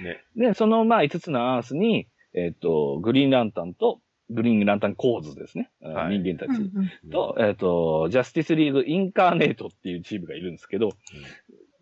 [0.02, 0.22] ね。
[0.36, 4.00] で、その、まあ、5つのアースに、えっ、と、グリーンランタンと、
[4.30, 5.70] グリーンランタン構図ですね。
[5.80, 6.56] はい人間たち。
[6.56, 10.90] うんうんと、えっ、と、ジャスティスリーグインカーネートっていうチームがいるんですけど、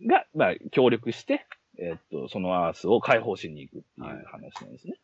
[0.07, 1.47] が、まあ、協力して、
[1.79, 4.95] えっ、と、そのアースを解放しに行くっていう話なんですね。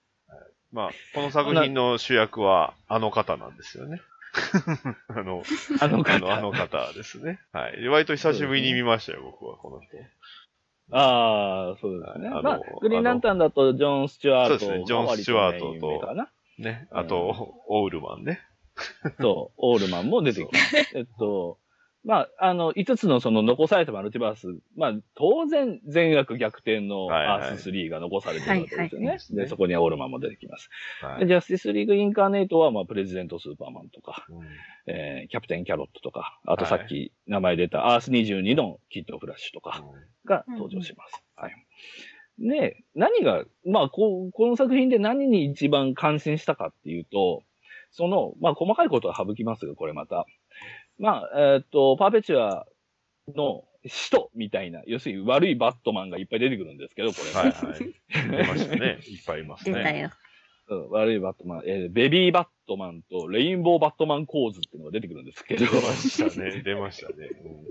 [0.72, 4.00] まあ、この作品の主役は、あの方なんですよね。
[5.08, 5.42] あの、
[5.80, 7.40] あの方あの、あの方ですね。
[7.52, 7.86] はい。
[7.88, 9.96] 割と久しぶりに見ましたよ、僕は、この人。
[10.90, 12.28] ああ、そうですね。
[12.28, 16.14] あのまあ、グリーンランタンだとジョン・スチュワートそうですねジョンスチュワートと。
[16.58, 16.88] ね。
[16.90, 18.40] あと、オールマンね。
[19.20, 20.76] そう、オールマンも出てきます。
[20.94, 21.58] えっと、
[22.04, 29.06] まあ、あの、5つのその残されたマルチバース、まあ、当然、全額逆転のアース3が残されてるわけですよね。
[29.06, 30.68] はいはいで、そこにはオールマンも出てきます。
[31.00, 31.26] で、はい。
[31.26, 34.46] ジャスティスリーグインカーネートは、まあ、プレジデントスーパーマンとか、うん
[34.86, 39.82] えー、キャプテンキャロットとか、あとさっき名前出たアース22のキッドフラッシュとか
[40.26, 41.24] が登場します。
[41.36, 41.52] はい。
[42.38, 47.42] で、何が、まあこう、この作品で何に一番感心したかっていうと、
[47.92, 50.26] その、まあ細かいことは省きますが、これまた。
[50.98, 52.66] まあ、えーっと、パーペチュア
[53.34, 58.30] の使徒みたいな、要するに悪いバットマンがいっぱい出てくるんですけど、これはいはい。
[58.30, 58.98] 出ましたね。
[59.06, 59.74] いっぱいいますね。
[59.74, 60.10] 出たよ。
[60.68, 66.62] うん悪いバットマン、えーベビーバットマンとレインボーバットマン構図っていうのが出てくるんですけど出、ましたね。
[66.62, 67.28] 出ましたね。
[67.44, 67.64] うん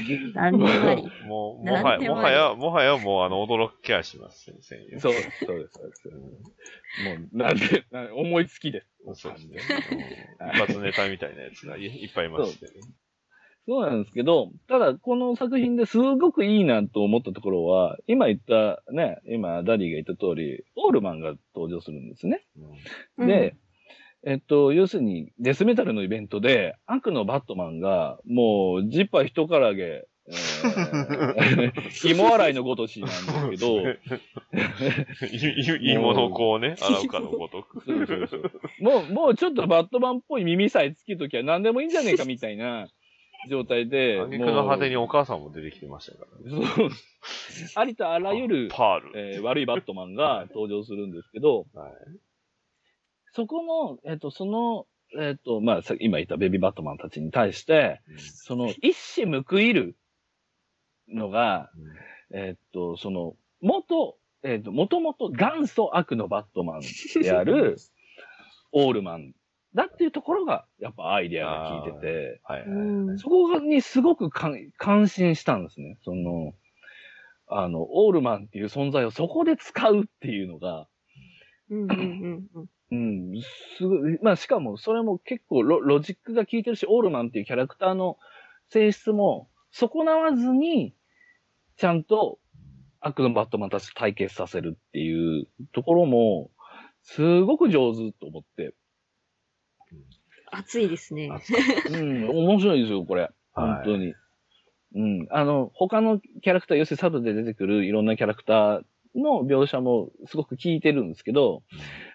[1.26, 4.98] もう、もはや、なんでもはや、もはやもう、あの、驚きはします、先生。
[5.00, 6.08] そうです、そうです、そうです。
[6.08, 8.86] もう、なんで、な思いつきです。
[9.14, 9.60] そうですね。
[9.92, 10.00] うん
[10.50, 12.72] 一発ネタみたいなやつがいいっぱいいましてね。
[13.66, 22.44] そうなんですけど、ただこの作品ですごくいいなと思ったところは、今言ったね、今ダディが言った通り、オウルマンが登場するんですね。
[23.18, 23.54] うんで、
[24.22, 33.80] えっと、要するにデスメタルのイベントで悪のバットマンがもうジッパー一からげ、えー、 芋洗いのごとしなんですけど、
[35.30, 37.82] いいいものをこうね、洗うかのごとく。
[37.84, 38.50] そうそうそう
[38.80, 42.88] もう、もうちょっとバットマンっぽい耳さえつけときゃ何でもいいんじゃねえかみたいな
[43.48, 46.66] 状態で、挙句の果てにお母さんも出てきてましたからね。
[46.66, 46.90] そう
[47.74, 49.12] ありとあらゆる、パール。
[49.14, 51.92] えー悪いバットマンが登場するんですけど、はい。
[53.32, 54.86] そこの、えっ、と、その、
[55.18, 59.96] えっ、と、まあ、さ今言ったベビーバットマンたちに対して、その、一矢報いる
[61.08, 61.70] のが、
[62.32, 66.80] えっ、と、その、元、えっ、と、もともと元祖悪のバットマン
[67.22, 67.76] である、
[68.72, 69.32] オールマン
[69.74, 72.60] だっていうところが、やっぱアイデアが効いてて、はい。
[72.60, 72.68] はい。
[72.68, 75.96] うんそこにすごく感感心したんですね。
[76.02, 76.54] その、
[77.46, 80.88] あの、オールマンっていう存在をそこで使うっていうのが、
[81.68, 83.42] うんうんうんうんうん、
[83.78, 88.18] すごい、まあしかもそれも結構ロロジックが効いてるし、オールマンっていうキャラクターの
[88.68, 90.94] 性質も損なわずに、
[91.76, 92.38] ちゃんと
[93.00, 96.50] 悪のバットマンたちと対決させるっていうところも、
[97.02, 98.74] すごく上手と思って、
[100.50, 101.30] 熱いですね。
[101.90, 103.30] うん、面白いですよ、これ。
[103.52, 104.14] 本当に。
[104.94, 105.26] うん。
[105.30, 108.82] あの、他のキャラクター、要するにサブで出てくるいろんなキャラクター
[109.14, 111.62] の描写もすごく効いてるんですけど、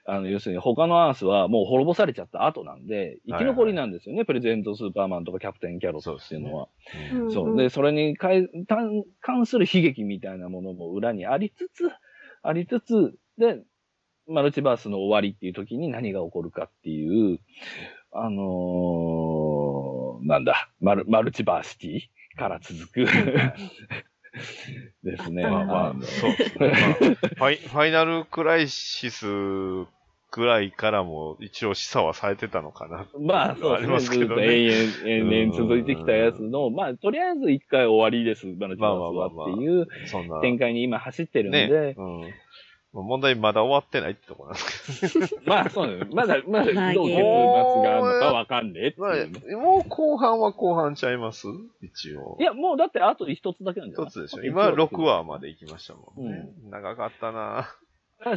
[0.06, 6.68] あの、要するに他のアースはもう滅ぼされちゃった後なんで、生き残りなんですよね、プレゼントスーパーマンとかキャプテンキャロットっていうのは。
[7.14, 7.58] うんそう。
[7.58, 11.90] で、それにかい関関する悲劇みたいなものも裏にありつつ、
[12.44, 13.62] ありつつ、で、
[14.28, 17.40] マルチバースの終わりっていう時に何が起こるかっていう、
[18.18, 23.06] あのー、なんだ、マルマルチバーシティから続く
[25.04, 25.44] ですね。
[25.44, 26.32] まあまあ、そう。
[26.60, 27.56] まあファイ。
[27.58, 29.26] ファイナルクライシス
[30.32, 33.08] ぐらいからも一応示唆はされてたのかな。
[33.20, 39.88] まあ、そうありますけどねずっと延々、延々続いてきたやつの、まあ、とりあえず一回終わりです、マルチバースはっていう。
[40.42, 41.96] 展開に今走ってるんで、ね。
[41.98, 42.22] うん。
[42.22, 42.30] まあ
[43.04, 45.42] 問題まだ終わってないってところなんですけど。
[45.46, 46.06] まあ、そうね。
[46.12, 51.48] まだ、まだ、まあどう結末があるのかわかんねえってまいうねあ、もう後半は後半ちゃいます？
[51.82, 52.38] 一応。
[52.40, 54.44] いや、もうだってあと一つだけなんじゃない一つでしょ。
[54.44, 56.50] 今6話まで行きましたもんね。
[56.66, 57.68] う長かったな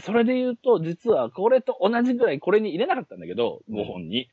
[0.01, 4.17] それで言うと、実はこれと同じぐらいこれに入れなかったんだけど、5本に。
[4.17, 4.31] はい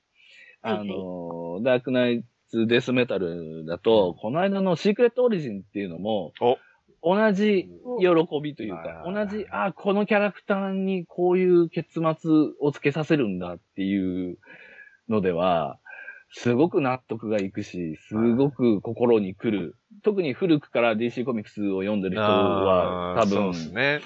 [0.67, 6.57] あの、ダークナイツデスメタルだと、この間のシークレットオリジンっていうのも、お
[7.05, 7.69] 同じ
[7.99, 14.39] 喜びというか、うん同じ、あ、このキャラクターにこういう結末をつけさせるんだっていう
[15.07, 15.77] のでは、
[16.37, 19.77] すごく納得がいくし、すごく心に来る。
[20.03, 24.01] 特に古くから DC コミックスを読んでる人は、多分、そうですね。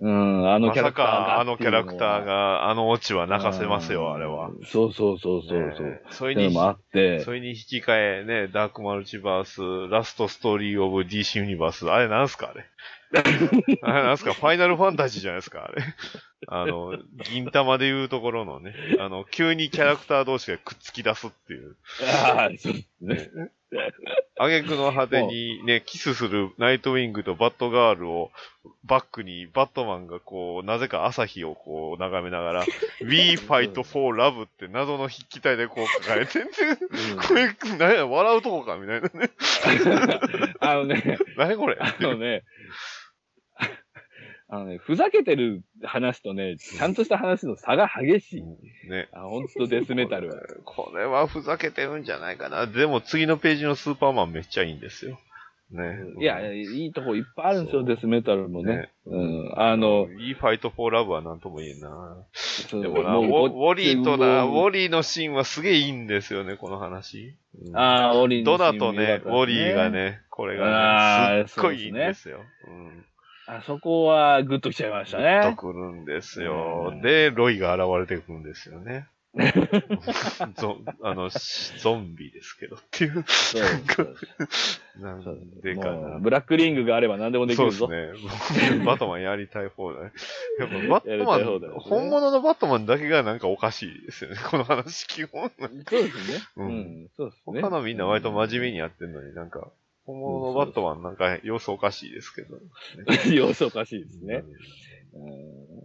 [0.00, 4.50] うん、あのキャラクターがか、あのキャラクターが、が、あのオチは泣かせますよ、あれは。
[4.64, 5.86] そうそうそうそうそう。
[5.86, 12.64] ねそれにっていうの、もあって、それに引き換えね、ダークマルチバース、ラストストーリーオブ DC ユニバース、あれなんすかあれ。
[13.82, 15.82] あれなんすかファイナルファンタジーじゃないですかあれ。
[16.48, 16.96] あの、
[17.30, 21.76] 銀玉でいうところのね、 あの、急にキャラクター同士がくっつき出すっていう。
[22.24, 23.50] ああ、そうですね。
[24.38, 28.30] 挙句の果てにね、キスするナイトウィングとバットガールを
[28.84, 32.64] バックにバットマンがこう、なぜか朝日をこう眺めながら、
[33.02, 36.46] We fight for love って謎の筆記体でこう書かれてて、
[37.26, 39.30] これ、何や、笑うとこかみたいなね。
[40.60, 42.44] あのね、 何これあのね、
[44.48, 48.42] あのね、ふざけてる話とね、ちゃんとした話の差が激しい。
[48.88, 49.08] ね。
[49.12, 50.40] あ、ほんとデスメタルは。
[50.64, 52.66] これはふざけてるんじゃないかな。
[52.66, 55.18] でも次のページのスーパーマンめっちゃいいんですよ。
[55.72, 55.98] ね。
[56.20, 58.76] いや、いいとこいっぱいあるんですよ、デスメタルもね。
[58.76, 59.52] ねうん。
[59.56, 62.16] あの、いいファイトフォーラブはなんとも言えんな。
[62.70, 67.34] でもな、ウォウォリーとな、ウォリーのシーンはすげえいいんですよね、この話。
[67.60, 69.90] うんああ、オリンドナとね、ウォリーが。
[69.90, 72.42] ね、これあがね、ーすっごいいいんですよ。
[72.68, 73.04] うん。
[73.46, 75.54] あそこはグッときちゃいましたとね。
[75.56, 77.00] くるんですようん。
[77.00, 79.06] で、ロイが現れてくるんですよね。
[80.56, 83.22] ゾあの、しゾンビですけどっていう。
[83.26, 83.62] そう
[84.98, 86.18] なんでかな。
[86.18, 87.86] ブラックリングがあれば何でもできるぞ。
[87.86, 88.78] そうですね。
[88.78, 90.12] 僕 バットマンやりたい方だね。
[90.58, 94.38] やっぱバットマン、ね本物のバットマンだけがなんかおかしいですよね。
[94.50, 95.50] この話基本。
[95.58, 96.38] そうですね。
[96.56, 96.70] ううん
[97.04, 97.08] ん。
[97.14, 97.60] そうですね。
[97.60, 99.68] 他のみんな割と真面目にやってるのになんか、
[100.06, 102.58] 本物のバットマンなんか様子おかしいですけど。
[103.34, 104.44] 様子おかしいですね。
[105.12, 105.76] うん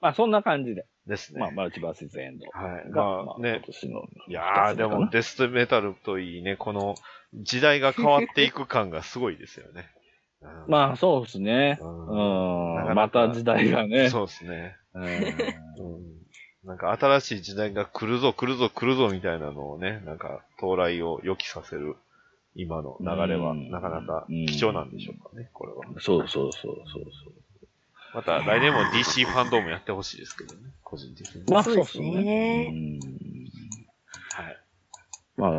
[0.00, 0.86] まあそんな感じで。
[1.06, 1.40] ですね。
[1.40, 2.90] まあマルチバースイズエンドはい。
[2.90, 3.66] が、まあね今。
[3.66, 4.00] 年の。
[4.28, 6.94] いやー、でもデスメタルといいね、この
[7.34, 9.88] 時代が変わっていく感がすごいですよね。
[10.40, 11.78] うんまあそうですね。
[11.82, 12.74] ううんん。
[12.76, 14.08] なかなかまた時代がね。
[14.08, 14.76] そうですね。
[14.94, 16.20] うん うん
[16.62, 21.96] なんか新しい時代が来るぞ来るぞ来るぞみたいなのをね、なんか到来を予期させる
[22.54, 26.00] 今の流れはうんなかなか貴重なんでしょうかね、これは。
[26.00, 27.04] そうそうそうそう
[28.12, 31.32] また来年も DC ファンドームやってほしいですけどね、個人的に。
[31.32, 31.44] そう。
[31.54, 33.00] まあそうですねうん
[34.32, 34.56] はい。
[35.36, 35.52] まあ、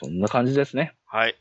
[0.00, 0.94] そんな感じですね。
[1.06, 1.36] はい。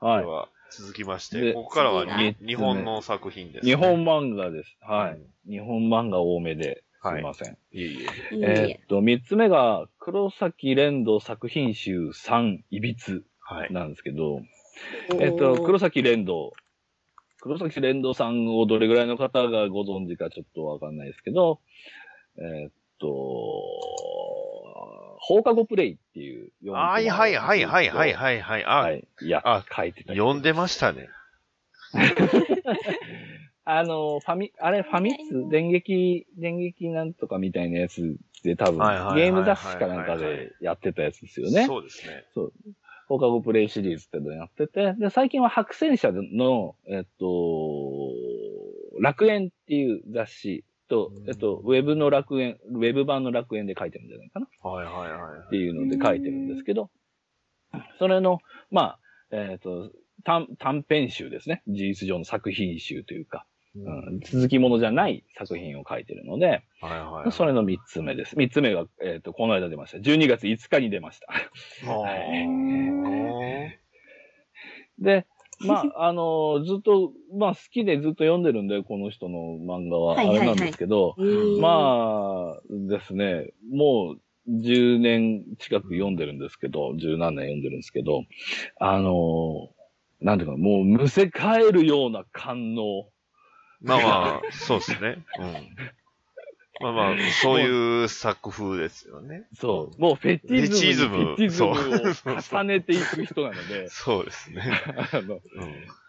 [0.00, 0.26] はいで。
[0.26, 4.76] は、続きまして、でここからは日本の作品です、日本漫画です。
[4.80, 5.50] はい。
[5.50, 7.52] 日本漫画多めで、すはいいません。
[7.70, 8.06] いえいえ。
[8.32, 13.72] えーっと、三つ目が、黒崎連動作品集3、いびつはい。
[13.72, 14.42] なんですけど、
[15.20, 16.52] えっと、黒崎連動。
[17.40, 21.60] 黒崎連動さんをどれぐらいの方がご存知かちょっとわかんないですけど、
[22.38, 23.06] えっと、
[25.20, 28.64] 放課後プレイっていう4コマはいはいはいはいはいはいはい。
[28.64, 29.06] あ、はい。
[29.20, 30.14] いや、あ書いてた。
[30.14, 31.10] 読んでましたね。
[33.66, 38.78] あの、ファミ、あれ、ファミ通電撃、電撃なんとかみたいなやつで多分、
[39.14, 41.66] ゲーム雑誌かなんかでやってたやつですよね。
[41.66, 42.24] そうですね。
[43.08, 47.26] 放課後プレイシリーズってのをやってて、で、最近は白戦車の、えっと、
[49.00, 55.46] 楽園っていう雑誌と、えっと、ウェブの楽園、ウェブ版の楽園で書いてるんじゃないかなはいはいはい。
[55.46, 56.90] っていうので書いてるんですけど、
[57.98, 58.38] それの、
[58.70, 58.98] まあ、
[59.30, 59.90] えっと、
[60.24, 61.62] 短短編集ですね。
[61.66, 67.32] 事実上の作品集というか、うん、続きものじゃない作品を書いてるので、はいはい。
[67.32, 68.36] それの三つ目です。
[68.36, 69.98] 三つ目が、えっ、と、この間出ました。
[69.98, 71.26] 12月5日に出ました。
[71.90, 73.84] はい
[75.00, 75.26] で、
[75.60, 88.24] まあ、あのずっと、まあ、好きでずっと読んでるんで、この人の漫画は、あはいはいはいれなんですけど、えーまあ、ですね、もう10年近く読んでるんですけど、十何年読んでるんですけど、
[88.78, 89.70] あの
[90.20, 93.08] なんていうか、もうむせ返るような感能。
[93.84, 95.24] まあまあ、そうですね。
[95.38, 95.76] うん。
[96.80, 99.44] まあまあ、そういう作風ですよね。
[99.54, 100.00] そう。
[100.00, 101.64] もうフェティズムにフェチズ
[102.26, 104.62] ムを重ねていく人なので、そうですね。
[105.12, 105.40] あの、うん。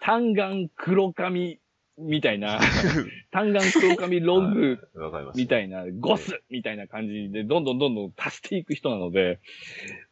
[0.02, 1.60] 単眼黒髪
[1.97, 2.60] みたいな、
[3.31, 4.80] 単眼黒髪ロング。
[5.35, 9.39] みたいな、ゴスみたいな感じで、どんどんどんどん足していく人なので、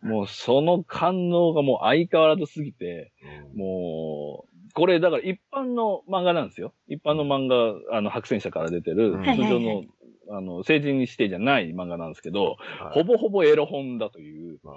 [0.02, 3.12] もうその感能がもう相変わらずすぎて、
[3.52, 6.74] うんもう、これだから一般の漫画なんですよ。
[6.88, 9.84] 一般の漫画、あの、白戦車から出てる、うん通常の、
[10.30, 14.76] あの、成人指定じゃない漫画なんですけど、はいほぼほぼエロ本だという、まあ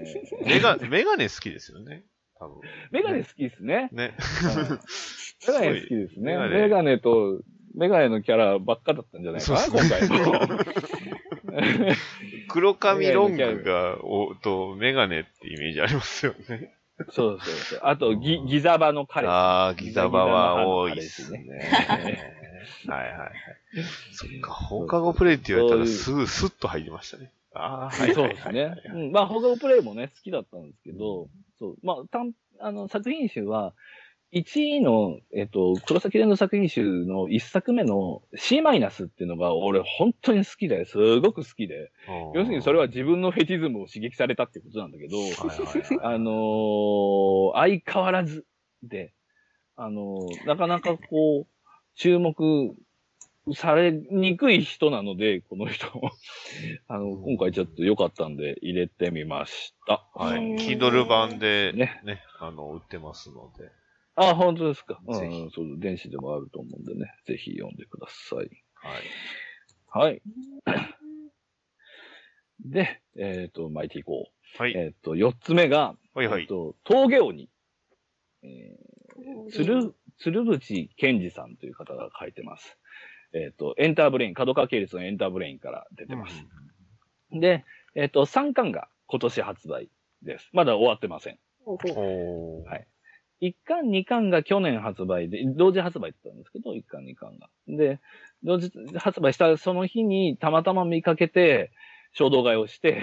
[0.00, 2.04] えー メガ、メガネ好きですよね。
[2.38, 2.60] 多分。
[2.92, 3.88] メガネ好きですね。
[3.92, 4.14] ね。
[4.44, 4.78] うん
[5.46, 6.36] メガネ好きですね。
[6.36, 7.40] メガネと、
[7.74, 10.48] メガネのキャラばっかだったんじゃないかな、そう今回も。
[12.48, 16.74] 黒髪ロングが、 お、と、メガネってイメージありますよね。
[17.10, 17.80] そうそうそう。
[17.82, 19.30] あと、ギ、ギザバの彼氏。
[19.30, 21.46] ああ、ギザバは多いですね。
[22.86, 23.30] はいはいはい。
[24.12, 27.32] そっか、放課後プレイって言われたらすぐスッと入りましたね。
[27.54, 28.28] ああ、はいそう。
[28.28, 28.74] ですね。
[28.94, 31.76] うん、まあ、放課後プレイもね、好きだったんですけど、そう。
[31.82, 33.74] まあ、たん、あの、作品集は、
[34.32, 41.90] 1位の、えっと、黒崎連の作品集の1作目の C マイナスっていうのが俺本当に好きで、すごく好きで、
[42.34, 45.16] 要するにそれは自分のフェティズムを刺激されたってことなんだけど、
[46.02, 48.44] あのー相変わらず
[48.82, 49.14] で、
[49.76, 51.46] あのーなかなかこう、
[51.94, 52.74] 注目
[53.54, 55.86] されにくい人なので、この人。
[56.86, 60.06] あの、今回ちょっと良かったんで入れてみました。
[60.14, 60.52] はい。
[60.52, 63.70] へー Kindle 版でねね、あの、売ってますので。
[64.20, 65.00] あ、本当ですか。
[65.06, 68.50] うん、そう、電子でもあると思うんでね、ぜひ読んでください。
[68.74, 70.06] はい。
[70.06, 70.22] はい。
[72.60, 74.62] で、えっ、と、巻いていこう。
[74.62, 74.72] はい。
[74.76, 76.42] えっ、と、四つ目が、はいはい。
[76.42, 77.48] えっと、峠鬼。
[78.42, 82.76] えー、鶴、鶴淵健二さんという方が書いてます。
[83.32, 86.44] えっ、と、エンターブレイン、角川系列のエンターブレインから出てます。
[87.30, 87.64] で、
[87.94, 89.90] えっ、と、3巻が今年発売
[90.22, 90.50] です。
[90.52, 91.38] まだ終わってません。
[92.64, 92.86] はい
[93.40, 97.48] 1巻、2巻が去年発売で、同時発売って言ったんですけど、1巻、2巻が。
[97.68, 98.00] で、
[98.42, 101.70] 同時発売したその日にたまたま見かけて、
[102.12, 103.02] 衝動買いをして、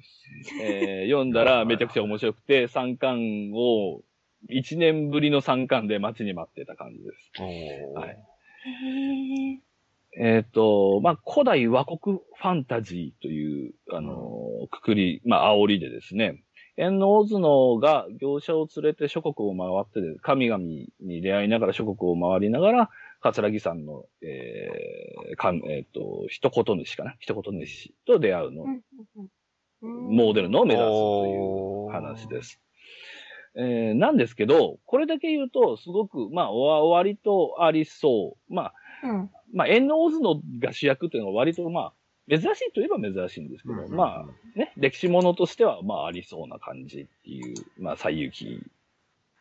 [0.62, 4.02] えー読んだらめちゃくちゃ面白くて、3巻を
[4.48, 7.32] 1年ぶりの3巻で待ちに待ってた感じです。
[7.94, 8.16] はい
[10.18, 16.42] えっ、と、まあ、古代和国ファンタジーという、あのーくくり、まあ、煽りでですね、
[16.76, 22.90] 縁の大角が業者を連れて諸国を回ってで、神々に出会いながら諸国を回りながら、
[23.20, 27.14] 桂木さんの、えー、かん、えっ、と、一言主かな？
[27.18, 28.64] 一言主と出会うの、
[29.82, 32.60] モデルのを目指すという話です。
[33.56, 38.54] えー、なんですけど、これだけ言うと、すごく、まあ、わ割とありそう。
[38.54, 41.92] まあ、うんまあ、縁の大角が主役っていうのは割とまあ、
[42.30, 48.62] 珍しいといえば珍しいんですけど、うんまあ、ね、歴史ものとしてはまあありそうな感じっていう、まあ、西遊記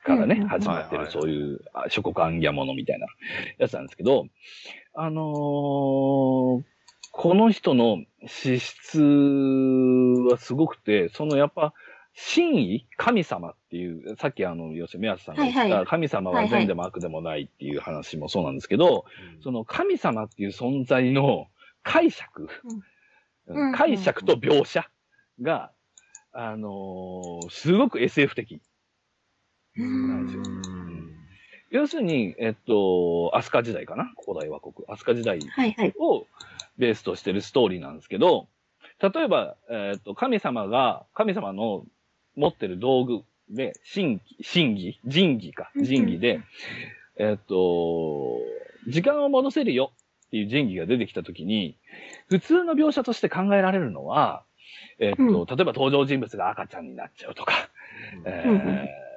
[0.04, 3.08] からね、うん始まってるはいはいそういうあ諸国暗夜ものみたいな
[3.58, 4.28] やつなんですけど、
[4.94, 6.64] あのー
[7.12, 11.74] この人の資質はすごくて、そのやっぱ、
[12.14, 15.86] 真意神様っていう、さっきあの、要するに宮津さんが言った、はいはい。
[15.86, 19.06] 神様は善でも悪でもないっていう話もそうなんですけど、
[19.44, 21.48] その神様っていう存在の
[21.84, 22.50] 解釈、
[23.48, 23.74] うん。
[23.74, 24.90] 解釈と描写
[25.42, 25.72] が、
[26.32, 28.62] あのーすごく SF 的。
[29.76, 30.26] なん。
[30.26, 30.44] ですよ
[31.72, 34.12] 要するに、えっと、飛鳥時代かな？
[34.26, 34.74] 古代和国。
[34.88, 35.40] 飛鳥時代。
[36.00, 36.26] を
[36.78, 38.48] ベースとしてるストーリーなんですけど、
[39.02, 41.86] 例えば、えっと、神様が、神様の
[42.36, 46.42] 持ってる道具で、神儀、神儀、神儀か、神儀で、
[47.18, 48.40] えっと、
[48.88, 49.92] 時間を戻せるよ
[50.30, 51.76] っていう神儀が出てきたときに、
[52.28, 54.44] 普通の描写として考えられるのは、
[55.00, 55.46] えっと、うん。
[55.46, 57.70] 例えば登場人物が赤ちゃんになっちゃうとか、
[58.26, 59.10] えー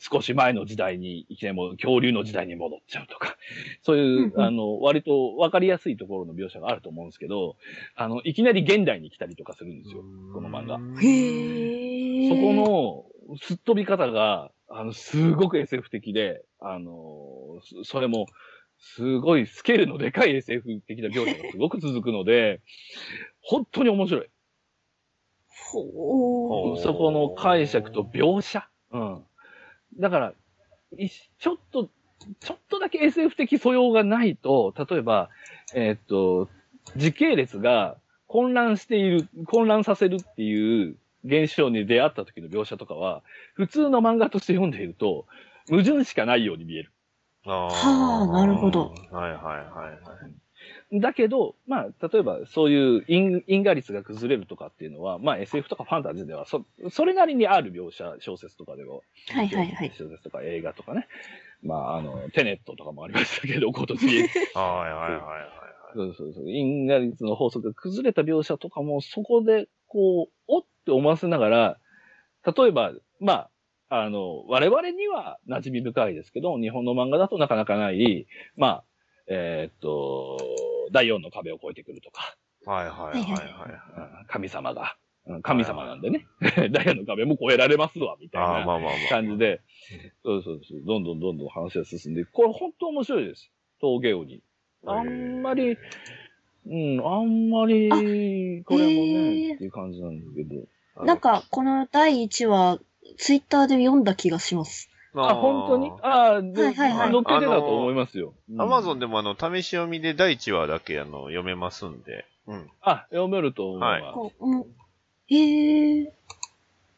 [0.00, 3.36] 少し前の時代に、いきなりもう恐竜の時代に戻っちゃうとか、
[3.82, 4.40] そういう、うんうん。
[4.40, 7.56] あの、割と分かりやすいところの描写があると思うんですけど、
[7.96, 10.78] あの、いきなり現代に来たりとかするんですよ、この漫画。
[11.02, 12.28] へえ。
[12.28, 12.52] そこ
[13.28, 16.92] の、すっ飛び方が、あの、すごく SF 的で、あの、
[17.62, 18.26] そそれも、
[18.78, 22.60] すごいスケールのでかい SF 的な描写がすごく続くので、
[23.42, 24.28] 本当に面白い。
[25.48, 28.68] ほそこの解釈と描写。
[28.92, 29.24] うん。
[29.98, 30.32] だから、
[30.96, 31.90] いちょっと、
[32.40, 35.30] ちょっとだけ SF 的素養がないと、例えば、
[35.74, 36.48] えーっと、
[36.96, 37.96] 時系列が
[38.26, 43.22] 混乱している、混乱させるっていう現象に出会った時の描写とかは、
[43.54, 45.26] 普通の漫画として読んでいると、
[45.68, 46.92] 矛盾しかないように見える。
[47.52, 48.92] ははあなるほど。
[49.10, 49.44] はいはいはい
[49.74, 50.18] は
[50.90, 51.00] い。
[51.00, 59.92] だけど、まあ、例えばそういう因因果率が崩れるとかっていうのは、まあ SF とかファンタジーではそ、それなりにある描写、小説とかでは、はいはいはい。
[59.96, 61.06] 小説とか映画とかね。
[61.62, 64.06] まあ、あの、テネットとかもありましたけど、今年。
[64.06, 65.58] はいはいはいはい。
[65.94, 66.50] そうそうそう。
[66.50, 71.78] 因果率の法則が崩れた描写とかも、そこで、こう、おって思わせながら、
[72.44, 73.50] 例えば、まあ、
[73.90, 78.84] あの、我々には馴染み深いですけど、日本の漫画だとなかなかない、まあ、
[79.28, 80.38] えーっと、
[80.92, 82.36] 第四の壁を越えてくるとか、
[82.66, 84.20] はいはいはいはい。
[84.20, 84.96] う ん神様が、
[85.26, 86.26] うん神様なんでね、
[86.70, 88.80] ダイヤの壁も越えられますわ、みたいな。
[89.10, 89.60] 感じで、
[90.24, 93.52] そうそうそう、どんどんどんどん話が進んで、これ本当面白いです。
[93.80, 94.42] 峠鬼。
[94.86, 95.76] あんまり、
[96.66, 97.88] うん、あんまり、
[98.64, 98.94] これもへ
[99.48, 101.04] ね、ーっていう感じなんだけど。
[101.04, 102.80] なんか、この第1話、
[103.18, 104.88] ツイッターで読んだ気がします。
[105.14, 105.90] あ、本当に？
[106.02, 108.34] ああ、ではいはいはい乗っけてたと思いますよ。
[108.58, 108.96] アマゾン。
[108.96, 112.24] ンでもあの、試し読みで第1話だけあの、読めますんで。
[112.46, 112.70] うん。
[112.80, 114.14] あ、読めると思います。
[114.14, 114.66] こううん、
[115.26, 116.12] へえ。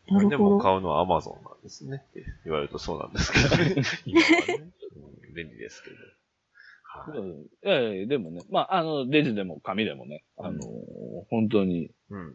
[0.09, 0.59] なるでも。
[0.59, 3.83] 買うのはアマゾンなんですねって言われるとそうなんですけどね。
[4.05, 4.55] 今はね。
[4.59, 4.73] うん
[5.33, 5.97] 便利ですけど。
[6.83, 10.61] はいうんいやいや、でもね、まあ、あの、レジでも紙でもね、あの、
[11.31, 12.35] 本当に、うん。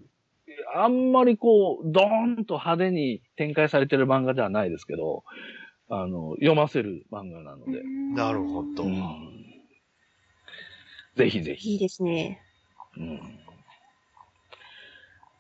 [0.73, 5.23] あんまりこう、ドーンと派手に展開されてる漫画ではないですけど、
[5.89, 7.83] あの、読ませる漫画なので。
[7.83, 8.83] なるほど。
[8.83, 9.45] うん
[11.15, 11.73] ぜひぜひ。
[11.73, 12.41] いいですね。
[12.97, 13.39] うん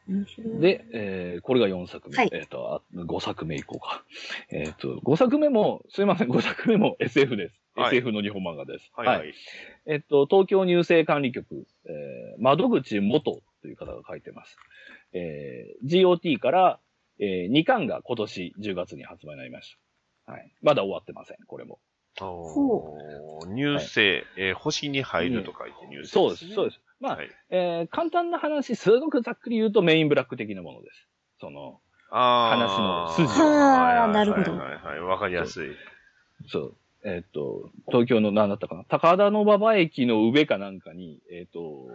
[0.07, 2.15] 面白い、で、えーこれが4作目。
[2.15, 4.03] はいえっ、と、あ5作目いこうか。
[4.51, 7.55] えっ、と、5作目も、すいません、5作目も SF です。
[7.75, 8.91] はい SF の日本漫画です。
[8.95, 9.33] はいはい。
[9.87, 14.57] えっと、東京入生管理局、えー窓口元という方が書いてます。
[15.15, 16.79] えー GOT から、
[17.19, 19.75] え2巻が今年10月に発売になりまし
[20.25, 20.31] た。
[20.33, 20.51] はい。
[20.61, 21.79] まだ終わってません、これも。
[22.21, 26.81] おー入生、えー星に入ると書いて入生、そうです、そうです。
[26.99, 27.29] まあ、はい。
[27.49, 31.07] えー簡単な話、すごくざっくり言うとメインブラック的なものです。
[31.39, 31.79] その、
[32.11, 34.99] あー話の筋はあはいはいはいなるほどはいはい。
[34.99, 35.69] わかりやすい。
[36.47, 36.77] そう。
[37.07, 38.83] えっ、と、東京の何だったかな？
[38.83, 41.87] 高田馬場駅の上かなんかに、えっ、と、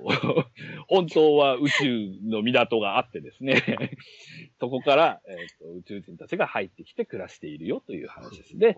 [0.87, 3.61] 本当は宇宙の港があってですね、
[4.61, 8.57] そこから、えっ、と、宇宙人たちが入ってきて暮らしているよという話です。
[8.57, 8.77] で、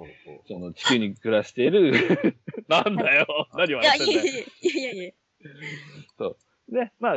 [0.48, 1.92] その地球に暮らしている、
[2.66, 3.26] なんだよ。
[3.52, 4.20] 何をいや、やってんだよ。
[4.22, 5.12] いやいやいやいやいや。
[6.68, 7.16] で、ま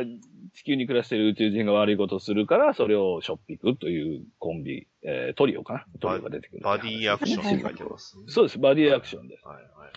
[0.56, 5.84] 地球に暮らしている宇宙人が悪いことをするから、それをしょっぴくというコンビ、えートリオかな？
[6.00, 6.62] トリオが出てくる。
[6.64, 8.16] バディアクションって書いてます。
[8.26, 9.46] そうです、バディアクションです。
[9.46, 9.92] はいはい。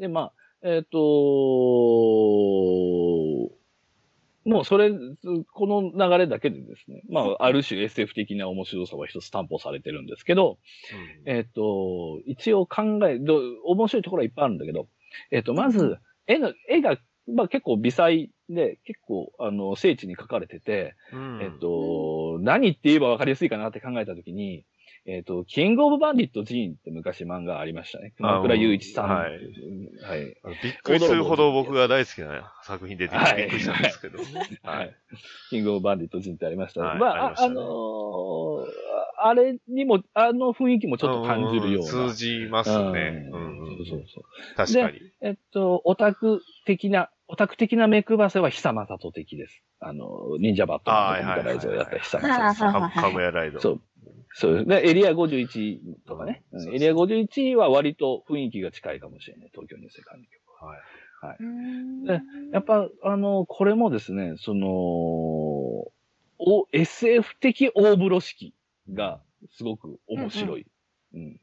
[0.00, 0.32] で、ま
[0.62, 0.98] あ、えっ、と
[4.44, 4.90] もうそれ、
[5.52, 10.58] この流れだけでですね、まあ、ある種 SF 的な面白さは一つ担保されてるんですけど、
[11.24, 14.88] えっ、と、一応考え、ど面白いところはいっぱいあるんだけど、
[15.30, 16.96] えっ、と、まず、絵の、絵が、
[17.34, 24.64] まあ結構微細で、結構、あの、精緻に描かれてて、うんえっ、と、何って言えば分かりやすいかなって考えたときに、
[25.06, 28.12] えっ、と、キングオブバンディット・ジーンって昔漫画ありましたね。
[28.16, 29.10] 熊倉雄一さん。
[29.10, 29.30] あはい。
[29.30, 29.40] はい
[30.02, 30.60] はい。
[30.62, 34.18] びっくりするほど僕が大好きな作品出てきはいてびっくりしたんですけど。
[34.62, 34.92] ははいい。
[35.48, 36.86] キングオブバンディット・ジーンってありましたね。
[36.86, 38.90] はいまあ、ああのー
[39.22, 42.06] あれにも、あの雰囲気もちょっと感じるような。
[42.06, 43.28] ん通じますね。
[43.32, 44.24] うんそうそうそう。
[44.56, 45.00] 確かに。
[45.20, 49.62] えっと、オタク的な、オタク的な目配せは久正人的です。
[49.78, 52.72] あの、忍者バットマンとかみたいなライズをやった久正人さん。
[52.72, 53.60] はいはいかかぐやライド。
[53.60, 53.80] そう。
[54.32, 54.82] そうですね。
[54.84, 55.78] エリア51
[56.08, 56.42] とかね。
[56.50, 59.50] うんエリア51は割と雰囲気が近いかもしれない。
[59.52, 60.76] 東京ニュース管理局は。
[61.22, 61.38] はい。
[62.06, 62.20] で
[62.52, 68.54] やっぱ、あの、これもですね、その、お SF 的大風呂敷
[68.92, 69.20] が
[69.52, 70.66] すごく面白い、
[71.14, 71.40] うん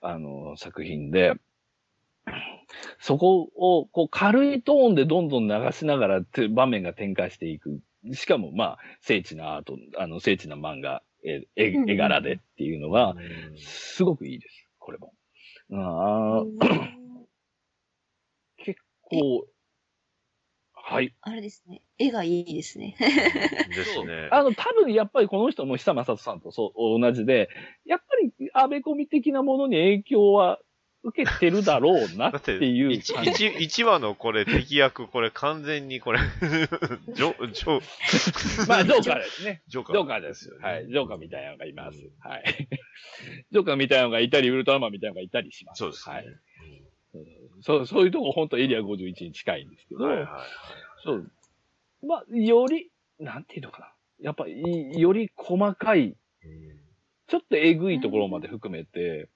[0.00, 1.34] あの、作品で、
[3.00, 7.80] そこをこう軽いトーンでどんどん流しながらて場面が展開していく。
[8.12, 13.16] しかも、まあ、精緻なアート、あの、精緻な漫画、絵、絵柄でっていうのが、
[13.56, 14.68] すごくいいです。
[14.78, 15.12] これも。
[15.72, 16.88] あー
[18.58, 19.46] 結構、
[20.72, 21.14] はい。
[21.20, 21.82] あれですね。
[21.98, 22.96] 絵がいいですね。
[22.98, 24.28] ですね。
[24.30, 27.50] あの、多分やっぱりこの人も久正人さんとそう、同じで、
[27.84, 30.58] やっぱり安倍コミ的なものに影響は
[31.04, 33.50] 受けてるだろうな だっ、ってていう一感じ。
[33.84, 36.20] 話のこれ敵役、これ完全にこれ、
[37.14, 39.62] ジョ、ジョ、まあ、ジョーカーですね。
[39.68, 39.96] ジョーカー。
[39.96, 40.58] ジョーカーです。
[40.60, 40.86] はい。
[40.86, 42.10] ジョーカーみたいなのがいます。
[42.20, 42.68] はい。
[43.50, 45.78] ジョーカーみたいなのがいたり、ウルトラマンみたいなのがいたりします。
[45.78, 46.26] そうですねはい。
[47.60, 50.26] そう、そういうとこ本当エリア51に近いんですけど、はいはい
[51.04, 51.30] そう。
[52.02, 53.94] まあ、より、なんていうのかな。
[54.20, 56.16] やっぱり、より細かい、
[57.28, 59.28] ちょっとえぐいところまで含めて、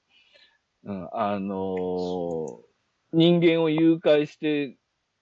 [0.85, 2.73] うん、あのー
[3.13, 4.77] 人間を誘拐して、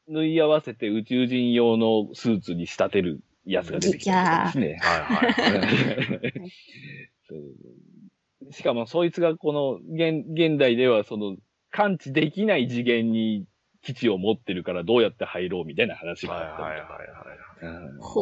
[0.09, 4.81] 縫い合わせて宇宙人用のスーツに仕立てるやつが出てきたりとかですね。
[4.81, 5.29] はいは
[8.49, 8.53] い。
[8.53, 11.37] しかも、そいつがこの、現、現代ではその、
[11.71, 13.47] 感知できない次元に
[13.83, 17.21] 基地を持ってるからどうやって入ろうみたいな話がはいあったりはいはいとか。
[17.21, 17.39] はい。
[17.63, 18.21] うんほ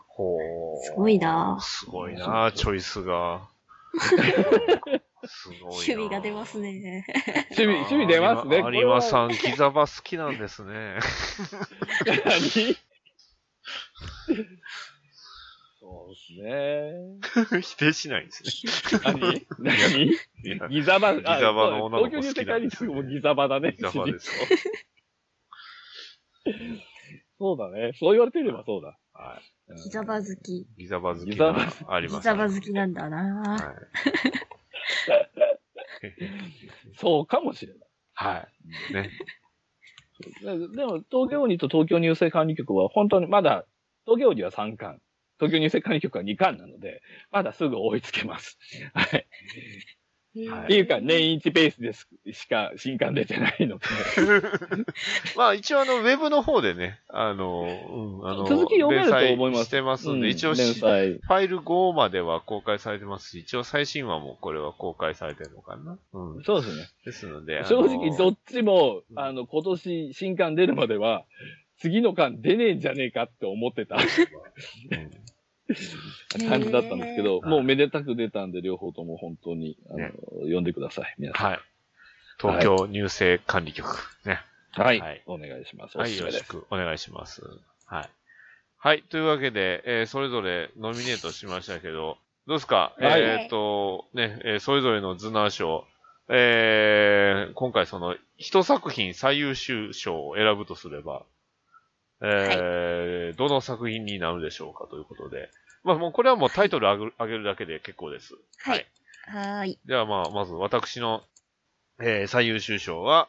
[0.00, 0.04] う。
[0.08, 0.36] ほ
[0.80, 0.84] う。
[0.84, 3.48] すごいなすごいなチョイスが。
[5.28, 7.06] すごいな趣味が出ますね。
[7.56, 8.62] 趣味、趣味出ますね。
[8.72, 10.98] 有馬さん、ギザバ好きなんですね。
[12.06, 12.76] 何？
[15.78, 17.60] そうですね。
[17.62, 18.42] 否定しないんです
[18.90, 19.46] ね。
[19.58, 20.18] 何？
[20.58, 20.68] 何？
[20.70, 23.72] ギザバ、ギギザバの女の子東京に世好きなんですね界にすぐもギザバだね。
[23.72, 24.46] ギザバですよ。
[27.38, 27.92] そうだね。
[27.98, 28.98] そう言われてみればそうだ。
[29.12, 30.58] はうんギザバ好き。
[30.58, 30.66] い。
[30.78, 33.42] ギザバ好きギザバなありますギザバ好きなんだな。
[33.42, 34.55] はい。
[36.96, 37.88] そうかもしれない。
[38.14, 38.48] は
[38.90, 38.94] い。
[38.94, 39.10] ね。
[40.42, 43.66] で でも、東京にと東京ニュース管理局は本当にまだ、
[44.06, 45.00] 東京には3巻、
[45.38, 48.58] 東京ニュース管理局は2巻なので、まだすぐ追いつけます。
[48.94, 49.26] はい。
[50.48, 53.84] はいっていうか、年一ペースですしか新刊出てないので。
[55.36, 57.62] まあ一応あの、ウェブの方でね、あの、
[58.22, 60.54] うん、あの、続き読めると思いますしてますんで、うん一応。
[60.54, 65.98] ファイル5までは公開されてますし、一応最新話もこれは公開されてるのかな。
[66.12, 66.42] うん。
[66.44, 66.88] そうですね。
[67.04, 71.24] ですので、あの正直、どっちも、あの、今年新刊出るまでは、
[71.78, 73.96] 次の刊出ねえんじゃねえかって思ってた
[76.48, 80.12] 感じだったんですけど、ーもうめでたく出たんで、両方とも本当に、あの、ね
[80.42, 81.14] 読んでください。
[81.18, 81.50] 皆さん。
[81.50, 81.60] はい。
[82.40, 83.96] 東京入生管理局。
[84.24, 84.40] ね。
[84.72, 85.00] はい。
[85.00, 85.96] はいお願いします。
[85.96, 86.16] おはい。
[86.16, 87.42] よろしくお願いします。
[87.86, 88.10] はい。
[88.78, 95.84] はい、というわけで、えーそれぞれノミネートしましたけど、どうですか、はいえっ、と、ね、えーそれぞれの頭脳賞、
[96.28, 101.24] えー今回その、一作品最優秀賞を選ぶとすれば、
[102.22, 105.50] えーどの作品になるでしょうかということで、
[105.84, 108.34] まあもうこれはもうタイトル上げげるだけで結構です。
[108.58, 108.86] はい。
[109.26, 109.78] はーい。
[109.86, 111.22] ではまあ、まず私の、
[112.00, 113.28] えー最優秀賞は、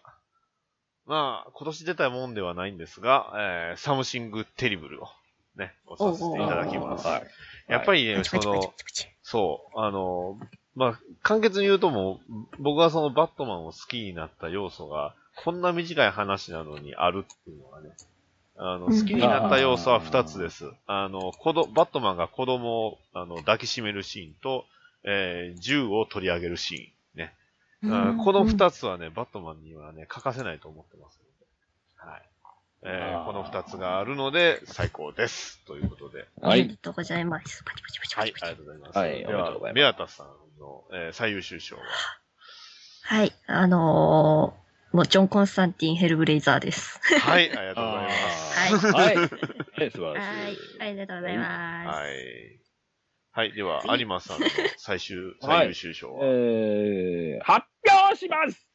[1.05, 5.07] まあ、今年出たもんではないんですが、えーサムシングテリブルを
[5.55, 7.07] ね、押させていただきます。
[7.07, 7.23] はい
[7.69, 8.73] やっぱりね、その、
[9.23, 10.39] そう、あの、
[10.75, 17.89] まあ、簡潔に言うともう、僕がそのバットマンを好きになった要素が、こんな短い話なのにあるっていうのがね、
[18.57, 20.71] あの、うん好きになった要素は二つです。
[20.87, 24.65] あの、子ど、バットマンが子供を、あの、抱きしめるシーンと、
[25.03, 27.19] えー銃を取り上げるシーン。
[27.19, 27.33] ね。
[27.85, 32.11] あこの二つはね、バットマンにはね、欠かせないと思ってますので。
[32.11, 32.21] はい。
[32.83, 35.63] えーこの二つがあるので、最高です。
[35.65, 36.25] ということで。
[36.41, 36.63] あはい。
[36.63, 37.63] りがとうございます。
[37.63, 38.29] パチパチパチパはい。
[38.29, 38.97] ありがとうございます。
[38.97, 40.27] はいでおめでとうございまは、すメアタさん
[40.59, 41.83] の、えー最優秀賞は。
[43.03, 43.31] はい。
[43.47, 46.99] あのー、もうジョン・コンスタンティン・ヘルブレイザーです。
[47.19, 48.09] はい、ありがとうございま
[48.79, 48.87] す。
[48.87, 49.05] はい。
[49.05, 49.15] はい。
[49.17, 50.79] はい素晴らしい。
[50.79, 50.89] はい。
[50.89, 51.87] ありがとうございます。
[51.87, 52.59] はい。
[53.31, 53.53] はい。
[53.53, 54.47] では、はい有馬さんの
[54.77, 56.25] 最終、はい最優秀賞は？
[56.25, 58.67] えー、発表します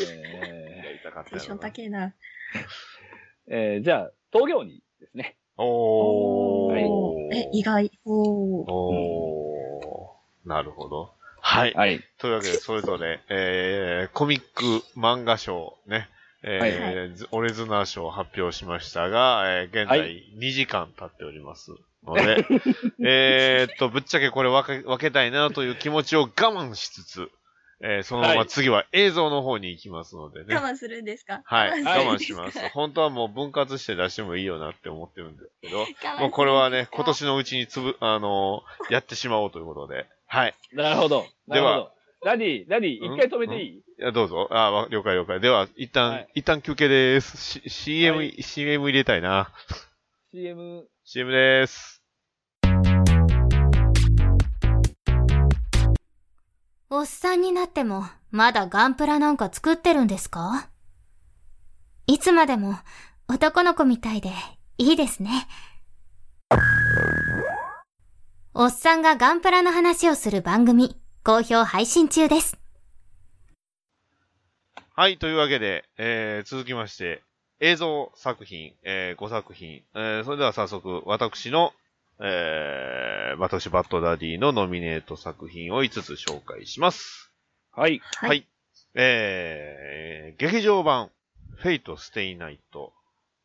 [0.00, 2.06] えやりたかったテンション高えな。
[2.06, 2.12] ー
[3.48, 5.36] えー、じゃあ、東京にですね。
[5.56, 6.76] おー。
[7.32, 7.90] え、意外。
[8.04, 8.70] おー。
[8.70, 10.48] おー。
[10.48, 11.15] なるほど。
[11.48, 11.74] はい。
[11.74, 12.00] はい。
[12.18, 14.64] というわけで、それぞれ、えー、コミック
[14.98, 16.08] 漫画賞、ね、
[16.42, 21.70] えーず俺綱賞を発表しましたが、えー現は在2時間経っております
[22.04, 22.44] ので、
[23.04, 27.30] えーっと、ぶっちゃけこれ分け分けたいなという気持ちを我慢しつつ、
[27.80, 30.54] えーそのまま次は映像の方に行きますのでね。
[30.56, 31.42] 我慢するんですか？
[31.44, 32.58] はい、はい我慢します。
[32.70, 35.86] 本当はもう分割して出してもいいよなって思ってるんですけど、
[36.18, 40.06] もうこれはね、今年のうちにつぶ、あのーやってしまおうということで、
[40.36, 40.54] はい。
[40.74, 41.24] なるほど。
[41.46, 41.92] なではるほど。
[42.26, 44.48] ダディ、ダディ、一回止めていい、いや、どうぞ。
[44.50, 45.40] あわ了解了解。
[45.40, 47.38] では、一旦、はい一旦休憩です。
[47.38, 49.50] C、CM、はい CM 入れたいな。
[50.32, 52.02] ?CM、CM です。
[56.90, 60.68] おっさんになっても、まだガンプラなんか作ってるんですか？
[62.06, 62.74] いつまでも
[63.28, 64.30] 男の子みたいで
[64.76, 65.30] いいですね。
[68.58, 72.56] おっさんがガンプラの話をする番組、好評配信中です。
[74.94, 77.22] はい、というわけで、えー、続きまして、
[77.60, 81.74] 映像作品、えー、5作品、えー、それでは早速、私の、
[82.18, 87.30] えー、私、バッドダディのノミネート作品を5つ紹介します。
[87.72, 88.00] はい。
[88.22, 88.28] は。
[88.28, 88.46] はいい
[88.94, 91.10] えー、劇場版、
[91.56, 92.94] フェイト・ステイ・ナイト。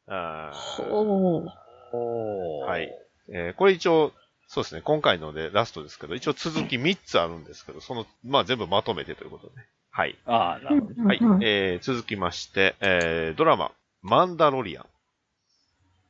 [0.08, 1.50] あーおー。
[1.92, 2.90] おーはい。
[3.28, 4.14] えーこれ一応、
[4.54, 9.54] そうですね、今回のでラストですけど、一応続き3つあるんですけど、その、まあ全部まとめてということで。
[9.92, 10.18] はい。
[10.26, 11.04] ああ、なるほど。
[11.06, 11.20] はい。
[11.42, 13.72] えー続きまして、えードラマ、
[14.02, 14.86] マンダロリアン。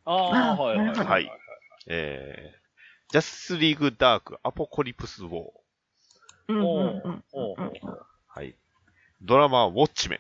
[0.05, 1.31] ああ、あはいはいなるほどはい。
[1.87, 2.61] えー
[3.11, 5.33] ジャスリーグダークアポコリプスウォー。
[6.47, 7.71] うんうんおーうんおーうん
[8.27, 8.55] はい。
[9.21, 10.19] ドラマ、ウォッチメ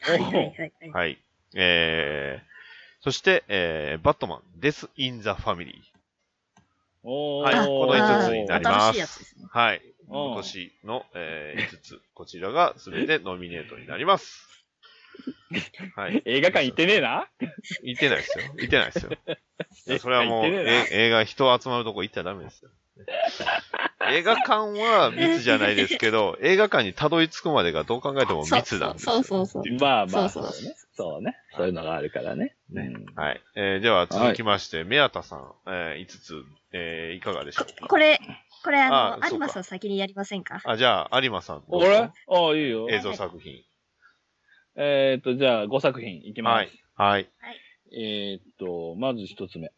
[0.00, 0.92] はいはいはいはいン。
[0.92, 1.18] はい。
[1.56, 5.95] えー、そして、えーバットマン、デス・イン・ザ・ファミリー。
[7.12, 7.54] はい。
[7.54, 9.18] あこの5つになりま新しいやつす。
[9.20, 9.46] ですね。
[9.50, 9.76] はい。
[9.76, 14.46] うん今年の、えー5つ、こちらが全てノミネートになります。
[15.96, 16.22] はい。
[16.24, 17.28] 映画館行ってねえな？
[17.82, 18.44] 行ってないですよ。
[18.56, 19.10] 行ってないですよ。
[19.88, 22.70] えそれはもう、え映画人集まるとこ行ったらダメですよ。
[24.10, 29.12] 映画館は密じゃないですけど、 映画館にたどり着くまでがどう考えても密なんですよ。
[29.14, 29.62] そうそうそう。
[29.80, 30.76] まあまあ、そうそうね。
[30.94, 31.36] そうね。
[31.56, 32.56] そういうのがあるからね。
[32.70, 33.40] ねうんはい。
[33.54, 36.44] えーでは続きまして、宮田さん、え5つ、
[36.78, 37.88] えーいかがでしょうか？
[37.88, 38.20] これ、
[38.62, 40.60] これあの、有馬さん先にやりませんか？
[40.64, 41.64] あ、じゃあ、有馬さん。
[41.68, 42.88] 俺ああ、いいよ。
[42.90, 43.64] 映像作品。
[44.76, 46.70] えーっと、じゃあ5作品いきます。
[46.94, 47.30] はい。
[47.92, 49.72] えーっと、まず一つ目。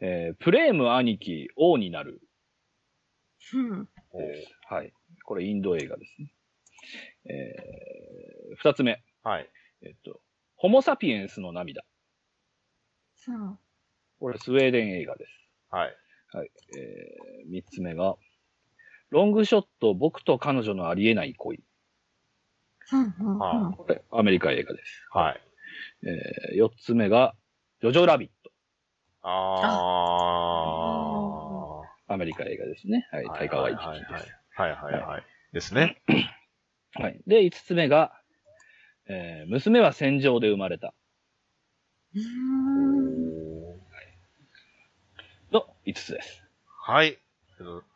[0.00, 2.20] えー、プレーム兄貴王になる。
[3.54, 3.88] うん。
[4.68, 4.92] はい。
[5.24, 6.32] これインド映画ですね。
[7.28, 9.00] えー、二つ目。
[9.22, 9.48] はい。
[9.82, 10.20] えっと、
[10.56, 11.84] ホモサピエンスの涙。
[13.28, 13.58] うん。
[14.18, 15.30] これスウェーデン映画です。
[15.70, 15.94] はい。
[16.32, 16.50] はい。
[16.78, 18.16] えー、三つ目が、
[19.10, 21.62] ロングショット僕と彼女のありえない恋。
[22.92, 25.06] うんうんあうんこれアメリカ映画です。
[25.10, 25.40] はい。
[26.04, 27.34] えー、四つ目が、
[27.80, 28.52] ジョジョラビット。
[29.22, 32.12] あー。
[32.12, 33.08] アメリカ映画ですね。
[33.10, 33.26] はい。
[33.26, 34.32] タイガー・ワイティです。
[34.54, 34.92] はいはい。
[34.94, 35.24] はいはい。
[35.52, 36.00] ですね。
[36.94, 37.20] はい。
[37.26, 38.12] で、五つ目が、
[39.08, 40.94] えー、娘は戦場で生まれた。
[42.14, 42.95] うーん。
[45.56, 46.42] の五つです。
[46.66, 47.18] はい。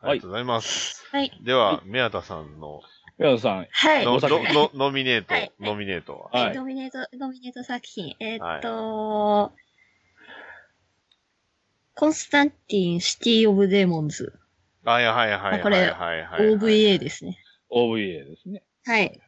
[0.03, 1.05] ありがとうございます。
[1.13, 1.31] はい。
[1.45, 2.81] では、宮田さんの
[3.19, 4.05] 宮野さん、はい。
[4.05, 6.41] のお作品ののノミネートはい、ノミネートは？
[6.47, 8.17] はいノミネート、ノミネート作品。
[8.19, 9.53] えーっと、
[11.95, 14.33] コンスタンティン・シティ・オブ・デーモンズ。
[14.85, 16.57] はいはいはいはいこれはいはいはい。
[16.57, 17.39] OVA ですね。
[17.71, 18.63] OVA ですね。
[18.87, 19.21] はい。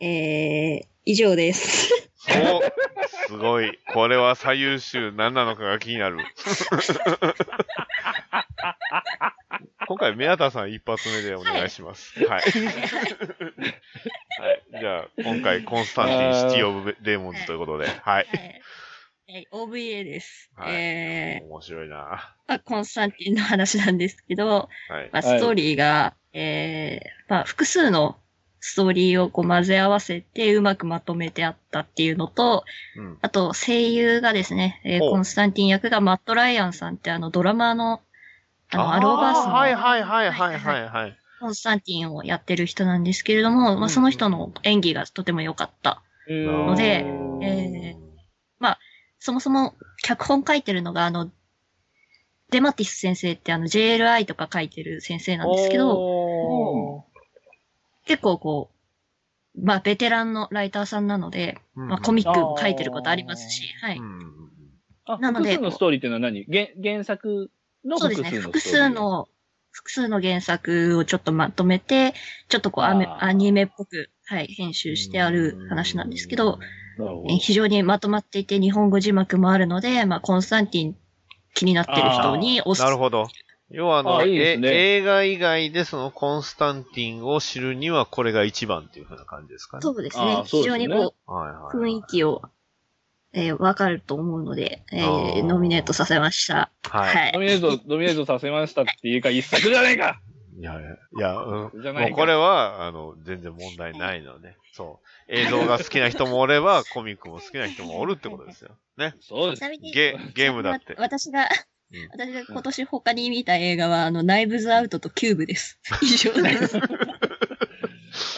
[0.00, 1.97] えー、以上です。
[2.26, 2.62] お
[3.28, 3.78] すごい。
[3.94, 6.18] これは最優秀何なのかが気になる。
[9.86, 12.18] 今回、宮田さん一発目でお願いします。
[12.24, 12.28] はい。
[12.28, 12.42] はい。
[14.80, 17.96] じゃあ、今回、コンスタンティン・シティ・オブ・デーモンズということで、はい。
[18.04, 18.26] はい。
[19.30, 20.50] はい、OVA です。
[20.56, 21.96] はいえ面白いな。
[21.96, 22.00] ー、
[22.48, 25.10] まあ、コンスタンティンの話なんですけど、はい。
[25.12, 28.18] まあ、ストーリーが、えー、まあ、複数の
[28.60, 32.64] ストーリーをこう混ぜ合わせてうまくまとめてあったっていうのと、
[32.96, 33.18] うん。
[33.22, 38.00] あと声優がですね、えーコンスタンティン役がマット・ライアンさんってあのドラマーの、
[38.70, 41.16] あの、アローバースの、はいはいはいはいはいはい。
[41.40, 46.02] コンスタンティンをやってる人なんですけれども、まあ、その人の演技がとても良かった。
[46.28, 47.06] ので
[47.42, 48.08] えー
[49.18, 51.30] そもそも脚本書いてるのがあの、
[52.50, 56.27] デマティス先生ってあの JLI とか書いてる先生なんですけど、お
[58.08, 58.70] 結構こ
[59.54, 63.98] う、まあベテランのライターさんなので、ーまあコミックも書いてることありますし、はい。
[63.98, 64.38] うん
[65.04, 66.44] あ、なので複数のストーリーっていうのは何？
[66.44, 67.50] 原原作
[67.84, 68.30] のそうですね。
[68.30, 68.88] 複数のストーリー。
[68.88, 69.28] 複数の、
[69.70, 72.14] 複数の原作をちょっとまとめて、
[72.48, 76.58] ちょっとこうアアニメっぽく、はい、編集してある話なんですけど、
[76.98, 77.24] ど。
[77.28, 80.96] えー非常にまとまっていて日本語字幕もあるので、まあコンスタンティン
[81.54, 82.78] 気になってる人におす。
[82.78, 82.90] すめ。
[82.90, 83.28] なるほど。
[83.70, 89.82] 要はあのあいいですねえ映画以外でそのコンスタンティンを知るにはこれが一番っていうふうな感じですかね。
[89.82, 90.36] そうですあね。
[90.36, 91.94] 非ーそうですね常にこはいはう、い。
[91.94, 92.42] 雰囲気を、
[93.34, 96.70] えーわかると思うので、えあーーノミネートさせました。
[96.90, 97.14] はい。
[97.14, 97.40] はいノ。
[97.40, 100.18] ミネート、 ノミネートさせましたっていうか、一作じゃねえか
[100.58, 101.82] いやいや、いや、うん。
[101.82, 105.32] じゃないかもうこれは、あの、全然問題ないので、そう。
[105.32, 108.70] 映像が好きな人もおれば、 コミックも好きな人もおるってことですよ。
[108.96, 109.14] ね。
[109.20, 109.60] そうです。
[109.60, 110.94] ちなみに、ゲ、ゲームだって。
[110.98, 111.48] 私が、うん
[112.10, 115.78] 私が今年他に見た映画は、あの、ナイブズアウトとキューブです。
[116.02, 116.76] 以上です。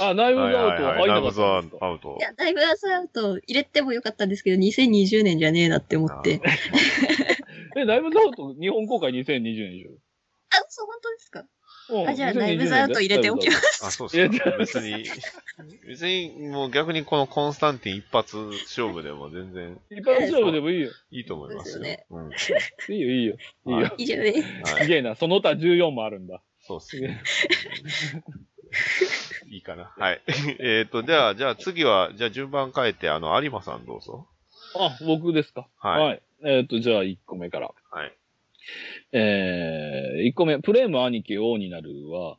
[0.00, 2.22] あ、ナイブズアウトはいはいはい入んなかアウトい。
[2.22, 6.40] や、ナイブズアウト入れてもよかったんですけど、2020年じゃねえなって思って。
[7.76, 9.90] え、ナイブズアウト日本公開2020年でしょ？
[10.50, 11.40] あ、そう、本当ですか？
[11.40, 11.46] うん
[12.08, 13.54] あ、じゃあ、ナイブズアウト入れておきま。
[13.54, 13.84] す。
[13.84, 14.50] あ、そうですか。
[14.58, 15.04] 別に、
[15.86, 20.90] 別に、もう逆にこのコンスタンティン一発勝負でも全然一般勝負でもいいよ。
[21.10, 21.84] いいと思いますよ。
[22.08, 22.30] そうん。
[22.94, 23.36] いいよ、いいよ。
[23.66, 23.94] いいよ。
[23.98, 24.72] 以上です。
[24.72, 24.82] はい。
[24.82, 25.14] すげえな。
[25.14, 26.40] その他14もあるんだ。
[26.60, 27.22] そうっすね。
[29.48, 29.92] いいかな。
[29.96, 30.22] はい。
[30.60, 34.28] えっと、では、じゃあ次は、じゃあ順番変えて、あの、有馬さんどうぞ。
[34.76, 35.66] あ、僕ですか。
[35.78, 37.70] はいえっ、と、じゃあ1個目から。
[37.90, 38.16] はい。
[39.12, 42.38] えー、1個目、プレーム兄貴王になるは、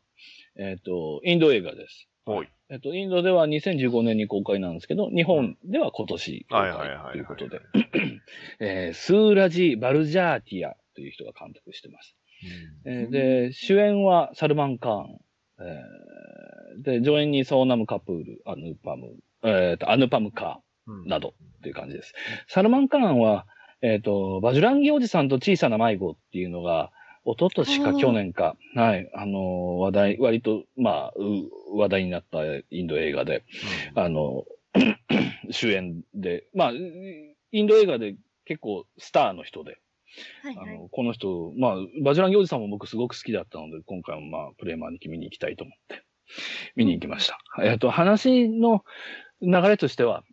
[0.58, 2.08] えっ、と、インド映画です。
[2.26, 2.50] はい。
[2.70, 7.62] えっ、と、インドでは2015年に公開なんですけど、日本では今年公開ということで、
[8.60, 12.16] えースーラジ・バルジャーティアという人が監督してます。
[12.86, 15.20] えーで、主演はサルマン・カーン。
[15.60, 16.22] えー
[16.78, 22.14] で、助演にソーナム・カプール、アヌパム、えーと、アヌパム・カうんーなどっていう感じです。
[22.48, 23.46] サルマン・カーンは、
[23.82, 26.92] えっ、と、バジュランギおじさんと小さな迷子っていうのが、
[27.24, 32.40] 一昨年か去年か、はい、あのー話題、割と、まあ、う話題になった
[32.72, 33.44] インド映画で、
[33.96, 34.46] あの、
[35.52, 39.80] 主演で、まあ、インド映画で結構スターの人で、
[40.42, 40.76] はいはい。
[40.76, 46.04] あの、この人、まあ、バジュランギおじさんも僕すごく好きだったので、今回もまあ、プレイマーに見に行きたいと思って、
[46.76, 47.40] 見に行きました。
[47.64, 48.84] えっと、話の
[49.42, 50.24] 流れとしては、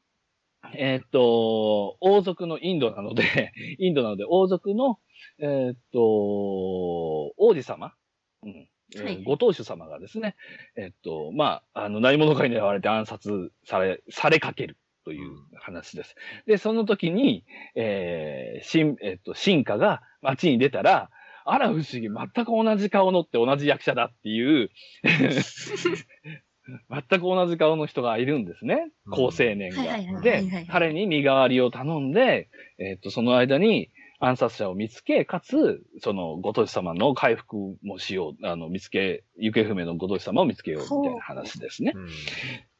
[0.75, 4.99] えっと、王族のインドなので、 インドなので、王族の、
[5.39, 7.95] えっと、王子様、
[8.43, 8.69] うん。
[8.97, 9.23] えーはい。
[9.23, 10.35] ご当主様がですね、
[10.75, 16.15] えっと、まあ、あの、何者かに狙われて暗殺され、されかけるという話です。
[16.47, 21.11] で、その時に、えー、新、えっと、進化が街に出たら、
[21.45, 24.71] あら不思議、全く同じ顔のって同じ役者だっていう、
[26.91, 28.91] 全く同じ顔の人がいるんですね。
[29.07, 29.83] うん高青年が。
[30.21, 33.91] ではい、彼に身代わりを頼んで、えっと、その間に
[34.21, 41.93] 暗殺者を見つけ、かつ、その、ご当主様の回復もしよう、あの、見つけ、行方不明のご当主様を見つけようみたいな話ですね。
[41.95, 42.09] うん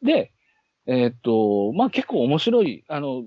[0.03, 0.33] で、
[0.87, 3.25] えーっと、まあ、結構面白い、あの、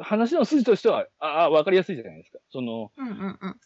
[0.00, 2.38] 話の筋としては、ああ、わかりやすいじゃないですか。
[2.50, 3.56] その、うんうんうん。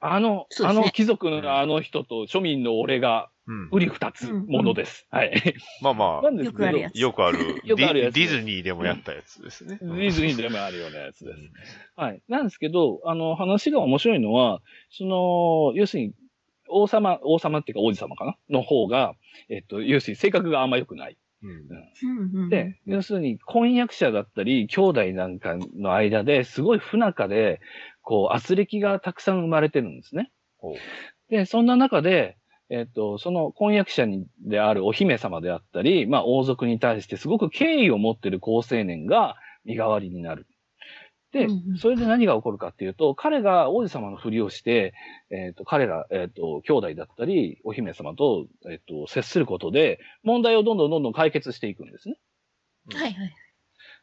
[0.00, 5.08] あの、ねあの貴族のあの人と庶民の俺が、うん売り二つものです。
[5.10, 5.54] はい。
[5.82, 7.62] まあまなんですけど、よくあるやつあ、よくある。
[7.64, 9.76] よくあるやつディズニーでもやったやつですね。
[9.82, 11.40] ディズニーでもあるようなやつです。
[11.96, 12.22] はい。
[12.28, 14.60] なんですけど、あの、話が面白いのは、
[14.90, 16.12] その、要するに、
[16.68, 18.36] 王様、王様っていうか王子様かな？
[18.50, 19.14] の方が、
[19.48, 21.16] えっと、要するに性格があんま良くない。
[21.42, 27.60] うんで、要するに婚約者だったり、兄弟なんかの間ですごい不仲で、
[28.10, 30.32] こう、圧力がたくさん生まれてるんですね。
[31.28, 32.38] で、そんな中で、
[32.68, 40.48] えっと、その婚約者にであるお姫様であったり、まあ王族に対してすごく敬意を持っている高青年が身代わりになる。
[41.32, 41.46] で
[41.78, 44.92] それで何が起こるかっていうと、彼が王子様のふりをして、
[45.30, 52.16] えっと、彼ら、えっと、兄弟だったり、お姫様と、えっと、接することで、問題をどんどんどんどん解決していくんですね。
[52.92, 53.34] はいはい。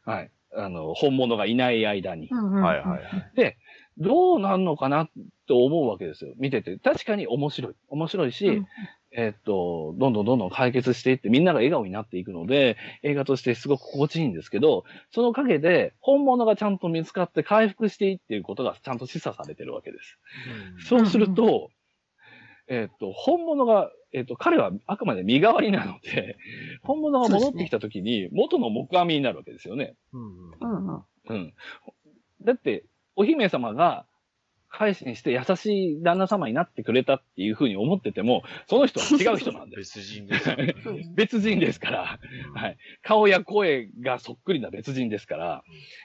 [0.06, 0.32] はい。
[0.56, 2.30] あの、本物がいない間に。
[2.32, 3.58] うんうんうんはいはいはい。
[3.98, 5.10] どうなんのかな
[5.48, 6.34] と思うわけですよ。
[6.38, 6.78] 見てて。
[6.78, 7.74] 確かに面白い。
[7.90, 8.68] 面白いし、うん
[9.12, 20.20] えっと、どんどんどんどん解決していって、みんなが笑顔になっていくので、映画としてすごく心地いいんですけど、その陰で、本物がちゃんと見つかって回復していっていることがちゃんと示唆されてるわけです。
[20.88, 21.70] そうすると、
[22.68, 26.38] えっと、本物が、えっと、彼はあくまで身代わりなので、
[26.84, 29.96] 本物が戻ってきた時に、元の木阿弥になるわけですよね。
[30.12, 31.54] うんうんうんうん。
[32.44, 32.84] だって、
[33.18, 34.06] お姫様が
[34.70, 39.98] 改心して優しい旦那様になってくれたっていうふうに思ってても、その人は違う人なんです。
[39.98, 40.76] 別人ですよね。
[41.16, 42.20] 別人ですから、
[42.54, 42.78] はい。
[43.02, 45.64] 顔や声がそっくりな別人ですから、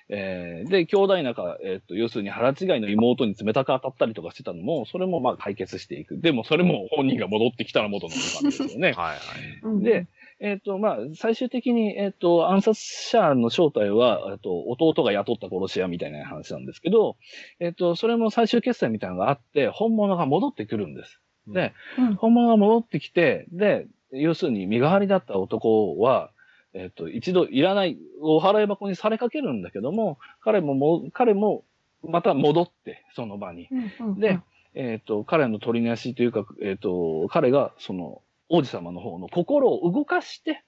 [0.09, 6.19] えーで、兄弟仲、えっ、と、要するに腹違いの妹に冷たく当たったりとかしてたのも、それもまあ解決していく。
[6.19, 8.93] でも、それも本人が戻ってきたら元の感じですよね。
[8.93, 9.19] はいはい。
[9.65, 10.07] うんで、
[10.43, 17.17] えっ、と、まあ、最終的に、えっ、と、暗殺者の正体は、えっと、弟が雇った殺し屋みたいな話なんですけど、
[17.61, 21.21] えっ、と、それも最終決戦みたいなのがあって、本物が戻ってくるんです。
[21.47, 26.31] で、うん本物が戻ってきて、で、要するに身代わりだった男は、
[26.75, 31.63] えっ、と、一度いらない、お払い箱にされかけるんだけども、彼もも、彼も、
[32.03, 33.69] また戻って、その場に。
[34.01, 34.41] うんで、
[34.75, 38.23] えっ、と、彼の取りなしというか、えっ、と、彼が、その、
[38.53, 40.63] 王子様の方の心を動かして、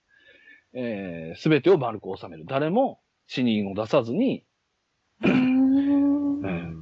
[0.73, 2.45] えすべてを丸く収める。
[2.47, 4.45] 誰も死人を出さずに、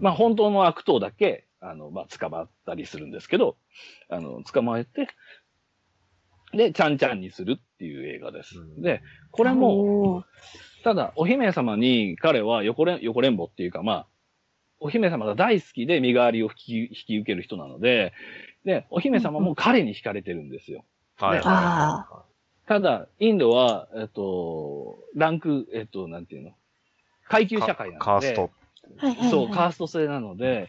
[0.01, 3.57] まあ、本当の悪党だけ、あの、まあ、捕まったりするんですけど、
[4.09, 5.09] あの、捕まえて、
[6.53, 8.59] で、ちゃんちゃんにするっていう映画です。
[8.59, 9.03] うんで、
[9.33, 10.25] これも、
[10.85, 14.07] ただ、お姫様に彼は横れん、横連母っていうか、まあ、
[14.79, 18.13] お姫様が大好きで身代わりを引き引き受ける人なので、
[18.65, 20.85] で、お姫様も彼に惹かれてるんですよ。
[21.23, 22.07] はいはいあ
[22.67, 26.53] ただ、インドは、えっと、ランク、えっと、なんていうの？
[27.29, 28.51] 階級社会なので、カースト。
[29.31, 30.69] そう、カースト制なので、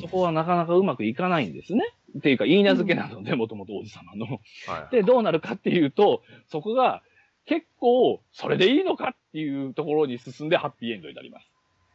[0.00, 1.84] そこはなかなかうまくいかないんですね。
[2.18, 4.40] っていうか、言い名付けなので、もともと王子様の。
[4.66, 4.94] はい。
[4.94, 7.02] で、どうなるかっていうと、そこが
[7.46, 11.46] 結構、それでいいのかっていうところに進んでハッピーエンドになります。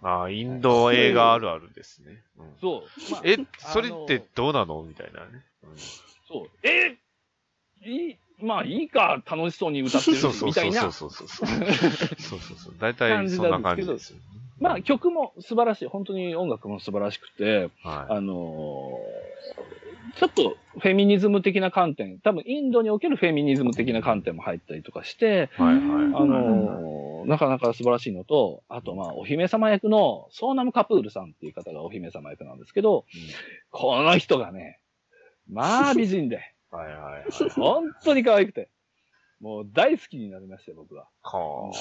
[0.02, 2.24] ああ、インド映画あるあるですね。
[2.38, 3.12] うんそう。
[3.12, 4.84] まあえ、あそれってどうなの？
[4.84, 5.44] みたいなね。
[6.28, 6.68] そう。
[6.68, 6.98] え
[7.86, 10.82] いい、まあいいか、楽しそうに歌ってるそうそうみたいな。
[10.82, 11.48] そうそうそうそう。
[11.48, 12.76] そうそうそう。
[12.80, 14.24] 大体そんな感じですよね。
[14.60, 15.88] まあ曲も素晴らしい。
[15.88, 25.62] 本当に音楽も素晴らしくて、はあのーちょっとフェミニズム的な観点、多分インドにおけるフェミニズム的な観点も入ったりとかして、い。
[25.62, 25.82] はいはい。
[25.84, 33.06] あのーなかなか素晴らしいのと、あとまあ、お姫様役のソーナム・カプールさんっていう方がお姫様役なんですけど、
[33.70, 34.80] この人がね、
[35.52, 36.40] まあ美人で、
[36.72, 37.50] はいはいはい。
[37.56, 38.70] 本当に可愛くて、
[39.40, 41.08] もう大好きになりましたよ、僕は。
[41.22, 41.72] は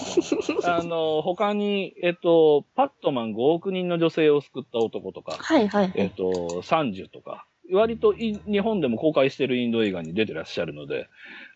[0.64, 5.92] あの、他に、えっと、パットマン5億人の女性を救った男とか、はいはいはい。
[5.94, 6.22] えっと、
[6.62, 11.08] 30とか、割とい日本でも公開してるインド映画に出てらっしゃるので、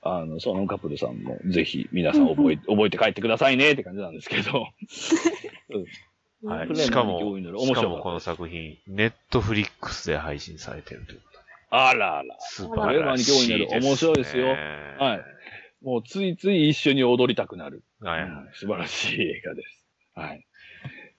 [0.02, 4.50] あの、ソーナムカップルさんもぜひ皆さん覚え、覚えて帰ってくださいねって感じなんですけど。
[4.56, 4.70] あ。
[6.42, 6.74] はい。
[6.74, 11.20] しかもしかもこの作品、ネットフリックスで配信されてるという。
[11.70, 12.36] あらあら。
[12.40, 15.84] 素プレミアムに興味のある面白いですよはい。
[15.84, 17.84] もうついつい一緒に踊りたくなる。
[18.00, 19.86] はい素晴らしい映画です。
[20.14, 20.46] はい。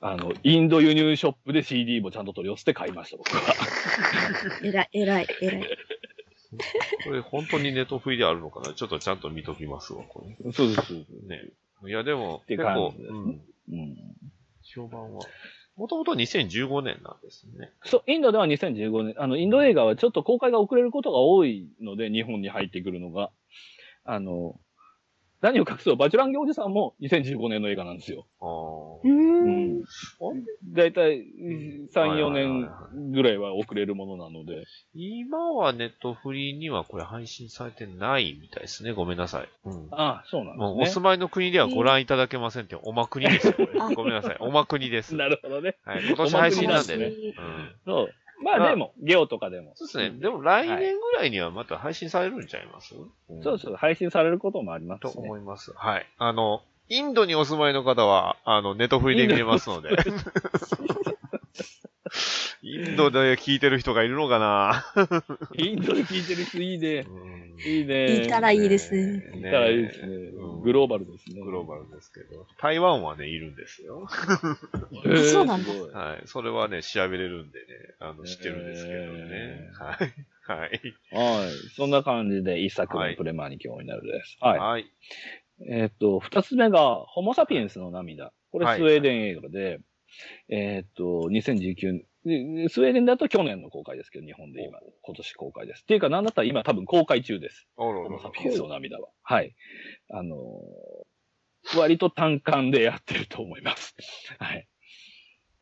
[0.01, 3.53] あの、インド輸入ショップで CD もちゃんと取り寄せて買いました、僕は。
[4.63, 5.77] えらい、えらい、えらい。
[7.05, 8.73] これ本当にネットフリであるのかな？
[8.73, 10.51] ちょっとちゃんと見ときますわ、これ。
[10.51, 10.93] そうです。
[11.27, 11.41] ね。
[11.87, 13.41] いや、でも、て結構うん。
[13.71, 13.95] うん。
[14.63, 15.21] 評判は。
[15.81, 17.71] もともと2015年なんですね。
[17.85, 23.31] そう、インドでは2015年、あの、インド映画はちょっと公開が遅れることが多いので、日本に入ってくるのが。
[24.03, 24.59] あの、
[25.41, 28.27] 何を隠そう、バチュランギおじさんも2015年の映画なんですよ。
[28.39, 29.01] ああ。
[30.73, 31.25] だいたい
[31.91, 32.43] 3、4はいはいはい
[32.93, 34.65] 年ぐらいは遅れるものなので。
[34.93, 38.91] 今はネットフリにはこれ配信されてないみたいですね。
[38.91, 39.49] ごめんなさい。
[39.65, 39.87] うん。
[39.91, 40.93] ああ、そうなんですね。
[40.93, 43.53] 住まいの国ではご覧いただけませんって、おまくにですよ、
[43.95, 44.37] ごめんなさい。
[44.39, 45.15] おまくにです。
[45.15, 45.77] なるほどね。
[45.85, 46.03] はい。
[46.05, 47.05] 今年配信なんでね。
[47.05, 47.75] おまくうん。
[47.85, 48.13] そう。
[48.43, 49.73] ままああでも、ゲオとかでも。
[49.75, 50.19] そうですね。
[50.19, 52.95] でも来年ぐらいにはまた配信されるんちゃいます、
[53.29, 55.13] うんそうそう、配信されることもありますとね。
[55.27, 55.73] 思います。
[55.75, 56.07] はい。
[56.17, 59.89] あの、インドにお住まいの方は、あの、ネットフリで見れますので。
[62.61, 64.85] インドで聞いてる人がいるのかな
[65.57, 67.05] インドで聞いてる人いいね。
[67.07, 68.25] うんいいね。
[68.25, 69.23] いたらいいですね。
[69.35, 70.61] いたらいいですねうん。
[70.61, 71.41] グローバルですね。
[71.41, 72.47] グローバルですけど。
[72.59, 74.07] 台湾はね、いるんですよ。
[75.05, 76.21] えーそうなんだはい。
[76.25, 77.65] それはね、調べれるんでね、
[77.99, 79.69] あの、知ってるんですけどねえ。
[79.73, 80.59] はい。
[80.59, 80.81] はい。
[81.11, 81.51] はい。
[81.75, 84.37] そんな感じで一作はい目プレマーに興味になるです。
[84.41, 84.59] はい。
[84.59, 84.85] はい。
[85.69, 88.33] えーっと、二つ目が、ホモサピエンスの涙。
[88.51, 89.79] これはいスウェーデン映画で、
[90.49, 95.81] えーっと、2019でスウェーデンだと去年の公開ですけど、日本で今、今年公開です。
[95.81, 97.67] っていうか、なんだったら今多分公開中です。
[97.77, 99.09] あららホモサピエンスの涙は。
[99.23, 99.55] はい。
[100.09, 101.11] あのー
[101.77, 103.95] 割と単感でやってると思います。
[104.39, 104.67] はい。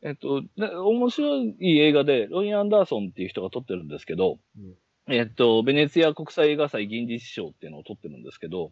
[0.01, 4.77] えっと、で面白い映画で、ロイアンダーソンっていう人が撮ってるんですけど、うん
[5.11, 8.71] えっと、ベネツィア国際映画祭銀次賞っていうのを撮ってるんですけど、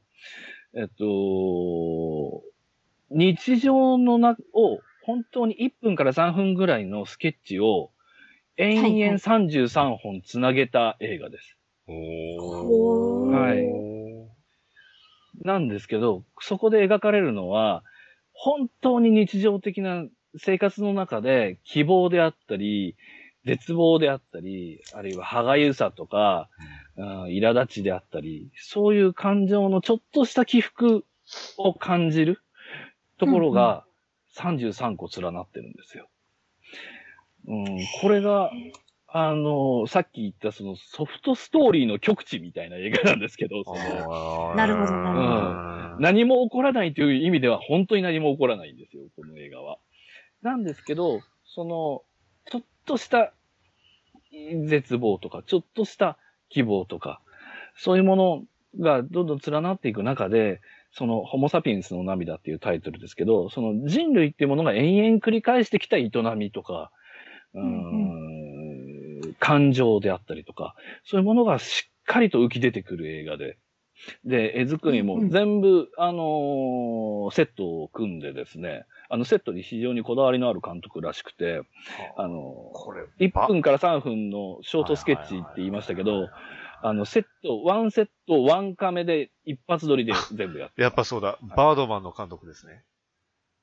[0.76, 2.44] えっと、
[3.10, 7.92] 日常のな、を、本当に1分から3分ぐらいのスケッチを、
[8.58, 11.58] 延々33本つなげた映画です。
[11.88, 13.66] おはい。
[15.46, 17.86] なんですけど、そこで描かれるのは、
[18.34, 20.04] 本当に日常的な
[20.38, 22.98] 生活の中で希望であったり、
[23.46, 26.50] 絶望であったり、あるいは歯がゆさとか、
[26.98, 31.06] うん、苛立ちであったり、そういう感情のちょっとした起伏
[31.58, 32.42] を感じる
[33.20, 33.87] ところが
[34.38, 36.08] 33個連なってるんですよ。
[37.48, 37.66] うん、
[38.02, 38.52] これが、
[39.08, 45.24] あの、さっき言ったそのソフトストーリーの極致みたいな映画なんですけど、そのなるほどなるほ
[45.96, 49.78] ど何も起こらないという意味では本当に何も起こらないんですよ、この映画は。
[50.42, 52.04] なんですけど、その、
[52.52, 53.34] ちょっとした
[54.66, 56.18] 絶望とか、ちょっとした
[56.50, 57.22] 希望とか、
[57.76, 58.44] そういうもの
[58.80, 60.62] がどんどん連なっていく中で、
[60.92, 66.92] その、ホモサピエンスの涙っていうタイトルですけど、その人類っていうものが延々繰り返してきた営みとか、
[67.54, 73.58] うーん、感情であったりとか、そういうものがしっかりと浮き出てくる映画で、
[74.26, 81.62] で、絵作りも全部、あのーセットを組んでですね、あの、セットに非常にこだわりのある監督らしくて、
[82.16, 82.28] あ。
[82.28, 82.42] の
[82.74, 86.30] これ、ー、1分から3分のショートスケッチって言いましたけど、
[86.82, 90.82] あの、セット、ワンセット、ワンカメで一発撮りで全部やって。
[90.82, 92.84] やっぱそうだ、バードマンの監督ですね。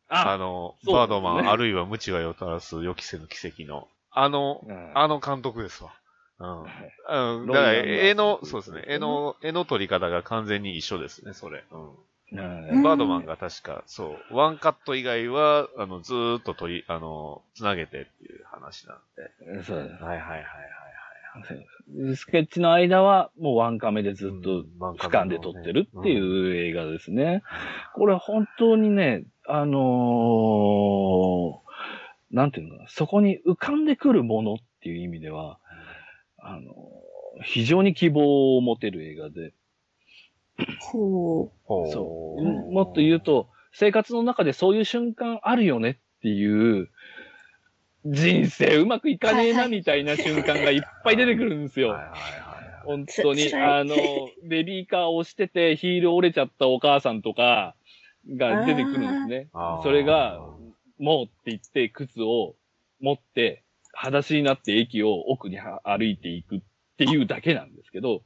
[0.09, 5.93] ああ、の、そうバードマン、ねあるいは無知がよたらす予期せぬ奇跡の、あの、うんあの監督ですわ。
[6.41, 6.63] うん。
[6.63, 6.93] はい
[7.41, 11.65] うん、だから、絵の、なそうですね、絵の、絵の撮り方が完全に一緒ですね、それ。
[11.71, 11.91] うん。
[12.33, 19.63] うんバードマンが確か、そう、ワンカット以外は、あの、ずーっと撮り、あの、つなげてっていう話なんで。
[19.63, 20.43] そうですはいはいはいはい
[22.17, 27.43] スケッチの間はもうワンカメでずっとうんワンカ俯メのね瞰で撮ってるっていう映画ですね。
[27.95, 31.65] これ本当にね、あのー
[32.31, 35.59] なんていうのかな、そこに浮かんでくるものっていう意味では、
[36.39, 36.65] あのー
[37.43, 39.55] 非常に希望を持てる映画で、
[40.79, 41.93] ほはい。
[41.93, 42.43] そう。
[42.73, 46.91] もっと言うと、生活の中でそういう瞬間あるよねっていう、
[48.05, 51.91] 人生うまくいかねえないみたいな瞬間がいっぱい出てくるんですよ。
[51.91, 52.55] はいはいはい
[52.85, 53.97] 本当に、あの、
[54.45, 57.75] ベビーカーを押しててヒール折れちゃったお母さんとか
[58.29, 59.49] が出てくるんですね。
[59.83, 60.39] それが、
[60.99, 62.55] もうって言って靴を
[63.01, 63.63] 持って、
[63.93, 66.61] 裸足になって駅を奥には歩いていくっ
[66.99, 68.23] ていうだけなんですけど、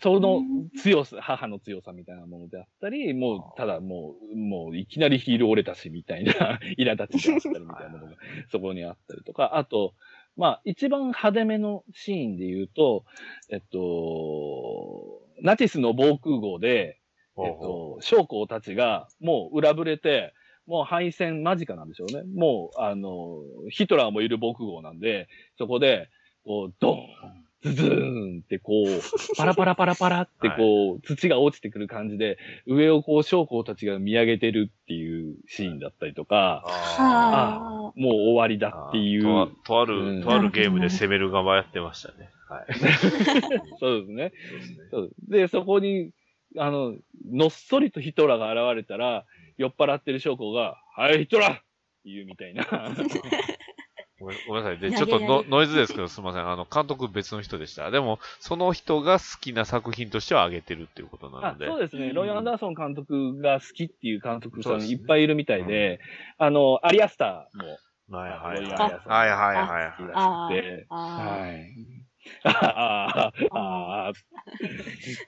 [0.00, 0.42] その
[0.76, 6.32] 強さ、母の強さみたいなものであったり、もう、ただもう、もういきなりヒール折れたしみたいな
[6.78, 8.16] 苛立ちであったりみたいなものが
[8.50, 9.94] そこにあったりとか、あと、
[10.36, 13.04] まあ、一番派手めのシーンで言うと、
[13.50, 17.00] えっと、ナチスの防空壕で、
[17.36, 20.32] えっと、将校たちがもう裏ぶれて、
[20.66, 22.22] もう敗戦間近なんでしょうね。
[22.34, 25.26] もう、あの、ヒトラーもいる防空壕なんで、
[25.56, 26.08] そこで、
[26.44, 36.70] こう、ドーン、ズズーンってこう、パラパラパラパラってこう、土が落ちてくる感じで、上をこう、将校たちが見上げてるっていうシーンだったりとか、う。
[36.70, 39.22] あはもう終わりだっていう。
[39.64, 42.30] とあうんる、とあるゲームで攻める側やってましたね。
[42.48, 42.66] はい。
[43.80, 44.32] そうですね。
[44.50, 46.12] そうですねそうで、そこに、
[46.56, 46.96] あの、
[47.30, 49.24] のっそりとヒトラーが現れたら、
[49.56, 51.62] 酔っ払ってる将校が、はい、ヒトラーって
[52.04, 52.64] 言うみたいな。
[54.20, 54.78] ごめんごめんなさい。
[54.78, 56.48] で、ちょっとの投げノイズですけど、すみません。
[56.48, 57.90] あの、監督別の人でした。
[57.90, 61.66] でも、その人が好きな作品としては挙げてるっていうことなあので。
[61.66, 62.12] そうですね。
[62.12, 66.00] ロイ・アンダーソン監督が好きっていう監督さんいっぱいいるみたいで、
[66.36, 67.78] あの、アリアスターも、
[68.10, 68.64] はいはいはい。
[68.64, 71.97] はいはいはいはい。
[72.44, 74.12] ああ、ああ、あ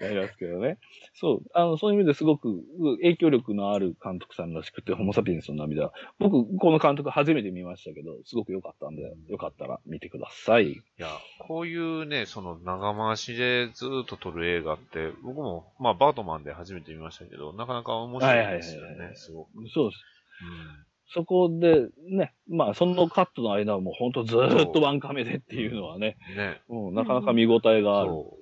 [0.09, 0.79] りますけどね。
[1.15, 2.63] そう、あの、そういう意味ですごく
[3.03, 5.93] 影響力のある監督さんらしくて、ホモサピエンスの涙。
[6.19, 10.73] 僕、この監督初めて見ましたけど、すごく良かったんで、よかったら見てください。
[10.73, 10.83] い。
[10.97, 11.09] や、
[11.39, 19.51] こういうね、その長回しでずっと撮る映画って、僕も、まあ、バートマンで初めて見ましたけど、なかなか面白いですよはいはいはいはね、すごく。
[19.73, 20.05] そうです。
[20.43, 26.37] うんそこで、ね、まあ、そのカットの間はもう本当ずーっとワンカメでっていうのはね、うん。
[26.37, 26.61] ね。
[26.69, 28.11] うん、なかなか見応えがある。
[28.11, 28.39] そ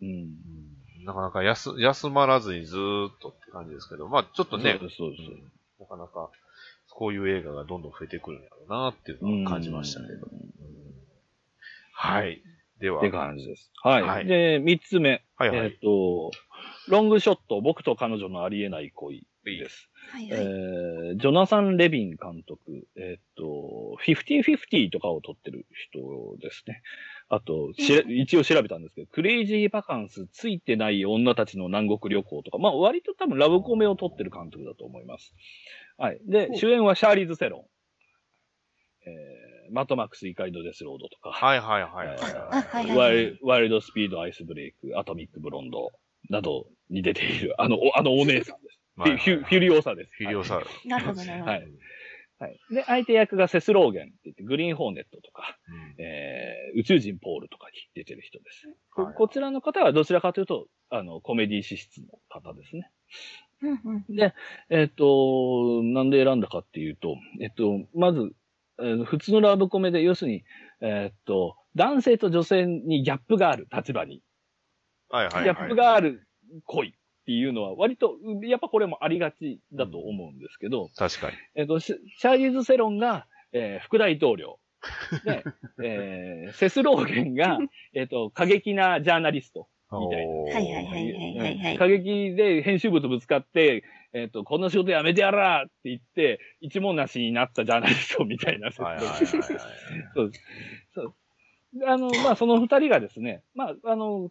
[0.00, 0.04] う。
[0.04, 0.12] うん。
[0.12, 0.36] うん
[1.04, 5.22] なかなか休休まらずにずーっとって感じですけど、まあちょっとねそう、です、そうです。
[5.22, 6.30] うんなかなか
[6.90, 10.28] こういう映画がどんどん増えてくるんやろうなっていうのは感じましたけど。
[10.30, 10.52] うん
[11.94, 12.42] はい。
[12.80, 13.70] では、って感じです。
[13.82, 14.02] はい。
[14.02, 15.24] はいで、三つ目。
[15.36, 16.32] はいはいえっ、と、
[16.88, 19.88] ロングショット、僕と彼女のありえない恋です。
[20.14, 20.44] えはいはい。
[21.14, 25.98] ージョナサン・レビン監督、えっ、と、50-50とかを撮ってる人
[26.38, 26.82] ですね。
[27.28, 35.34] あと、一応調べたんですけど、クレイジーバカンス、ついてない女たちの南国旅行とか、まあ割と多分ラブコメを撮ってる監督だと思います。
[35.96, 36.20] はい。
[36.26, 37.64] で、主演はシャーリーズ・セロン。
[39.08, 42.18] えーマットマックス怒りのデスロードとか、はいはいはいはい。
[42.18, 43.26] あ、はいはいワイはい。
[43.26, 45.92] ルワイルドスピードアイスブレイク、アトミックブロンド
[46.28, 48.81] などに出ている、あの、おあのお姉さんです。
[48.96, 50.10] フはいはいィフィフュリオーサです。
[50.18, 50.60] フィリオサ。
[50.84, 51.50] なるほどなるほど。
[51.50, 51.68] はい。
[52.42, 52.58] はい。
[52.70, 55.56] で、相手役がセスローゲンって言って、グリーンホーネットとか、
[55.96, 58.68] うんえー、宇宙人ポールとかに出てる人です。
[58.92, 62.90] こはいこちらの方はどちらかというと、あの、コメディ資質の方ですね。
[63.62, 64.16] うんうん。
[64.16, 64.34] で、
[64.70, 68.32] えっ、と、なんで選んだかっていうと、えっと、まず、
[68.80, 70.44] えー普通のラブコメで、要するに、
[70.80, 74.20] えっと、男性と女性にギャップがある立場に、
[75.10, 75.44] はいはいはい。
[75.44, 76.26] ギャップがある
[76.64, 81.36] 恋っていうのは、割と、うんやっぱこれもありがちだと思うんですけど、確かに。
[81.54, 84.58] えっと、シシャーリーズ・セロンが、えー副大統領。
[85.24, 85.44] で、
[85.84, 87.58] えーセスローゲンが、
[87.94, 89.68] えっと、過激なジャーナリスト。
[89.92, 91.78] みたいなはいはいはいはいはいはい。
[91.78, 93.84] 過激で編集部とぶつかって、
[94.14, 98.84] えっ、と、こんな仕事やめてやらーって言って、一文なしになったジャーナリストみたいな設定。
[98.84, 99.22] はいはいはいはい。
[100.14, 100.44] そうです。
[100.94, 101.14] そう
[101.74, 104.30] であの、まあ、その二人がですね、まあ、あの、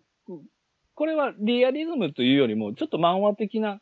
[1.01, 3.81] これはリアリズムというよりも、ちょっと漫画的な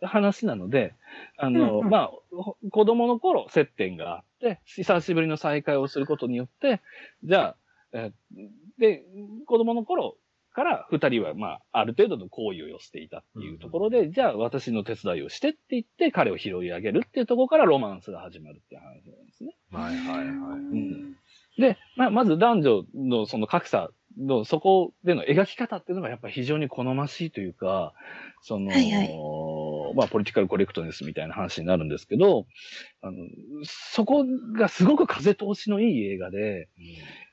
[0.00, 0.94] 話なので、
[1.36, 6.80] あの、うんうんまあ、ほ子供の頃接点があって、久しぶりの再会をすることによって、
[7.24, 7.56] じゃあ、
[7.94, 8.48] えー
[8.78, 9.02] で、
[9.46, 10.18] 子供の頃
[10.52, 19.56] から二人は、まあ、ある程度の行為を寄せていたっていうところで、じゃあ私の手伝いをしてって言って彼を拾い上げるっていうところからロマンスが始まるっていう話なんですね。
[19.72, 20.28] はいはいはい。
[20.28, 21.16] うん
[21.58, 27.92] で、まあ、まず男女のその格差の、そこでの描き方っていうのがやっぱり非常に好ましいというか、
[28.42, 29.10] その、はいはい。
[29.94, 32.46] まあ、ポリティカルコレクトネスみたいな話になるんですけど、
[33.02, 33.16] あの、
[33.64, 34.24] そこ
[34.58, 36.68] がすごく風通しのいい映画で、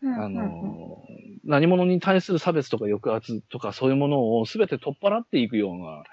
[0.04, 1.04] あの、
[1.44, 6.04] 何者に対する差別とか抑圧とかそういうものを全て取っ払っていくような、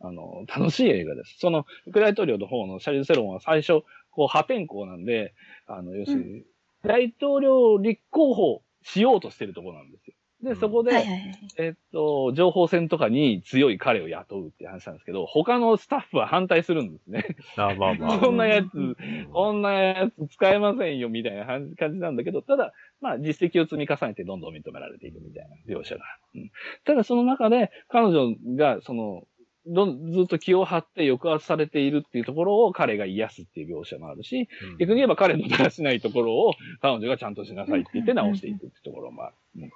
[0.00, 1.36] あの、楽しい映画です。
[1.38, 5.34] その、副大統領の方のシャリル・セロンは最初、こう、破天荒なんで、
[5.66, 6.42] あの、要するに、
[6.86, 10.14] 大統領立候補しようとしてるところなんですよ。
[10.42, 11.38] で、そこで、はいはいはい。
[11.56, 17.36] えっと、情報戦とかに強い彼を雇うっていう話なんですけど、他のスタッフは反対するんですね。
[17.56, 18.20] あまあまあ。
[18.22, 18.96] そんなやつ、うん
[19.32, 26.04] こんなやつ使えませんよみたいな感じ感じなんだけど、ただ、まあ実績を積み重ねてどんどん認められていくみたいな描写が。
[26.34, 26.50] うん、
[26.84, 29.26] ただその中で彼女がその、
[29.66, 34.48] どんずっと気を張って抑圧されているっていうところを彼が癒すっていう描写もあるし、
[34.78, 39.34] 逆に言えば彼のだらしないところを彼女がちゃんとしなさいって言って直していくってところもある。
[39.56, 39.74] うん、だか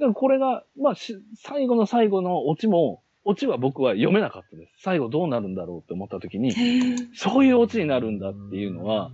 [0.00, 4.72] らこれが、まあし、最後の最後のオチも、オチは僕は読めなかったです。
[4.78, 6.52] 最後どうなるんだろうって思った時に、
[7.14, 9.10] そういうオチになるんだっていうのは、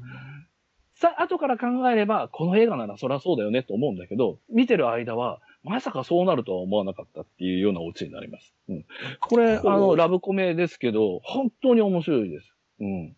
[0.95, 8.53] さ、後から考えれば、この映画ならそりゃそうだよねと思うんだけど、見てる間は、まさかそうなるとは思わなかったっていうようなオチになります。
[8.69, 8.87] うん。
[9.21, 12.53] これ、あの、ラブコメですけど、本当に面白いです。
[12.81, 13.17] うん。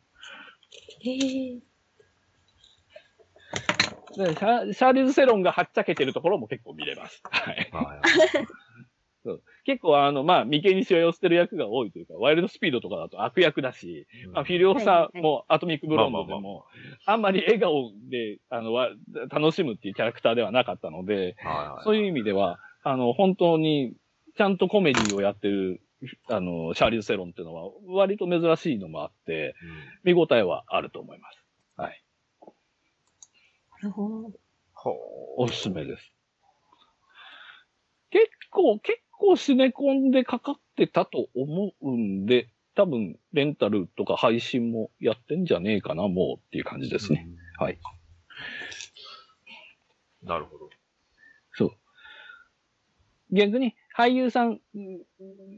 [1.04, 1.60] えー
[4.16, 7.20] でシャシャーリーズ・セロンがはっちゃけてるところも結構見れます。
[7.24, 7.68] はい。
[9.32, 16.66] う結構あの、まあ、眉間にしわ寄せてる役が多いというか、ワイルドスピードとかだと悪役だし、まあ、フィリオサもアトミックブロンドでも、
[17.06, 18.90] あんまり笑顔で、あの、わ
[19.30, 23.94] 楽しむっていうキャラクターではなかったので、はいはいそういう意味では、あの、本当に、
[24.36, 25.80] ちゃんとコメディをやってる、
[26.28, 29.54] あの、シャーリーズ・セロンっていうのは、割と珍しいのもあって、
[30.02, 31.44] 見応えはあると思います。
[31.76, 32.02] はい。
[33.82, 34.44] なるほど。
[35.36, 36.12] おすすめです。
[38.10, 47.28] 結構、結構シネコンでかかってたと思うんで、多分、レンタルとか配信もやってんじゃねえかな、もうっていう感じですね。
[47.58, 47.78] はい。
[50.22, 50.70] なるほど。
[51.52, 51.72] そう。
[53.30, 55.00] 逆に、俳優さん、うん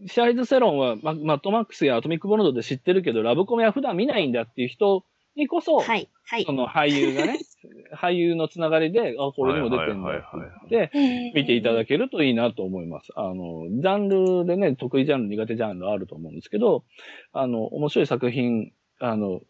[0.09, 5.05] シャーリーズ・セロンはママットマックスやアトミック・ボロンドで知ってるけど、ラブコメは普段見ないんだっていう人
[5.37, 6.53] にこそ、はい、はいそ。
[6.53, 7.39] の俳優がね、
[7.95, 10.27] 俳優のつながりで、あ、これにも出てんだって
[10.71, 13.13] 言って、えー見ていただけるといいなと思います。
[13.17, 16.85] あの、ジャンルでね、得意ジャンル、苦手ジャンルあると思うんですけど、
[17.33, 19.43] あの、面白い作品、あの、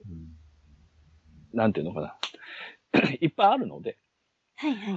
[1.52, 2.18] なんていうのかな。
[3.20, 3.98] いっぱいあるので、
[4.56, 4.94] はい、はい。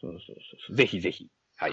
[0.00, 0.36] そうそう
[0.66, 0.76] そう。
[0.76, 1.28] ぜひぜひ。
[1.56, 1.72] はい。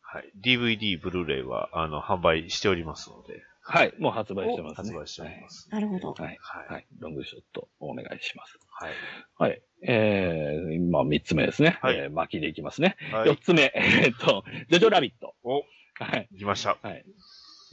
[0.00, 0.30] はい。
[0.40, 3.94] DVD、ブルーレイは、あの、販売しておりますので、はい。
[3.98, 4.92] もう発売してますね。
[4.92, 5.68] 発売しております。
[5.70, 6.12] なるほど。
[6.12, 6.38] はい。
[6.40, 6.72] はい。
[6.72, 6.86] はい。
[6.98, 8.58] ロングショットお願いします。
[8.70, 8.92] はい。
[9.38, 9.62] はい。
[9.86, 11.78] えー、今三つ目ですね。
[11.80, 12.96] はいえー巻きでいきますね。
[13.10, 13.28] はい。
[13.28, 15.34] 四つ目、えーっと、ジョジョラビット。
[15.44, 15.62] お、
[15.98, 16.28] はい。
[16.38, 16.78] 来ました。
[16.82, 17.04] はい。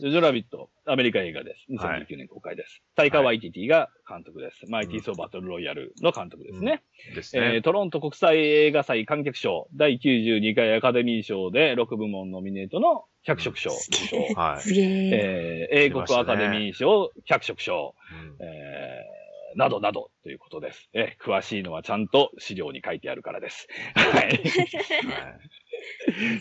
[0.02, 1.72] ジョジョラビット、アメリカ映画です。
[1.76, 2.82] はい2019年公開です。
[2.96, 4.66] タイカ・ワイティティが監督です。
[4.68, 6.82] マイティー・ソー・バトル・ロイヤルの監督ですね。
[7.14, 7.62] ですえ。
[7.62, 14.18] トロント国際映画祭観客賞、第92回アカデミー賞で6部門ノミネートの脚色賞受賞。
[14.34, 14.62] はい。
[14.62, 15.68] すげえ。
[15.70, 19.22] えー英国アカデミー賞脚色賞、うんえー
[19.54, 20.90] などなどということです。
[20.94, 23.68] えー詳しいのはちゃんと資料に書いてあるからです。
[23.94, 24.40] はい。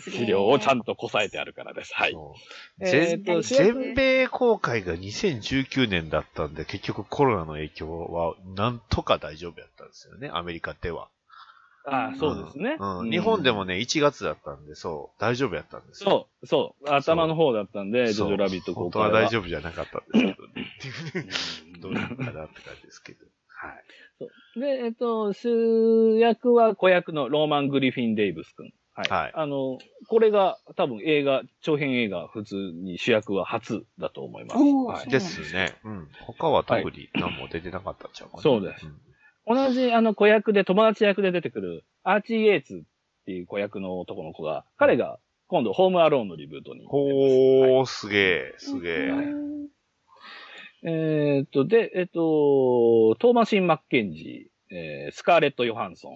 [0.01, 1.93] 資料をちゃんとこさえてあるからです。
[1.93, 2.11] はい。
[2.11, 11.09] そうえ全米公開が2019年だったんで、結局コロナの影響はなんとか大丈夫やったんですよね、アメリカでは。
[11.83, 12.77] ああ、そうですね。
[12.79, 16.27] うんうん日本でもね、1月だったんで、そう、大丈夫やったんですよ。
[16.41, 16.89] そう、そう。
[16.89, 21.29] 頭の方だったんで、ジョジョラビット公本当開は大丈夫じゃなかったんですけどね。
[21.81, 23.25] どうなのかなって感じですけど。
[23.47, 24.59] はい。
[24.59, 28.71] で、えっと、主役は子役のローマン・グリフィン・デイブス君。
[28.93, 29.09] はい。
[29.09, 34.61] はいあの、これが多分映画、長編映画普通に主役は初だと思います。
[34.61, 35.75] はいですね。
[35.83, 36.07] うん。
[36.25, 38.43] 他は特に何も出てなかったんちゃうかな。
[38.43, 38.93] そうですん
[39.47, 46.93] 同じあの子役で、友達役で出てくるアーチー・イェーツっていう子役の男の子が、彼が今度ホームアローンのリブートに出ます。
[46.93, 49.13] ほー、すげえ、すげえ。
[50.83, 56.13] えーっと、で、えっと、トーマシン・マッケンジー、えースカーレット・ヨハンソン、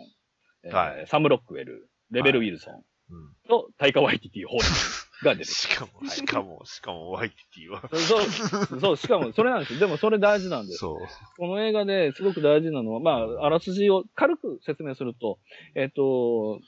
[0.63, 5.53] えーはいサム・ロックウェル、レベル・ウィルソンうんと、タイカ・ワイティティ本人が出てくる。
[5.53, 7.87] しかも、しかも、しかも、ワイティティは。
[7.89, 9.79] そう、そう、しかもそれなんですよ。
[9.79, 10.79] でもそれ大事なんです。
[10.79, 10.97] そう。
[11.37, 15.37] この映画ですごく大事なのは、まあ、あらすじを軽く説明すると、
[15.75, 16.61] えっと、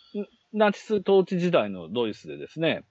[0.54, 2.84] ナチス統治時代のドイツでですね、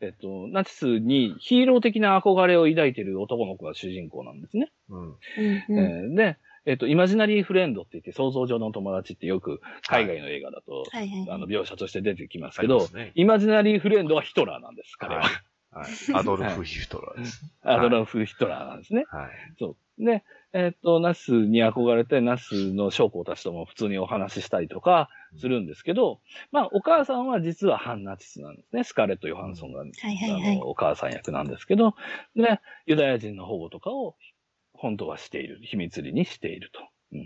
[0.00, 4.72] えっと、ナチスにヒーロー的な憧れを抱いている男の子が主人公なんですね。
[4.88, 5.08] うん。
[5.08, 5.74] うんえう
[6.10, 15.22] んーで、えっと、イマジナリーフレンドって言って想像上の友達ってよく海外の映画だと、はいはいあの、描写として出てきますけど、イマジナリーフレンドはヒトラーなんです、彼は。
[15.22, 15.32] はい
[15.74, 16.14] はい。
[16.14, 17.44] アドルフ・ヒトラーです。
[17.62, 19.04] アドルフ・ヒトラーなんですね。
[19.10, 19.30] はい。
[19.58, 20.04] そう。
[20.04, 26.20] で、えっ、と、ナスに憧れて、ナスの将校たちとも普通にお話ししたりとかするんですけど、
[26.52, 28.84] まあ、お母さんは実は反ナチスなんですね。
[28.84, 31.96] スカーレット・ヨハンソンが、はいはいはいあの、お母さん役なんですけど、
[32.36, 34.14] で、ユダヤ人の保護とかを
[34.84, 36.80] 本当はしている、秘密裏にしていると。
[37.12, 37.20] うん、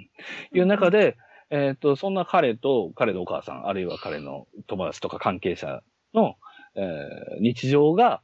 [0.56, 1.16] いう中で、
[1.50, 5.82] えっ、と、そんな彼と彼のお母さん、あるいは彼の友達とか関係者
[6.14, 6.36] の、
[6.76, 8.22] えー日常が、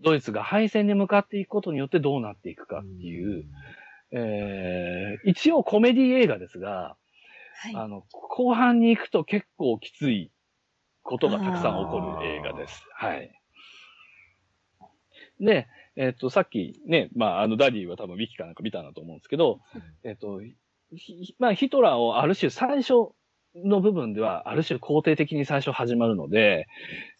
[0.00, 3.44] ドイツが敗戦に向かっていくことによってどうなっていくかっていう、
[4.10, 6.96] えー一応コメディ映画ですが、
[7.62, 10.32] はいあの、後半に行くと結構きつい
[11.02, 12.82] ことがたくさん起こる映画です。
[12.94, 13.30] はい。
[15.38, 15.68] で、
[16.00, 19.60] えっ、と、さっきね、まあ、あの、ダディは多分ウィキかなんか見たんだと思うんですけど、
[20.02, 20.40] えっ、と、
[20.96, 23.12] ひまあ、ヒトラーをある種最初
[23.54, 26.66] の部分では、ある種肯定的に最初始まるので、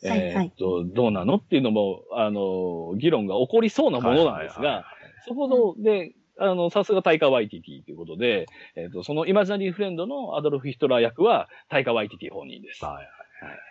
[0.02, 4.84] はいはいえっ、と、どうなのっていうのも、あの、議論が起こりそうなものなんですはいはいはいが、
[5.28, 12.82] そこで、あの、さすがタイカ・ワイティティということで、えっ、と、そのイマジナリーフレンドのアドルフ・ヒトラー役はタイカ・ワイティティ本人です。
[12.82, 13.19] はい。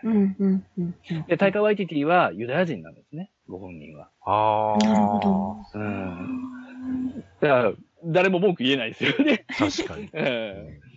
[0.03, 4.09] うんうんうんうんで、タイカ・ワイティティはユダヤ人なんですね、ご本人は。
[4.25, 4.77] ああ。
[4.85, 5.57] なるほど。
[5.73, 7.23] うん。
[7.41, 7.73] だから、
[8.05, 9.45] 誰も文句言えないですよね。
[9.57, 10.09] 確かに。
[10.13, 10.89] え え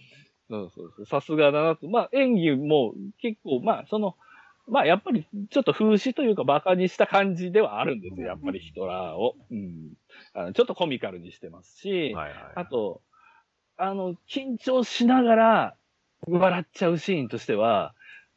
[0.48, 1.06] そうそうそう。
[1.06, 1.88] さすがだなと。
[1.88, 4.16] まあ、演技も結構、まあ、その、
[4.68, 8.26] まあ、やっぱり、ちょっと風刺というか、馬鹿にした感じではあるんですよ。
[8.28, 9.36] やっぱりヒトラーを。
[9.50, 9.94] うん。
[10.34, 12.34] あのちょっとコミカルにしてますし、はいはい。
[12.54, 13.00] あと、
[13.76, 15.76] あの、緊張しながら
[16.26, 17.94] 笑っちゃうシーンとしては、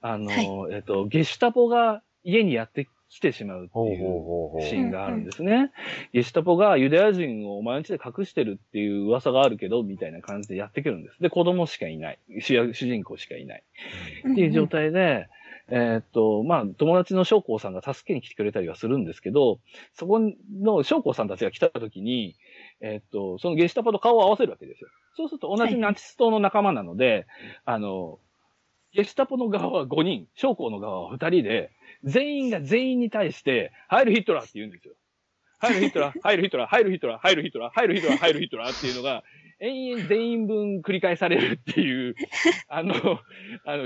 [0.08, 4.62] あの、えっと、ゲシュタポが家にやってきてしまうっていう。
[4.62, 5.72] シーンがあるんですね。
[6.14, 11.20] ゲシュタポがユダヤ人を毎日で隠してるっていう噂があるけど、みたいな感じでやってくるんです。
[11.20, 12.20] で、子供しかいない。
[12.40, 13.64] 主役主人公しかいない。
[14.32, 15.28] っていう状態で、
[15.70, 19.60] えーっと、まあ、友達の将校さんが助けに来てくれたりはするんですけど、
[19.96, 22.36] そこの将校さんたちが来た時に、
[22.80, 24.90] えーっと、そのゲシュタポと顔を合わせるわけですよ。
[25.18, 27.26] そうすると同じナチス党の仲間なので、
[27.64, 28.20] あの、
[28.96, 31.72] ゲスタポの側は5人、将校の側は2人で、
[32.06, 34.94] 全員が全員に対して、入るヒトラーって言うんですよ。
[35.60, 39.24] 入るヒトラー、入るヒトラー、入るヒトラー、入るヒトラー、入るヒトラー、入るヒトラーっていうのが、
[39.60, 42.16] 延々全員分繰り返されるっていう、
[42.70, 42.96] あの、
[43.66, 43.84] あの、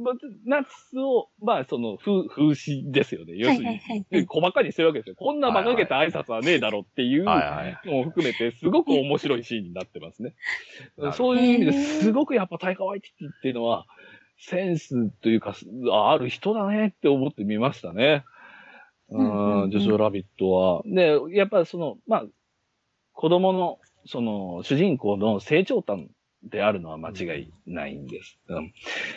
[0.00, 0.12] ま
[0.44, 3.34] ナチスを、まあ、その、風、風刺ですよね。
[3.36, 4.26] 要するにはいはい、はいはい。
[4.26, 5.14] 小馬鹿にしてるわけですよ。
[5.16, 8.00] こんな馬鹿げた挨拶はねえだろっていうのはいはい。
[8.00, 10.34] を含めて、すごく面白いシーンになってますね。
[11.12, 13.86] そういう意味ですごくやっぱタイカワイティっていうのは、
[14.38, 15.54] センスというか、
[15.92, 18.24] ある人だねって思って見ましたね。
[19.10, 20.82] うん、ジョジョラビットは。
[20.86, 22.24] で、やっぱその、まあ、
[23.12, 26.08] 子供の、その、主人公の成長端
[26.42, 28.38] であるのは間違いないんです。
[28.48, 28.56] うん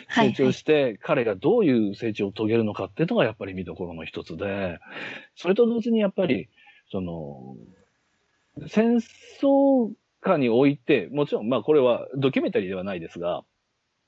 [0.08, 4.78] はい成長して、彼がどういう成長を遂げるのかっていうのがやっぱり見どころの一つで、
[5.34, 6.48] それと同時にやっぱり、
[6.90, 7.56] その、
[8.68, 8.96] 戦
[9.40, 13.42] 争下において、もちろん、まあこれはドキュメンタリーではないですが、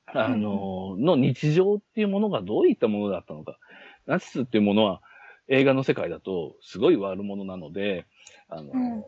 [0.07, 3.59] あの、の日常っていうものがどういったものだったのか。
[4.07, 5.01] ナチスっていうものは
[5.49, 8.07] 映画の世界だとすごい悪者なので、
[8.49, 9.05] あの、うん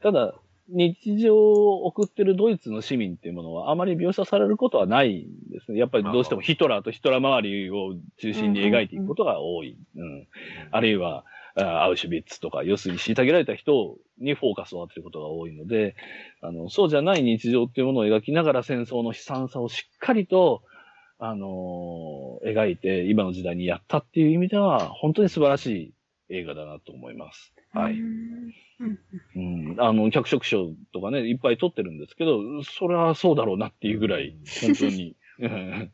[0.00, 0.34] ただ、
[0.68, 5.78] 日常を送ってるドイツの市民っていうものはあまり描写されることはないんですね。
[5.78, 9.78] やっぱりどうしてもヒトラーとヒトラー周りを中心に描いていくことが多い。
[9.96, 10.28] うん。
[10.70, 11.24] あるいは、
[11.56, 15.96] あアウシュビッツとか、要するに虐げられた人にフォーカスを当てることが多いので、
[16.42, 20.62] あの、そうじゃない日常っていうものを描きながら戦争の悲惨さをしっかりと、
[21.18, 25.94] あのー描いて今の時代にやったっていう意味では、本当に素晴らしい
[26.28, 27.52] 映画だなと思います。
[27.72, 27.94] はい。
[27.94, 28.98] うん
[29.34, 35.16] うん、あの、脚色賞とかね、いっぱい取ってるんですけど、それはそうだろうなっていうぐらい、本当に。
[35.40, 35.92] う ん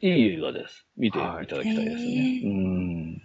[0.00, 0.86] いい映画です。
[0.96, 1.82] 見ていただきたいですね。
[1.82, 3.22] はいうん。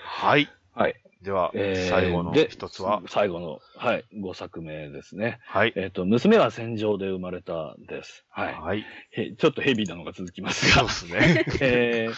[0.00, 0.48] はい。
[0.72, 0.94] はい。
[1.22, 5.38] では、えー最後ので一つは、最後の、はい、5作目ですね。
[5.46, 5.72] はい。
[5.76, 8.24] えっ、と、娘は戦場で生まれたです。
[8.30, 8.54] はい。
[8.54, 8.84] はい。
[9.12, 11.24] へちょっとヘビーなのが続きますがそうで。
[11.24, 11.44] すね。
[11.60, 12.14] えー、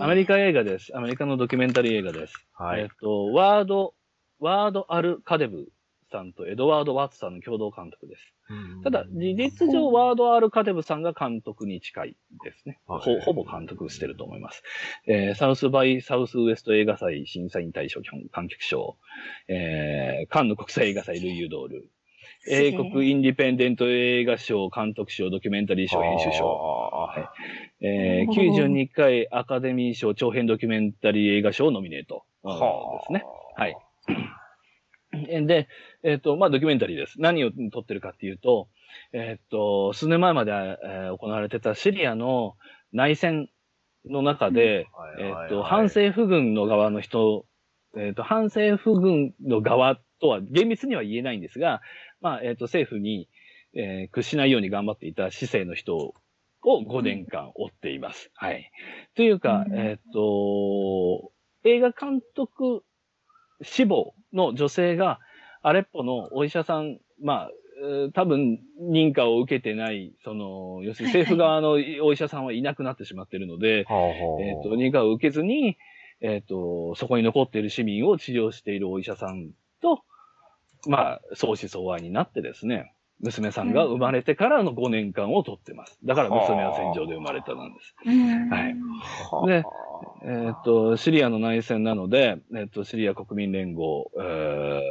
[0.00, 0.96] アメリカ映画です。
[0.96, 2.34] アメリカのドキュメンタリー映画です。
[2.54, 2.82] はい。
[2.82, 3.94] えっと、ワード、
[4.38, 5.68] ワード・アル・カデブ
[6.10, 8.32] さんとエドワード・ワッツさんの共同監督です。
[8.82, 12.80] ただ、事実上、ワード・アル・カデブさんが監督に近いですね。
[12.86, 14.62] はいほほぼ監督してると思います。
[15.06, 18.96] えーサウスバイ・サウスウエスト映画祭審査員大賞観客賞、
[19.48, 21.90] えーカンヌ国際映画祭ルイユドール、
[22.46, 26.92] 英国インディペンデント映画賞監督賞、ドキュメンタリー賞、編集賞、賞。
[27.80, 32.58] えー92回アカデミー賞長編ドキュメンタリー映画賞ノミネート、うんで
[33.06, 33.24] すね。
[33.56, 33.76] はい。
[35.46, 35.68] で、
[36.02, 37.20] えっ、と、まあ、ドキュメンタリーです。
[37.20, 38.68] 何を撮ってるかっていうと、
[39.12, 42.56] えっ、と、数年前まで、えー行われてたシリアの
[42.92, 43.48] 内戦
[44.06, 47.44] の中で、はいえっ、と、反政府軍の側の人、
[47.96, 51.82] えっ、と、反政府軍の側とは厳密には言えないんですが、
[52.22, 53.28] まあ、えっ、と、政府に、
[53.74, 56.14] えー屈しないように頑張っていた市政の人を
[56.62, 58.30] 5年間追っています。
[58.34, 58.70] はい。
[59.14, 61.32] というか、うんえっ、と、
[61.64, 62.84] 映画監督
[63.62, 65.20] 志望の女性が、
[65.62, 67.50] アレッポのお医者さん、まあ、
[67.82, 71.70] えー多分認可を受けてない、その、要するに政府側の
[72.02, 73.86] お医者さんはいなくなってしまっているので、えっ、
[74.62, 75.76] と、認可を受けずに、
[76.20, 80.04] えっ、と、そこに残っている市民を治療しているお医者さんと、
[80.86, 85.96] まあ、相思相愛になってですね、娘さんが生まれてからの5年間を取ってます。
[86.04, 87.94] だから娘は戦場で生まれたなんです。
[88.04, 88.76] うんはい。
[89.46, 89.64] で、
[90.24, 94.82] えっ、と、シリアの内戦なので、えっ、と、シリア国民連合、えー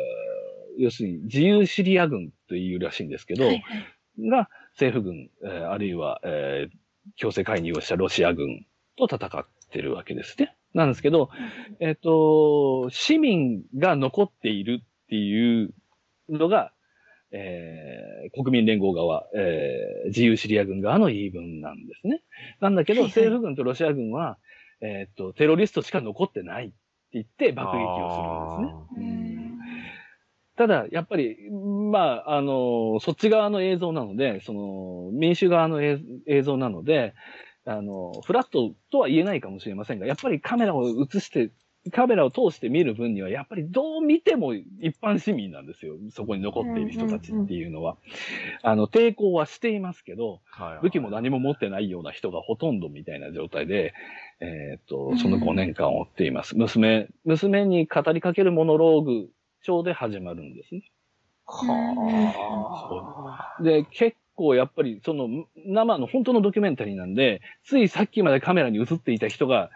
[0.78, 3.64] 要するに自由シリア軍というらしいんですけど、はいはい
[4.30, 6.82] が政府軍、えーあるいは、えー
[7.16, 10.56] 強制介入をしたロシア軍と戦ってるわけですね。
[10.74, 11.30] なんですけど、
[11.80, 15.74] えっ、と、市民が残っているっていう
[16.32, 16.72] のが、
[17.32, 22.24] えー国民連合側、えー自由シリア軍側の言い分なんですね。
[22.60, 24.38] なんだけど、はいはい政府軍とロシア軍は、
[24.82, 26.76] えっ、と、テロリストしか残ってないって
[27.14, 29.16] 言って爆撃をするんですね。
[29.16, 29.32] うん
[30.58, 37.16] ただ、やっぱり、まあ、あの、そっち側の映像なので、その、民主側の映映像なので、
[37.66, 41.52] あの、フラットとは言えないかもしれませんが、やっぱりカメラを映して、
[41.90, 45.96] カメラを通して見る分には、やっぱりどう見ても一般市民なんですよ。
[46.12, 47.98] そこに残っている人たちっていうのは。
[48.62, 50.42] あの、抵抗はしていますけど、
[50.84, 53.94] 武器も何も持ってないような人がほとんどみたいな状態で、
[54.42, 56.56] えーっと、その5年間を追っています。
[56.56, 59.30] 娘、娘に語りかけるモノローグ
[59.64, 60.84] 調で始まるんですね。
[63.64, 65.28] で、結構やっぱりその
[65.66, 69.70] 生の本当のドキュメンタリーなんで、ついさっきまでカメラに映っていた人が、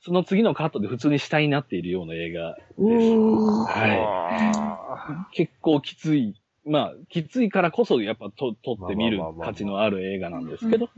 [0.00, 2.72] その次のカットで普通に死体になっているような映画です。
[2.78, 5.36] はい。
[5.36, 6.34] 結構きつい。
[6.64, 10.90] まあ、きついからこそやっぱと撮ってみる価値のある映画なんですけど、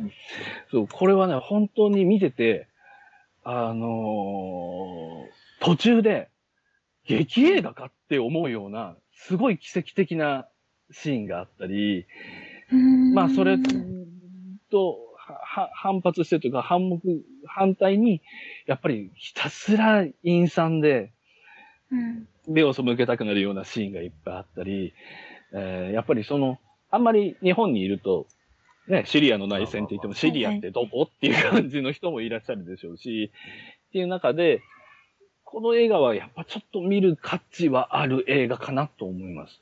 [0.70, 2.66] そう、これはね、本当に見てて、
[3.44, 5.30] あのー
[5.60, 6.28] 途中で、
[7.04, 10.48] 劇映画かって思うような、すごい奇跡的な
[10.90, 12.06] シーンがあったり、
[13.14, 13.58] まあ、それ
[14.70, 14.98] と、
[15.72, 17.00] 反発してというか、反目、
[17.46, 18.20] 反対に、
[18.66, 21.12] やっぱりひたすら陰惨で、
[21.90, 24.94] うん目を背けたくなるようなシーンがいっぱいあったり、
[25.52, 26.58] えーやっぱりその、
[26.90, 28.26] あんまり日本にいると、
[28.88, 31.02] ね、シリアの内戦って言っても、シリアってどこ？
[31.02, 33.30] っていう感じの人もいらっしゃるでしょうし、
[33.88, 34.62] っていう中で、
[35.44, 39.60] この映画はやっぱちょっと見る価値はある映画かなと思います。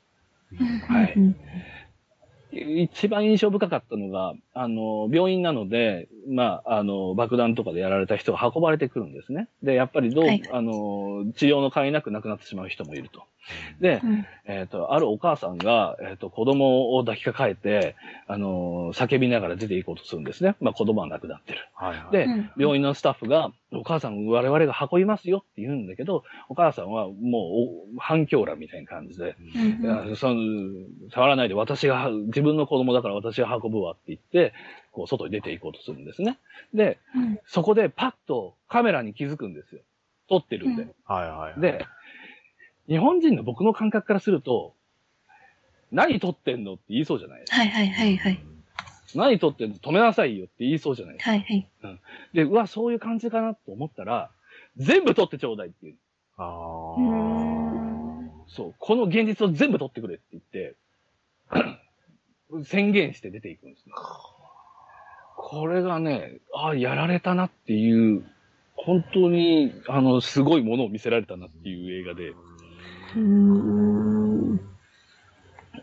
[0.87, 2.85] はい。
[2.85, 9.47] 一番印象深かったのが、あの、病院なので、まあ、あの、爆弾とかでやられた人が運ばれてくるんですね。
[9.63, 13.23] で、やっぱりどう、はいあの、治療の甲斐なく亡くなってしまう人もいると。
[13.79, 17.95] で、うんえっ、と、あるお母さんが、えっ、と、子供を抱きかかえて、
[18.27, 20.55] あの、叫びながら出て行こうとするんですね。
[20.59, 21.67] まあ、子供は亡くなってる。
[21.75, 22.11] はいはい。
[22.11, 27.15] で、うん病院のスタッフが、お母さん我々が運びますよって言うんだけど、お母さんはもう
[27.95, 30.41] お反響欄みたいな感じで、うんいやその
[31.13, 34.48] 触らないで私が、自分の子供だから私が運ぶわって言って、
[34.91, 36.39] こう外に出て行こうとするんですね。
[36.73, 39.81] で、うんそこでパッとカメラに気づくんですよ。
[40.29, 40.83] 撮ってるんで。
[40.83, 41.61] うんはいはいはい。
[41.61, 41.85] で、
[42.87, 44.73] 日本人の僕の感覚からすると、
[45.91, 47.57] 何撮ってんのって言いそうじゃないですか。
[47.57, 48.39] はいはいはいはい。
[49.15, 51.31] 何撮ってんの止めなさいよって言いそうじゃないですか。
[51.31, 51.67] はいはい。
[52.33, 54.29] で、うわ、そういう感じかなと思ったら、
[54.77, 55.95] 全部撮ってちょうだいっていう。
[56.37, 57.15] あうーー
[58.25, 60.75] んそう、この現実を全部撮ってくれって言って、
[62.65, 63.93] 宣言して出ていくんですね。
[65.41, 68.25] これがね、あやられたなっていう、
[68.75, 72.33] 本当に、あの、すごいものを見せられたなっていう映画で。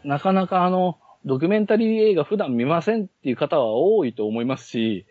[0.04, 5.06] なかなかあの、ドキュメンタリー映画普段見ませんっていう方は多いと思いますし、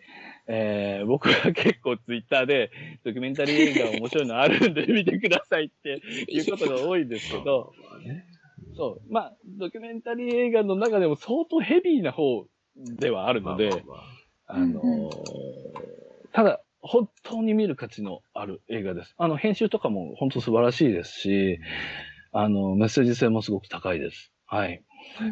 [0.46, 2.70] えー僕は結構ツイッターで
[3.04, 7.72] ドキュメンタリー映画面白いのあるんで見てくださいっていうことが多いんですけど、
[8.76, 14.15] そう、まあ、ドキュメンタリー映画の中でも相当ヘビーな方ではあるので、まあまあまあ
[14.46, 15.10] あのー
[16.32, 19.14] ただ、本当に見る価値のある映画です。
[19.16, 21.58] あの、編集とかも本当素晴らしいですし、
[22.32, 24.32] あの、メッセージ性もすごく高いです。
[24.44, 24.82] はい。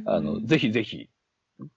[0.07, 1.11] あの、ぜひぜひ、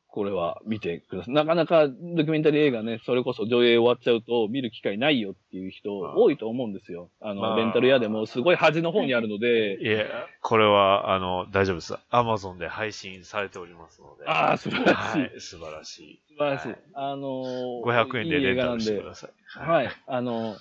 [0.09, 1.33] これは見てください。
[1.33, 7.09] なかなかドキュメンタリー映画ね、それこそ上映終わっちゃうと見る機会ないよっていう人多いと思うんですよ。
[7.21, 10.05] あの、まあレンタル屋でもすごい端の方にあるので、いや、
[10.41, 11.95] これは、あの、大丈夫です。
[12.09, 14.25] アマゾンで配信されておりますので。
[14.27, 15.19] ああ、素晴らしい。
[15.19, 16.21] はい、素晴らしい。
[16.29, 16.67] 素晴らしい。
[16.69, 19.31] はいあのー500円でいいレンタルしてください。
[19.59, 19.89] はい。
[20.07, 20.55] あの、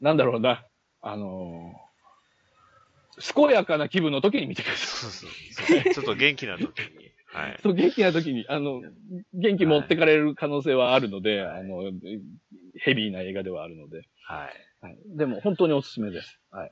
[0.00, 0.64] なんだろうな。
[1.02, 1.74] あの、
[3.34, 7.10] 健やかな気分の時に見てくださそうそうそうちょっと元気な時に。
[7.36, 7.62] はいい。。
[7.62, 8.80] そう、元気な時に、あの、
[9.34, 11.92] 元気持ってかれる可能性はあるので、あの、
[12.80, 14.08] ヘビーな映画ではあるので。
[14.26, 14.48] はい。
[14.80, 14.98] はい。
[15.16, 16.40] でも、本当におすすめです。
[16.50, 16.70] はい。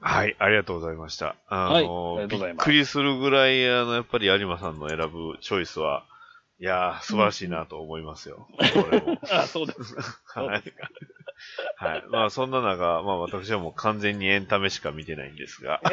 [0.00, 1.36] はい、ありがとうございました。
[1.48, 6.04] あの、はいありがとうございますびっくりするぐらい、あの、やっぱり有馬さんの選ぶチョイスは、
[6.60, 8.46] いやー、素晴らしいなと思いますよ。
[8.56, 9.18] これも。
[9.30, 9.96] あ、そうです。
[10.26, 10.70] そうはいで。
[10.70, 10.88] すか。
[11.76, 12.04] はい。
[12.08, 15.80] まあ、そんな中、まあ、私はもう完全にエンタメしか見てないんですが。
[15.84, 15.90] は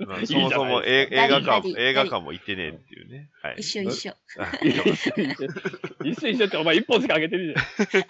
[0.00, 0.04] い。
[0.04, 3.30] まあ、そもそもえ映画館、映画館も行ってねえっていうね。
[3.42, 3.56] はい。
[3.58, 4.14] 一緒一緒。
[4.38, 4.84] あ一緒
[6.04, 7.64] 一緒一緒って、お前一本しか上げてるじゃ
[7.98, 8.02] ん。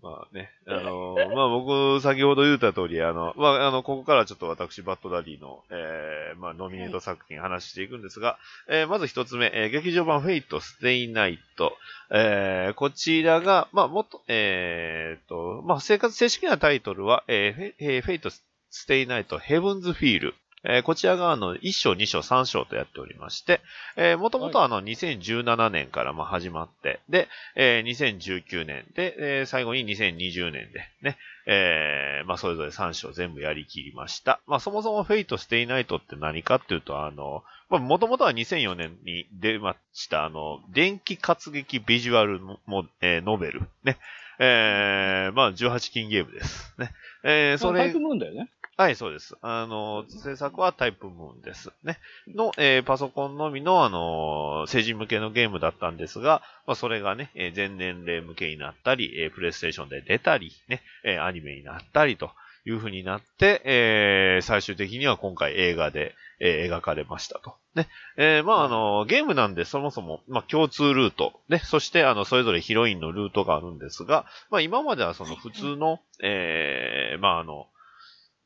[0.00, 11.76] まあね、あのー まあ僕、先ほど言った通り、あの、まあ、あの、ここからちょっと私、バッドダディの、えー、まあ、ノミネート作品話していくんですが、えー、まず一つ目、えー、劇場版フェイト、ステイナイト、
[12.10, 23.60] えー、こちらが、まあ、もっと、えー、と、まあ、正確、正式なタイトルは、え、えーフェイト、ステイナイト、ヘブンズフィール、えーこちらがあの、1章、2章、3章とやっておりまして、
[23.96, 34.40] えー、もともとあの、2017年からまあ始まって、で、えー2019年で、えー最後に2020年でね、えーまあそれぞれ3章全部やりきりました。
[34.46, 43.62] まあそもそもフェイトステイナイトって何かっていうと、あの、まあもともとは2004年に出ました、あの、伝奇活劇ビジュアルのも、えーノベル。
[43.84, 43.98] ね。
[44.40, 46.74] えーまあ18禁ゲームです。
[46.78, 46.90] ね。
[47.24, 48.50] えーそれタイプ、ムーンだよね。
[48.80, 49.36] はい、そうです。
[49.42, 51.72] あの、制作はタイプムーンです。
[51.82, 51.98] ね。
[52.32, 62.30] の、えーパソコンのみの、あの成人向けのゲームだったんですが、まあ、それがね、えー全年齢向けになったり、えープレイステーションで出たり、ね、えアニメになったりと
[62.66, 67.56] いう風になって、え最終的には今回映画で、え描かれましたと。
[67.74, 67.88] ね。
[68.16, 77.66] えまあ、あの、ゲームなんでそもそも、まあ、共通ルート、ね、そして、あの、それぞれヒロインのルートがあるんですが、まあ、今まではその普通の、えまあ、あの、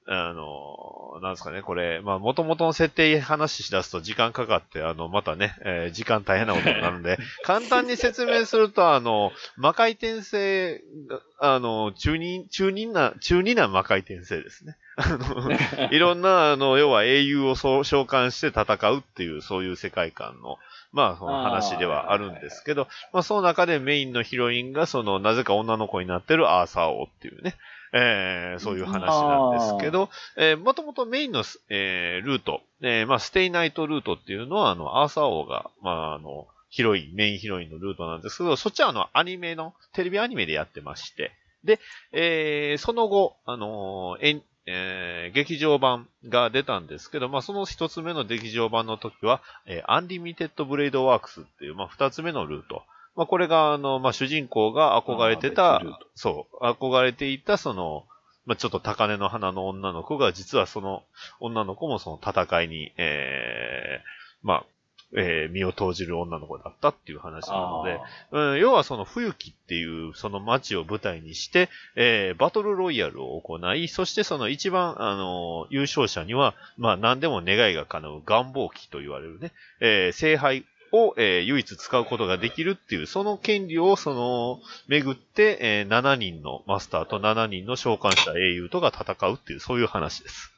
[0.06, 14.76] あの、なんですかね、これ、まあ、元々の設定話し出すと時間かかって、あの、またね、えー時間大変なことになるんで、 簡単に説明すると、あの、魔回転性が、あの、中二、中二な、中二な魔回転性ですね。
[14.96, 15.50] あの、
[15.92, 20.58] いろんな、あの、要は英雄をそう召喚して戦うっていう、そういう世界観の、
[20.92, 27.54] まあ、その話ではあるんですけど、まあ、その中でメインのヒロインが、その、なぜか女の子になってるアーサー王っていうね、
[27.92, 41.32] えーそういう話なんですけど、えー、もともとメインのス、えールート、えーまあ、ステイナイトルートっていうのは、あの、アーサー王が、まあ、あの、ヒロイン、メインヒロインのルートなんですけど、そっちはあの、アニメの、テレビアニメでやってまして、
[41.64, 41.78] で、
[42.12, 52.82] えーその後、あのーエンえー劇場版が出たんですけど、まあ、その一つ目の劇場版の時は、えーアンリミテッドブレイドワークスっていう、まあ、二つ目のルート。
[53.14, 55.82] まあ、これが、あの、まあ、主人公が憧れてた
[56.14, 58.04] そう、憧れていた、その、
[58.46, 61.04] まあ、ちょっと高嶺の花の女の子が、実はその
[61.40, 64.66] 女の子もその戦いに、えーまあ、
[65.14, 68.00] えー身を投じる女の子だったっていう話なので、
[68.32, 90.52] うん、要はその冬木っていうその街を舞台にして、えーバトルロイヤルを行い、そしてその一番、あの優勝者には、まあ何でも願いが叶う願望機と言われるね、えー聖杯を、えー唯一使うことができるっていう、その権利をその、巡って、えー7人のマスターと7人の召喚者英雄とが戦うっていう、そういう話です。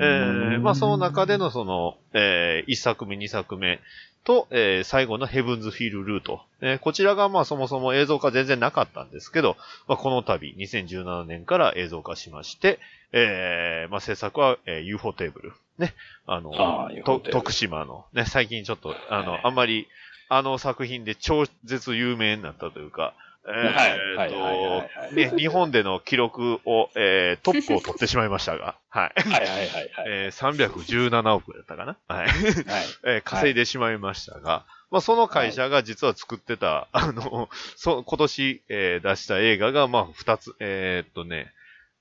[0.00, 3.78] えーまあその中でのその、え1作目、2作目
[4.24, 6.40] と、えー最後のヘブンズフィールルート。
[6.62, 9.56] えーこちらがまあそもそも映像化全然なかったんですけど、
[9.86, 12.78] まあこの度2017年から映像化しまして、
[13.12, 15.52] えーまあ制作は、えー UFO テーブル。
[15.78, 15.94] ね。
[16.26, 16.90] あの、あ
[17.30, 19.86] 徳島のね、最近ちょっと、あの、はいあんまり、
[20.28, 23.14] あの作品で超絶有名になったというか、
[23.48, 29.20] えーはいはいはいはいはいね、日本での記録を、えートップを取ってしまいましたが、はい。
[29.20, 29.90] はいはいはいはい。
[30.08, 31.96] えー、317億だったかな？
[32.08, 32.26] はい。
[32.26, 32.32] はい。
[33.06, 41.52] えー稼いでしまいましたが、まあ、その会社が実は作ってた、あの、そ、今年、えー出した映画が、まあ、二つ、えーっとね、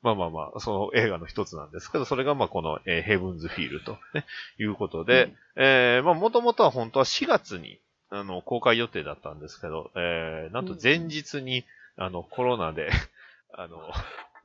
[0.05, 4.23] まあまあまあ、その映画の一つなんですけど、それがまあこの、えーヘブンズフィールと、ね、
[4.59, 7.79] いうことで、えーまあもともとは本当は4月に、
[8.11, 11.65] あの、公開予定だったんですけど、えーなんと前日に、
[11.97, 12.91] あの、コロナで、
[13.57, 13.79] あの、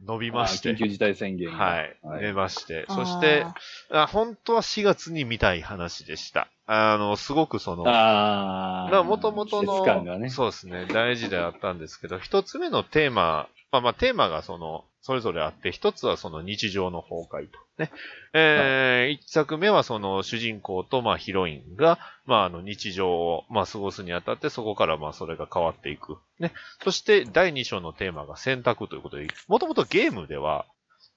[0.07, 1.57] 伸びまして緊、急事態宣言が。
[1.63, 3.45] はい、はい出まして、そして、
[3.91, 6.49] あ本当は4月に見たい話でした。
[6.67, 9.03] あの、すごくその、ああ。
[9.03, 9.85] もともとの、
[10.19, 10.31] ね。
[10.31, 17.59] そうですね、大事であったんですけど、一つ目のテーマ、まあまあテーマがその、それぞれあって、一つはその日常の崩壊と。
[17.79, 17.91] ね。
[18.35, 26.19] えー一作目はその主人公とまあヒロインが、まああの日常をまあ過ごすにあたって、そこからまあそれが変わっていく。
[26.39, 26.53] ね。
[26.83, 30.67] そして第二章のテーマが選択ということで、もともとゲームでは、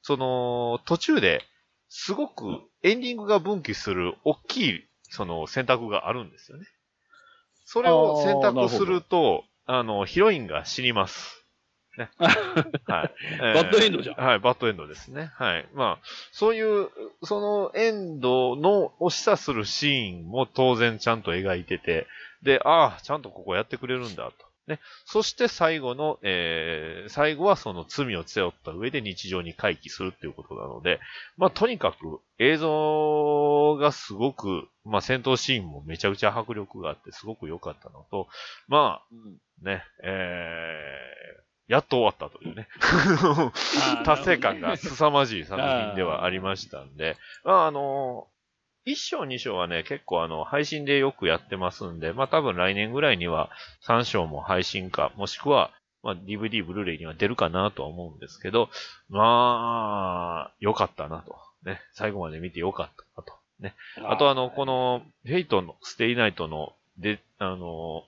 [0.02, 1.42] その途中で
[1.90, 2.44] すごく
[2.82, 6.66] エンディングが分岐する大きいその選択があるんですよね。
[7.66, 11.43] それを選択すると、あの、ヒロインが死にます。
[11.98, 12.10] ね。
[12.88, 13.14] はい。
[13.42, 15.32] えバッドエンドじゃんはい、バッドエンドですね。
[15.36, 15.68] はい。
[15.74, 16.90] まあ、そういう、
[17.24, 22.08] そのエンドのを示唆するシーンも当然ちゃんと描いてて、
[22.42, 24.34] で、ああ、ちゃんとここやってくれるんだと。
[24.68, 24.80] ね。
[25.06, 31.00] そして最後の、えー、最後はその罪を背負った上で日常に回帰するっていうことなので、
[31.38, 38.28] まあ、とにかく映像がすごく、まあ、戦闘シーンもめちゃくちゃ迫力があってすごく良かったのと、
[38.68, 42.68] まあ、ね、えー、やっと終わったというね。
[44.06, 48.28] 達成感が凄まじい作品ではありましたんで、まあ、あの、
[48.86, 53.50] 1章2章はね、結構あの、配信でよくやってますんで、まあ多分来年ぐらいには
[53.88, 58.70] 3章も配信か、もしくは、まあ DVD、ブルーレイには出るかなとは思うんですけど、
[59.10, 61.38] まあ、良かったなと。
[61.64, 63.34] ね、最後まで見て良かったなと。
[63.62, 63.74] ね。
[64.06, 68.04] あとあの、この、フェイトの、ステイナイトの、で、あの、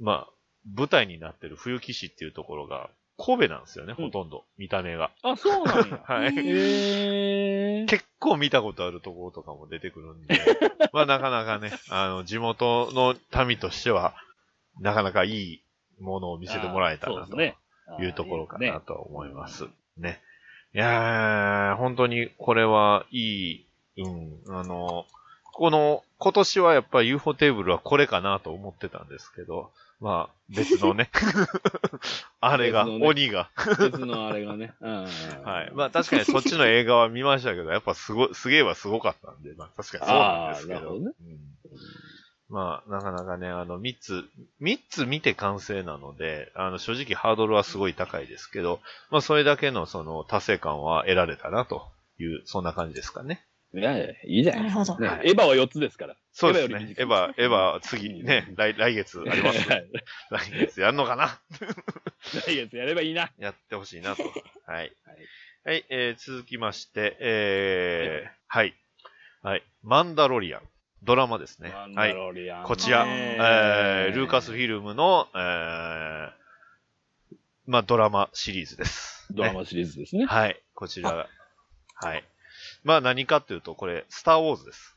[0.00, 0.32] まあ、
[0.76, 5.10] 舞台になってる冬木市っていうところが、神戸なんですよね、ほとんど、見た目が。
[5.22, 6.00] あ、そうなんや。
[6.06, 6.36] はい。
[6.36, 7.86] へえ。
[7.86, 10.34] 結構見たことあるところとかも出てくるんで、
[10.92, 13.14] まあなかなかね、あの、地元の
[13.46, 14.14] 民としては、
[14.80, 15.62] なかなかいい
[16.00, 17.56] ものを見せてもらえたなとそうですね。
[18.00, 19.68] いうところかねなと思います。
[19.98, 20.20] ね。
[20.74, 23.66] いやー、本当にこれはいい、
[23.98, 25.06] うん、あの、
[25.52, 29.70] この、今年はやっぱり UFO テーブルはこれかなと思ってたんですけど、
[30.02, 31.10] まあ、別のね、
[32.40, 34.74] あれが、別のね鬼が、別のあれがね。
[34.80, 35.04] うん。
[35.44, 35.72] はい。
[35.74, 40.78] まあ確かにそっちの映画は見ましたけど、やっぱすご、すげえはすごかったんで、まあ確かにそうなんですけど。
[40.78, 41.38] あーなるほどねうん
[42.48, 44.24] まあ、なかなかね、あの、三つ、
[44.60, 51.86] 三つ見て完成なので、あの、正直ハードルはすごい高いですけど、まあそれだけのその達成感は得られたなと
[52.18, 53.42] いう、そんな感じですかね。
[53.74, 56.16] いやいや、いいじゃないなるほどねはいエヴァは4つですから。
[56.32, 56.94] そうですね。
[56.98, 59.84] エヴァ、エヴァ、次ね、来、来月ありますね。
[60.30, 61.40] 来月やるのかな？
[62.46, 63.30] 来月やればいいな。
[63.38, 64.22] やってほしいなと。
[64.24, 64.32] はい。
[64.66, 64.92] はい。
[65.64, 68.74] はい、えー、続きまして、えー、はい。
[69.42, 69.62] はい。
[69.82, 70.62] マンダロリアン。
[71.02, 71.70] ドラマですね。
[71.70, 72.14] マンダはい。
[72.14, 72.64] ロリアン。
[72.64, 76.30] こちら、ねえー、ルーカスフィルムの、えー、
[77.66, 79.26] まあ、ドラマシリーズです。
[79.30, 80.26] ねドラマシリーズですね。
[80.26, 80.62] はい。
[80.74, 81.28] こちら、
[81.94, 82.24] はい。
[82.84, 84.96] まあ、何かというと、これ、スターウォーズです。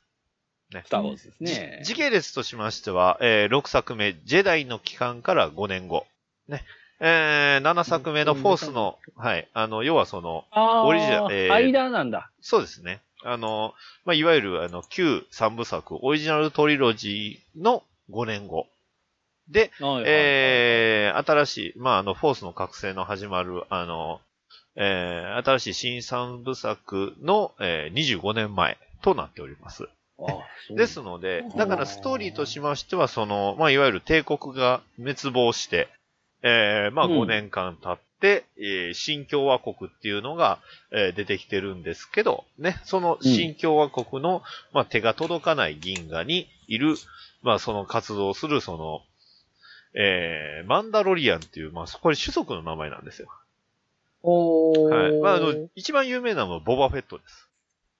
[0.74, 1.82] ねスターウォーズですね。
[1.84, 6.06] 時系列としましては、えー6作目、ジェダイの帰還から5年後。
[6.48, 6.64] ね。
[7.00, 10.46] えー、7作目のフォースの、はい、あの、要はその、
[10.86, 12.32] オリジナルえー間なんだ。
[12.42, 13.02] そうですね。
[13.24, 13.74] あの、
[14.06, 18.68] まあ、いわゆる、あの、旧三部作、オリジナルトリロジーの5年後。
[19.50, 24.22] で、はいはいえー、新しい、まあ、あの、フォースの覚醒の始まる、あの、
[24.76, 29.88] えー、新しい新三部作の、えー、25年前となっております。
[30.70, 35.90] ですので、だからストーリーとしましては、その、まあ、いわゆる帝国が滅亡して、
[36.42, 40.60] えー、まあ、うん5年間経って、えー新共和国っていうのが、
[40.92, 44.42] えー出てきてるんですけど、ね、その新共和国の、
[44.74, 46.95] まあ、手が届かない銀河にいる、
[47.44, 49.02] まあ、その活動する、その、
[50.02, 53.30] えー、マンダロリアンっていう、まあ、これ種族の名前なんですよ。
[54.28, 55.20] おーはい。
[55.20, 57.50] まあ、あの、一番有名なのはボバフェットです。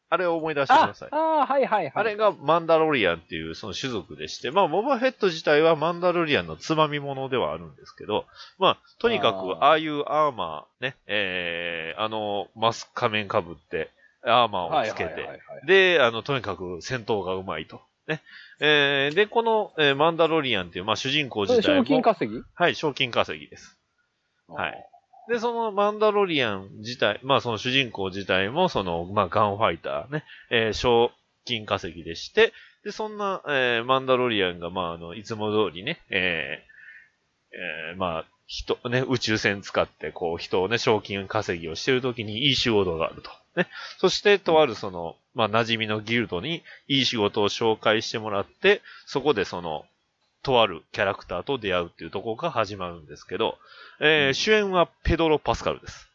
[0.10, 1.10] あれを思い出してください。
[1.12, 1.92] ああー、はいはいはい。
[1.95, 8.26] あれがマンダロリアンっていうその種族でして、まあ、ボバフェット自体はマンダロリアンのつまみ物ではあるんですけど、
[8.60, 13.90] まあ、とにかく、あーああいうアーマー、ね、えー、あの、マス仮面被って、
[14.24, 17.82] アーマーをつけてはいはいはいはい、で、あの、とにかく戦闘がうまいと。
[18.08, 18.22] ね。
[18.60, 22.44] えー、で、この、えーマンダロリアンっていう、まあ、主人公自体も、賞金稼ぎ？
[22.54, 23.78] はい、賞金稼ぎです。
[24.48, 24.88] はい。
[25.30, 31.12] で、そのマンダロリアン自体、まあその主人公自体も、その、まあガンファイターね、えー賞
[31.45, 36.76] 金稼ぎでして、で、そんな、えーマンダロリアンが、まああの、いつも通りね、えー
[37.92, 43.32] えーまあ、人、ね、宇宙船使って、こう、人をね、賞金稼ぎをしてるときにいい仕事があると。
[43.56, 43.68] ね。
[43.98, 49.86] そして、とあるその、まあ、馴染みのギルドにいい仕事を紹介してもらって、そこでその、
[50.46, 53.58] とあるキャラクターと出会うっていうところが始まるんですけど、
[54.00, 56.08] えー主演はペドロ・パスカルです。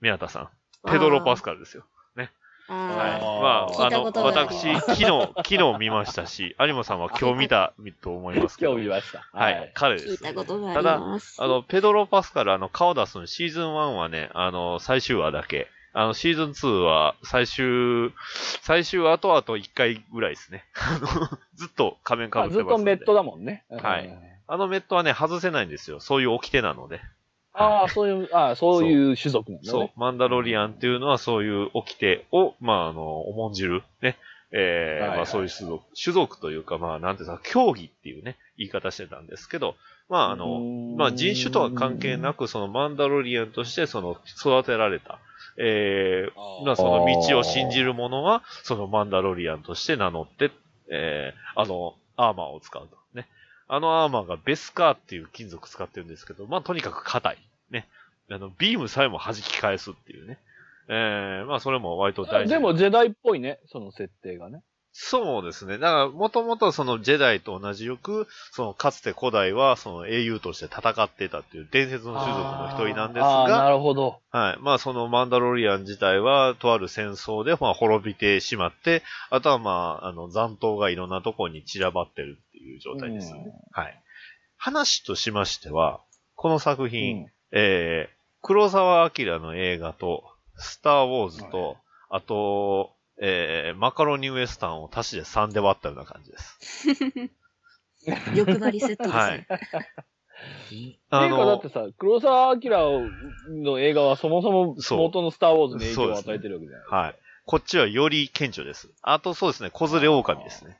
[0.00, 0.48] 宮田さん。
[0.88, 1.84] ペドロ・パスカルですよ。
[2.16, 2.30] はい。
[2.68, 8.72] あまあ、あの、私、昨日、昨日見ましたし、有馬さんは今日見たと思いますけど。
[8.72, 9.28] 今日見ました。
[9.32, 11.42] はい、彼あ、です、聞いたことがあただります。
[11.42, 15.68] あの、ペドロ・パスカル、あの、顔出すのシーズン1はね、あの、最終話だけ。
[15.94, 18.12] あの、シーズン2は最終、
[18.62, 20.64] 最終話とあと1回ぐらいですね。
[20.74, 21.06] あの、
[21.54, 22.64] ずっと仮面かぶあってます。
[22.64, 23.64] ずっとメットだもんね。
[23.70, 26.00] はいうんあのメットはね、外せないんですよ。
[26.00, 27.00] そういう掟なので。
[27.54, 29.70] ああ、 そういう、ああ、そういう種族なんだね。。
[29.70, 34.18] そうマンダロリアンっていうのはそういう掟を、まあ、あの、重んじる、ね。
[34.56, 39.74] えーまあそういう種族、種族というか、まあ、なんていうか、競技っていうね、言い方してたんですけど、
[40.08, 40.60] まあ、あの、
[40.96, 45.18] まあ、人種とは関係なく、そのマンダロリアンとして、その、育てられた、
[45.56, 50.50] えー、まあ、その道を信じる者は、そのマンダロリアンとして名乗って、
[50.90, 52.96] えー、あの、アーマーを使うと。
[53.14, 53.28] ね。
[53.68, 57.38] あのアーマーがベスカーっていう金属使ってるんですけど、まあ、とにかく硬い。
[57.70, 57.88] ね。
[58.30, 60.38] あの、ビームさえも弾き返すっていうね。
[60.88, 62.50] えー、まあ、それも割と大事。
[62.52, 64.62] でも、ジェダイっぽいね、その設定がね。
[64.96, 65.78] そうですね。
[65.78, 74.20] だから、もともとそのジェダイと同じく、そのかつて古代はその英雄として戦ってたっていう伝説の種族の一人なんですああ、なが、るほど。
[74.30, 74.62] はい。
[74.62, 83.52] まあそのマンダロリアン自体はとある戦争でまあ滅びてしまって、あとはまあ、あの残党がいろんなところに散らばってるっていう状態ですよね。
[83.72, 84.00] はい。
[84.56, 86.02] 話としましては、
[86.36, 90.22] この作品、うんえー、黒沢明の映画と、
[90.56, 91.78] スター・ウォーズと、
[92.10, 96.58] あと、えー、マカロニウエスタンを足しで3で割ったような感じです。
[98.34, 99.18] 欲張りセットですね。
[99.18, 99.38] はい。
[99.38, 99.46] っ
[100.68, 102.70] ていうか、だっのて、さ、黒沢明
[103.48, 106.86] の映画はそもそも元のスター・ウォーズに影響を与えてるわけじゃない。
[106.88, 107.14] はい。
[107.46, 108.90] こっちはより顕著です。
[109.02, 110.78] あとそうですね、子連れ狼ですね。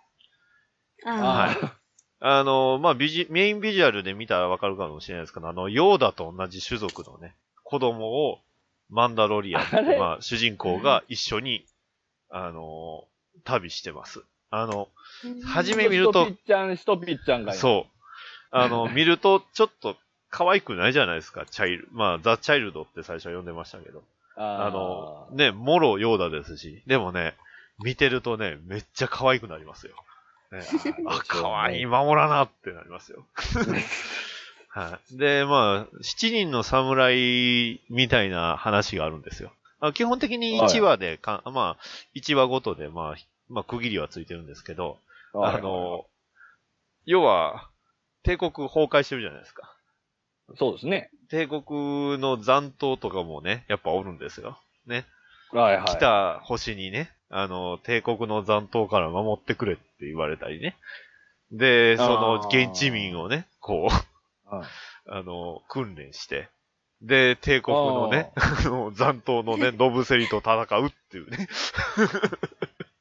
[1.07, 1.57] あはい。
[2.21, 8.41] あの、まあ、ビジ、メインビジュアルで見たらわかるかもしれないですけど、あの、ヨーダと同じ種族のね、子供を
[8.89, 11.67] マンダロリアンまあ、主人公が一緒に、
[12.37, 13.05] あの、
[13.45, 14.25] 旅してます。
[14.51, 14.89] あの、
[15.45, 15.47] あ。
[15.47, 17.55] 初め見るとシトピッちゃん、シトピッちゃんが。
[17.55, 18.07] そう。
[18.51, 19.97] あの、見ると、ちょっと、
[20.31, 21.89] 可愛くないじゃないですか、チャイル。
[21.93, 24.03] まあ、ザ・チャイルドって最初は呼んでましたけど。
[24.37, 27.35] ああの、ね、もろヨーダですし、でもね、
[27.79, 29.95] 見てるとね、めっちゃ可愛くなりますよ。
[30.51, 30.63] ね、
[31.07, 33.25] あ、可愛い、守らなってなりますよ。
[34.71, 35.17] はい。
[35.17, 39.53] で、まあ、七人の侍みたいな話があるんですよ。
[39.89, 43.17] あ基本的に1話でか、まあ、1話ごとで、まあ、
[43.49, 44.99] まあ、区切りはついてるんですけど、
[45.33, 46.07] はいあの、
[47.05, 47.69] 要は、
[48.23, 49.77] 帝国崩壊してるじゃないですか。
[50.57, 51.11] そうですね。
[51.31, 54.59] 帝国の残党とかもね、やっぱおるんですよ。
[54.87, 55.05] ね。
[55.53, 55.87] はいはい。
[55.87, 60.77] 来た星にね、あの、帝国の残党から守ってくれって言われたりね。
[61.51, 64.67] で、その現地民をね、こう、はい
[65.07, 66.49] あの、訓練して、
[67.05, 68.33] で、帝国のね、
[68.95, 71.49] 残党のね、 ノブセリと戦うっていうね、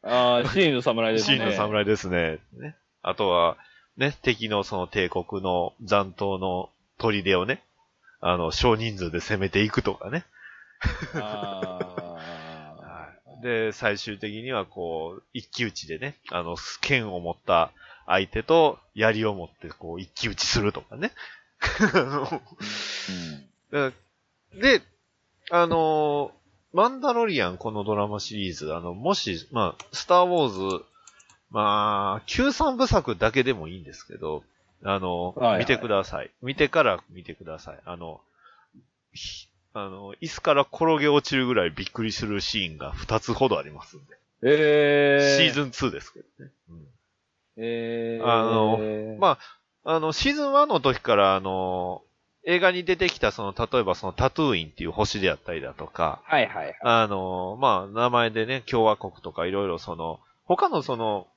[0.03, 1.37] ああ、シーンの侍ですね。
[1.37, 2.39] 真の侍ですね。
[2.59, 2.75] ね。
[3.01, 3.57] あとは、
[3.95, 7.63] ね、敵のその帝国の残党の砦をね、
[8.19, 10.25] あの、少人数で攻めていくとかね。
[11.15, 12.17] あ
[13.41, 17.71] で、最終的にはこう、一騎打ちでね、あの、剣を持った
[18.05, 21.11] 相手と槍を持ってこう、一騎打ちするとかね。
[21.93, 22.41] あのだ
[24.61, 24.81] で、
[25.51, 26.43] あのー
[26.73, 30.85] マンダロリアンこのドラマシリーズ、あの、もし、まあ、スターウォーズ、
[31.51, 34.43] まあ、旧三部作だけでもいいんですけど、
[34.83, 36.31] あの、はいはい見てください。
[36.41, 37.79] 見てから見てください。
[37.85, 38.21] あの、
[39.13, 44.17] ひあの、椅子から転げ落ちるぐらいびっくりするシーンが2つほどありますんで。
[44.41, 46.51] えー、シーズン2ですけどね。
[46.69, 46.87] うん
[47.57, 48.79] えー、あの
[49.19, 49.37] ま
[49.83, 52.01] あ、あの、シーズン1の時から、あの、
[52.45, 56.77] 映画に出てきた、その、例えばそのタトゥーインっていう星であったりだとか、はいはいはい。
[56.81, 61.27] あの、まあ、名前でね、共和国とかいろいろその、他のその、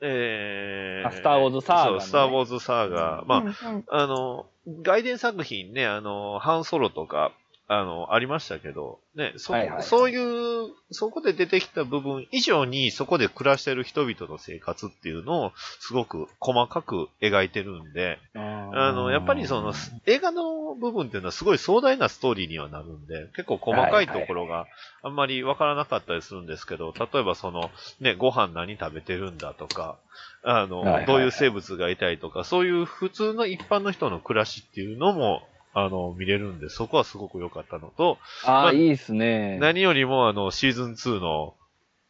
[0.00, 3.26] えー、あスターウォーズサーガのねそう、スターウォーズサーガー。
[3.26, 4.46] まあ、うんうんあの、
[4.82, 7.32] 外伝作品ね、あの、ハンソロとか、
[7.66, 9.82] あの、ありましたけど、ね、そ、はいはい。
[9.82, 19.72] そういう、そこで出てきた部分以上に、そこで暮らしてる人々の生活っていうのを、すごく細かく描いてるんで、ああの、やっぱりその、
[20.04, 24.66] 映画の部分っていうのはすごい壮大なストーリーにはなるんで、結構細かいところが
[25.02, 27.70] あんまりわからなかったりするんですけど、例えばその、
[28.00, 29.96] ね、ご飯何食べてるんだとか、
[30.42, 31.06] あの、はいはいはい。
[31.06, 39.58] どういう生物がいたりとか、そういう普通の一般の人の暮らしっていうのも、あの、見れるんで、そこはすごく良かったのと、あまあー、いいっすね。
[39.58, 41.54] 何よりもあの、シーズン2の、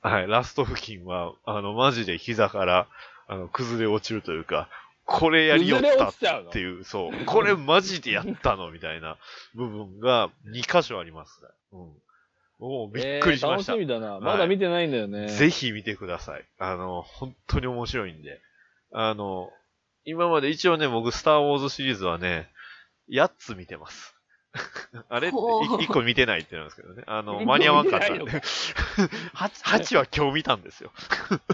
[0.02, 2.86] はい、ラスト付近は、あの、マジで膝から、
[3.26, 4.68] あの、崩れ落ちるというか、
[5.06, 6.12] これやりよったっ
[6.50, 9.16] ていう、そう、これマジでやったのみたいな
[9.54, 11.48] 部分が2箇所ありますね。
[11.72, 11.92] うん。
[12.58, 13.72] もうびっくりしました。
[13.72, 14.20] えー楽しみだな。
[14.20, 15.28] まだ見てないんだよね。
[15.28, 16.44] ぜひ見てください。
[16.58, 18.40] あの、本当に面白いんで。
[18.92, 19.50] あの、
[20.04, 22.48] 今まで一応ね、僕、スター・ウォーズシリーズはね、
[23.10, 24.14] 8つ見てます。
[25.08, 27.02] あれほう ?1 個見てないってなんですけどね。
[27.06, 28.18] あの、間に合わんかったんで。
[28.20, 30.92] 見てない 8, は今日見たんですよ。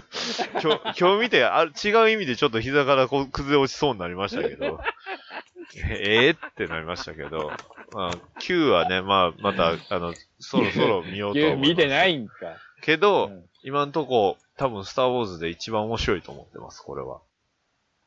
[0.61, 4.79] 今日、今日見て、あ違う意味でちょっと膝からこう崩れ落ちそうになりましたけど。
[5.89, 7.51] ええってなりましたけど。
[7.93, 11.69] まあ、9はね、まあ、また、あの、そろそろ見ようと思います。
[11.69, 12.57] 見てないんか。
[12.81, 17.21] けど、うん今んとこ、多分スターウォーズで一番面白いと思ってます、これは。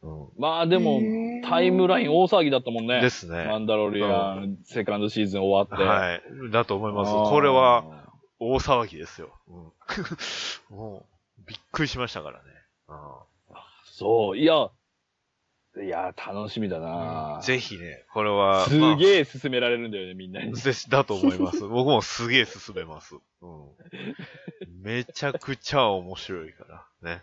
[0.05, 1.01] うまあでも、
[1.49, 2.99] タイムライン大騒ぎだったもんね。
[2.99, 3.01] ん。
[3.01, 3.47] ですね。
[3.47, 5.83] マンダロリアン、セカンドシーズン終わって。
[5.83, 6.23] はい。
[6.51, 7.13] だと思います。
[7.13, 7.85] これは、
[8.39, 9.31] 大騒ぎですよ。
[9.49, 11.07] うん、 も
[11.39, 12.51] う、びっくりしましたからね。
[12.89, 13.23] あ
[13.87, 14.71] そう、いや、
[15.83, 20.53] いや、楽しみだーなぜひね、これは、すまげえ勧められるんだよね、みんなに。
[20.53, 21.67] あですだと思います。
[21.67, 23.17] 僕もすげえ進めます。
[23.41, 23.71] うん。
[24.83, 26.87] めちゃくちゃ面白いから。
[27.03, 27.23] ね。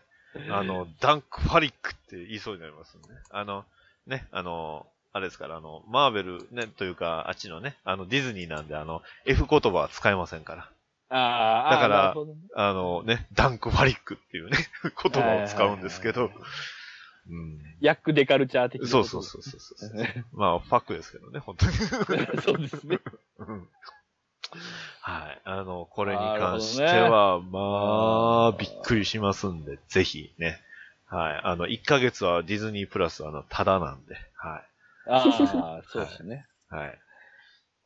[0.49, 3.01] あの、ダンクファリックって言いそうになりますね。
[3.31, 3.65] あの、
[4.07, 10.69] ね、あの、あれですから、あの、マーベルね、というか、あっちのね、あの、ディズニーなんで、あの、F 言葉は使えませんから。
[11.09, 14.57] ああ、だからあねあのね、ダンクファリックっていうね、
[15.03, 16.31] 言葉を使うんですけど、
[17.29, 17.59] うん。
[17.81, 18.87] ヤックデカルチャー的な。
[18.87, 19.91] そうそうそうそうそう。
[20.33, 21.73] まあ、ファックですけどね、本当に。
[22.41, 22.99] そうですね。
[23.39, 23.67] うん
[25.01, 25.41] はい。
[25.45, 30.59] あの、これに関しては、まあ、びっくりしますんで、ぜひね。
[31.07, 31.41] はい。
[31.43, 34.63] あの、1ヶ月はディズニープラス、あの、ただなんで、は
[35.07, 36.45] ああ、そうですね。
[36.71, 36.75] い。
[36.75, 36.87] はい。
[36.87, 36.99] はい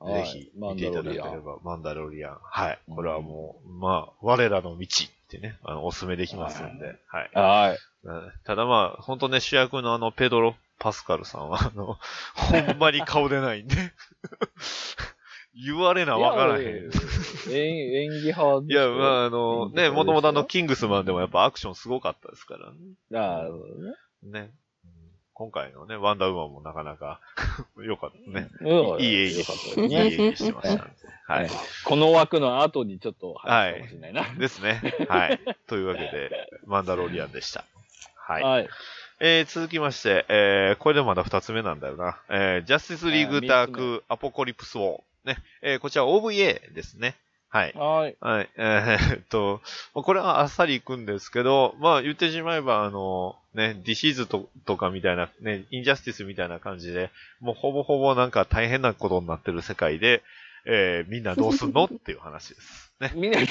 [0.03, 1.01] ぜひ、見ていた。
[1.03, 2.37] だければ、マンダロリアン。
[2.43, 2.79] はい。
[2.89, 7.31] これはもう、まあ、我らの道ってね、あの、お勧めできますんで、はい。
[7.33, 7.79] はい。
[8.03, 11.97] うんただまあ、本当ね、主役のあの、ペドロ・パスカルさんは、あの、
[12.35, 13.75] ほんまに顔出ないんで、
[15.55, 16.91] 言われなわからへん。
[17.49, 22.77] 演演技派いや、まあ、あの、ね、もともとあの、キキングスマンでもやっぱアクションすごかったですからね。
[23.13, 23.93] ああ、なるほどね。
[24.23, 24.39] ね。
[24.39, 25.05] うん
[25.37, 27.19] 今回のね、ワンダーウーマンもなかなか
[27.85, 28.47] 良かったね。
[28.61, 30.05] うんいい演技いいね。
[30.05, 30.83] 演技してました。
[30.83, 30.91] は
[31.27, 31.49] はいい。
[31.83, 34.33] この枠の後にちょっと話すかもしれないな。
[34.39, 34.81] ですね。
[35.09, 35.39] はい。
[35.67, 37.65] というわけで、マンダロリアンでした。
[38.15, 38.43] はい。
[38.43, 38.69] はい。
[39.19, 42.17] えー、続きまして、えー、これでまだ二つ目なんだよな。
[42.29, 45.01] えー、ジャスティスリーグダークアポコリプスウォー。
[45.25, 45.37] ね。
[45.61, 47.15] えー、こちら OVA ですね。
[47.49, 47.73] はい。
[47.73, 48.17] はい。
[48.19, 48.49] はい。
[48.57, 49.61] えーっと、
[49.93, 60.21] まあこれはあっさりいくんですけど、まあ言ってしまえば、あの、ね、ディシーズととかみたいな、ね、インジャスティスみたいな感じで、もうほぼほぼなんか大変なことになってる世界で、
[60.65, 62.93] えー、みんなどうすんのっていう話です。
[62.99, 63.13] ね。
[63.15, 63.45] みんなと、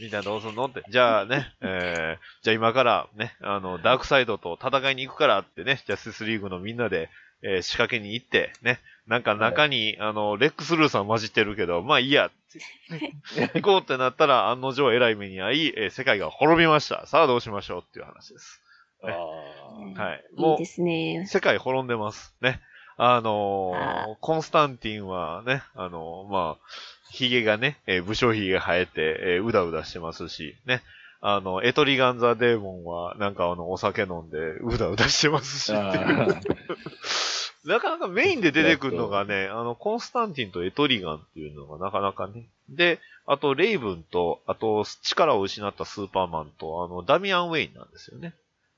[0.00, 0.82] みんなどうすんのって。
[0.90, 7.10] じゃあね、えー、じゃあ今からね、あの、ダークサイドと戦いに行くからってね、ジャスティスリーグのみんなで、
[7.42, 13.50] えー仕掛けに行って、ね、なんか中に、あの、レックスルーさん混じってるけど、まあいいやって。
[13.60, 17.06] 行こうってなったら、案の定偉い目に遭い、えー世界が滅びました。
[17.06, 18.60] さあどうしましょうっていう話です。
[19.02, 20.24] あはい。
[20.32, 21.26] いいもですねう、。
[21.26, 22.34] 世界滅んでます。
[22.40, 22.60] ね。
[22.96, 26.66] あのーあコンスタンティンはね、あのーまあ、
[27.10, 30.82] 髭がね、えー武将髭が生えて、えーうだうだしてますし、ね。
[31.20, 36.40] あの、エトリガンザデーモンは、なんかあの、お酒飲んで、うだうだしてますし、あっていうー
[37.64, 42.46] なかなかメインで出てくるのがね、あの、コンスタンティンとエトリガンっていうのがなかなかね。
[42.68, 48.34] で、あと、レイブンと、あと、力を失ったスーパーマンと、あの、ダミアン・ウェインなんですよね。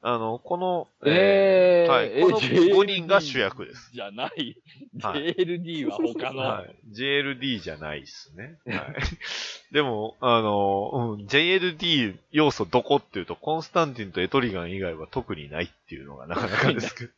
[0.08, 3.90] あの、この、えー、はいこの JLD 5人が主役です。
[3.92, 4.56] じゃない。
[5.02, 6.42] はい JLD は他の。
[6.42, 6.76] はい。
[6.96, 8.56] JLD じゃないですね。
[8.66, 8.94] はい。
[9.74, 17.10] でも、あの、うん、JLD 要素どこっていうと、コンスタンティンとエトリガン以外は特にないっていうのがなかなかですけど。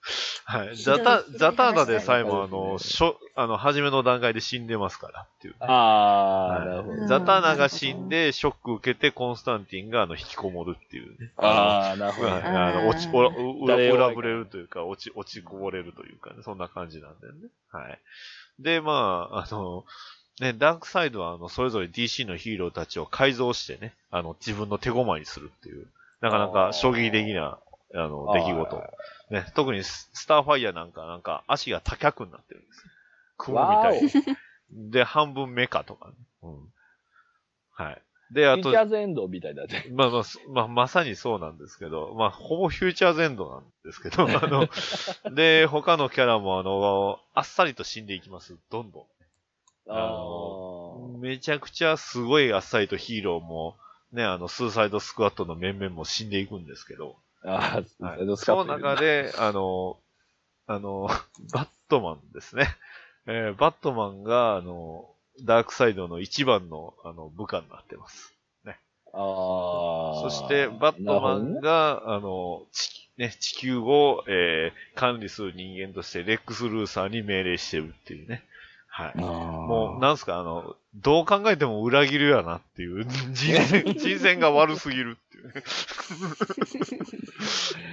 [0.47, 0.77] はい。
[0.79, 5.55] ザタ、ザターナでさえも、あの、しょ、あの、初めの段階で死んでますからっていう。
[5.61, 7.03] あー、なるほど。
[7.03, 11.31] うんザターナが死んで、ショック受けて、コンスタンティンが、あの、引きこもるっていうね。
[11.37, 12.29] あー、なるほど。
[12.29, 13.23] はいあの、落ち、お
[13.69, 17.47] ら、裏ぶれるというか、落ち、落ちこぼれるというかね、そんな感じなんだよね。
[17.71, 17.99] はい。
[18.59, 19.85] で、まあ、あの、
[20.41, 25.87] ね、ダークサイドは、あの、それぞれ DC のヒーローたちを改造してね、あの、自分の手駒にするっていう、
[26.21, 27.61] なかなか衝撃的な、
[27.95, 28.83] あの、出来事。
[29.31, 32.88] ね、特にススターファイヤーなんか、なんか、足が多脚になってるんです
[33.39, 33.55] よ。
[33.55, 34.91] 雲みたいに。
[34.91, 36.15] で、半分メカとかね。
[36.43, 36.73] うん。
[37.73, 38.03] はい。
[38.31, 39.87] で、あとフィーチ、ャーズエンドみたいだね。
[39.91, 44.69] まあまあ、そまあ、まさにそうなんですけど、まあ、ほぼフューチャーゼンドなんですけど、 あの、
[45.35, 48.57] で、他のキャラも、あの、あっさりと死んでいきます。
[48.71, 49.05] どんどん。
[49.91, 53.79] あのあめちゃくちゃすごいあっさりとヒーローも、
[54.13, 59.97] ね、あの、スーサイドスクワットの面々も死んでいくんですけど、ーあー、はいその中で、あの、
[60.67, 61.09] あの、
[61.53, 62.69] バットマンですね。
[63.29, 65.09] えーバットマンが、あの、
[65.45, 68.35] ダークサイドの一番の、あの、部下になってます。
[69.13, 70.31] ああ。
[70.31, 78.43] そして、バットマンが、あの、地ね、地球を、えー管理する人間として、レックス・ルーサーに命令してるっていうね。
[78.89, 79.19] はい。
[79.19, 79.27] も
[79.67, 85.53] もう、なんすか、あの、どう考えても裏切るやなっていう、 人選、人選が悪すぎるっていうね。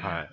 [0.01, 0.29] はい。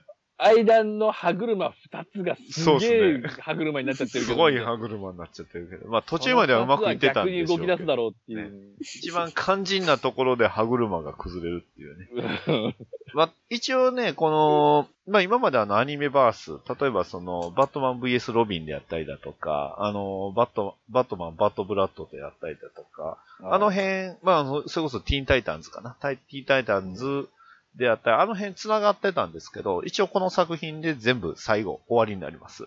[0.48, 4.34] 間の歯車二つがすげえね歯車になっちゃってるけど。
[4.34, 8.52] すごい歯車になっちゃってるけど、まあ途中まではうまくいってたんでしょうけど逆に動き出すだろうっていう。
[8.80, 12.76] 一番肝心なところで歯車が崩れるっていうね。
[13.14, 25.96] まあ、一応ね、この、まあ今まであのアニメバース、例えばその、バットマン VS ロビンであったりだとか、あの、バット、バットマン、バッドブラッドであったりだとか、あの辺、まあそれこそティーンタイタンズかな。
[26.00, 27.28] ティーンタイタンズ
[27.76, 32.64] であったり、あの辺繋がってたんですけど、一応この作品で全部最後終わりになります。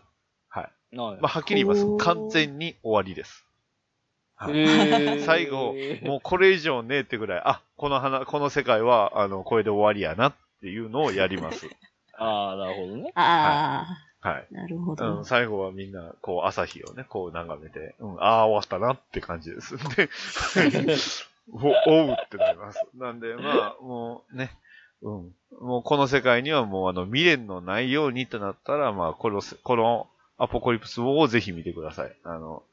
[0.49, 0.63] はい。
[0.97, 3.45] はいまあはっきり言います完全に終わりです。
[4.37, 11.67] はい最後、もうこれ以上ねえってぐらい、あ、この花、この世界は、あの、これで終わりやなっていうのをやります。
[12.17, 13.11] ああ、なるほどね。
[13.15, 13.85] あ
[14.21, 14.47] はい。
[14.51, 15.25] あ、なるほうどん、。
[15.25, 19.77] 最後はみんな、こう、朝日をね、こう眺めて、うん、ああ、終わったなって感じです。
[19.95, 20.09] で、
[21.53, 22.81] お、おうってなります。
[22.95, 24.51] なんで、まあ、もうね、
[25.01, 25.35] うん。
[25.61, 30.07] もうこの世界にはもうあの未練のないようにとなったら、まあ、このせ、この
[30.37, 32.15] アポコリプスをぜひ見てください。
[32.23, 32.63] あの、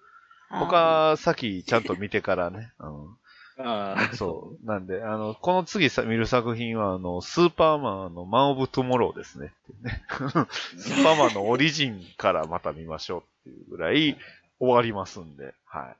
[0.50, 2.72] 他、先ちゃんと見てからね。
[2.80, 3.16] うん。
[3.58, 4.66] ああ、そう。
[4.66, 9.52] なんで、あの、この次さ見る作品は、あの、スーパーマンのマン・オブ・トゥモローですね。
[9.82, 14.16] ね スーパーマンのオリジンからまた見ましょうっていうぐらい
[14.58, 15.96] 終わりますんで、はい。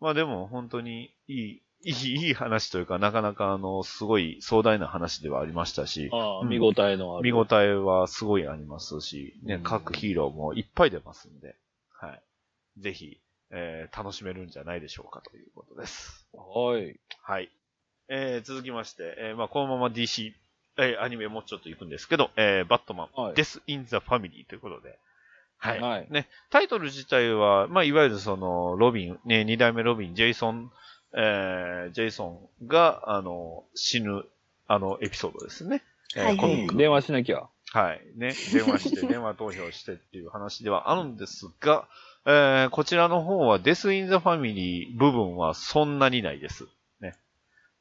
[0.00, 7.24] まあでも、本当にいい、いい、いい話というか、なかなかあの、すごい壮大な話ではありましたし、ああ、うん見応えのある。
[7.24, 11.56] 見応えはすごいありますし、ね、うん各ヒーローもいっぱい出ますんで、
[11.90, 12.22] はい。
[12.78, 13.18] ぜひ、
[13.50, 16.26] えー楽しめるんじゃないでしょうかということです。
[16.32, 16.98] はい。
[17.22, 17.50] はい。
[18.08, 20.32] えー続きまして、えーまあ、このまま DC、
[20.78, 24.98] えーアニメもうちょっと行くんですけど、えーバットマン、はいデス・イン・ザ・ファミリーということで、
[25.58, 25.80] はい。
[25.80, 30.72] はいね、タイトル自体は、まあ、いわゆるその、ロビン、ね、二代目ロビン、ジェイソン、
[31.14, 34.24] えージェイソンが、あの、死ぬ、
[34.68, 35.82] あの、エピソードですね。
[36.16, 37.48] えーはいコミック電話しなきゃ。
[37.72, 38.00] はい。
[38.16, 41.86] ね、電話して、電話投票してっていう話ではあるんですが、
[42.26, 46.66] えーこちらの方はデス・イン・ザ・ファミリー部分はそんなにないです。
[47.00, 47.14] ね。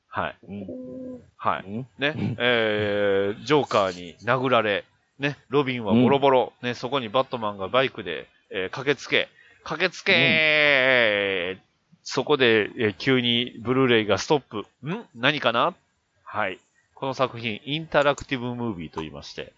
[0.08, 0.36] はい。
[0.48, 1.22] うん。
[1.38, 1.64] はい。
[1.66, 4.86] うんね、えー、ジョーカーに殴られ、
[5.20, 9.28] ね、ロビンはボロボロ、ね、そこにバットマンがバイクで、えー駆けつけ、
[9.64, 11.60] 駆けつけ、
[12.04, 14.66] そこで、えー急にブルーレイがストップ。
[14.88, 15.06] ん？
[15.16, 15.76] 何かな？
[16.24, 16.60] はい。
[16.96, 19.54] この作品、インタラクティブムービーと言いまして、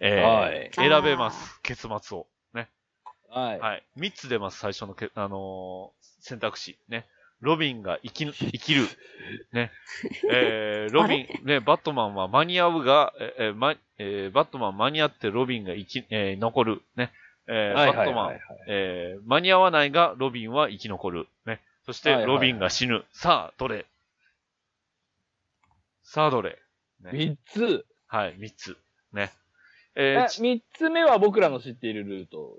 [0.00, 1.60] えーはい選べます。
[1.62, 2.26] 結末を。
[2.54, 2.68] ね。
[3.30, 3.60] はい。
[3.60, 3.82] はい。
[3.98, 6.76] 3つ出ます、最初のけ、あのー選択肢。
[6.88, 7.04] ね。
[7.40, 8.86] ロビンが生き、生きる。
[9.52, 9.72] ね。
[10.30, 16.82] えー、 ロビン、ね、バットマンは間に合うが、えーえーま、えーバットマン間に合ってロビンが生き、えー残る。
[16.96, 17.10] ね。
[17.48, 18.38] えーはいバットマン
[18.68, 21.26] えー間に合わないが、ロビンは生き残る。
[21.46, 21.60] ね。
[21.86, 23.04] そして、ロビンが死ぬ。
[23.12, 23.86] さあ、どれ？
[26.02, 26.58] さあ、どれ？
[27.02, 27.10] ね。
[27.12, 27.84] 三つ。
[28.06, 28.76] はい、三つ。
[29.12, 29.32] ね。
[29.94, 32.56] えーえ、三つ目は僕らの知っているルート。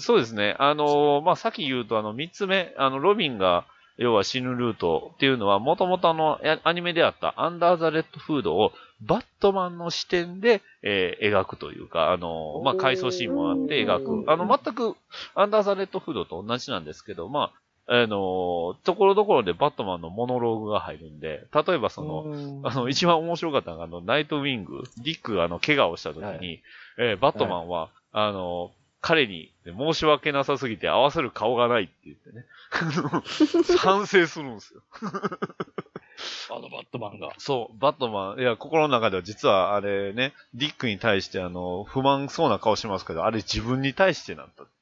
[0.00, 0.54] そうですね。
[0.58, 3.64] あのーまあ、さっき言うと、あの、三つ目、あの、ロビンが、
[3.96, 14.30] 要は死ぬルートっていうのは、もともとあの、やアニメであったアンダーザ・レッドフードをバットマンの視点で、えー描くというか、あのーまあ、回想シーンもあって描く。
[14.30, 14.94] あの、全く
[15.34, 17.52] アンダーザ・レッドフードと同じなんですけど、まあ、
[17.90, 26.62] あのーところどころでバットマンのモノローグが入るんで、例えばその、あの、一番面白かったのが、あの、ナイトウィング、ディックがあの、怪我をした時に、はい
[26.98, 32.44] えーバットマンは、あの、彼に申し訳なさすぎて合わせる顔がないって言ってね、
[33.78, 34.82] 反省するんですよ。
[36.50, 37.32] あのバットマンが。
[37.38, 44.77] そう、バットマン、いや、心の中では実はあれね、ディックに対してあの、不満そうな顔しますけど、あれ自分に対してなんだんですね。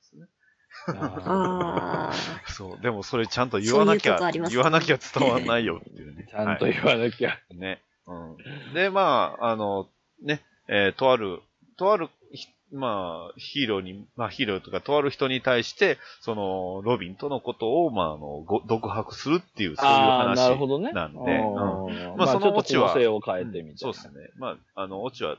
[0.87, 2.13] ああ。
[2.47, 6.27] そう、でもそれちゃんと言わなきゃ、そういうとこありますね言わなきゃ伝わんないよっていうね。
[6.31, 7.39] ちゃんとはい言わなきゃ。
[7.55, 7.83] ね。
[8.07, 8.75] うん。
[8.75, 9.89] で、まあ、あの、
[10.23, 11.41] ね、えーとある、
[11.77, 20.93] とある、ひまあ、ヒーローに、まあ、ヒーローとか、とある人に対して、その、ロビンとのことを、まあ、あの、ご独白するっていう、そういうああ、話なるほどね。
[20.93, 23.77] なんで、うんうんまあ、そのちょっとオチは構成を変えてみたいな。
[23.77, 24.15] そうですね。
[24.39, 25.37] まあ、あの、オチは、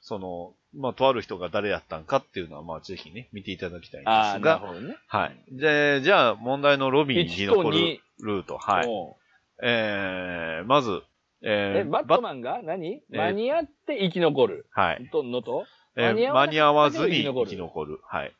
[0.00, 4.96] その、まあ、とある人が誰やったんかっていうのは、まあ、ぜひね、見ていただきたいんですが、なるほどね。
[5.08, 5.36] はい。
[5.50, 8.58] で、じゃあ、問題のロビンに残1とる2ルート。
[8.58, 8.86] はい。
[8.86, 9.20] うん
[9.62, 11.02] えー、まず、
[11.42, 12.60] ええ、ー、バットマンが？
[12.62, 12.94] 何？
[12.94, 14.66] えー間に合って生き残る。
[14.70, 15.08] はい。
[15.12, 15.66] と、のと？
[15.96, 17.98] えー間に合わずに生き残る。
[18.06, 18.32] はい。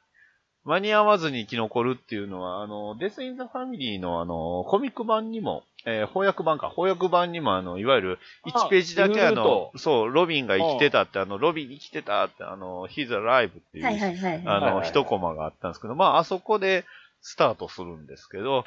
[0.64, 14.42] 間に合わずに生き残るっていうのは、あの、デス・イン・ザ・ファミリーのあの、コミック版にも、えー翻訳版か、翻訳版にもあの、いわゆる1ページだけあのト、そう、ロビンが生きてたって、あの、ロビン生きてたって、あの、He's Alive っていう、はいはいはい。
[14.47, 16.84] あの、一コマがあったんですけど、まあ、あそこで
[17.23, 18.65] スタートするんですけど、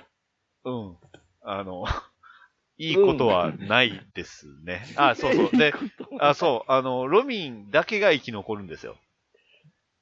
[0.65, 0.97] うん。
[1.43, 1.85] あの、
[2.77, 4.87] いいことはないですね。
[4.95, 5.57] あ、そうそう。
[5.57, 5.73] で、
[6.19, 8.97] あ、そう、あの、ロビンだけが生き残るんですよ。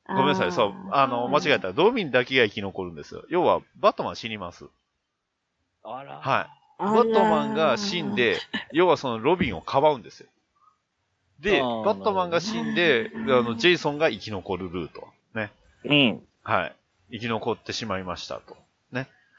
[0.08, 1.72] ごめんなさい、そう、あの、間違えた。
[1.72, 3.24] ロビンだけが生き残るんですよ。
[3.30, 4.66] 要は、バットマン死にます。
[5.84, 6.20] あら。
[6.20, 6.61] はい。
[6.82, 8.40] ババットマンが死ん、で、
[8.72, 10.28] 要はそのロビンをかばうんですよ。
[11.40, 15.08] で、バットマンが死んで、あの、ジェイソンが生き残るルート。
[15.34, 15.52] ね。
[15.86, 16.22] うん。
[16.44, 16.76] はい。
[17.12, 18.58] 生き残ってしまいましたと。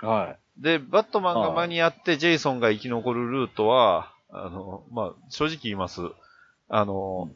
[0.03, 6.03] はで、バットマンが間に合って、ジェイソンが生き残るルートは、あの、まあ、正直言います。
[6.69, 7.31] あの、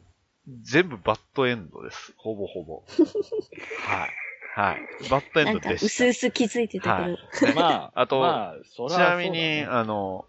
[0.61, 2.13] 全部バッドエンドです。
[2.17, 2.83] ほぼほぼ。
[3.83, 4.09] はい。
[4.57, 5.09] はい。
[5.11, 5.89] バッドエンドでうした。
[5.89, 7.51] すうす気づいてたけど。
[7.51, 7.53] い。
[7.53, 10.25] まあ、 あとまあ、そちらなみに、あの、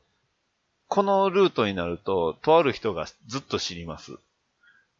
[0.86, 4.18] このルートになると、とある人がずっと死にます。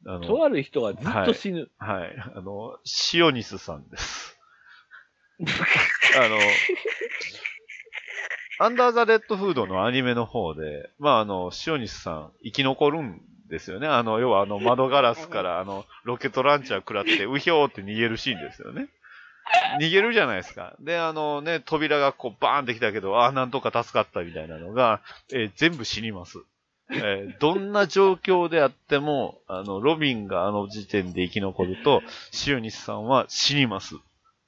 [0.07, 1.71] あの、とある人がずっと死ぬ。
[1.77, 2.17] はい。
[2.37, 4.35] あの、シオニスさんです。
[6.17, 6.39] あの、
[8.61, 13.89] アンダーザ・レッドフードのアニメの方で、まあ、あの、シオニスさん生き残るんですよね。
[13.89, 18.89] あの、要はあの、窓ガラスから、あの、ロケットランチャー食らって、うひょーって逃げるシーンですよね。
[19.81, 20.75] 逃げるじゃないですか。
[20.81, 25.01] で、あのね、扉がこうバーンってきたけど、ああ、なんとか助かったみたいなのが、
[25.33, 26.39] えー全部死にます。
[26.91, 32.03] えーどんな状況であっても、あの、ロビンがあの時点で生き残ると、
[32.33, 33.97] シオニスさんは死にます。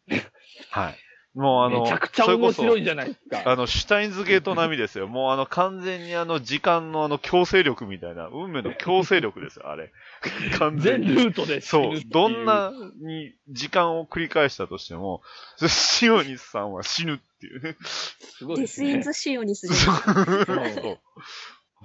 [0.71, 0.99] はい。
[1.35, 3.51] もうあの、めちゃくちゃそれこそ面白いじゃないですか。
[3.51, 5.07] あの、シュタインズゲート並みですよ。
[5.07, 9.93] もうあの、完全にあの、時間のあの、強制力みたいな、運命の強制力ですよ、あれ。
[10.59, 11.07] 完全に。
[11.09, 12.01] 全ルートで死そう。
[12.07, 15.23] どんなに時間を繰り返したとしても、
[15.69, 17.77] シオニスさんは死ぬっていうね。
[17.85, 18.93] すごいデですね。
[18.93, 19.99] スインズシオニスじそゃん。
[19.99, 20.99] う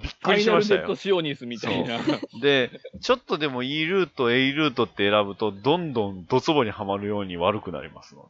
[0.02, 0.96] びっくりファイしましたよナルデッド。
[0.96, 2.00] シオニスみたいな。
[2.42, 8.28] で、ちょっとでも E ルート、A ルートって選ぶと、どんどんドツボにはまるように悪くなりますの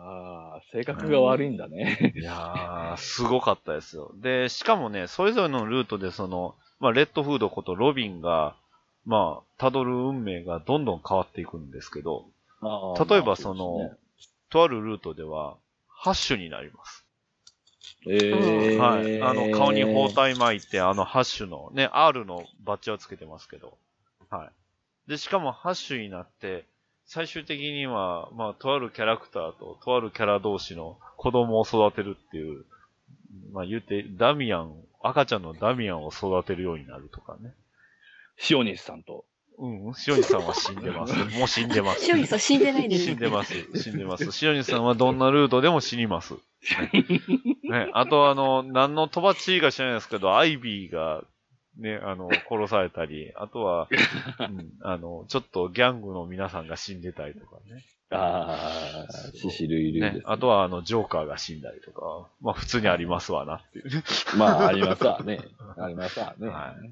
[0.00, 2.12] ああ、性格が悪いんだね。
[2.14, 2.20] で。
[2.20, 4.12] いやー、すごかったですよ。
[4.16, 8.56] で、しかもね、それぞれのルートでその、まあ、レッドフードことロビンが、
[9.04, 12.26] まあ、辿る運命がどんどん変わっていくんですけど、
[12.62, 13.92] 例えばまあその、ね
[14.50, 15.56] とあるルートでは、
[15.88, 17.04] ハッシュになります。
[18.06, 19.22] えー、はい。
[19.22, 23.76] あの、顔に包帯巻いて、あの、ハッシュの、ね、R のバッジはつけてますけど。
[24.30, 24.46] は
[25.06, 25.10] い。
[25.10, 26.64] で、しかも、ハッシュになって、
[27.08, 32.64] 最終的には、まあ、とあるキャラクターと、とあるキャラ同士の子供を育てるっていう、
[33.50, 37.54] まあ、言うて、ダミアン、赤ちゃんのダミアンを育てるようになるとかね。
[38.36, 39.24] シオニスさんと。
[39.58, 41.14] うん、シオニさんは死んでます。
[41.38, 42.04] もう死んでます。
[42.04, 43.54] シオニスは死んでないで死んでます。
[43.74, 44.30] 死んでます。
[44.30, 46.34] シオニさんはどんなルートでも死にます。
[46.92, 47.08] ね、
[47.64, 51.24] ねあとあの、何のとばっちりか知らないですけど、アイビーが、
[51.78, 53.88] ね、あの、殺されたり、あとは、
[54.40, 57.84] うん、あの、ちょっとギャングの皆さんが死んでたりとかね。
[58.10, 60.22] ああ、シシルいるんです、ね。
[60.26, 64.02] あとは、あの、ジョーカーが死んだりとか、まあ、普通にありますわなっていうね。
[64.36, 65.40] まあ、ありますわね。
[65.76, 66.48] ありますわね。
[66.48, 66.88] はい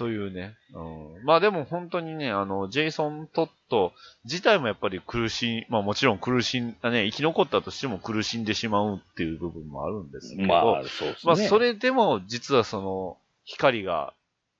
[0.00, 0.56] というね。
[0.72, 3.92] うん、まあでも本当にね、あの、ジェイソン・トット
[4.24, 11.14] 自体もやっぱり苦しい、まあもちろん苦しん、ね、生き残ったとしても苦しんでしまうっていう部分もあるんですけど、まあ、そうですね。
[11.24, 13.18] まあそれでも実はその、
[13.50, 14.14] 光が、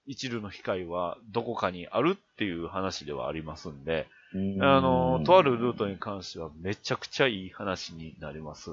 [0.07, 8.71] 一縷の光はどこかにあるっていう話ではありますんで、うんあの、とあるルートに関してはめちゃくちゃいい話になります。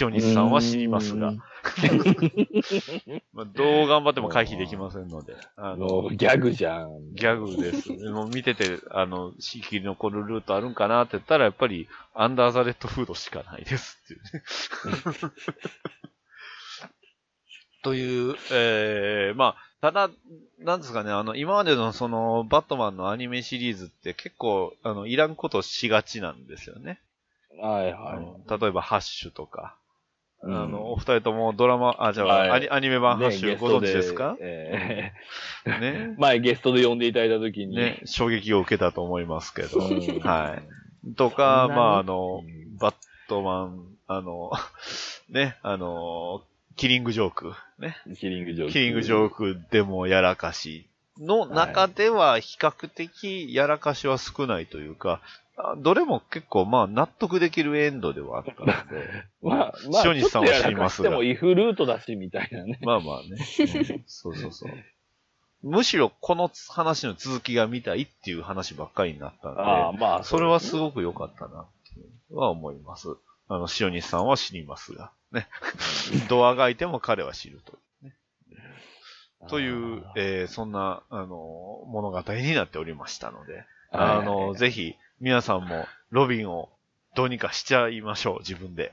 [0.00, 1.32] 塩西さんは死にますが、
[3.32, 7.14] まあ、どう頑張っても回避できませんので、あのギャグじゃん。
[7.14, 7.92] ギャグです。
[8.10, 15.32] もう見てて、あの、地域に残るルートあるんかなって言ったら、やっぱり、アンダーザレッドフードしかないですっていうね。
[17.82, 20.10] という、えー、まあ、ただ、
[20.58, 27.00] なんですかね、あの、今までのその、バットマンのアニメシリーズって結構、あの、いらんことしがちなんですよね。
[27.60, 29.76] はいあはの例えば、ハッシュとか。
[30.42, 30.46] い。
[30.46, 35.12] あの、お二人ともドラマ、あ、じゃあ、はいアニアニメ版ハッシュご存知ですか、え
[35.66, 36.14] えね。
[36.18, 37.76] 前ゲストで呼んでいただいたときに。
[37.76, 39.80] ね、衝撃を受けたと思いますけど。
[39.80, 40.58] うんは
[41.06, 41.14] い。
[41.14, 42.94] とか、まあ、あのうん、バッ
[43.28, 44.52] トマン、あの、
[45.30, 46.42] ね、あの、
[46.76, 47.96] キリングジョーク、ね。
[48.18, 48.72] キリングジョーク。
[48.72, 50.86] キリングジョークでもやらかし
[51.18, 55.20] の中では比較的やらかしは少ないというか、
[55.56, 58.72] あどれも結構まあ納得できるエンドではあったので、
[59.42, 62.78] まあ、まあ、塩西さんは知りますがでも、イフルートだし、みたいなね。
[62.82, 63.28] まあまあね。
[63.30, 64.72] うんそうそうそう。
[65.62, 73.08] むしろこの話の続きが見たいっていう話ばっかりになったんで、ああ、まあ、それはすごごく良かったなっては思います。
[73.50, 75.48] あの、塩西さんは死にますが、ね。
[76.28, 78.14] ドアが開いても彼は死ぬという、ね。
[79.48, 86.68] という、えーそんな、あの、物語になっておりましたので、あの、ぜひ、皆さんも、ロビンを
[87.16, 88.92] どうにかしちゃいましょう、自分で。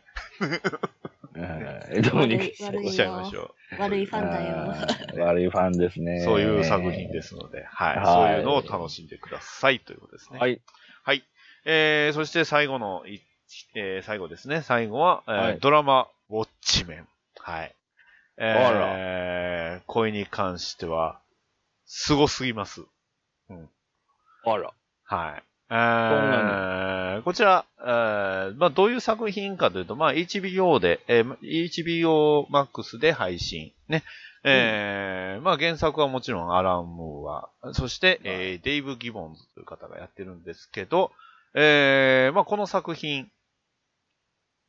[2.02, 2.56] ひ、 どうにかし
[2.95, 5.24] ちゃいましょ悪いファンだよ。
[5.24, 6.22] 悪いファンですね。
[6.22, 6.24] う。
[6.24, 7.98] そういう作品ですので、はい。
[7.98, 10.40] はいそういうのを楽しんでください、ということですね。
[10.40, 10.60] はい。
[11.03, 11.24] はい。
[11.66, 13.22] えー、そして最後のい、
[13.76, 14.61] えー、最後ですね。
[14.61, 17.08] 最後は、えーはいドラマ、ウォッチメン。
[17.40, 17.76] はい。
[18.40, 18.43] あ
[18.98, 21.19] えー、声に関しては、
[21.85, 22.82] 凄すぎます。
[24.45, 24.74] あら。
[25.06, 25.43] はい。
[25.69, 33.72] えなー、こちら、えーまあ、どういう作品かというと、まあ、HBO で、えー HBO Max で配信。
[33.88, 34.03] ね。
[34.43, 41.11] えーまあ、原作はもちろんアラン・ムーア、そして、えーデイブ・ギボンズという方がやってるんですけど、
[41.53, 43.30] えーまあ、この作品、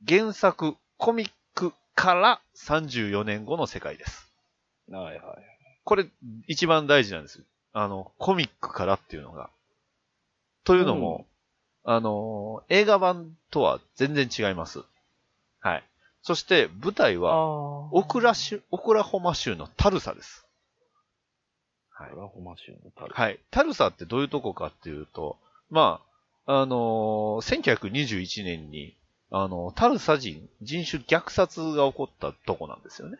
[0.07, 4.31] 原作、コミックから34年後の世界です。
[4.91, 5.59] はいはい。
[5.85, 6.07] これ、
[6.47, 7.44] 一番大事なんですよ。
[7.73, 9.51] あの、コミックからっていうのが。
[10.65, 11.27] というのも、
[11.85, 14.81] あの、映画版とは全然違います。
[15.60, 15.85] はい。
[16.23, 17.47] そして、舞台は、
[17.93, 20.47] オクラ州、オクラホマ州のタルサです。
[21.91, 22.20] はいオ。
[22.20, 23.39] ラホマ州のタルはい。
[23.51, 25.39] タルサってどういうとこかっていうと、
[25.70, 26.01] ま
[26.47, 28.94] あ、あのー1921年に、
[29.31, 33.18] あの、タルサ人、人種虐殺が起こったとこなんですよね。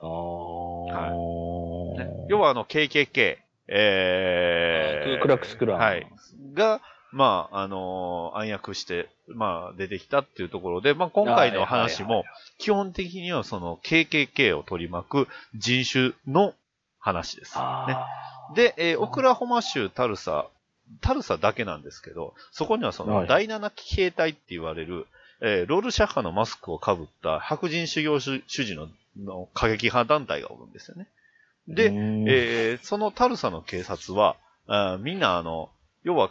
[0.00, 1.98] あー。
[1.98, 2.26] ね。
[2.28, 3.36] 要はあの KKK、
[3.68, 5.78] えー、クラックスクラン。
[5.78, 6.06] はい。
[6.54, 6.80] が、
[7.12, 12.24] まあ、あのー暗躍して、まあ、出てきたっていうところで、まあ、今回の話も、
[12.58, 16.54] 基本的にはその KKK を取り巻く人種の
[16.98, 17.56] 話です。
[17.56, 18.06] ね、あ
[18.54, 20.46] で、えーオクラホマ州タルサ、
[21.00, 23.28] タルサだけなんですけど、そこにはそのはい。
[23.28, 25.06] 第7騎兵隊って言われる、
[25.40, 31.06] えーロールシャッハのマスクをかぶった白人修行主主義のの過激派団体がおるんですよね。
[31.68, 34.36] で、えーそのタルサの警察は、
[34.66, 35.70] あーみんなあの、
[36.04, 36.30] 要は、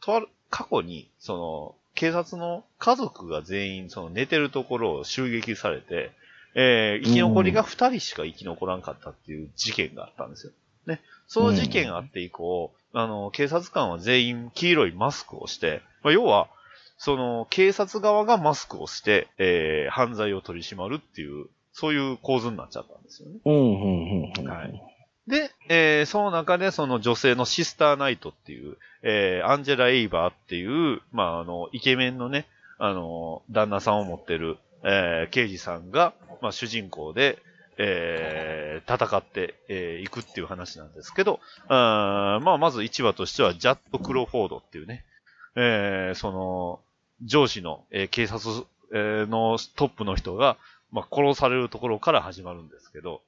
[0.00, 6.12] とある、過去に、その、警察の家族が全員、その寝てるところを襲撃されて、
[6.54, 10.52] えー生き残りが2人しか生き残らんかったっていう事件があったんですよ。
[10.86, 11.00] ね。
[11.26, 16.48] その事件があって以降、あの、警察官は全員黄色いマスクをして、まあ、要は、
[17.02, 23.38] その、警察側がマスクをして、えー犯罪を取り締まるっていう、そういう構図になっちゃったんですよね。
[23.46, 23.86] うん、うん、う
[24.26, 24.46] んうん。
[24.46, 24.82] はい。
[25.26, 32.46] で、えーその中でその女性のシスターナイトっていう、えーアンジェラ・エイバーっていう、まあ、あの、イケメンのね、
[32.78, 36.12] あの、旦那さんを持ってる、えー刑事さんが、
[36.42, 37.38] まあ、主人公で、
[37.78, 45.06] えー戦ってい、えーくっていう話なんですけど、あーまあ、まず1話としては、ジャッド・クロフォードっていうね、
[45.56, 46.80] えーその、
[47.22, 50.56] 上司の、えー警察、えーのトップの人が、
[50.92, 53.22] まあ、殺されるところから始まるんですけど、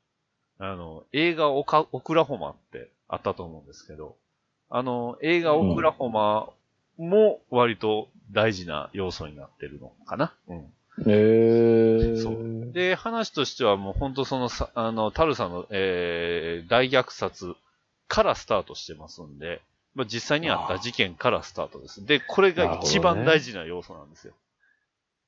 [0.59, 4.17] あの、映画オカオクラホマってあったと思うんですけど、
[4.71, 6.49] あの、映画オクラホマ
[6.99, 10.33] も割と大事な要素になってるのかな。
[10.49, 10.59] うん。
[10.59, 10.65] へ
[11.09, 12.17] え。
[12.17, 12.73] そう。
[12.73, 17.55] で、話としてはもう本当そのさ、あの、タルさんの、えー、大虐殺
[18.09, 19.61] からスタートしてますんで、
[19.95, 22.05] まあ、実際にあった事件からスタートです。
[22.05, 24.33] で、これが一番大事な要素なんですよ。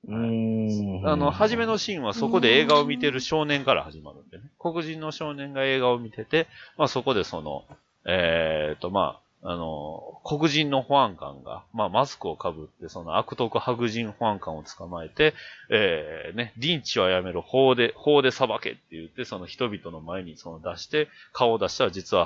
[0.09, 1.09] うーん。
[1.09, 4.45] あの、初めのシーンはそこで映画を見てる少年から始まるんでね。
[4.59, 6.47] 黒人の少年が映画を見てて、
[6.79, 7.65] まあそこでその、
[8.07, 15.35] えーと、まあ、あの、黒人の保安官が、まあマスクをかぶって、その悪徳白人保安官を捕まえて、
[15.71, 22.25] えー、ね、リンチはやめろ、法で、法で裁けって言って、その人々の前にその出して、顔を出したら実は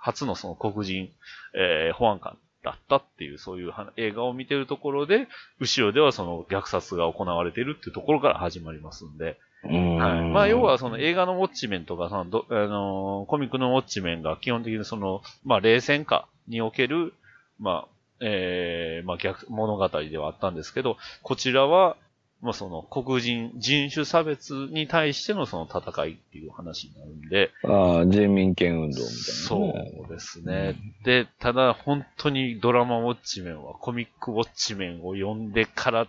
[0.00, 1.10] 初のその黒人、
[1.54, 5.28] えー、保安官だったっていう、そういう映画を見てるところで、
[5.60, 10.30] 後ろではその虐殺が行われているっていうところから始まりますんで、はい。
[10.30, 17.14] まあ、要はその映画のウォッチメンとか、そのど、あのーコミックのウォッチメンが基本的にその、まあ、冷戦下における、
[17.58, 17.88] まあ、
[18.20, 21.96] えー、まあ、逆、物語ではあったんですけど、こちらは、
[22.44, 30.76] まあ、その黒人、人種差別に対してのその戦いっていう話になるんで、ああ、人民権運動みたいな、そうですね。
[31.04, 36.06] で、ただ本当にドラマウォッチメンはコミックウォッチメンを読んでから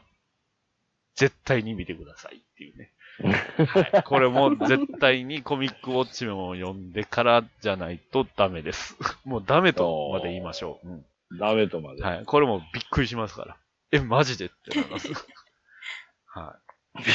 [1.16, 2.92] 絶対に見てくださいっていうね。
[3.24, 4.04] はい。
[4.04, 8.98] これも絶対にコミックウォッチメンを読んでからじゃないとダメです。
[9.26, 10.88] もうダメとまで言いましょう。
[10.90, 11.06] うん
[11.40, 12.04] ダメとまで。
[12.04, 12.26] はい。
[12.26, 13.58] これもびっくりしますから。
[13.92, 15.10] え、マジでってなります。
[16.28, 16.56] は
[16.96, 17.06] い。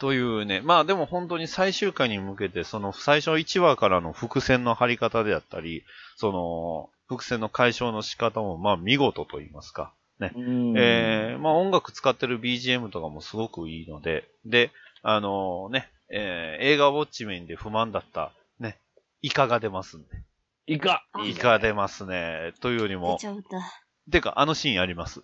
[0.00, 0.60] というね。
[0.60, 5.84] まあでも本当に最終回に向けて、その最初1話からの伏線の張り方であったり、
[6.16, 9.92] その、伏線の解消の仕方もまあ見事と言いますか。
[10.20, 10.32] ね。
[10.34, 14.70] うんえー、まあ音楽使ってる BGM とかもすごくいいので、で、
[15.02, 18.78] あのね、えー映画ウォッチメンで不満だった、ね、
[19.22, 20.06] イカが出ますんで。
[20.66, 22.52] イカイカ出ますね。
[22.60, 23.18] というより出も。
[24.10, 25.22] てかあのシーンあります。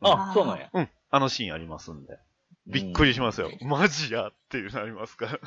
[0.00, 0.70] あ、そうなんや。
[0.72, 2.18] うん、あのシーンありますんで。
[2.66, 3.50] びっくりしますよ。
[3.62, 5.40] マジやっていうなりますから。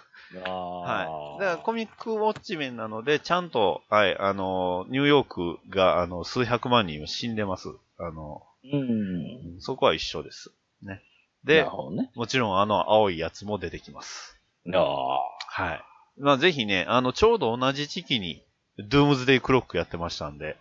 [0.46, 0.80] ああ。
[0.82, 1.40] はい。
[1.40, 7.70] だからコミックウォッチメンなので、ちゃんと、はい、あの、ニューヨークが、あの、数百万人死んでます。
[7.98, 9.62] あの、うん。
[9.62, 10.52] そこは一緒です。
[10.82, 11.02] ね。
[11.44, 12.12] なでね。
[12.16, 14.40] もちろんあの青いやつも出てきます。
[14.74, 15.20] ああ。
[15.48, 15.84] はい。
[16.18, 18.44] まあぜひね、あの、ちょうど同じ時期に、
[18.78, 20.58] ドゥームズデイクロックやってましたんで、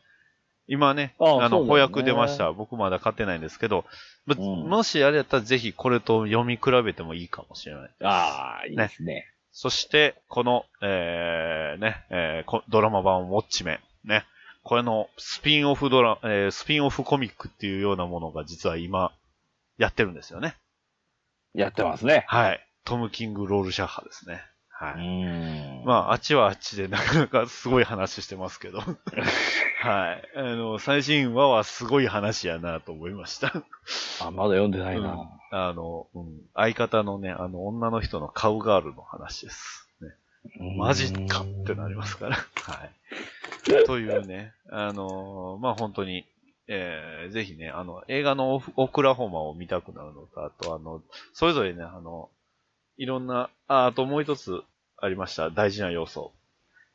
[0.66, 2.52] 今ね、あの、そうだよね翻訳出ました。
[2.52, 3.84] 僕まだ買ってないんですけど、
[4.26, 7.90] まうんもしあれやったらぜひこれと読み比べてもいいかもしれない。
[8.02, 9.26] ああ、いいですね。
[9.52, 14.24] そして、この、えー、ね、えーこドラマ版ウォッチメン、ね。
[14.64, 19.12] これのスピンオフドラ、えースピンオフコミックっていうようなものが実は今、
[19.76, 20.56] やってるんですよね。
[21.52, 22.24] やってますね。
[22.28, 22.66] はい。
[22.84, 24.40] トム・キング・ロールシャッハですね。
[24.80, 25.06] うはい。
[25.06, 25.84] ん。
[25.84, 28.78] まあ、あっちはあっちでなかなかすごい話してますけど。
[29.82, 30.30] はい。
[30.34, 33.48] あの、最新話はすごい話やなと思いました。
[34.22, 35.28] あ、まだ読んでないうんな。
[35.50, 39.83] あの、うん、相方のね、あの、女の人のカウガールの話です。
[40.44, 42.36] ね、マジかってなりますから。
[42.36, 43.84] はい。
[43.86, 46.26] というね、あのーまあ、本当に、
[46.68, 52.30] えー、ぜひね、あの、映画のオクラホマを見たくなるのと、あと、あの、それぞれね、あの、
[52.96, 54.62] いろんな、あ、あともう一つ
[54.98, 56.32] ありました、大事な要素。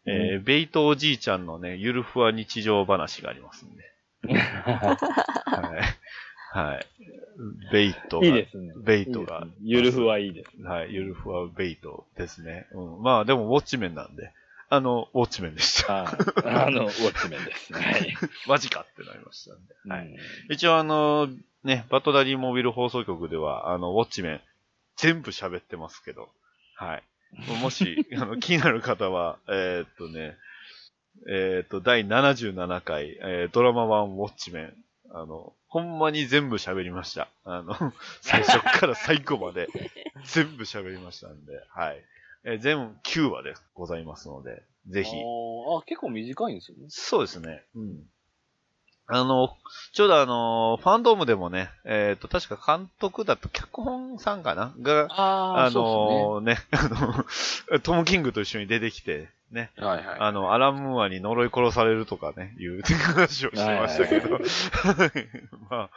[0.06, 3.84] えー、ベイトおじいちゃんのね、ゆるふわ日常話がありますんで。
[4.30, 4.96] は
[5.78, 6.00] い。
[6.52, 6.86] はい。
[7.72, 8.26] ベイトが。
[8.28, 8.74] いいですね。
[8.76, 10.62] ベイトがいいですねゆるふはいいです。
[10.64, 12.68] はい、ゆるふわベイトですね。
[12.74, 13.04] うん。
[13.04, 14.32] まあ、でも、ウォッチメンなんで、
[14.70, 16.06] あの、ウォッチメンでした。
[16.06, 16.06] あ
[16.66, 17.74] あの、ウォッチメンです。
[17.74, 18.16] はい。
[18.48, 19.74] マジかってなりましたんで。
[19.88, 20.08] はい。
[20.08, 20.18] うん
[20.50, 21.30] 一応、あの、
[21.64, 24.42] ね、バットダディモービル放送局では、あの、ウォッチメン、
[24.96, 26.30] 全部喋ってますけど、
[26.76, 27.04] はい。
[27.62, 30.36] もし、 あの、気になる方は、えーっとね、
[31.28, 34.74] えーっと、第77回、えードラマ版ウォッチメン、
[35.12, 37.30] あの、ほんまに全部喋りました。
[37.46, 37.76] あの、
[38.22, 39.70] 最初から最後まで
[40.26, 42.04] 全部喋りましたんで、はい。
[42.44, 45.10] えー全9話でございますので、ぜひ。
[45.12, 46.86] あーあ、結構短いんですよね。
[46.90, 47.64] そうですね。
[47.76, 48.04] うん。
[49.12, 49.58] あの、
[49.92, 54.74] ちょうどあの、ファンドームでもね、えっ、と、確か監督だと脚本さんかな？
[54.80, 56.88] が、ああのね、あ
[57.74, 59.72] の、トム・キングと一緒に出てきて、ね。
[59.78, 60.20] はいはい。
[60.20, 64.40] あの、アラン・ムーアに呪い殺されるとかね、いう話をしてましたけど。
[65.70, 65.90] まあ、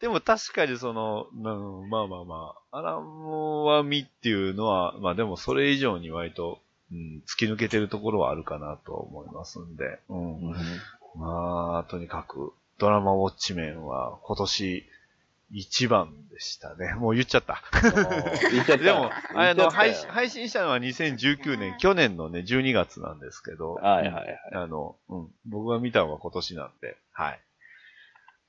[0.00, 10.40] でも確かにその、うんまあまあまあ、アラン・ムーア見っていうのは、まあでもそれ以上に割と、うん、突き抜けてるところはあるかなと思いますんで、うん。
[10.50, 10.56] うん
[11.14, 14.86] まあ、とにかく、ドラマウォッチメンは今年
[15.52, 16.94] 一番でしたね。
[16.94, 17.62] もう言っちゃった。
[18.50, 18.84] 言っちゃった。
[18.84, 24.38] でも、あの、配信、配信したのは2019年、去年のね、12月なんですけど、はいはいはい。
[24.54, 27.40] あの、うん、僕が見たのは今年なんで、はい。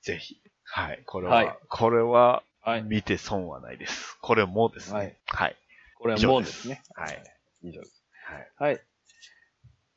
[0.01, 0.39] ぜひ。
[0.63, 1.03] はい。
[1.05, 2.83] これは、はいこれは、はい。
[2.83, 4.17] 見て損はないです。
[4.21, 4.97] これもですね。
[4.97, 5.17] はい。
[5.27, 5.57] はい。
[5.99, 6.81] これはもうですね。
[6.95, 7.23] はい。
[7.63, 8.03] 以上です。
[8.57, 8.71] はい。
[8.71, 8.81] はい。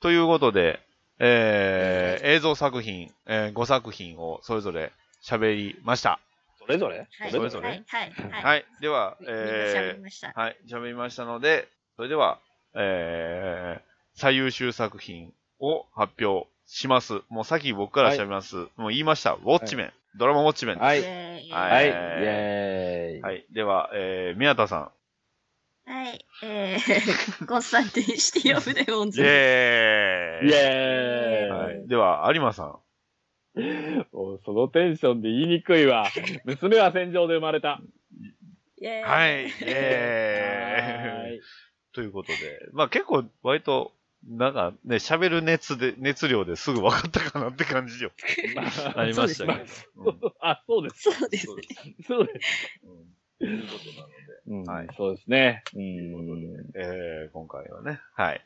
[0.00, 0.80] ということで、
[1.20, 4.92] えー、映像作品、えー、5作品をそれぞれ
[5.24, 6.18] 喋りました。
[6.66, 6.98] それぞれ？
[7.18, 7.30] はい。
[7.30, 7.68] それぞれ？
[7.68, 7.84] はい。
[7.86, 8.12] はい。
[8.30, 8.42] は。
[8.42, 10.28] はいでは、えりました。
[10.28, 12.38] ー、はい、喋りましたので、それでは、
[12.74, 13.82] えー、
[14.14, 17.22] 最優秀作品を発表します。
[17.28, 18.56] もうさっき僕から喋ります。
[18.76, 19.32] もう言いました。
[19.32, 19.92] ウォッチメン。
[20.18, 20.84] ドラマウォッチメンです。
[20.84, 21.00] はい。
[21.00, 21.86] イェーイはいはい。
[21.86, 23.22] イえーェーイ。
[23.22, 23.46] はい。
[23.50, 24.90] では、えー、宮田さん。
[25.88, 26.24] はい。
[26.42, 29.22] えー、コンスタンティンシティオブデーモンズ。
[29.22, 31.50] イェーイイェーイ。
[31.50, 31.86] はい。
[31.88, 32.78] では、有馬さん。
[34.12, 36.08] おそのテンションで言いにくいわ。
[36.44, 37.80] 娘は戦場で生まれた。
[38.78, 39.40] イェーイはい。
[39.40, 41.40] イはェーイい。
[41.92, 42.36] ということで、
[42.72, 43.92] まあ結構、割と、
[44.28, 48.10] なんかね、喋る熱で、熱量ですぐ分かったかなって感じよ。
[48.94, 49.64] ありましたけ
[49.96, 50.10] ど。
[50.10, 51.10] うんあ、そうです。
[51.10, 51.62] そうですね。
[52.06, 52.80] そうです。
[53.38, 54.16] ということなので、
[54.48, 55.62] うんはいそうですね。
[55.72, 56.72] うということん。
[56.72, 58.44] で、えー、今回はね、はい。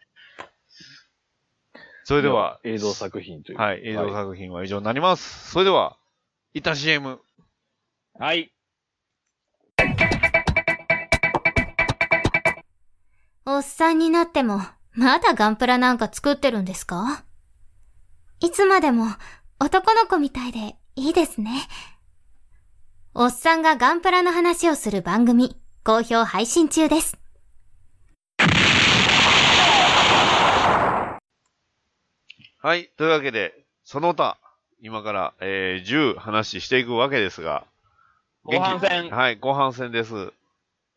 [2.10, 3.58] それでは、映像作品という。
[3.58, 5.52] はい、映像作品は以上になります。
[5.52, 5.96] それでは、
[6.52, 7.20] 一旦 CM。
[8.18, 8.52] はい。
[13.46, 14.60] おっさんになっても、
[14.92, 17.22] まだガンプラなんか作ってるんですか？
[18.40, 19.06] いつまでも
[19.60, 21.52] 男の子みたいでいいですね。
[23.14, 27.19] おっさんがガンプラの話をする番組、好評配信中です。
[32.62, 34.38] はい、というわけで、その他、
[34.82, 37.64] 今から、えー、10話していくわけですが、
[38.44, 40.12] 後半戦はい、後半戦です。
[40.12, 40.32] よ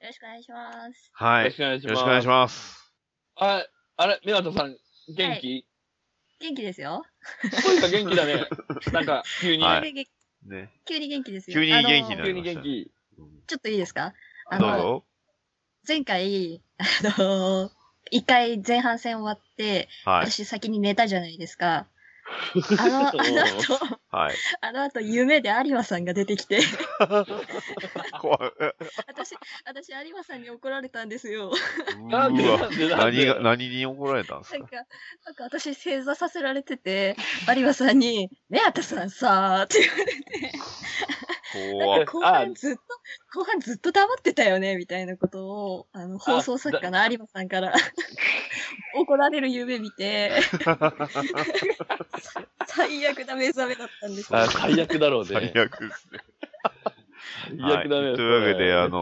[0.02, 1.10] ろしくお願いします。
[1.14, 1.44] はい。
[1.44, 2.92] よろしくお願いしますよろしくお願いします。
[3.38, 4.76] あ、あれ、宮田さん、
[5.16, 5.66] 元気？
[6.42, 7.02] 元気ですよ。
[7.64, 8.46] 声が元気だね。
[8.92, 9.64] なんか、急に。
[9.64, 10.08] はい急に
[10.46, 10.70] ね。
[10.84, 11.56] 急に元気ですよ。
[11.56, 12.92] 急に元気になあの急に元気。
[13.48, 14.14] ちょっといいですか？
[14.48, 15.06] あの、どうぞ。
[15.88, 16.84] 前回、あ
[17.18, 17.72] の、
[18.12, 20.32] 一回前半戦終わって、はい。
[20.32, 21.88] 私先に寝たじゃないですか。
[22.80, 24.36] あの、 あの後、はい。
[24.62, 26.60] あの後夢で有馬さんが出てきて、
[28.22, 28.40] 怖い。
[29.08, 29.36] 私、
[29.66, 31.52] 私有馬さんに怒られたんですよ。
[31.98, 32.70] 何が、
[33.42, 34.60] 何に怒られたんですか？
[34.60, 34.76] なんか、
[35.26, 37.16] なんか私正座させられてて、
[37.56, 40.52] 有馬さんに、ねあたさんさーって言われて、
[41.54, 41.98] 怖っ。
[41.98, 42.82] なんか後半ずっと、
[43.40, 47.74] 後半ずっと黙ってたよね、みたいなことを、あの、放送作家の有馬さんから
[48.96, 50.32] 怒られる夢見て、
[52.68, 54.40] 最悪な目覚めだったんですよ。
[54.40, 55.54] あ最悪だろう最ね。
[55.56, 56.20] 悪ですね。
[57.60, 58.08] 最悪だね。
[58.08, 59.02] はいというわけであの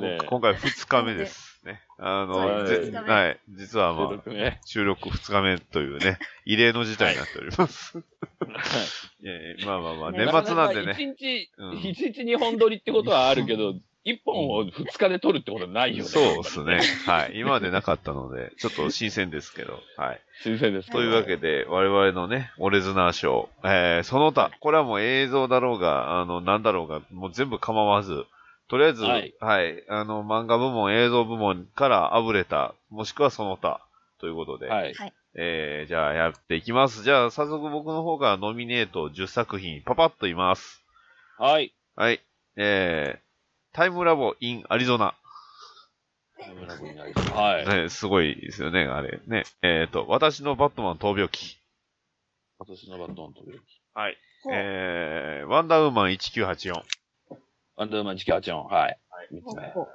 [0.00, 0.18] ね。
[0.26, 1.82] 今回2日目ですね。
[1.98, 3.40] あの、そうぜですはい。
[3.50, 4.60] 実はま収あ、録ね。
[4.64, 7.98] 収録2日目というね、異例の事態になっております。
[9.22, 10.96] いやいやまあまあまあ、ね年末なんでね。
[10.98, 16.10] 一日うん、一日二本撮りってことはあるけど、一本を二日で撮るってことはないよね。
[16.10, 16.80] そうですね。
[17.06, 17.32] はい。
[17.34, 19.78] 今までなかったので、ちょっと新鮮ですけど。
[19.96, 20.20] はい。
[20.42, 20.90] 新鮮です。
[20.90, 28.24] というわけで、我々のね、オレズナー賞、えー、その他、これはもう映像だろうが、あの、なんだろうが、もう全部構わず、
[28.68, 33.84] とりあえず、ははいい、あの、漫画部門、映像部門からあぶれた、もしくはその他、
[34.18, 34.94] ということで、はい。
[35.34, 37.02] えー、じゃあやっていきます。
[37.02, 40.82] じゃあ、早速僕の方からノミネート10作品、パパッと言います。
[41.38, 41.74] はい。
[41.96, 42.20] はい。
[42.56, 43.29] えー、
[43.72, 45.14] タイムラボ in アリゾナ。
[47.34, 47.82] はい。
[47.82, 49.20] ね、すごいですよね、あれ。
[49.26, 49.44] ね。
[49.62, 51.58] えっ、と、私のバットマン闘病記。
[52.58, 53.60] 私のバトンという。
[53.94, 54.16] はい。
[54.52, 56.82] えー、ワンダーウーマン1984。
[57.76, 58.64] アンダーマンチキャチョン。
[58.64, 58.98] はい。
[59.30, 59.72] 三つ目。
[59.72, 59.88] こ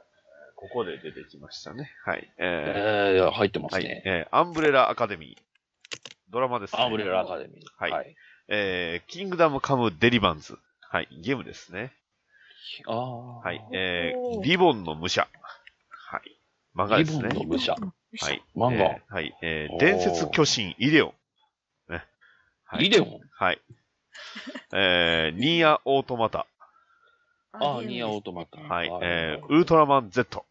[0.71, 1.91] こで出てきましたね。
[2.05, 2.33] はい。
[2.37, 3.83] ええー、入ってまー、はい。
[3.83, 4.03] すね。
[4.05, 6.01] えー、アンブレラアカデミー。
[6.31, 6.81] ドラマです、ね。
[6.81, 7.55] アンブレラアカデミー。
[7.77, 8.15] はいはい。
[8.47, 10.57] えー、キングダムカムデリバンズ。
[10.81, 11.07] はい。
[11.21, 11.93] ゲームですね。
[12.87, 13.39] ああ。
[13.39, 13.65] はい。
[13.71, 15.27] えー、リボンの武者。
[15.89, 16.21] はい。
[16.75, 17.29] 漫画ですね。
[17.29, 17.73] リボンの武者。
[17.73, 18.43] はい。
[18.55, 19.37] 漫画えーはい。
[19.41, 21.13] えー、伝説巨神イデオン。
[21.93, 22.05] ね。
[22.65, 23.19] はいイデオン？
[23.31, 23.61] はい。
[24.73, 26.47] えー、 ニーアオートマタ。
[27.53, 28.59] ああ、ニアオートマタ。
[28.59, 28.89] はい。
[29.01, 30.45] えー、ウルトラマン Z。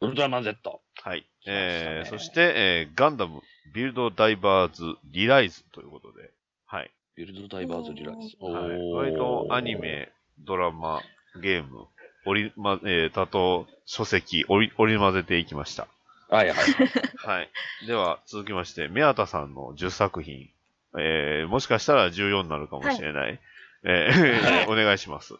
[0.00, 0.80] ウルトラマン Z。
[1.02, 1.22] はい。
[1.22, 6.30] 来ましたねえー、そして、えー、ガンダム、ビルドダイバーズ、リライズということで、
[6.66, 6.90] はい。
[7.16, 8.36] ビルドダイバーズリライズ。
[8.40, 9.76] はい、割とアニ。
[9.76, 11.02] メ、ドラマ、
[11.40, 11.86] ゲーム、
[12.26, 15.88] 折り、ま、えー、あと、書籍、折り、折り混ぜていきました。
[16.28, 16.56] はいはい。
[17.26, 17.50] はい。
[17.86, 20.50] では、続きまして、宮田さんの10作品、
[20.98, 23.40] えー、もしかしたら14になるかもしれない。
[23.84, 25.34] えー、 お願いします。
[25.34, 25.36] っ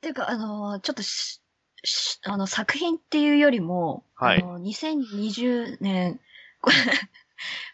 [0.00, 1.40] ていうか、あのーちょっとし、
[1.84, 6.20] しあの、作品っていうよりも、はいあの、2020年、
[6.60, 6.76] これ、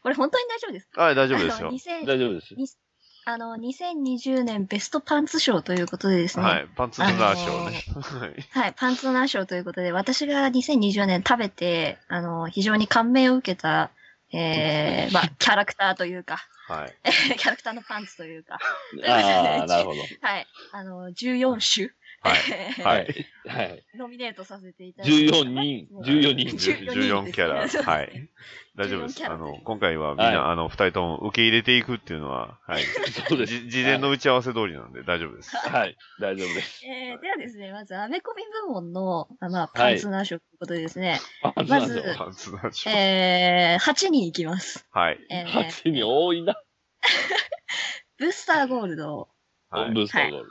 [0.02, 1.02] これ本当に大丈夫ですか？
[1.02, 1.78] はい、大丈夫ですよあの。
[1.78, 2.78] 2000大丈夫です。
[3.26, 6.44] あの、2020年ベストパンツ賞ということでですね。
[6.44, 6.68] はい。
[6.76, 7.82] パンツナーショーね。
[8.02, 8.48] はい。
[8.50, 13.90] はい、パンツナー賞ということで、私が2020年食べて、あの、非常に感銘を受けた、
[14.32, 16.94] えー、まあ、キャラクターというか、はい。
[17.38, 18.58] キャラクターのパンツというか、
[19.06, 20.00] ああ、なるほど。
[20.20, 21.90] はい、あの、14種、
[22.24, 22.36] はい。
[22.82, 23.48] ははいい。
[23.48, 23.84] はい。
[23.96, 26.56] ノミネートさせていただきました14人、 14人。
[26.56, 27.68] 14キャラ。
[27.82, 28.30] はい。
[28.76, 29.18] 大丈夫です。
[29.20, 32.82] 14キャラあの、今回はみんな、はいあの、二人とも受け入れていくっていうのは、はい。
[33.28, 33.52] そうです。
[33.52, 35.54] じ事前の打ち合わせ通りなんで大丈夫です。
[35.54, 35.96] はい。
[36.18, 36.86] 大丈夫です。
[36.86, 42.94] えー、ではですね、まず、アメコミ部門の、あまあ、パンツナー賞ということでですね、ままずパンツナーショー。
[42.96, 44.88] えー、8人いきます。
[44.90, 45.18] はい。
[45.30, 46.56] えー、8人多いな。
[48.16, 49.28] ブースターゴールド、
[49.68, 49.92] はい。
[49.92, 50.50] ブースターゴール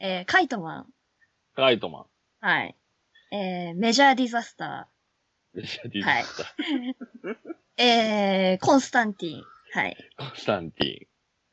[0.00, 0.86] えー、カイトマン、
[1.58, 1.62] ド。
[1.64, 2.04] カイトマン。
[2.40, 2.76] はい。
[3.32, 4.88] えー、メジャーディザスタ
[5.54, 7.36] レシャディはいスター、
[7.82, 9.96] えー、コンスタンティン、はい。
[10.16, 11.06] コンスタンティン。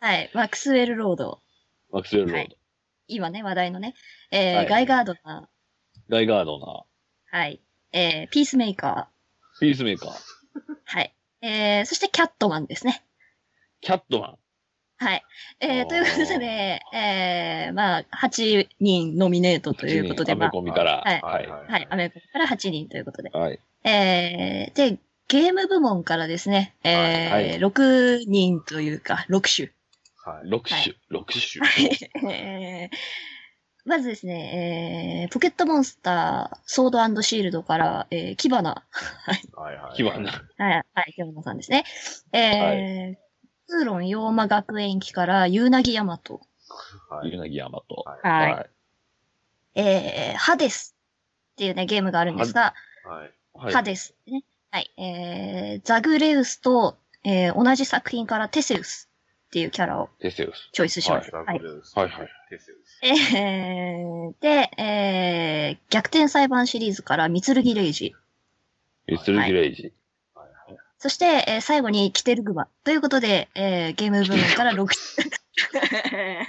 [0.07, 0.31] はい。
[0.33, 1.41] マックスウェルロード、
[1.91, 2.57] マクスウェルロード。
[3.07, 3.95] 今ね、話題のね。
[4.31, 5.49] えーはいガイガードナ
[6.07, 7.61] ガイガードナー、はい。
[7.91, 9.59] えー、ピースメーカー。
[9.59, 10.11] ピースメーカー。
[10.11, 10.15] ー、
[10.85, 11.15] はい。
[11.41, 13.03] えー、そしてキャットマンですね。
[13.81, 14.37] キャットマン。
[15.05, 15.23] はい。
[15.59, 21.03] えー、ということで、えー、まあ、8人ノミネートということで、アメまあ、コミから。
[21.05, 21.47] はいはい。
[21.47, 23.29] はい、アメリカから8人ということで。
[23.29, 23.59] はい。
[23.83, 29.71] えー、で、ゲーム部門からですね、えーはいはい6人というか、6種。
[30.25, 30.49] はい。
[30.49, 30.95] 6種。
[31.11, 31.87] 6種。
[32.25, 32.33] はい。
[32.33, 32.97] えー
[33.87, 38.83] まずですね、えー、ポケットモンスター、ソードシールドから、えー、キバナ。
[38.89, 39.75] はい。
[39.77, 39.95] はい。
[39.95, 40.31] キバナ。
[40.31, 41.83] はい、はい、キバナさんですね。
[42.33, 43.24] えー、ツー
[43.67, 46.41] ロン妖魔学園期から、ユーナギヤマト。
[47.09, 47.31] はい。
[47.31, 48.03] ユナギヤマト。
[48.05, 48.51] はい。
[48.53, 48.69] はい。
[49.75, 50.95] えー、ハデス
[51.53, 52.73] っていうね、ゲームがあるんですが、
[53.05, 53.31] はい。
[53.53, 53.73] はい。
[53.73, 54.43] ハデスね。
[54.71, 54.91] はい。
[54.97, 59.09] えー、ザグレウスと、えー、同じ作品からテセウス
[59.47, 60.69] っていうキャラをテセウス。
[60.73, 61.37] チョイスしました。
[61.37, 61.47] はい。
[61.47, 61.59] はい。
[61.59, 62.29] はいはい。
[62.49, 62.99] テセウス。
[63.37, 68.13] えー、で、えー、逆転裁判シリーズからミツルギレイジ。
[69.07, 69.93] ミツルギレイジ。
[71.05, 72.67] そして、えー最後にキテルグマ。
[72.83, 74.87] ということで、えー、ゲーム部門から6
[76.09, 76.41] え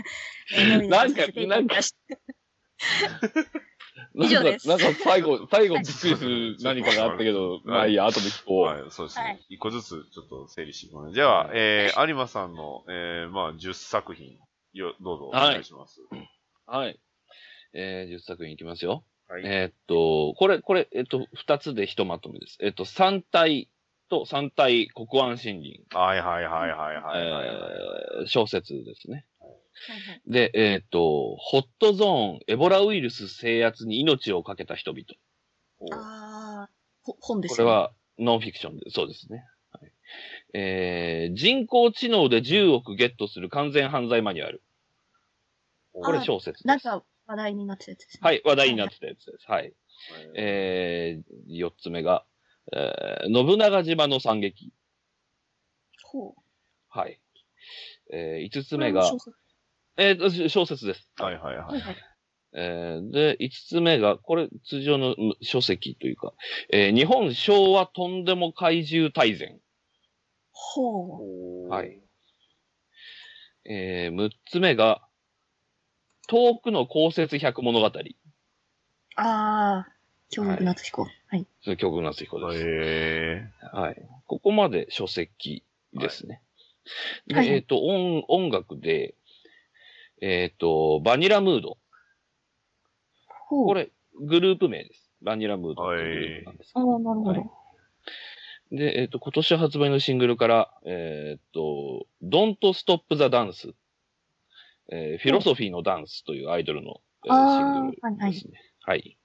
[0.56, 2.16] ーノミネートさせていただきました
[4.14, 9.44] 以上ですなんか、なんか最後、 最後びっくりする何かがあったけど、まあいいや、後で聞こはい、そうですはいね。
[9.50, 11.12] 一個ずつちょっと整理していきます。
[11.12, 14.38] じゃあ、えー、有馬さんの、えー、まあ、10作品、
[14.72, 16.00] よ、どうぞお願いします。
[16.00, 16.06] う。
[16.64, 16.98] はい。
[17.74, 19.04] えー、10作品いきますよ。
[19.28, 19.42] はい。
[19.44, 22.56] えーっと、これ、これ、えっと、2つでひとまとめです。
[22.62, 23.68] えっと、三体
[24.08, 25.84] と三体国安森林。
[25.90, 27.48] はいはいはいはいはいはい。
[27.48, 29.26] えー小説ですね。
[30.26, 35.04] で、えーっと、ホットゾーン、エボラウイルス制圧に命を懸けた人々。
[35.92, 37.70] あー、ほ本ですよね。
[37.70, 39.44] これはノンフィクションで、そうですね。
[39.70, 39.92] はい、
[40.54, 44.62] えー、人工知能で10億ゲットする完全犯罪マニュアル。
[45.92, 46.66] これ小説です。
[46.66, 48.20] なんか話題になってたやつですね。
[48.22, 49.50] はい、話題になってたやつです。
[49.50, 49.72] はい。
[50.34, 52.24] えー、4つ目が、
[52.74, 54.72] えー、信長島の惨劇。
[56.02, 56.34] ほう。
[56.88, 57.20] はい。
[58.12, 59.10] えー、5つこ目が
[59.98, 61.10] えー、小説です。
[61.18, 61.82] はいはいはい。
[62.58, 66.32] えーで、5つ目が、これ通常のうん書籍というか、
[66.72, 69.60] えー日本昭和とんでも怪獣大全。
[70.52, 71.68] ほう。
[71.68, 72.00] はい。
[73.64, 75.02] えー、6つ目が、
[76.28, 77.92] 遠くの降雪百物語。
[79.16, 79.95] あー、
[80.30, 81.02] 京極夏彦。
[81.02, 81.46] はい。
[81.62, 82.64] それ曲夏彦です。
[82.66, 84.08] えはい。
[84.26, 86.34] ここまで書籍ですね。
[86.34, 86.42] はい
[87.26, 89.16] で、えっ、と、音、音楽で、
[90.20, 91.78] えっ、と、バニラムード。
[93.48, 93.66] ほう。
[93.66, 93.90] これ、
[94.20, 95.10] グループ名です。
[95.20, 97.40] バニラムードっていうグループなんですけあどー、なるほど。
[97.40, 97.50] はい
[98.72, 103.74] で、えっ、と、今年発売のシングルから、えっ、と、Don't Stop the Dance、
[104.88, 108.60] えーフィロソフィーのダンスというアイドルの、えーあーシングルですね。
[108.82, 109.16] はい、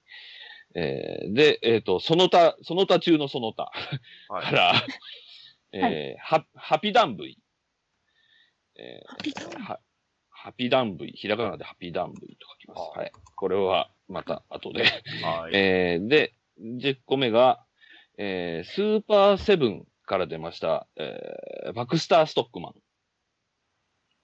[0.74, 4.44] えーで、えっ、と、その他、その他中のその他ー、はい。
[4.44, 4.72] から、
[5.72, 7.38] えーはハピダンブイ。
[8.76, 9.80] えハッピーターンーは
[10.30, 11.12] ハピダンブイ。
[11.12, 12.98] ひらがなでハピダンブイと書きます。
[12.98, 13.12] はい。
[13.36, 14.84] これはまた後で。
[15.22, 15.52] はい。
[15.56, 17.64] えーで、10個目が、
[18.18, 22.74] えースーパーセブンから出ました、えーバクスターストックマン、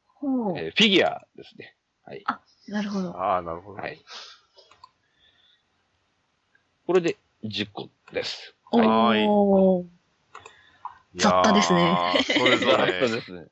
[0.06, 0.58] ほう。
[0.58, 1.76] えーフィギュアですね。
[2.04, 2.24] はい。
[2.68, 3.10] なるほど。
[3.16, 3.80] ああ、なるほど。
[3.80, 3.98] はい。
[6.88, 8.54] これで10個です。
[8.72, 9.82] おはいー。
[9.82, 11.94] いやー雑多ですね。
[12.22, 13.44] それぞれ、ですね。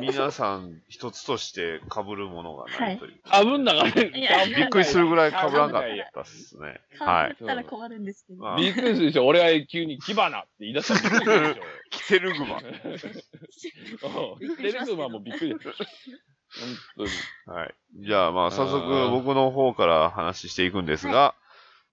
[0.00, 3.18] 皆さん一つとして被るものがないという。
[3.30, 5.82] かぶんながら、いやびっくりするぐらい被らなかっ
[6.14, 6.80] たっすね。
[6.98, 7.36] はい。
[7.38, 8.54] 被ったら困るんですけど。
[8.54, 9.26] あびっくりするでしょ。
[9.26, 11.62] 俺は急にキバナって言い出したらびっくりす るでしょ。
[11.90, 12.56] キテルグマ。
[12.56, 15.68] うんテレグマもびっくりです。
[16.96, 17.10] 当に。
[17.44, 17.74] はい。
[18.06, 21.34] じゃあ、まあ、早速うん僕の方から話していくんですが、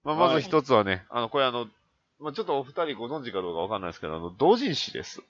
[0.06, 1.66] まあ、まはいず一つはね、あの、これあの、
[2.20, 5.20] まあ、ちょっとお二人ご存知かどうかわかんないですけど、あの、同人誌です。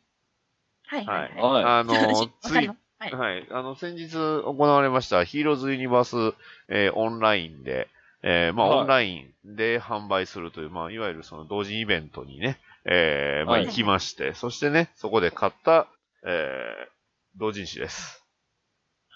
[0.86, 1.42] はいはいはい。
[1.42, 1.64] はい。
[1.64, 2.68] あの、 わつい。
[2.98, 3.12] はい。
[3.12, 3.46] はい。
[3.50, 6.36] あの、先日行われましたヒーローズユニバース、
[6.68, 7.88] えーオンラインで、
[8.22, 15.86] えーまあ、はいオンラインで販売するという、まあ、いわゆるその同人イベントにね、えーまあ、はい行きまして、そしてね、そこで買った、
[16.24, 16.96] えー
[17.38, 18.24] 同人誌です。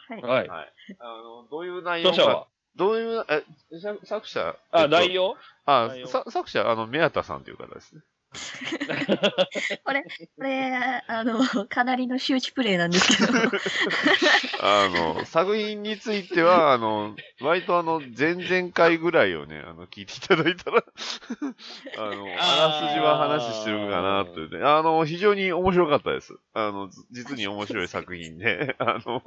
[0.09, 0.23] はい。
[0.23, 0.49] はい。
[0.49, 0.73] はい。
[0.99, 3.45] あの、どういう内容か著者は、どういう、え、
[3.81, 5.37] 作作者、あ、えっと内容。
[5.67, 8.03] あさ作者、あの、宮田さんという方ですね。
[9.85, 10.05] これ、
[10.37, 13.39] これ、あの、かなりの周知プレイなんですけど。
[14.63, 20.85] あの、作品については、あの、割とあの、前々回ぐらいをね、あの、聞いていただいたら、
[21.99, 24.65] あの、あらすじは話してるかな、というね。
[24.65, 26.35] あの、非常に面白かったです。
[26.55, 29.23] あの、ず実に面白い作品で、あの、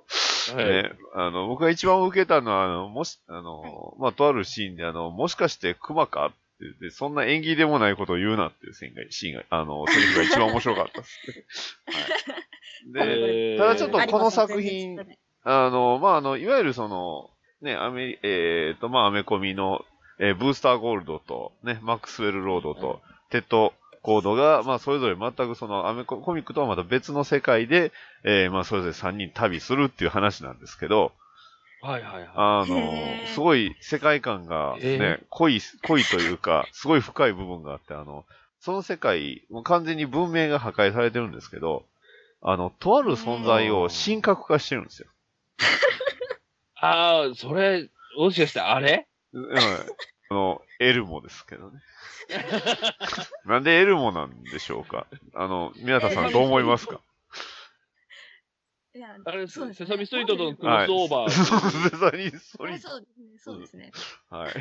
[0.56, 6.32] はいね、あの、僕が一番受けたのは、あの、もし、あの、まあ、とあるシーンで、あの、もしかして熊か
[6.69, 11.80] って言って、そんな演技でもないことを言うなっていうシーンが、シーンがあの、 セリフが一番面白かったです。
[11.85, 12.93] はい。
[12.93, 15.00] で、えーただちょっとこの作有品
[15.43, 17.30] あの、まあ、あの、いわゆるその、
[17.61, 19.85] ね、アメリ、えっ、と、まあ、アメコミの、
[20.19, 27.92] えーブースターゴールドと、ね、マックスウェルロードと、テッドコードが、まあ、それぞれ全くその、アメココミックとはまた別の世界で、
[28.24, 31.14] えーまあ、それぞれ3人旅するっていう話なんですけど、
[31.85, 32.31] はいはいはい。
[32.35, 38.25] あのすごい世界観がへね、濃い、濃いというか、 すごい深い部分があって、あの、
[38.61, 41.85] その世界、もう完全に文明が破壊されてるんですけど、
[42.41, 45.09] あの、とある存在を神格化してるんですよ。
[46.79, 49.05] ああ、それ、もしかしてあれ？
[49.33, 49.57] うん。
[49.57, 49.85] あ
[50.31, 51.79] の、エルモですけどね。
[53.45, 55.05] なんでエルモなんでしょうか？
[55.33, 57.01] あの、宮田さんどう思いますか？
[58.95, 60.88] いやあれ、そうですねセサミストリートとのクはい。
[60.88, 61.30] ロスオーバー。
[61.31, 62.89] そうデザインストリート。
[62.89, 63.38] そうですね。
[63.39, 63.91] そうですね。
[64.30, 64.53] はい。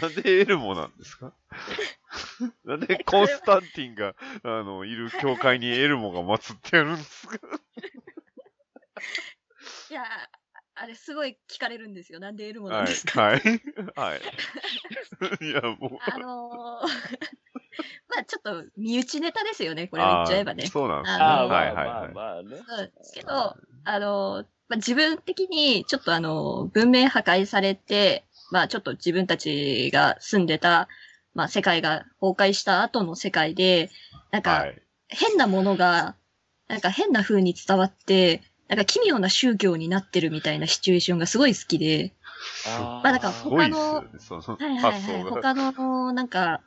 [0.00, 1.32] なんでエルモなんですか？
[2.64, 7.38] なんでコンスタンティンが、あの、いる教会にエルモが祀ってあるんですか？
[9.90, 10.04] いや、
[10.74, 12.20] あれすごい聞かれるんですよ。
[12.20, 13.06] なんでエルモなんはいです。
[13.06, 13.40] か、はい。
[13.96, 14.20] はい。
[15.44, 15.98] いや、もう。
[16.02, 17.49] あのー
[18.08, 19.88] まあちょっと身内ネタですよね。
[19.88, 20.66] これを言っちゃえばね。
[20.66, 21.22] そうなんですね。
[21.24, 22.12] ああ、はいまあはいはい。
[22.14, 22.62] まあまあね。
[22.68, 30.88] そうですけど、あのーまあ、自分的にちょっとあの、文明破壊されて、まあちょっと自分たちが住んでた、
[31.34, 33.90] まあ世界が崩壊した後の世界で、
[34.30, 34.82] なんかはい。
[35.08, 36.14] 変なものが、
[36.68, 42.14] なんか変な風に伝わって、なんか奇妙な宗教になってるみたいなシチュエーションがすごい好きで、
[42.66, 45.22] あーまあなんか他のはいはいはい。
[45.24, 46.60] 他の、なんか、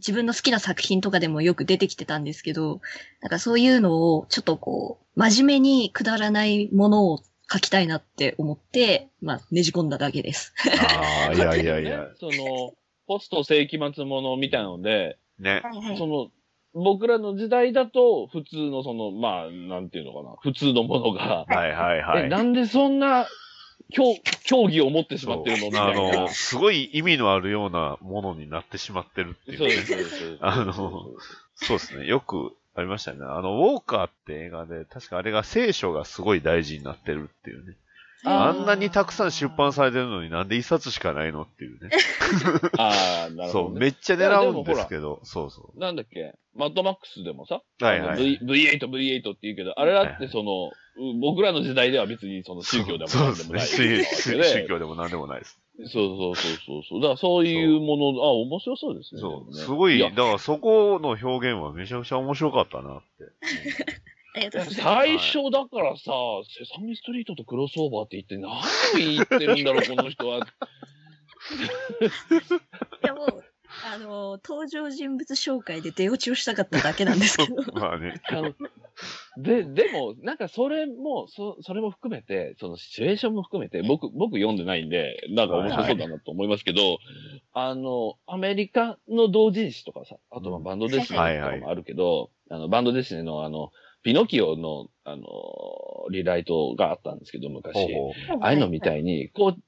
[0.00, 2.80] 自分の好きな作品とかでもよく出てきてたんですけど、
[3.20, 7.20] なんかそういうのをちょっとこう、真面目にくだらないものを
[7.50, 10.54] 書きたいなって思って、まあ、ねじ込んだだけです。
[10.80, 12.08] ああ、 いやいやいや。
[12.18, 12.74] その、
[13.06, 15.62] ポスト世紀末ものみたいなので、ね。
[15.98, 16.30] その、
[16.72, 22.28] 僕らの時代だと、普通のその、まあ、なんていうのかな、普通のものが、はいはいはえ、い。
[22.28, 23.26] なんでそんな、
[23.92, 26.20] 競競技を持ってしまってるのみたあいな。
[26.22, 29.70] の、すごい意味のあるようなものになってしまってるっていうね。
[29.84, 30.74] そうですあの
[31.54, 32.06] そうですね。
[32.06, 33.18] よくありましたね。
[33.22, 37.74] あの、ウォーカーって映画で、確かあれが聖書がすごい大事になってるっていうね。
[38.24, 41.90] あんなにたくさん出版されてるのになんで一冊しかないのっていうね。
[42.78, 43.80] ああ、なるそう、ほど、ね。
[43.80, 47.84] めっちゃ狙うんですけど、そうそなんだっけマッドマックスでもさ、う。
[47.84, 48.38] はいはい。
[48.38, 53.88] v、V8、V8 って言うけど、あれだってその、う僕らの時代では別にその宗教でもそうなんでもですね。
[53.88, 55.58] ないわけ宗教でもなんでもないです。
[55.78, 57.00] そうそうそうそうそう。
[57.00, 59.20] だからそういうもの、あ、面白そうですね。
[59.20, 59.54] そう。
[59.54, 63.24] ねすごい、やだからそこの表現はめちゃくちゃ面白かったなって。
[64.34, 64.96] ありがとうございます。
[64.96, 66.12] 最初だからさ、
[66.48, 68.62] セサミストリートとクロスオーバーって言って何を
[68.96, 70.38] 言ってるんだろう、この人は。
[73.02, 73.44] いやもう、
[73.84, 77.62] あの、登場人物紹介で出落ちをしたかっただけなんですけど。
[77.72, 78.20] まあね。
[78.28, 78.54] あの
[79.36, 86.98] で、でも、なんかそれも、そそれも含めて、そのシチュエーションも含めて、僕、僕読んでないんで、なんか面白そうだなと思いますけど、
[87.52, 93.72] あの、アメリカの同人誌とかさ、あとはバンドデシネとかもあるけど、あの、バンドデシネのあの、
[94.02, 95.24] ピノキオの、あの、
[96.10, 97.74] リライトがあったんですけど、昔。
[97.74, 99.62] ほうほうああいうのみたいに、こう、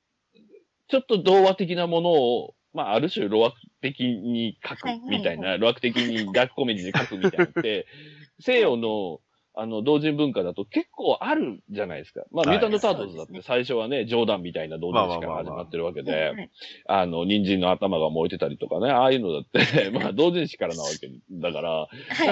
[0.88, 7.86] ちょっと童話的なものを、まあ、ある種、露悪的に書くはいはいはいみたいな、露悪的にダークコメディに書くみたいなのって、
[8.40, 9.20] 西洋の、
[9.54, 12.22] あの、同人文化だと結構あるじゃないですか。
[12.32, 12.58] まあ、はい。
[12.58, 16.48] ミュータント・タートルズだって最初はね、冗談みたいな同人誌から始まってるわけで、い
[16.86, 21.88] あの、人参の頭が燃えてたりとかね、ああいうのだって、 まあ、同人誌からなわけだから、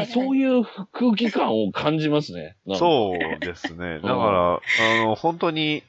[0.07, 2.57] そういう空気感を感じますね。
[2.75, 3.97] そうですね。
[3.97, 5.83] だから、あの、本当に、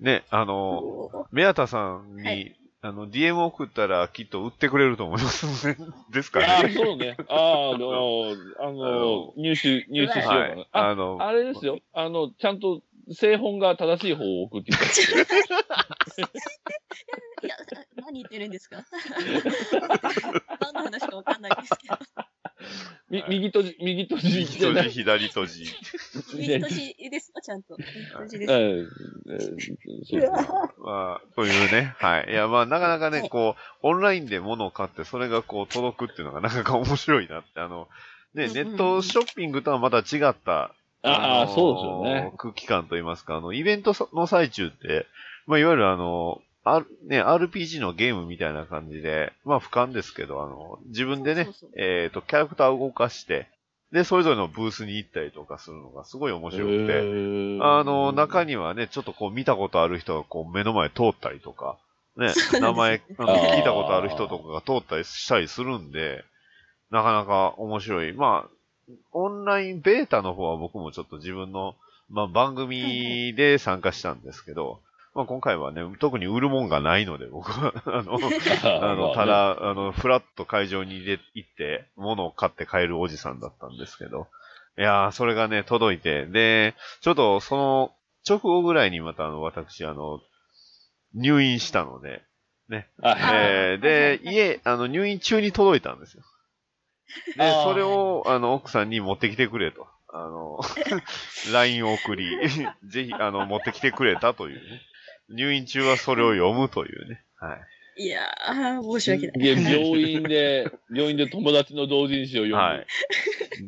[0.00, 5.80] ね、あの、メアタさんに、はいあの、DM 送ったらきっと売ってくれると思いますので、
[6.12, 6.68] ですかああ、ね。
[6.70, 7.16] そうね。
[7.28, 10.38] ああ、あの、あの、入手、入手しようかな。
[10.38, 10.68] はい。
[10.72, 11.80] あ、あの、あれですよ。
[11.92, 12.80] あの、ちゃんと、
[13.14, 14.86] 製本が正しい方を送っていただ
[17.42, 17.56] いや、
[17.96, 18.84] 何言ってるんですか？
[20.60, 21.98] 何の話かわかんないですけど。
[23.10, 25.64] み右閉じ、右閉じ右閉じ、左閉じ。
[26.34, 27.76] 右年ですかちゃんと。
[27.78, 28.52] 右年です。
[28.52, 30.28] ええそうですね
[30.78, 31.94] まあ、というね。
[31.98, 32.30] はい。
[32.30, 37.88] いや、まあ、なかなかね、はいこう、オンラインで物を買って、それがこう、届くっていうのがなかなか面白いなって、あの、
[38.34, 42.32] ね、ネットショッピングとはまた違った、ああ、そうですよね。
[42.38, 45.06] 空気感といいますか、あの、イベントの最中って、
[45.46, 53.48] まあ、いわゆるあの、R ね、RPG のゲームみたいな感じで、まあ、俯瞰ですけど、あの、自分でね、そうそうそうえっ、と、キャラクターを動かして、
[53.92, 61.78] で、それぞれのブースに行ったりとかするのがすごい面白くて、あの、中にはね、ちょっとこう見たことある人がこう目の前通ったりとか、
[62.16, 66.22] ね、名前、聞いたことある人とかが通ったりしたりするんで、
[66.90, 68.12] なかなか面白い。
[68.12, 68.57] まあ、
[69.12, 71.74] オンラインベータの方は僕もちょっと自分の、
[72.10, 74.80] まあ、番組で参加したんですけど、
[75.14, 78.18] まあ、今回はね、特に売るもんがないので、僕は、 あの、
[78.82, 84.28] あの、ただ、あの、フラッと会場に入れ行って、物を買って帰るおじさんだったんですけど、
[84.78, 87.92] いやー、それがね、届いて、で、ちょっとその
[88.28, 90.20] 直後ぐらいにまたあの、私、あの、
[91.14, 92.22] 入院したので、
[93.02, 96.22] はいえーで、家、あの、入院中に届いたんですよ。
[97.36, 99.86] でそれを、あの、奥さんに持ってきてくれと。
[100.10, 100.60] あの、
[101.52, 102.30] LINE を送り、
[102.84, 104.80] ぜひ、あの、持ってきてくれたというね。
[105.30, 107.22] 入院中はそれを読むというね。
[107.36, 108.04] はい。
[108.04, 109.56] いやー、申し訳ない。
[109.56, 112.62] で、病院で、病院で友達の同人誌を読む。
[112.62, 112.86] はい。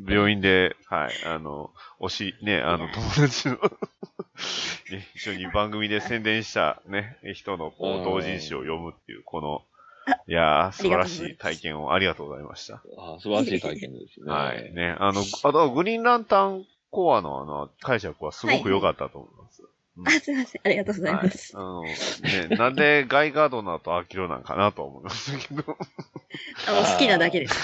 [0.09, 3.55] 病院で、はい、あの、推し、ね、あの、友達の、
[4.91, 9.65] ね、一緒に番組で宣伝したね、人の同人誌を読むっていう、この、
[10.27, 12.83] いやー、素晴らしい体験をありがとうございました。
[12.99, 14.31] あ素晴らしい体験ですね。
[14.33, 14.73] はい。
[14.75, 19.63] ね、あの、あと、グリーンランタンコアのあの、解釈はすごく良かったと思います。
[20.07, 20.61] あ、すいません。
[20.65, 21.53] ありがとうございはいます。。
[21.57, 21.93] あの、ね、
[22.57, 25.77] なんでガイガードナーとアキロなんかなと思いましたけど。
[26.69, 27.55] あの好きなだけです。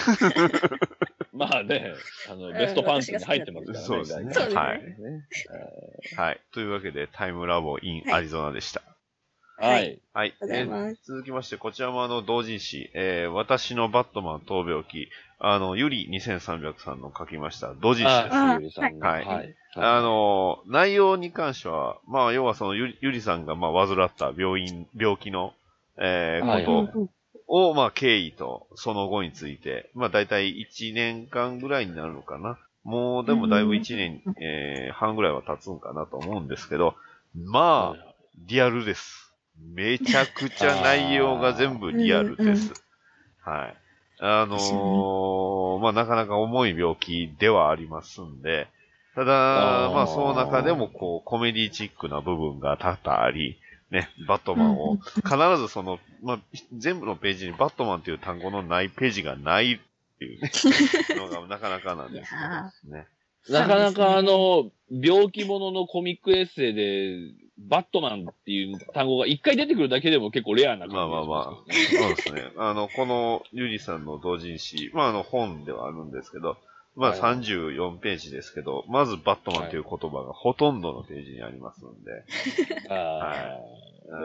[1.33, 1.95] まあね、
[2.31, 3.87] あの、ベストパンツに入ってますからね。
[3.87, 4.55] そうですね。
[4.55, 4.81] はい。
[6.17, 6.41] はい。
[6.53, 8.81] というわけで、タイムラボ in はいアリゾナでした。
[8.81, 8.96] はい。
[9.59, 9.99] はい。
[10.13, 18.35] ありがとうございますえー続きまして、こちらもあの、同人誌、えー、私のバットマン闘病記、あの、ゆり2300さんの書きました同人誌です。
[18.35, 19.07] あ、ゆりさんの。
[19.07, 19.55] はいはい。
[19.75, 25.53] あの、内容に関しては、まあ、要はそのゆり、ゆりさんが、まあ、患った病院、病気の、
[25.99, 27.09] えーはいこと
[27.49, 32.59] を、まあ、経緯と、その後について、まあ、だいたい1年間ぐらいになるのかな。
[32.85, 36.95] もう、でもだいぶ1年、えー半ぐらいは経つんかなと思うんですけど、
[37.35, 38.15] まあ、
[38.47, 39.26] リアルです。
[39.61, 42.73] めちゃくちゃ内容が全部リアルです。
[43.43, 43.77] はい。
[44.19, 48.69] あのーまあ、なかなか重い病気ではありますんで、
[49.15, 53.59] ただ、あーまあ、その中でも、こう、コメディチックな部分が多々あり、
[53.91, 56.41] ね、バットマンを、必ずその、まあ、
[56.77, 59.79] 全部のページにバットマンという単語のないページがないっ
[60.19, 60.51] ていうね、
[61.17, 62.35] のがなかなかなんです
[62.89, 63.07] ね。
[63.49, 72.53] なかなかあの、病気もののコミックエッセイで、バットマンっていう単語が一回出てくるだけでも結構レアな感じまあまあまあ、そうですね。
[72.59, 76.59] あの、このゆりさんの同人誌、まああの本ではあるんですけど、
[76.95, 82.25] まあはい34ページですけど、まずバットマンという言葉がほとんどのページにありますんで、
[82.91, 83.35] あは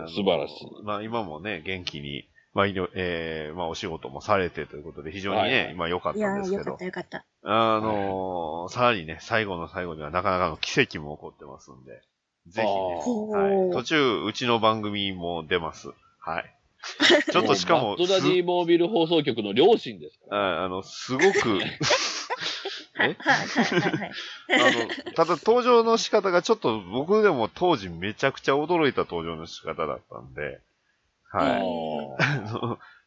[0.08, 0.10] い。
[0.10, 0.84] 素晴らしい。
[0.84, 5.74] まあ今もね、元気に、まあ医療、えー、まあお仕事もされてということで非常にね、はいはい。
[5.74, 6.64] 今良かったんですけど。
[6.64, 7.26] よかった、よかった。
[7.44, 12.02] あのーさらにね、最後の最後にはなかなかの奇跡も起こってますんで、
[12.48, 15.90] ぜひね、あはい、ー途中、うちの番組も出ます。
[16.20, 16.56] はい。
[17.32, 21.60] ちょっとしかも、バッドダディモービル放送局の両親ですかああの、すごく、
[22.94, 24.12] はい、はい、はい、はい。
[24.50, 30.60] あの、ただ登場の仕方がちょっと僕でも当時めちゃくちゃ驚いた登場の仕方だったんで、
[31.34, 31.44] ら。
[31.44, 31.62] はい。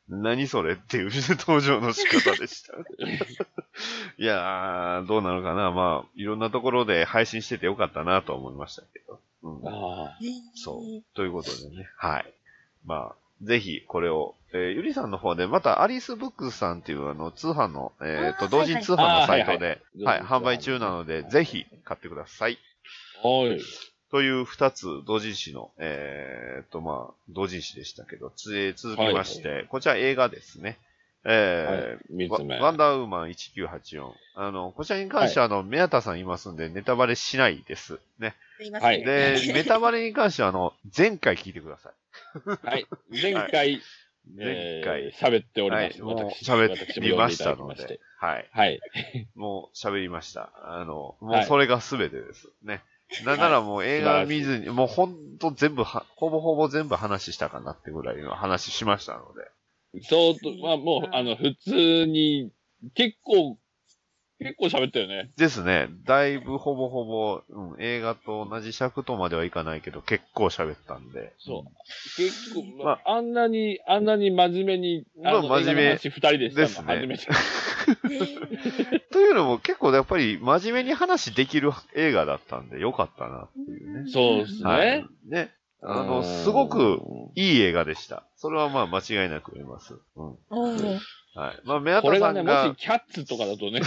[0.09, 2.75] 何それっていう登場の仕方でした。
[4.19, 5.71] いやー、どうなのかな。
[5.71, 9.21] まあ、いろんなところで配信しててよかったなと思いましたけど。
[9.43, 10.19] うん、ああ
[10.55, 11.15] そう。
[11.15, 11.89] ということでね。
[11.97, 12.33] はい。
[12.85, 22.59] まあ、ぜひこれを、えーゆりさんの方で、またアリスブックスさんっていうあの通販の、えっ、ー同人通販のサイトで、ははいはいい、販売中なので、ぜひ買ってください。
[23.23, 23.61] はい。
[24.15, 30.79] という二つ同人誌の、えっ、と、まあ、同人誌でしたけど、つえー続きまして、こちら映画ですね。
[31.25, 34.13] えーはい三つ目ワワンダーウーマン1984。
[34.37, 37.99] あの、こちらに関しては、あの、メアタさんいますんで、ネタバレしないです。
[38.21, 38.37] ね。
[38.57, 38.87] すいません。
[38.87, 42.69] はいで、ネタバレに関しては、あの、前回聞いてください。
[42.69, 42.87] はい。
[43.11, 46.03] 前回、前回えー喋っておりはい、ます。
[46.03, 48.49] もう私喋私りましたのできまして。、はい。
[48.53, 48.81] はい。
[49.35, 50.53] もう喋りました。
[50.63, 52.49] あの、もうはいそれが全てです。
[52.63, 52.85] ね。
[53.25, 60.03] なんならもう映画見ずに、もうほんと全部は、ほぼほぼ全部話したかなってぐらいの話しましたので。
[60.03, 62.51] そうと、まあもう、あの、普通に、
[62.95, 63.59] 結構、
[64.41, 65.31] 結構喋ったよね。
[65.37, 65.89] ですね。
[66.05, 71.33] だいぶほぼほぼ、うん、映画と同じ尺とまではいかないけど、結構喋ったんで。
[71.39, 72.17] そう。
[72.17, 77.27] 結構、まあ、あんなに、あんなに真面目に、あの、まあ真面目二人でしたのですね初めて。
[79.13, 84.11] というのも結構やっぱり真面目に話できる映画だったんでよかったなっていうね。
[84.11, 84.65] そうですね。
[84.65, 85.07] はい。
[85.27, 85.53] ね。
[85.83, 87.01] あの、すごく
[87.35, 88.25] いい映画でした。
[88.37, 89.95] それはまあ間違いなく言えます。
[90.17, 91.01] うん。
[91.35, 91.61] はい。
[91.65, 93.81] まあ、メアタこれがね、もさんがし、キャッツとかだとね、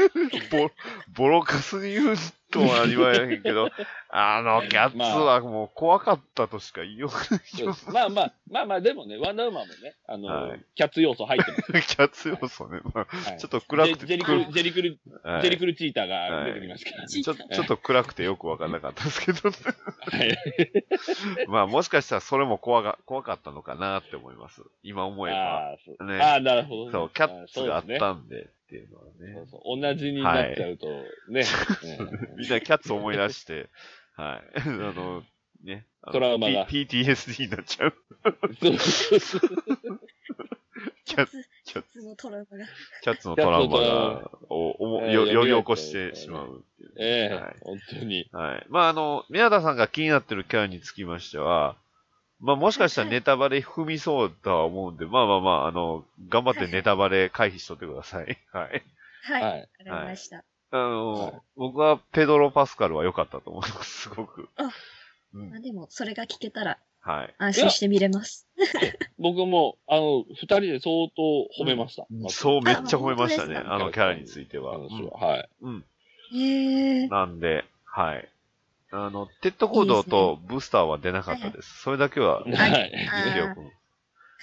[0.50, 0.70] ボ、
[1.14, 2.16] ボロカスに言う
[2.54, 3.68] とは言われへんけど、
[4.10, 7.74] あの、キャッツはもう怖かったとしか言いようがない。
[7.74, 11.72] そうまあまあ、まあまあ、でもね、ワンダーウーマンもね、あの、はいキャッツ要素入ってます。
[11.96, 12.80] キャッツ要素ね。
[12.94, 17.08] まあ、はいちょっと暗くてジェリクル、ジェリクル、はいジェリクルチーターが出てきますから。
[17.08, 19.56] ちょちょっと暗くてよくわかんなかったですけど、ね、
[20.00, 20.38] はい。
[21.48, 24.62] まあもしかしたらそれも怖が怖かったのかなって思います。
[24.82, 25.76] 今思えば。
[26.00, 26.04] あ。
[26.04, 26.92] ねああ、なるほどね。
[26.92, 29.34] そう、キャッツがあったんでっていうのはね。
[29.34, 30.86] そうそう同じになっちゃうと、
[31.28, 31.44] ね。
[32.36, 33.68] みんなキャッツ思い出して、
[34.16, 34.60] はい。
[34.60, 35.22] あの、
[35.62, 35.86] ね。
[36.02, 37.94] あのトラウマが P- PTSD になっちゃう。
[38.60, 39.40] そうそうそう
[41.04, 42.64] キャッツ、キャッツのトラウマが。
[43.02, 46.92] キャッツのトラウマが、お、おも、よ、えー呼び起こしてしまうっていう。
[46.98, 48.28] ええはい本当に。
[48.32, 48.66] はい。
[48.70, 51.76] まあ、あの、宮田さんが気になってるキャラにつきましては、
[52.44, 58.38] まあ、もしかしたらネタバレ踏みそうとは思うんで、まあまあまあ、あの、頑張ってネタバレ回避しとってください。
[58.52, 58.82] はい。
[59.22, 59.42] はい。
[59.42, 59.62] わ、はい。
[59.62, 60.44] かりました。
[60.70, 64.48] あの、はい僕はペドロ・パスカルは良かったと思います、すごく。
[64.56, 64.70] あ
[65.32, 67.34] うんまあ、でも、それが聞けたらはい。
[67.38, 68.46] 安心して見れます。
[69.18, 71.22] 僕も、あの、二人で相当
[71.58, 72.06] 褒めました。
[72.28, 74.72] そう、めっちゃ褒めましたね、ああのキャラについては。
[74.72, 75.48] 話ははい。
[75.62, 75.84] うん。
[76.34, 77.08] へえ。
[77.08, 78.28] なんで、はい。
[78.96, 81.80] あの、テッドコードとブースターは出なかったです。
[81.82, 82.50] それだけは、はい。
[82.50, 83.72] 言っておく。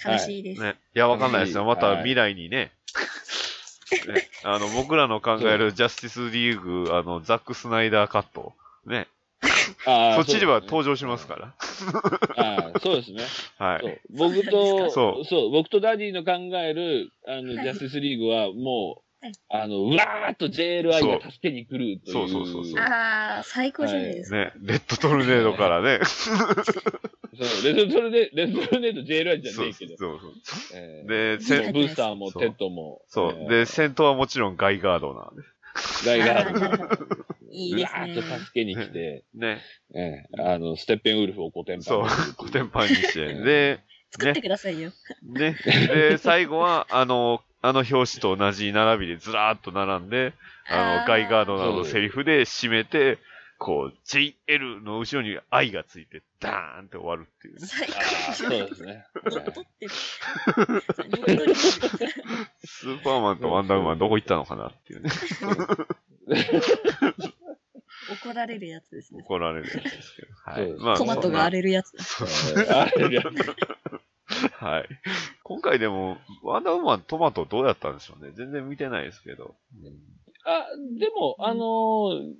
[0.06, 0.62] 悲しいです。
[0.62, 0.76] ね。
[0.94, 1.64] いや、わかんないですよ。
[1.64, 2.70] またはい未来にね。
[4.06, 8.52] ねあの、僕らの考えるジャスティスリーグ、あの、ザック・スナイダーカット。
[8.86, 9.08] ね。
[9.86, 11.54] あーそっちでは登場しますから。
[12.80, 13.24] そうですね。
[13.58, 14.00] はい。
[14.10, 19.11] 僕と、そそう僕とダディの考える、あの、ジはいャスティスリーグは、もうはい、
[19.48, 22.12] あの、うわーっと JLI が助けに来るという。
[22.12, 24.36] そうそうそうそうああ、最高じゃないですか。
[24.36, 24.52] ね。
[24.62, 26.00] レッドトルネードからね。
[26.04, 29.96] そう、レズトルネ、レズトルネード JLI じゃそうそうねえけど。
[29.96, 30.18] そう。
[30.74, 33.02] えーで、せせんブースターもそうテッドも。
[33.08, 33.36] そう。
[33.38, 35.42] えーで、戦闘はもちろんガイガードなんで
[36.04, 37.06] ガイガあーなるほーど
[37.50, 38.38] いいですうわーっとね。
[38.40, 39.60] 助けに来て、ね。
[39.94, 42.34] ええあの、ステッペンウルフをコテンパンそうにする。
[42.34, 43.34] コテンパンにして。
[43.34, 43.80] で、
[44.12, 44.90] 作ってくださいよ。
[45.22, 45.56] ね。
[45.64, 50.34] で、最後は、あの、あの表紙と同じ並びでずらーっと並んで、
[50.68, 53.18] あの、ガイガードなどのセリフで締めて、
[53.58, 57.66] こう、JL の後ろに愛がついて、ダーンって終わるっていうね。
[57.66, 59.06] 最高そうですね。
[62.64, 65.10] スーパーマンとワンダーウーマンどこ行ったのかなっていうね。
[68.10, 69.22] 怒られるやつですね。
[69.24, 70.32] 怒られるやつですけど。
[70.44, 70.72] はい。
[70.80, 71.92] まあトマトが荒れるやつ。
[72.02, 73.22] そうえーあれや
[74.58, 74.88] はい。
[75.42, 78.32] 今回でも、ワンダーウーマントマトどうやったんでしょうね。
[78.34, 79.54] 全然見てないですけど。
[80.44, 80.66] あ、
[80.98, 82.34] でも、あのー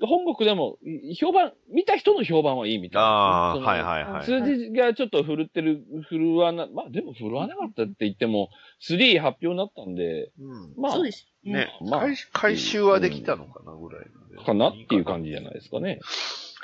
[0.00, 4.24] 本国でも、い評判、見た人の評判はいいみたいああ、そのはいはいはい。
[4.24, 8.50] 数字がちょっと振るってる、振るわな、まあでも振るわなかったって言っても、
[8.88, 11.58] 3発表になったんで、うんまあ、そうですよね。
[11.60, 16.00] ね、まあ回回収はできたのかなぐらいなんでかなっていう感じじゃないですかね。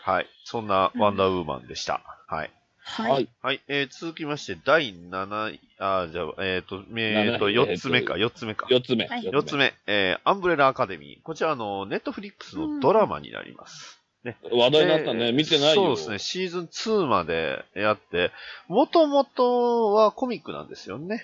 [0.03, 0.27] はい。
[0.45, 2.03] そんなワンダーウーマンでした。
[2.27, 2.51] はい。
[2.83, 3.13] はい。
[3.13, 3.29] はい。
[3.43, 3.61] はい。
[3.69, 8.67] えー、続きまして、第7位、あーじゃあ、えっ、と、えっ、と、7 4つ目か、4つ目か。
[8.71, 9.07] 四つ目。
[9.07, 11.23] はい4つ目、えー、アンブレラアカデミー。
[11.23, 14.01] こちら、あの、ネットフリックスのドラマになります。
[14.25, 15.27] 話題になったね。
[15.27, 15.75] で見てないよ。
[15.75, 16.19] そうですね。
[16.19, 18.33] シーズン2までやって、
[18.69, 21.23] もともとはコミックなんですよね。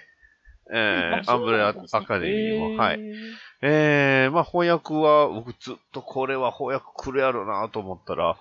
[0.72, 2.76] えーあアンブレラアカデミーも。
[2.76, 3.00] はい。
[3.62, 8.36] えー、まあ翻訳は、僕ずっとこれは翻訳来るやろなと思ったら、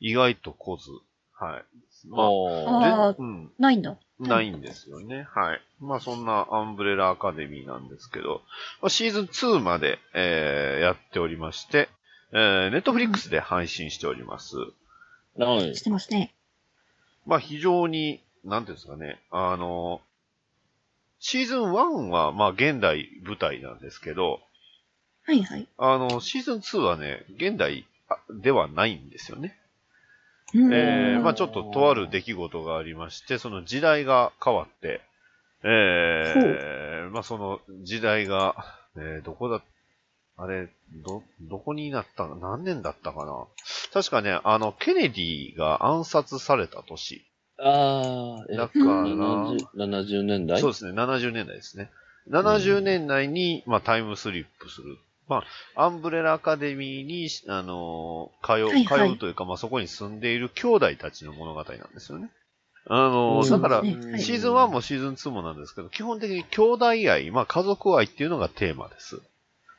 [0.00, 0.90] 意外と来ず。
[1.38, 1.64] はい。
[2.12, 3.50] あうん。
[3.58, 3.98] ないんだ。
[4.18, 5.26] ないんですよね。
[5.30, 5.60] はい。
[5.80, 8.42] まあそんなアンブレラアカデミーなんですけど、
[8.82, 11.88] まあ、シーズン2まで、えーやっておりまして、
[12.32, 14.56] えー、ネットフリックスで配信しております。
[15.36, 16.34] はいしてますね。
[17.26, 20.00] まあ非常に、なんていうんですかね、あの、
[21.18, 24.40] シーズン1は、まあ、現代舞台なんですけど、
[25.24, 25.68] はいはい。
[25.76, 29.59] あの、シーズン2はね、現代あではないんですよね。
[30.54, 35.00] うんえー、まあちょっととある出来事がありまして、その時代が変わって、
[35.62, 38.56] えー、まあその時代が、
[38.96, 39.62] えー、どこだ、
[40.36, 40.68] あれ、
[41.04, 43.44] ど、どこになったの何年だったかな
[43.92, 47.24] 確かね、あの、ケネディが暗殺された年。
[47.58, 51.90] ああ、えだから、70 70年代そうですね、70年代ですね。
[52.30, 54.98] 70年代に、まあ、タイムスリップする。
[55.30, 55.44] ま
[55.76, 62.30] あ、アンブレラアカデミーに、あのー通う、はいはい通うというか、まあ、そこに住んでいる兄弟たちの物語なんですよね。
[62.86, 69.20] あのだから、ですねはいシーズン1もシーズン2もなんですけど、基本的に兄弟愛、まあ、家族愛っていうのがテーマです。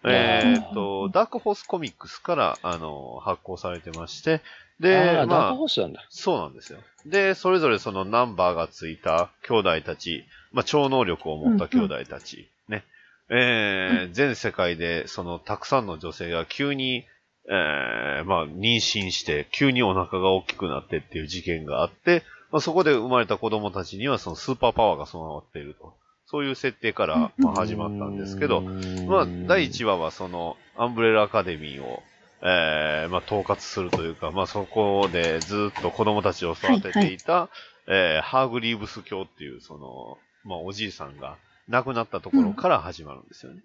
[0.04, 4.42] えーっと、ダークホースコミックスから、あのー発行されてまして、
[4.80, 6.06] で、ああ、ダーまあクホ、ースなんだ。
[6.10, 6.80] そうなんですよ。
[7.06, 10.24] で、それぞれそのナンバーがついた兄弟たち、
[10.54, 12.84] まあ、超能力を持った兄弟たち、ね。
[13.30, 17.06] えー全世界でそのたくさんの女性が急に、
[17.50, 25.94] えーまあ、妊娠して、急にお腹が大きくなってっていう事件があって、まあ、そこで生まれた子供たちにはそのスーパーパワーが備わっていると。
[26.28, 32.04] そういう設定から、まあ、始まったんですけど、まあ、第1話はその、アンブレラアカデミーを、
[32.42, 37.50] えーまあ、統括するというか、まあ、そこでずっと子供たちを育てていた、
[37.88, 41.36] えーハーグリーブス教っていう、その、まあ、おじいさんが
[41.72, 43.62] 亡くなったところから始まるんですよね。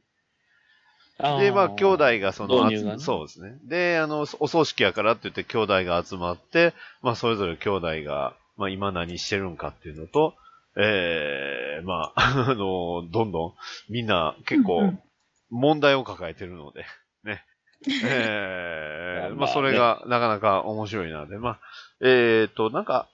[1.18, 3.58] あーで、まあ、兄弟がその、ね集そうですね。
[3.64, 10.34] で、あの、お葬式やからって言って兄弟が集まって、まあ、それぞれ兄弟が、まあ、今何してるんかっていうのと、
[10.78, 13.54] ええまあ、 あの、どんどん、
[13.88, 15.00] みんな結うんう構ん、
[15.50, 16.84] 問題を抱えてるので、
[17.24, 17.44] ね。
[18.04, 21.60] ええまあ、まあそれがなかなか面白いなで、まあ、
[22.00, 23.08] えっ、と、なんか、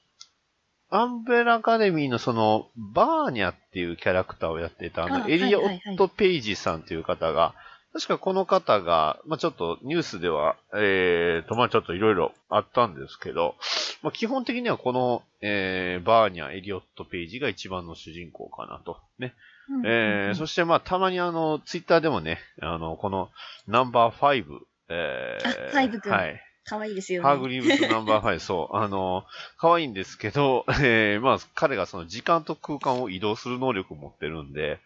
[0.94, 7.54] アンベラアカデミーのその、バーニャっていうキャラクターをやっていた、あの、あエリオット・ペイジさんという方が、
[7.94, 13.54] 確かこの方が、まあちょっとニュースでは、えーと、まあちょっといろいろあったんですけど、
[14.02, 18.98] まあ基本的にはこの、えー、バーニャ、エリオット・ペイジが一番の主人公かなと。
[19.18, 19.34] ね。
[19.70, 23.30] うんえー、そしてまあたまにあの、ツイッターでもね、あの、この
[23.66, 24.44] ナンバー5、
[24.90, 26.51] えー、あファイブくんはい。
[26.64, 27.28] かわいいですよね。
[27.28, 28.76] ハーグリーブスナンバー5、 そう。
[28.76, 29.24] あの、
[29.56, 34.80] 可愛いんですけど、えー、まあ、彼がその時間と空間を移動する能力を持ってるんで、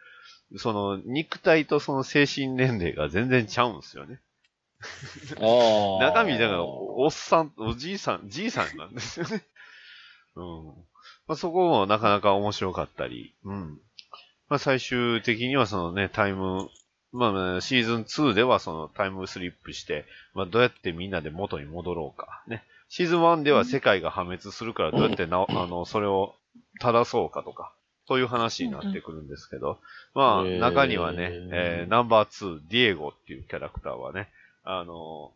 [0.57, 4.21] その肉体とその精神年齢が全然ちゃうんですよね。
[6.01, 9.45] 中身、だから、おおっさん、おじいさん、じいさんなんですよね。
[10.37, 10.67] うん。
[11.27, 13.81] まあ、そこもなかなか面白かったり、うん。
[14.49, 16.69] まあ、最終的にはそのね、タイム、
[17.17, 20.05] まあまあ、シーズン2ではそのタイムスリップして、
[20.35, 22.43] まあ、どうやってみんなで元に戻ろうか。
[22.47, 22.62] ね。
[22.89, 26.35] シーズン1では世界が破滅するからどうやってな、あの、それを
[26.81, 27.73] 正そうかとか、
[28.07, 29.78] そういう話になってくるんですけど、
[30.15, 34.28] まあ、中にはね、えーナンバー2、ディエゴっていうキャラクターはね、
[34.62, 35.33] あの、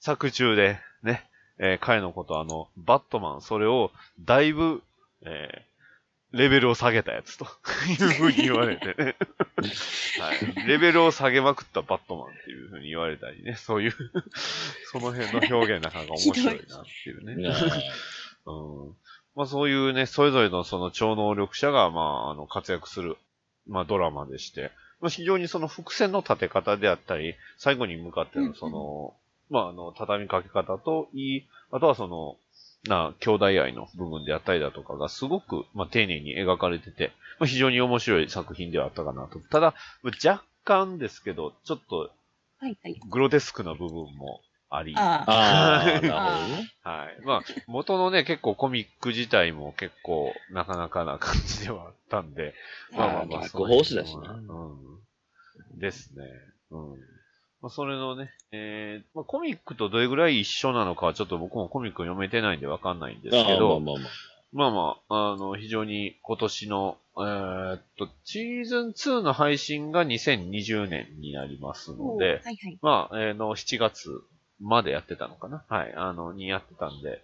[0.00, 3.90] 作中でね、えー彼のことあの、バットマン、それを
[4.20, 4.82] だいぶ、
[5.22, 5.69] えー
[6.32, 7.46] レベルを下げたやつと
[7.90, 9.16] いうふうに言われてね。
[10.20, 10.66] はい。
[10.66, 13.92] レベルを下げまくったバットマンっていうふうに言われたりね、そういう
[14.92, 17.36] その辺の表現なかなか面白いなっていうね。
[17.36, 17.54] ね
[18.46, 18.96] うん。
[19.34, 23.16] まあそういうね、それぞれのその超能力者が、まあ、あの、活躍する、
[23.66, 29.14] まあドラマでして、まあ非常にその伏線の立て方であったり、最後に向かってのその、
[29.50, 32.36] まああの、畳みかけ方といい、あとはその、
[32.84, 39.38] な、兄弟愛の部分であったりだとかがすごく、まあ丁寧に描かれてて、まあ非常に面白い作品ではあったかなと。
[39.38, 39.74] ただ、
[40.24, 42.10] 若干ですけど、ちょっと
[42.60, 43.00] はいはい。
[43.08, 46.00] グロテスクな部分もあり、ああ。
[46.00, 46.70] なるほどね。
[46.82, 47.18] はい。
[47.24, 52.54] まあ、元のね、結構コミック自体も結構なかなかな感じではあったんで、
[52.96, 55.80] まあまあまあ、ホースだしねうん。
[55.80, 56.24] ですね。
[56.70, 56.98] うん。
[57.62, 64.10] まあ、それのね、えー、まあ、コミックとどれぐらい一緒なのかはちょっと僕もコミック読めてないんでわかんないんですけど、まあまあまあ。
[64.52, 72.78] まあまあ、あの、非常に今年の、えーっと、シーズン2の配信が2020年になりますので、はいはい。
[72.82, 74.08] まあ、えーの、7月
[74.58, 77.22] までやってたのかなはい、あの、にやってたんで、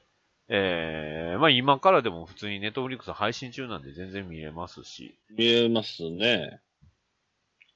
[0.48, 6.60] えー、まあ今からでも普通にネットフリックス配信中なんで全然見れますし、見えますね。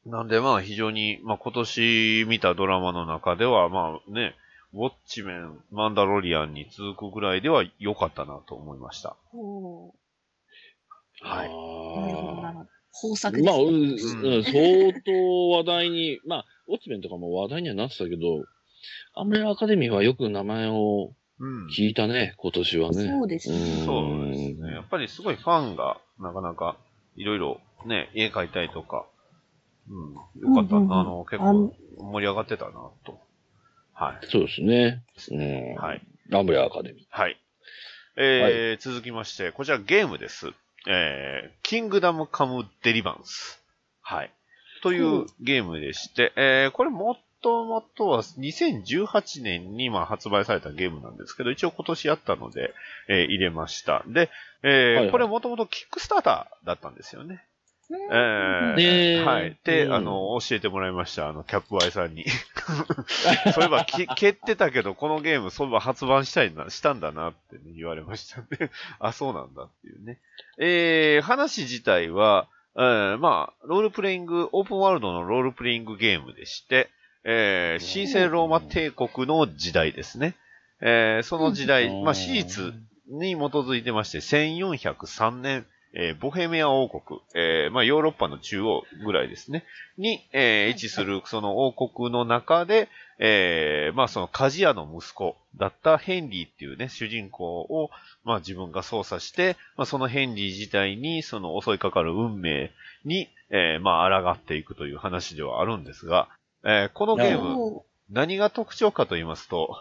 [0.07, 4.35] なんでまあ非常に、まあ今年見たドラマの中では、まあね、
[4.73, 9.17] ウォッチメン、マンダロリアンに続くぐらいでは良かったなと思いました。
[9.35, 9.89] お
[11.23, 11.49] はい。
[11.49, 12.71] ーなるほど、なあるほど。
[13.13, 13.43] 豊作あ。
[13.43, 14.23] まあ、うですね。
[14.23, 18.45] ん、うん相当話題に、まあ、ウォッチメンとかも話題にはなってたけど、
[19.15, 21.67] アンブレラアカデミーはよく名前をうん。
[21.69, 23.09] 聞いたね、今年はね。
[23.09, 24.73] そうですねんそうですね。
[24.75, 26.77] やっぱりすごいファンがなかなか
[27.17, 29.07] いろいろね、絵描いたりとか、
[29.89, 30.77] うん、よかった。
[30.77, 32.73] うんうんうんあの、結構盛り上がってたな、
[33.05, 33.21] と。
[33.95, 34.27] はい。
[34.27, 35.03] そうですね。
[35.31, 35.75] うん。
[35.75, 36.03] はい。
[36.29, 37.39] ランブレアカデミはい。
[38.17, 40.49] えー続きまして、こちらゲームです。
[40.89, 43.63] えー、キングダムカムデリバンス。
[44.01, 44.31] はい。
[44.83, 52.73] というゲームでして、えー、これもともとは2018年にまあ発売されたゲームなんですけど、一応今年やったので、
[53.09, 54.05] えー入れました。
[54.07, 54.31] で、
[54.63, 57.45] えーはいはいこれもともとキックスターターだったんですよね。
[58.13, 59.57] ええはい。
[59.65, 62.25] で、うんあの、教えてもらいました、あの、キャップワイさんに。
[63.53, 68.71] そういえば、き蹴ってたけど、このゲーム、そういえば発売したいな、したんだなって、ね、言われましたね。
[69.01, 70.19] あ、そうなんだっていうね。
[70.59, 76.91] えー、話自体は、えー、まあ、ロールプレイング、オープンワールドのロールプレイングゲームでして、
[77.25, 80.37] えー、神聖ローマ帝国の時代ですね。
[80.81, 82.73] えー、その時代、まあ、史実
[83.09, 89.65] に基づいてまして、1403年、えーボヘミア王国、えーまあ、ヨーロッパの中央ぐらいですね、
[89.99, 92.89] に、えー位置するその王国の中で、
[93.19, 97.91] えーまあ、その鍛冶屋の息子だったヘンリーっていうね、主人公を、
[98.25, 102.71] まあ、自分が操作して、まあ、そのヘンリー自体にその襲いかかる運命
[103.05, 106.29] に、えーまあ、抗っていくという話ではあるんですが、
[106.65, 109.77] えーこのゲーム、お何が特徴かと言いますと、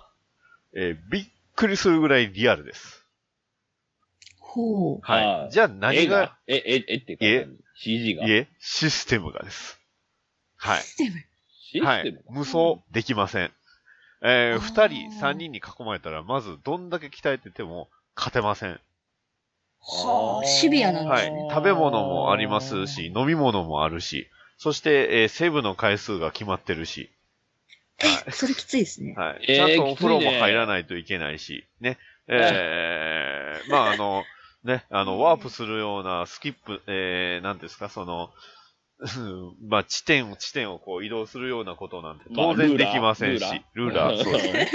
[0.73, 3.05] えーびっくりするぐらいリアルです。
[4.49, 4.99] ほう。
[5.03, 5.51] はい。
[5.51, 8.27] じゃあ何が、が、え、え、えっていうか、え CG が。
[8.27, 9.79] いえ、システムがです。
[10.57, 10.81] はい。
[10.81, 11.15] システム。
[11.71, 12.23] シはいステム。
[12.29, 13.51] 無双できません。
[14.21, 18.79] えー、あー二人、三人に囲まれたら、まずどんだけ鍛えてても勝てません。
[19.81, 21.47] はあ、シビアなんはいですね。。
[21.51, 27.11] 食べ物もありますし、飲み物もあるし、そして、えーセーブの回数が決まってるし、
[28.27, 29.13] え、それきついですね。
[29.15, 29.45] はい。
[29.47, 31.97] えーちゃんとお風呂も入らないといけないし、ね。
[32.27, 34.23] えー、まああの、
[34.63, 38.29] ね、あの、ワープするようなスキップ、えー、なんですか、その、
[39.01, 44.71] うんまあ、地点を、地点をこう移動するようなことなんてまあ当然できませんし、ルーラー、ラーそうですね。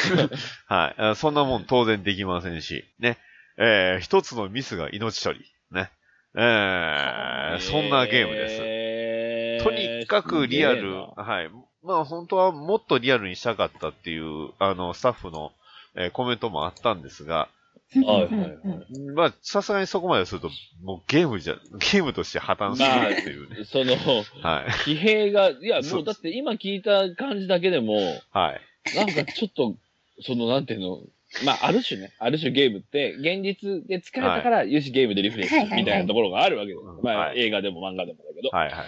[0.66, 1.14] はいあ。
[1.14, 3.18] そんなもん当然できませんし、ね。
[3.58, 5.44] えー、一つのミスが命取り。
[5.70, 5.90] ね。
[6.34, 8.58] えー、そんなゲームです。
[8.58, 11.50] ですとにかくリアル、はい。
[11.82, 15.52] まあ本当はもっとリアルにしたかったっていう、あの、スタッフの、
[15.94, 17.48] えーコメントもあったんですが、
[17.94, 20.50] はいはいはいまあさすがにそこまですると、
[20.82, 23.64] もうゲームじゃ、ゲームとして破綻するっていうね。
[23.64, 23.94] その、
[24.42, 24.70] はい。
[24.70, 27.96] 疲弊が、いや、もうだって今聞いた感じだけでも、
[28.30, 28.96] はい。
[28.96, 29.76] なんかちょっと、
[30.20, 31.00] その、なんていうの、
[31.44, 36.80] まあ、ある種ね、ある種ゲームって、現実で疲れたから、よし、ゲームでリフレッシュみたいなところがあるわけです。
[36.80, 38.86] うんまあ、はい映画でも漫画でもだけど、はいはい。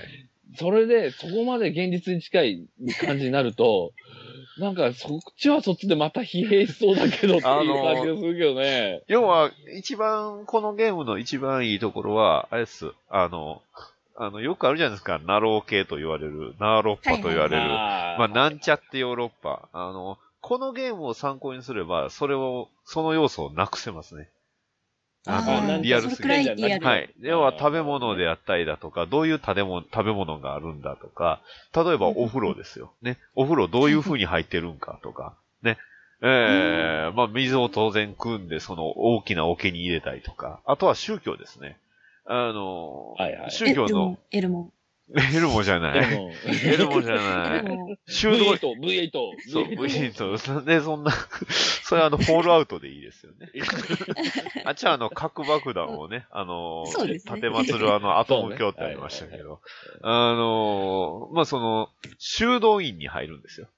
[0.56, 2.68] それで、そこまで現実に近い
[3.00, 3.92] 感じになると、
[4.60, 9.02] なんか、そっちはそっちでまた疲弊しそうだけどっていうあの感じがするけどね。
[9.08, 12.92] 要は、一番、このゲームの一番いいところは、あれです。
[13.08, 13.62] あの、
[14.16, 15.18] あの、よくあるじゃないですか。
[15.18, 17.68] ナロー系と言われる、ナーロッパと言われる。
[17.70, 19.68] まあ、なんちゃってヨーロッパ。
[19.72, 24.28] あの、このゲームを参考にすれば、それを、その要素をなくせますね。
[25.26, 27.10] あの、リアルすぎそれくらいリアルはい。
[27.20, 31.40] 要は食べ物であったりだとか、どういう食べ物食べ物があるんだとか、
[31.74, 32.92] 例えばお風呂ですよ。
[33.02, 33.18] ね。
[33.34, 35.76] お風呂どういう風に入ってるんかとか、ね。
[36.22, 41.78] ええまあ水を当然汲んで、その大きな桶に入れたりとか、あとは宗教ですね。
[42.26, 44.70] あの、はいはい宗教の、エルモ。
[45.14, 45.98] エルモじゃない。
[46.64, 47.58] エルモじゃない。
[47.58, 47.96] エルモ。
[48.06, 49.10] 修道 V8、V8、
[49.50, 51.12] そう、V8 なんでそんな、
[51.82, 53.50] それあの、フォールアウトでいいですよね。
[54.64, 59.60] あっちはあの、核爆弾をね、あの、そうですね立てまつるあの、アトム教ってありましたけど、
[60.02, 63.68] あの、まあ、その、修道院に入るんですよ。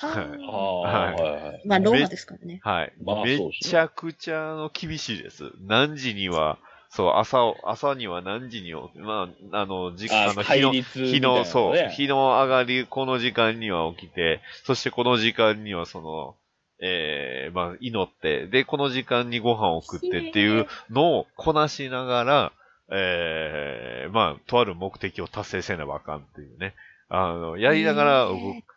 [0.00, 0.12] はい。
[0.12, 1.62] ああ、はいはい。
[1.66, 2.60] まあ、ローマですからね。
[2.62, 2.92] はい。
[3.00, 5.52] めですねちゃくちゃあの厳しいです。
[5.60, 6.58] 何時には、
[6.90, 16.34] そう、朝を、朝には何時にを、まあ、あの、時間、ああの、日の、日の、そう、日の上がり、この時間には起きて、そしてこの時間にはその、
[16.82, 22.52] ええまあ、祈って、で、この時間にご飯を食ってっていうのをこなしながら、
[22.92, 26.74] ええまあ、とある目的を達成せねばあかんっていうね。
[27.08, 28.28] あの、やりながら、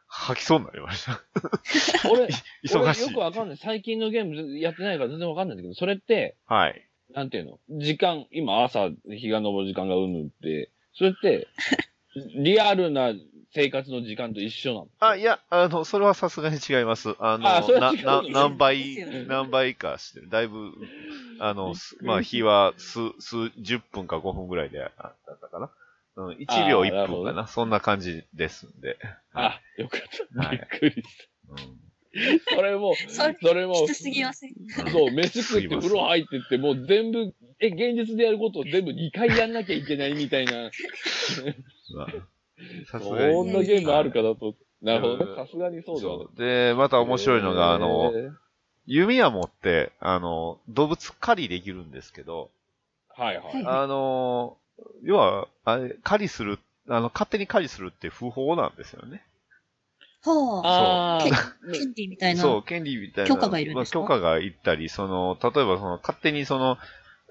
[0.08, 1.22] 吐きそうになりました。
[2.10, 2.28] 俺、
[2.64, 3.20] 忙しい俺よく。
[3.20, 3.58] わかんない。
[3.58, 6.88] 最近のゲームやってないから全然わかんないんだけど、それって、はい。
[7.14, 7.60] なんていうの？
[7.80, 11.48] 時間、今朝日が昇る時間がうんぬんって、それって、
[12.36, 13.14] リアルな
[13.54, 14.88] 生活の時間と一緒なの？
[15.00, 17.16] あ、いや、あの、それはさすがに違います。
[17.20, 20.30] あの、あな、な、何倍何倍かしてる。
[20.30, 20.72] だいぶ、
[21.40, 25.70] あの、すまあ、日は数、数、10分か5分ぐらいであったかな？
[26.16, 27.48] うん、1秒1あーなるほど分かな。
[27.48, 28.98] そんな感じですんで。
[29.34, 30.02] あ、よかっ
[30.36, 30.44] た。
[30.46, 31.64] はいびっくりしうんた。
[32.50, 32.96] それも、
[33.42, 34.54] それもき、つすぎません。
[34.92, 40.70] そう、飯食って風呂入ってって、もう全部え、現実でやることを全部2回やんなきゃいけないみたいな、
[41.96, 42.08] まあ
[42.92, 44.56] さすがにそんなゲームあるかなと。
[44.82, 45.36] なるほどうんね。
[45.36, 46.46] さすがにそうだ。
[46.46, 48.12] で、また面白いのが、あの、
[48.86, 52.52] 弓矢持って、あの、動物狩りできるんですけど、
[53.10, 53.64] はいはい。
[53.66, 54.58] あの、
[55.04, 56.60] 要は、あれ、狩りする、
[56.90, 59.24] あの、勝手に狩りするって不法なんですよね。
[60.32, 61.54] はあ。
[61.72, 62.42] 権利みたいな。
[62.42, 63.28] そう、権利みたいな。
[63.28, 64.00] 許可がいるんですか？
[64.00, 66.78] まあ許可がいったり、その、例えばその、勝手にその、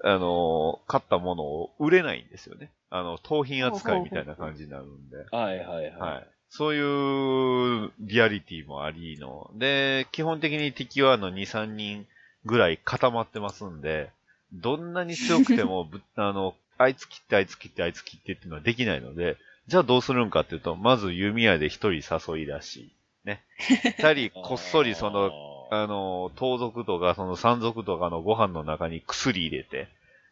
[0.03, 2.69] あの、買ったものを売れないんですよね。
[2.89, 5.17] あの、盗品扱いみたいな感じになるんで。
[5.31, 5.93] はいはいはい。
[5.99, 6.27] はい。
[6.49, 9.49] そういうリアリティもありの。
[9.55, 12.05] で、基本的に敵はあの2、3人
[12.45, 14.11] ぐらい固まってますんで、
[14.53, 22.93] どんなに強くてもぶ、あの、あいつ切って、あいつ切って、あいつ切ってっていうのはできないので、じゃあどうするんかっていうと、まず弓矢で一人誘い出し、
[23.23, 23.43] ね。
[23.97, 25.31] 二人こっそりその、
[25.71, 29.87] あの、盗賊とか、その山賊とかのご飯の中に薬入れて、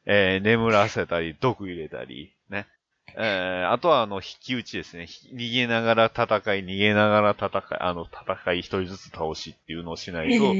[0.05, 2.67] えー眠らせたり、毒入れたり、ね。
[3.15, 5.07] えーあとは、あの、引き打ちですね。
[5.07, 10.53] ひ逃げながら戦い、逃げながら戦い、あの、戦い一人ずつ倒しっていうのをしないと。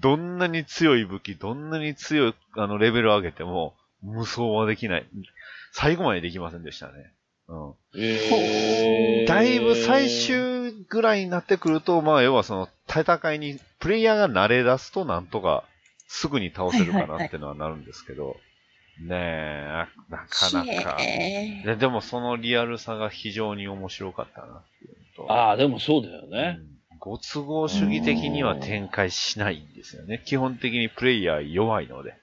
[0.00, 5.06] どんなに強い武器、どんなに強い、あの、レベルを上げても、無双はできない。
[5.72, 7.12] 最後までできませんでしたね。
[7.48, 7.74] うん。
[7.96, 15.64] えーだいぶ最終ぐらいになってくると、まあ、要はその、戦いに、プレイヤーが慣れ出すとなんとか、
[16.08, 18.36] すぐに倒せるかなってのはなるんですけど、
[19.00, 19.66] ねえ、
[20.08, 20.96] ななかなか。
[21.64, 25.32] ででもそのリアルさが非常に面白かったなっていうのと。
[25.32, 26.58] ああ、でもそうだよね。
[26.60, 26.74] うん
[27.04, 30.22] ご都合主義的には展開しないんですよね。
[30.24, 32.14] 基本的にプレイヤー弱いので。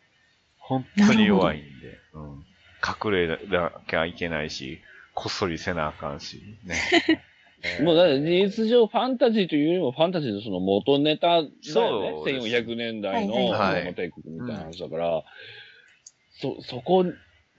[0.58, 1.68] 本当に弱いんで。
[2.14, 2.46] うん、
[2.82, 4.82] 隠れなきゃいけないし、
[5.14, 6.42] こっそりせなあかんし。
[6.64, 6.76] ね。
[7.64, 11.52] えーもうだって事実上ファンタジーというよりもファンタジーのその元ネタだよね。
[11.62, 15.24] そうです1400年代のはいロ帝国みたいな話だから、
[16.42, 17.06] そ、そこ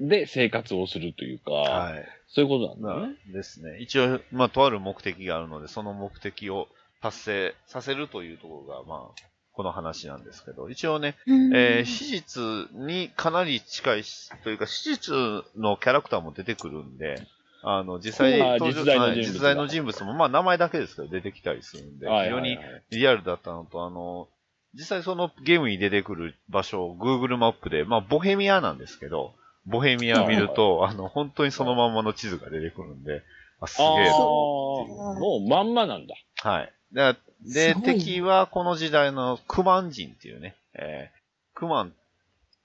[0.01, 2.05] で生活をするというか、はい。
[2.29, 3.15] そういうことなんまだね。
[3.31, 3.79] あ、ですね。
[3.79, 6.69] 一応、まあ、とある目的があるので、その目的を
[7.01, 9.23] 達成させるというところが、まあ、
[9.53, 15.15] この話なんですけど、一応ね、うんえー史実にかなり近いし、というか、史実
[15.57, 17.23] のキャラクターも出てくるんで、
[17.63, 22.59] あの、実際実在の人物がはい実在の人物も、まあ、名前だけですけど、出てきたりするんで、はい非常に
[22.91, 24.29] リアルだったのと、あの、
[24.75, 29.35] 実際そのゲームに出てくる場所を Google マップで、まあ、ボヘミアなんですけど、
[29.67, 33.23] ボヘミア見ると、あの、本当にそのまんまの地図が出てくるんで、
[33.61, 34.19] あ、すげえな。
[34.19, 36.15] もうまんまなんだ。
[36.43, 36.73] はい。
[36.93, 41.93] で、で敵はこの時代のクマン人っていうね、えー、クマン、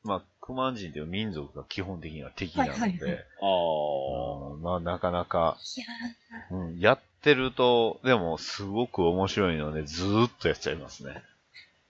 [0.03, 4.53] まあ、クマン人っていう民族が基本的には敵なので、はいはいはいああ。
[4.53, 5.57] うんまあ、なかなか、
[6.49, 11.21] うん、やってると、でも、すごく面白いので、ずーっとやっちゃいますね。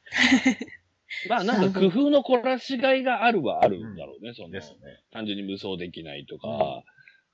[1.29, 4.77] まあなんか工夫の凝らしがいがあるはあるんだろうね、そのですね。
[5.11, 6.83] 単純に無双できないとか、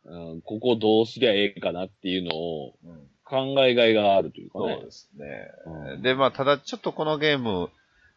[0.04, 4.76] うん、ここどうすりゃええかなっていうのをうん、考えがいがあるというかね。
[4.76, 5.26] そうですね。
[5.66, 7.70] うんで、まあ、ただ、ちょっとこのゲーム、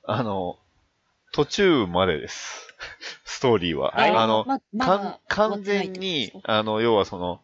[0.02, 0.58] あの、
[1.36, 2.74] 途中までです。
[3.26, 3.90] ストーリーは。
[3.90, 7.40] はいあの、まま完全に、あの、要はその、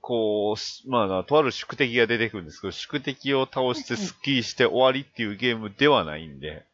[0.00, 6.64] こうし、まあ、とある宿敵が出てくるんですけど、宿敵を倒してスッキリして終わりっていうゲームではないんで、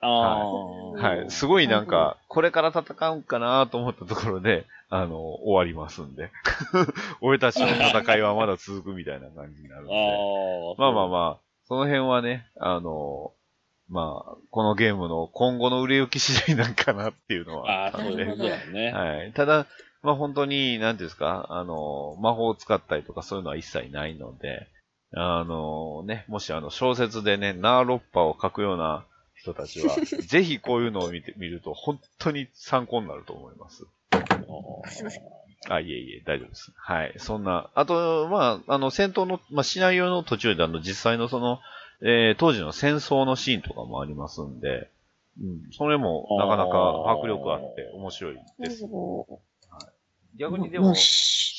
[0.00, 1.30] ああ、はい。
[1.32, 6.30] すごいなんか、これから戦うんかなと思ったところで、あの、終わりますんで。
[7.20, 10.74] 俺たちの戦いはまだ続くみたいな感じになるんあで。
[10.78, 10.80] あ。
[10.80, 13.32] まあまあまあ、その辺はね、あの、
[13.88, 18.92] まあ、このゲームの今後の売れ行き次第なんかなっていうのはああ、あったのでそういうことだね。
[18.92, 19.32] はい。
[19.32, 19.66] ただ、
[20.02, 24.68] まあ本当に、なんていうんですか、あの、魔法を使ったりとかそういうのは一切ないので、
[25.16, 29.94] あのね、もしあの小説でね、ナーロッパを書くような人たちは、
[30.26, 33.86] ぜひこういうのを見てみると本当に参考になると思います。
[34.90, 35.22] すいません。
[35.68, 36.72] あ、いえいえ、大丈夫です。
[36.76, 37.14] はい。
[37.16, 41.58] そんな、あと、まあ、あの、戦闘の、まあ、シナリオの途中で、あの、実際のその、
[42.02, 44.90] えー当時の戦争のシーンとかもありますんで、
[45.40, 48.84] うん、それもなかなか迫力あって面白いです。
[48.84, 49.40] お
[50.36, 50.94] 逆にでも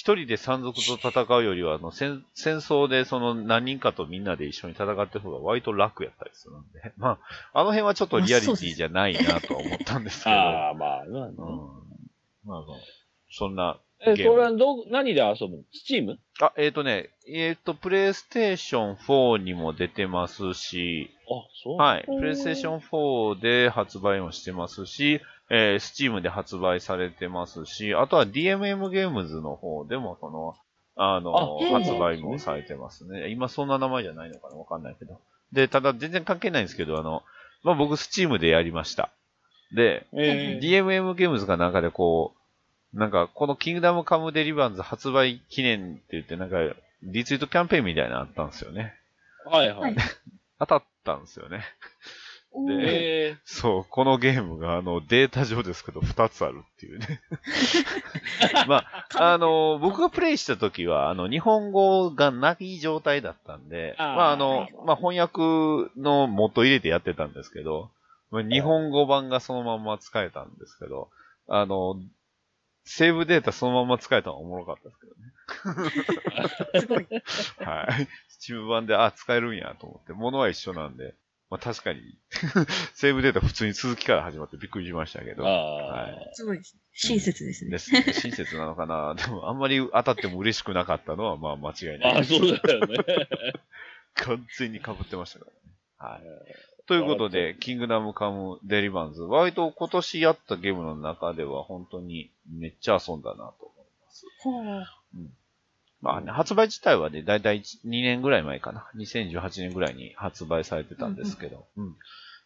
[0.05, 7.17] 一人で山賊と戦うよりは、あの、戦戦争でその何人かとみんなで一緒に戦ってる方が割と楽やったりするんで、 ま
[7.53, 11.35] あ、あの辺はちょっとリアリティじゃないなとは思ったんですけど、 ああ、まあ、まあね。
[11.38, 11.57] うん、
[12.43, 12.77] まあまあ、
[13.31, 15.64] そんなえ、ゲームこれはど、何で遊ぶの？
[15.72, 16.19] スチーム？
[16.42, 21.77] あ、えっ、とね、えっ、と、プレイステーション4にも出てますし、あ、そう。
[21.77, 22.06] はい。
[22.06, 30.56] プレイステーション4で発売もしてますし、えー、スチームで発売されてますし、あとは DMM ゲームズの方でも、その、
[30.98, 33.30] あの、あ発売もされてますね。
[33.30, 34.56] 今そんな名前じゃないのかな？
[34.56, 35.19] わかんないけど。
[35.51, 37.22] で、ただ全然関係ないんですけど、あの、
[37.64, 39.11] まあ、僕スチームでやりました。
[39.74, 42.40] で、え DMM ゲームズかなんかでこう、
[42.95, 46.57] なんか、このキングダムカムデリバンズ発売記念って言って、なんか、
[47.03, 48.93] リツイートキャンペーンみたいなのあったんですよね。
[49.45, 49.95] はいはい。
[50.59, 51.64] 当たったんですよね。
[52.67, 57.22] でえそう、このゲームが、あの、データ上ですけど、2つあるっていうね。
[58.65, 67.91] まあ、 あの、僕がプレイした時は、あの、日本語がない状態だったんで、あーまあ、あの、まあ、翻訳の元入れてやってたんですけど、
[68.32, 71.09] まあ日本語版がそのまんま使えたんですけど、
[71.48, 71.98] あの、
[72.85, 76.81] セーブデータそのまま使えたのはおもろかったですけどね。
[76.81, 77.07] すごい。
[77.65, 78.07] はい。
[78.39, 81.15] 中盤で、あ、使えるんやと思って、物は一緒なんで、
[81.49, 81.99] まあ確かに、
[82.93, 86.09] セーブデータ普通に続きから始まってびっくりしましたけー、ど、あはあ。
[86.33, 86.61] すごい。
[86.93, 87.72] 親切ですね。
[87.72, 88.03] ですね。
[88.14, 92.14] 親切なのかなでも、あんまり当たっても嬉しくなかったのは、まあ間違いない。
[92.15, 92.97] ああ、そうだよね。
[94.15, 95.45] 完全に被ってましたか
[95.99, 96.23] らね。
[96.23, 96.75] はい。
[96.88, 104.25] ということで、キングダムカムデリバンズ、割と今年やったゲームの中では本当にめっちゃ遊んだなと思います。
[104.39, 104.85] ほう。
[106.01, 108.88] まあね、発売自体はね、だいたい2年ぐらい前かな。
[108.95, 111.65] 2018年ぐらいに発売されてたんですけど。
[111.77, 111.95] うん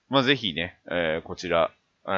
[0.09, 1.71] まあぜひね、えーこちら、
[2.07, 2.11] えー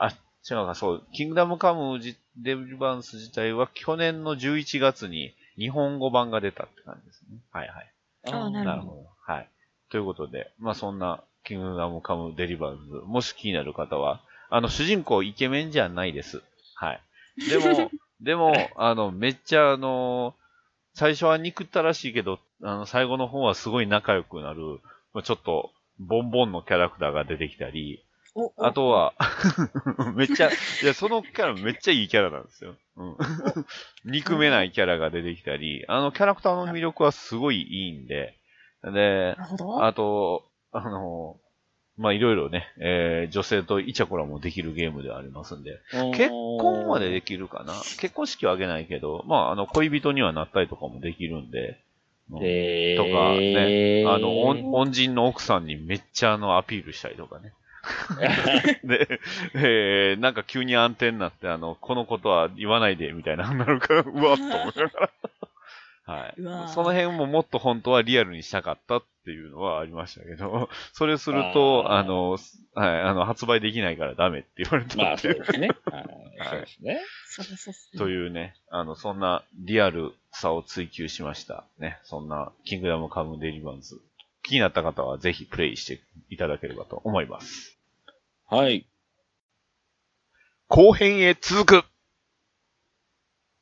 [0.00, 0.08] あ、
[0.50, 7.38] 違うか、そう、キングダムカムじデリバンス自体は去年の11月に日本語版が出たって感じですね。
[7.52, 7.92] はいはい。
[8.32, 8.64] ああ、なるほど。
[8.64, 9.06] なるほど。
[9.32, 9.48] はい。
[9.90, 16.42] ということで、まあそんな、キングダムカムデリバーズ、もし気になる方は、あの、主人公イケメンじゃないです。
[16.74, 17.00] はい。
[17.48, 20.34] でも、 でも、あの、めっちゃあの、
[20.94, 24.80] 最初は憎ったらしいけど、あの、最後の方はすごい仲良くなる、
[25.14, 28.04] まあちょっと、ボンボンのキャラクターが出てきたり、
[28.58, 29.14] あとは、
[30.14, 30.52] めっちゃ、い
[30.84, 32.76] や、そのキャラめっちゃいいキャラなんですよ。
[32.96, 33.16] うん。
[34.04, 38.36] 憎めないキャラが出てきたり、あのキャラクターの魅力はすごいいいんで、
[38.84, 39.36] で。
[39.80, 41.36] あと、あの、
[41.98, 45.80] まあ、いろいろね、えー女性とイチャコラもできるゲームではありますんで、
[46.14, 47.74] 結婚までできるかな？
[47.98, 51.78] 結婚式はあげないけど、まあ、あの、恋人にはなったりとかもできるんで、
[52.30, 57.52] うんえとかね、あの、恩恩人の奥さんにめっちゃあの、アピールしたりとかね。
[58.84, 59.20] で、
[59.54, 65.10] えーなんか急に暗転になって、あの、このことは言わないで、みたいな、なるから、うわっと思いながら。
[66.10, 66.34] はい。
[66.74, 75.04] その辺ももっと本当はリアルにしたかったっていうのはありましたけど、 それすると、あの、はい、あの、発売できないからダメって言われたんで。
[75.04, 75.68] まあ、そうですね。
[75.86, 76.06] はい
[76.42, 77.00] そうですね。
[77.26, 77.98] そうそうそう。
[77.98, 81.64] というね、あの、そんなリアルさを追求しました。
[81.78, 84.00] ね、そんな、キングダムカムデリバンズ。
[84.42, 87.78] 気になった方はぜひプレイしていただければと思います。
[88.46, 88.86] はい。
[90.66, 91.89] 後編へ続く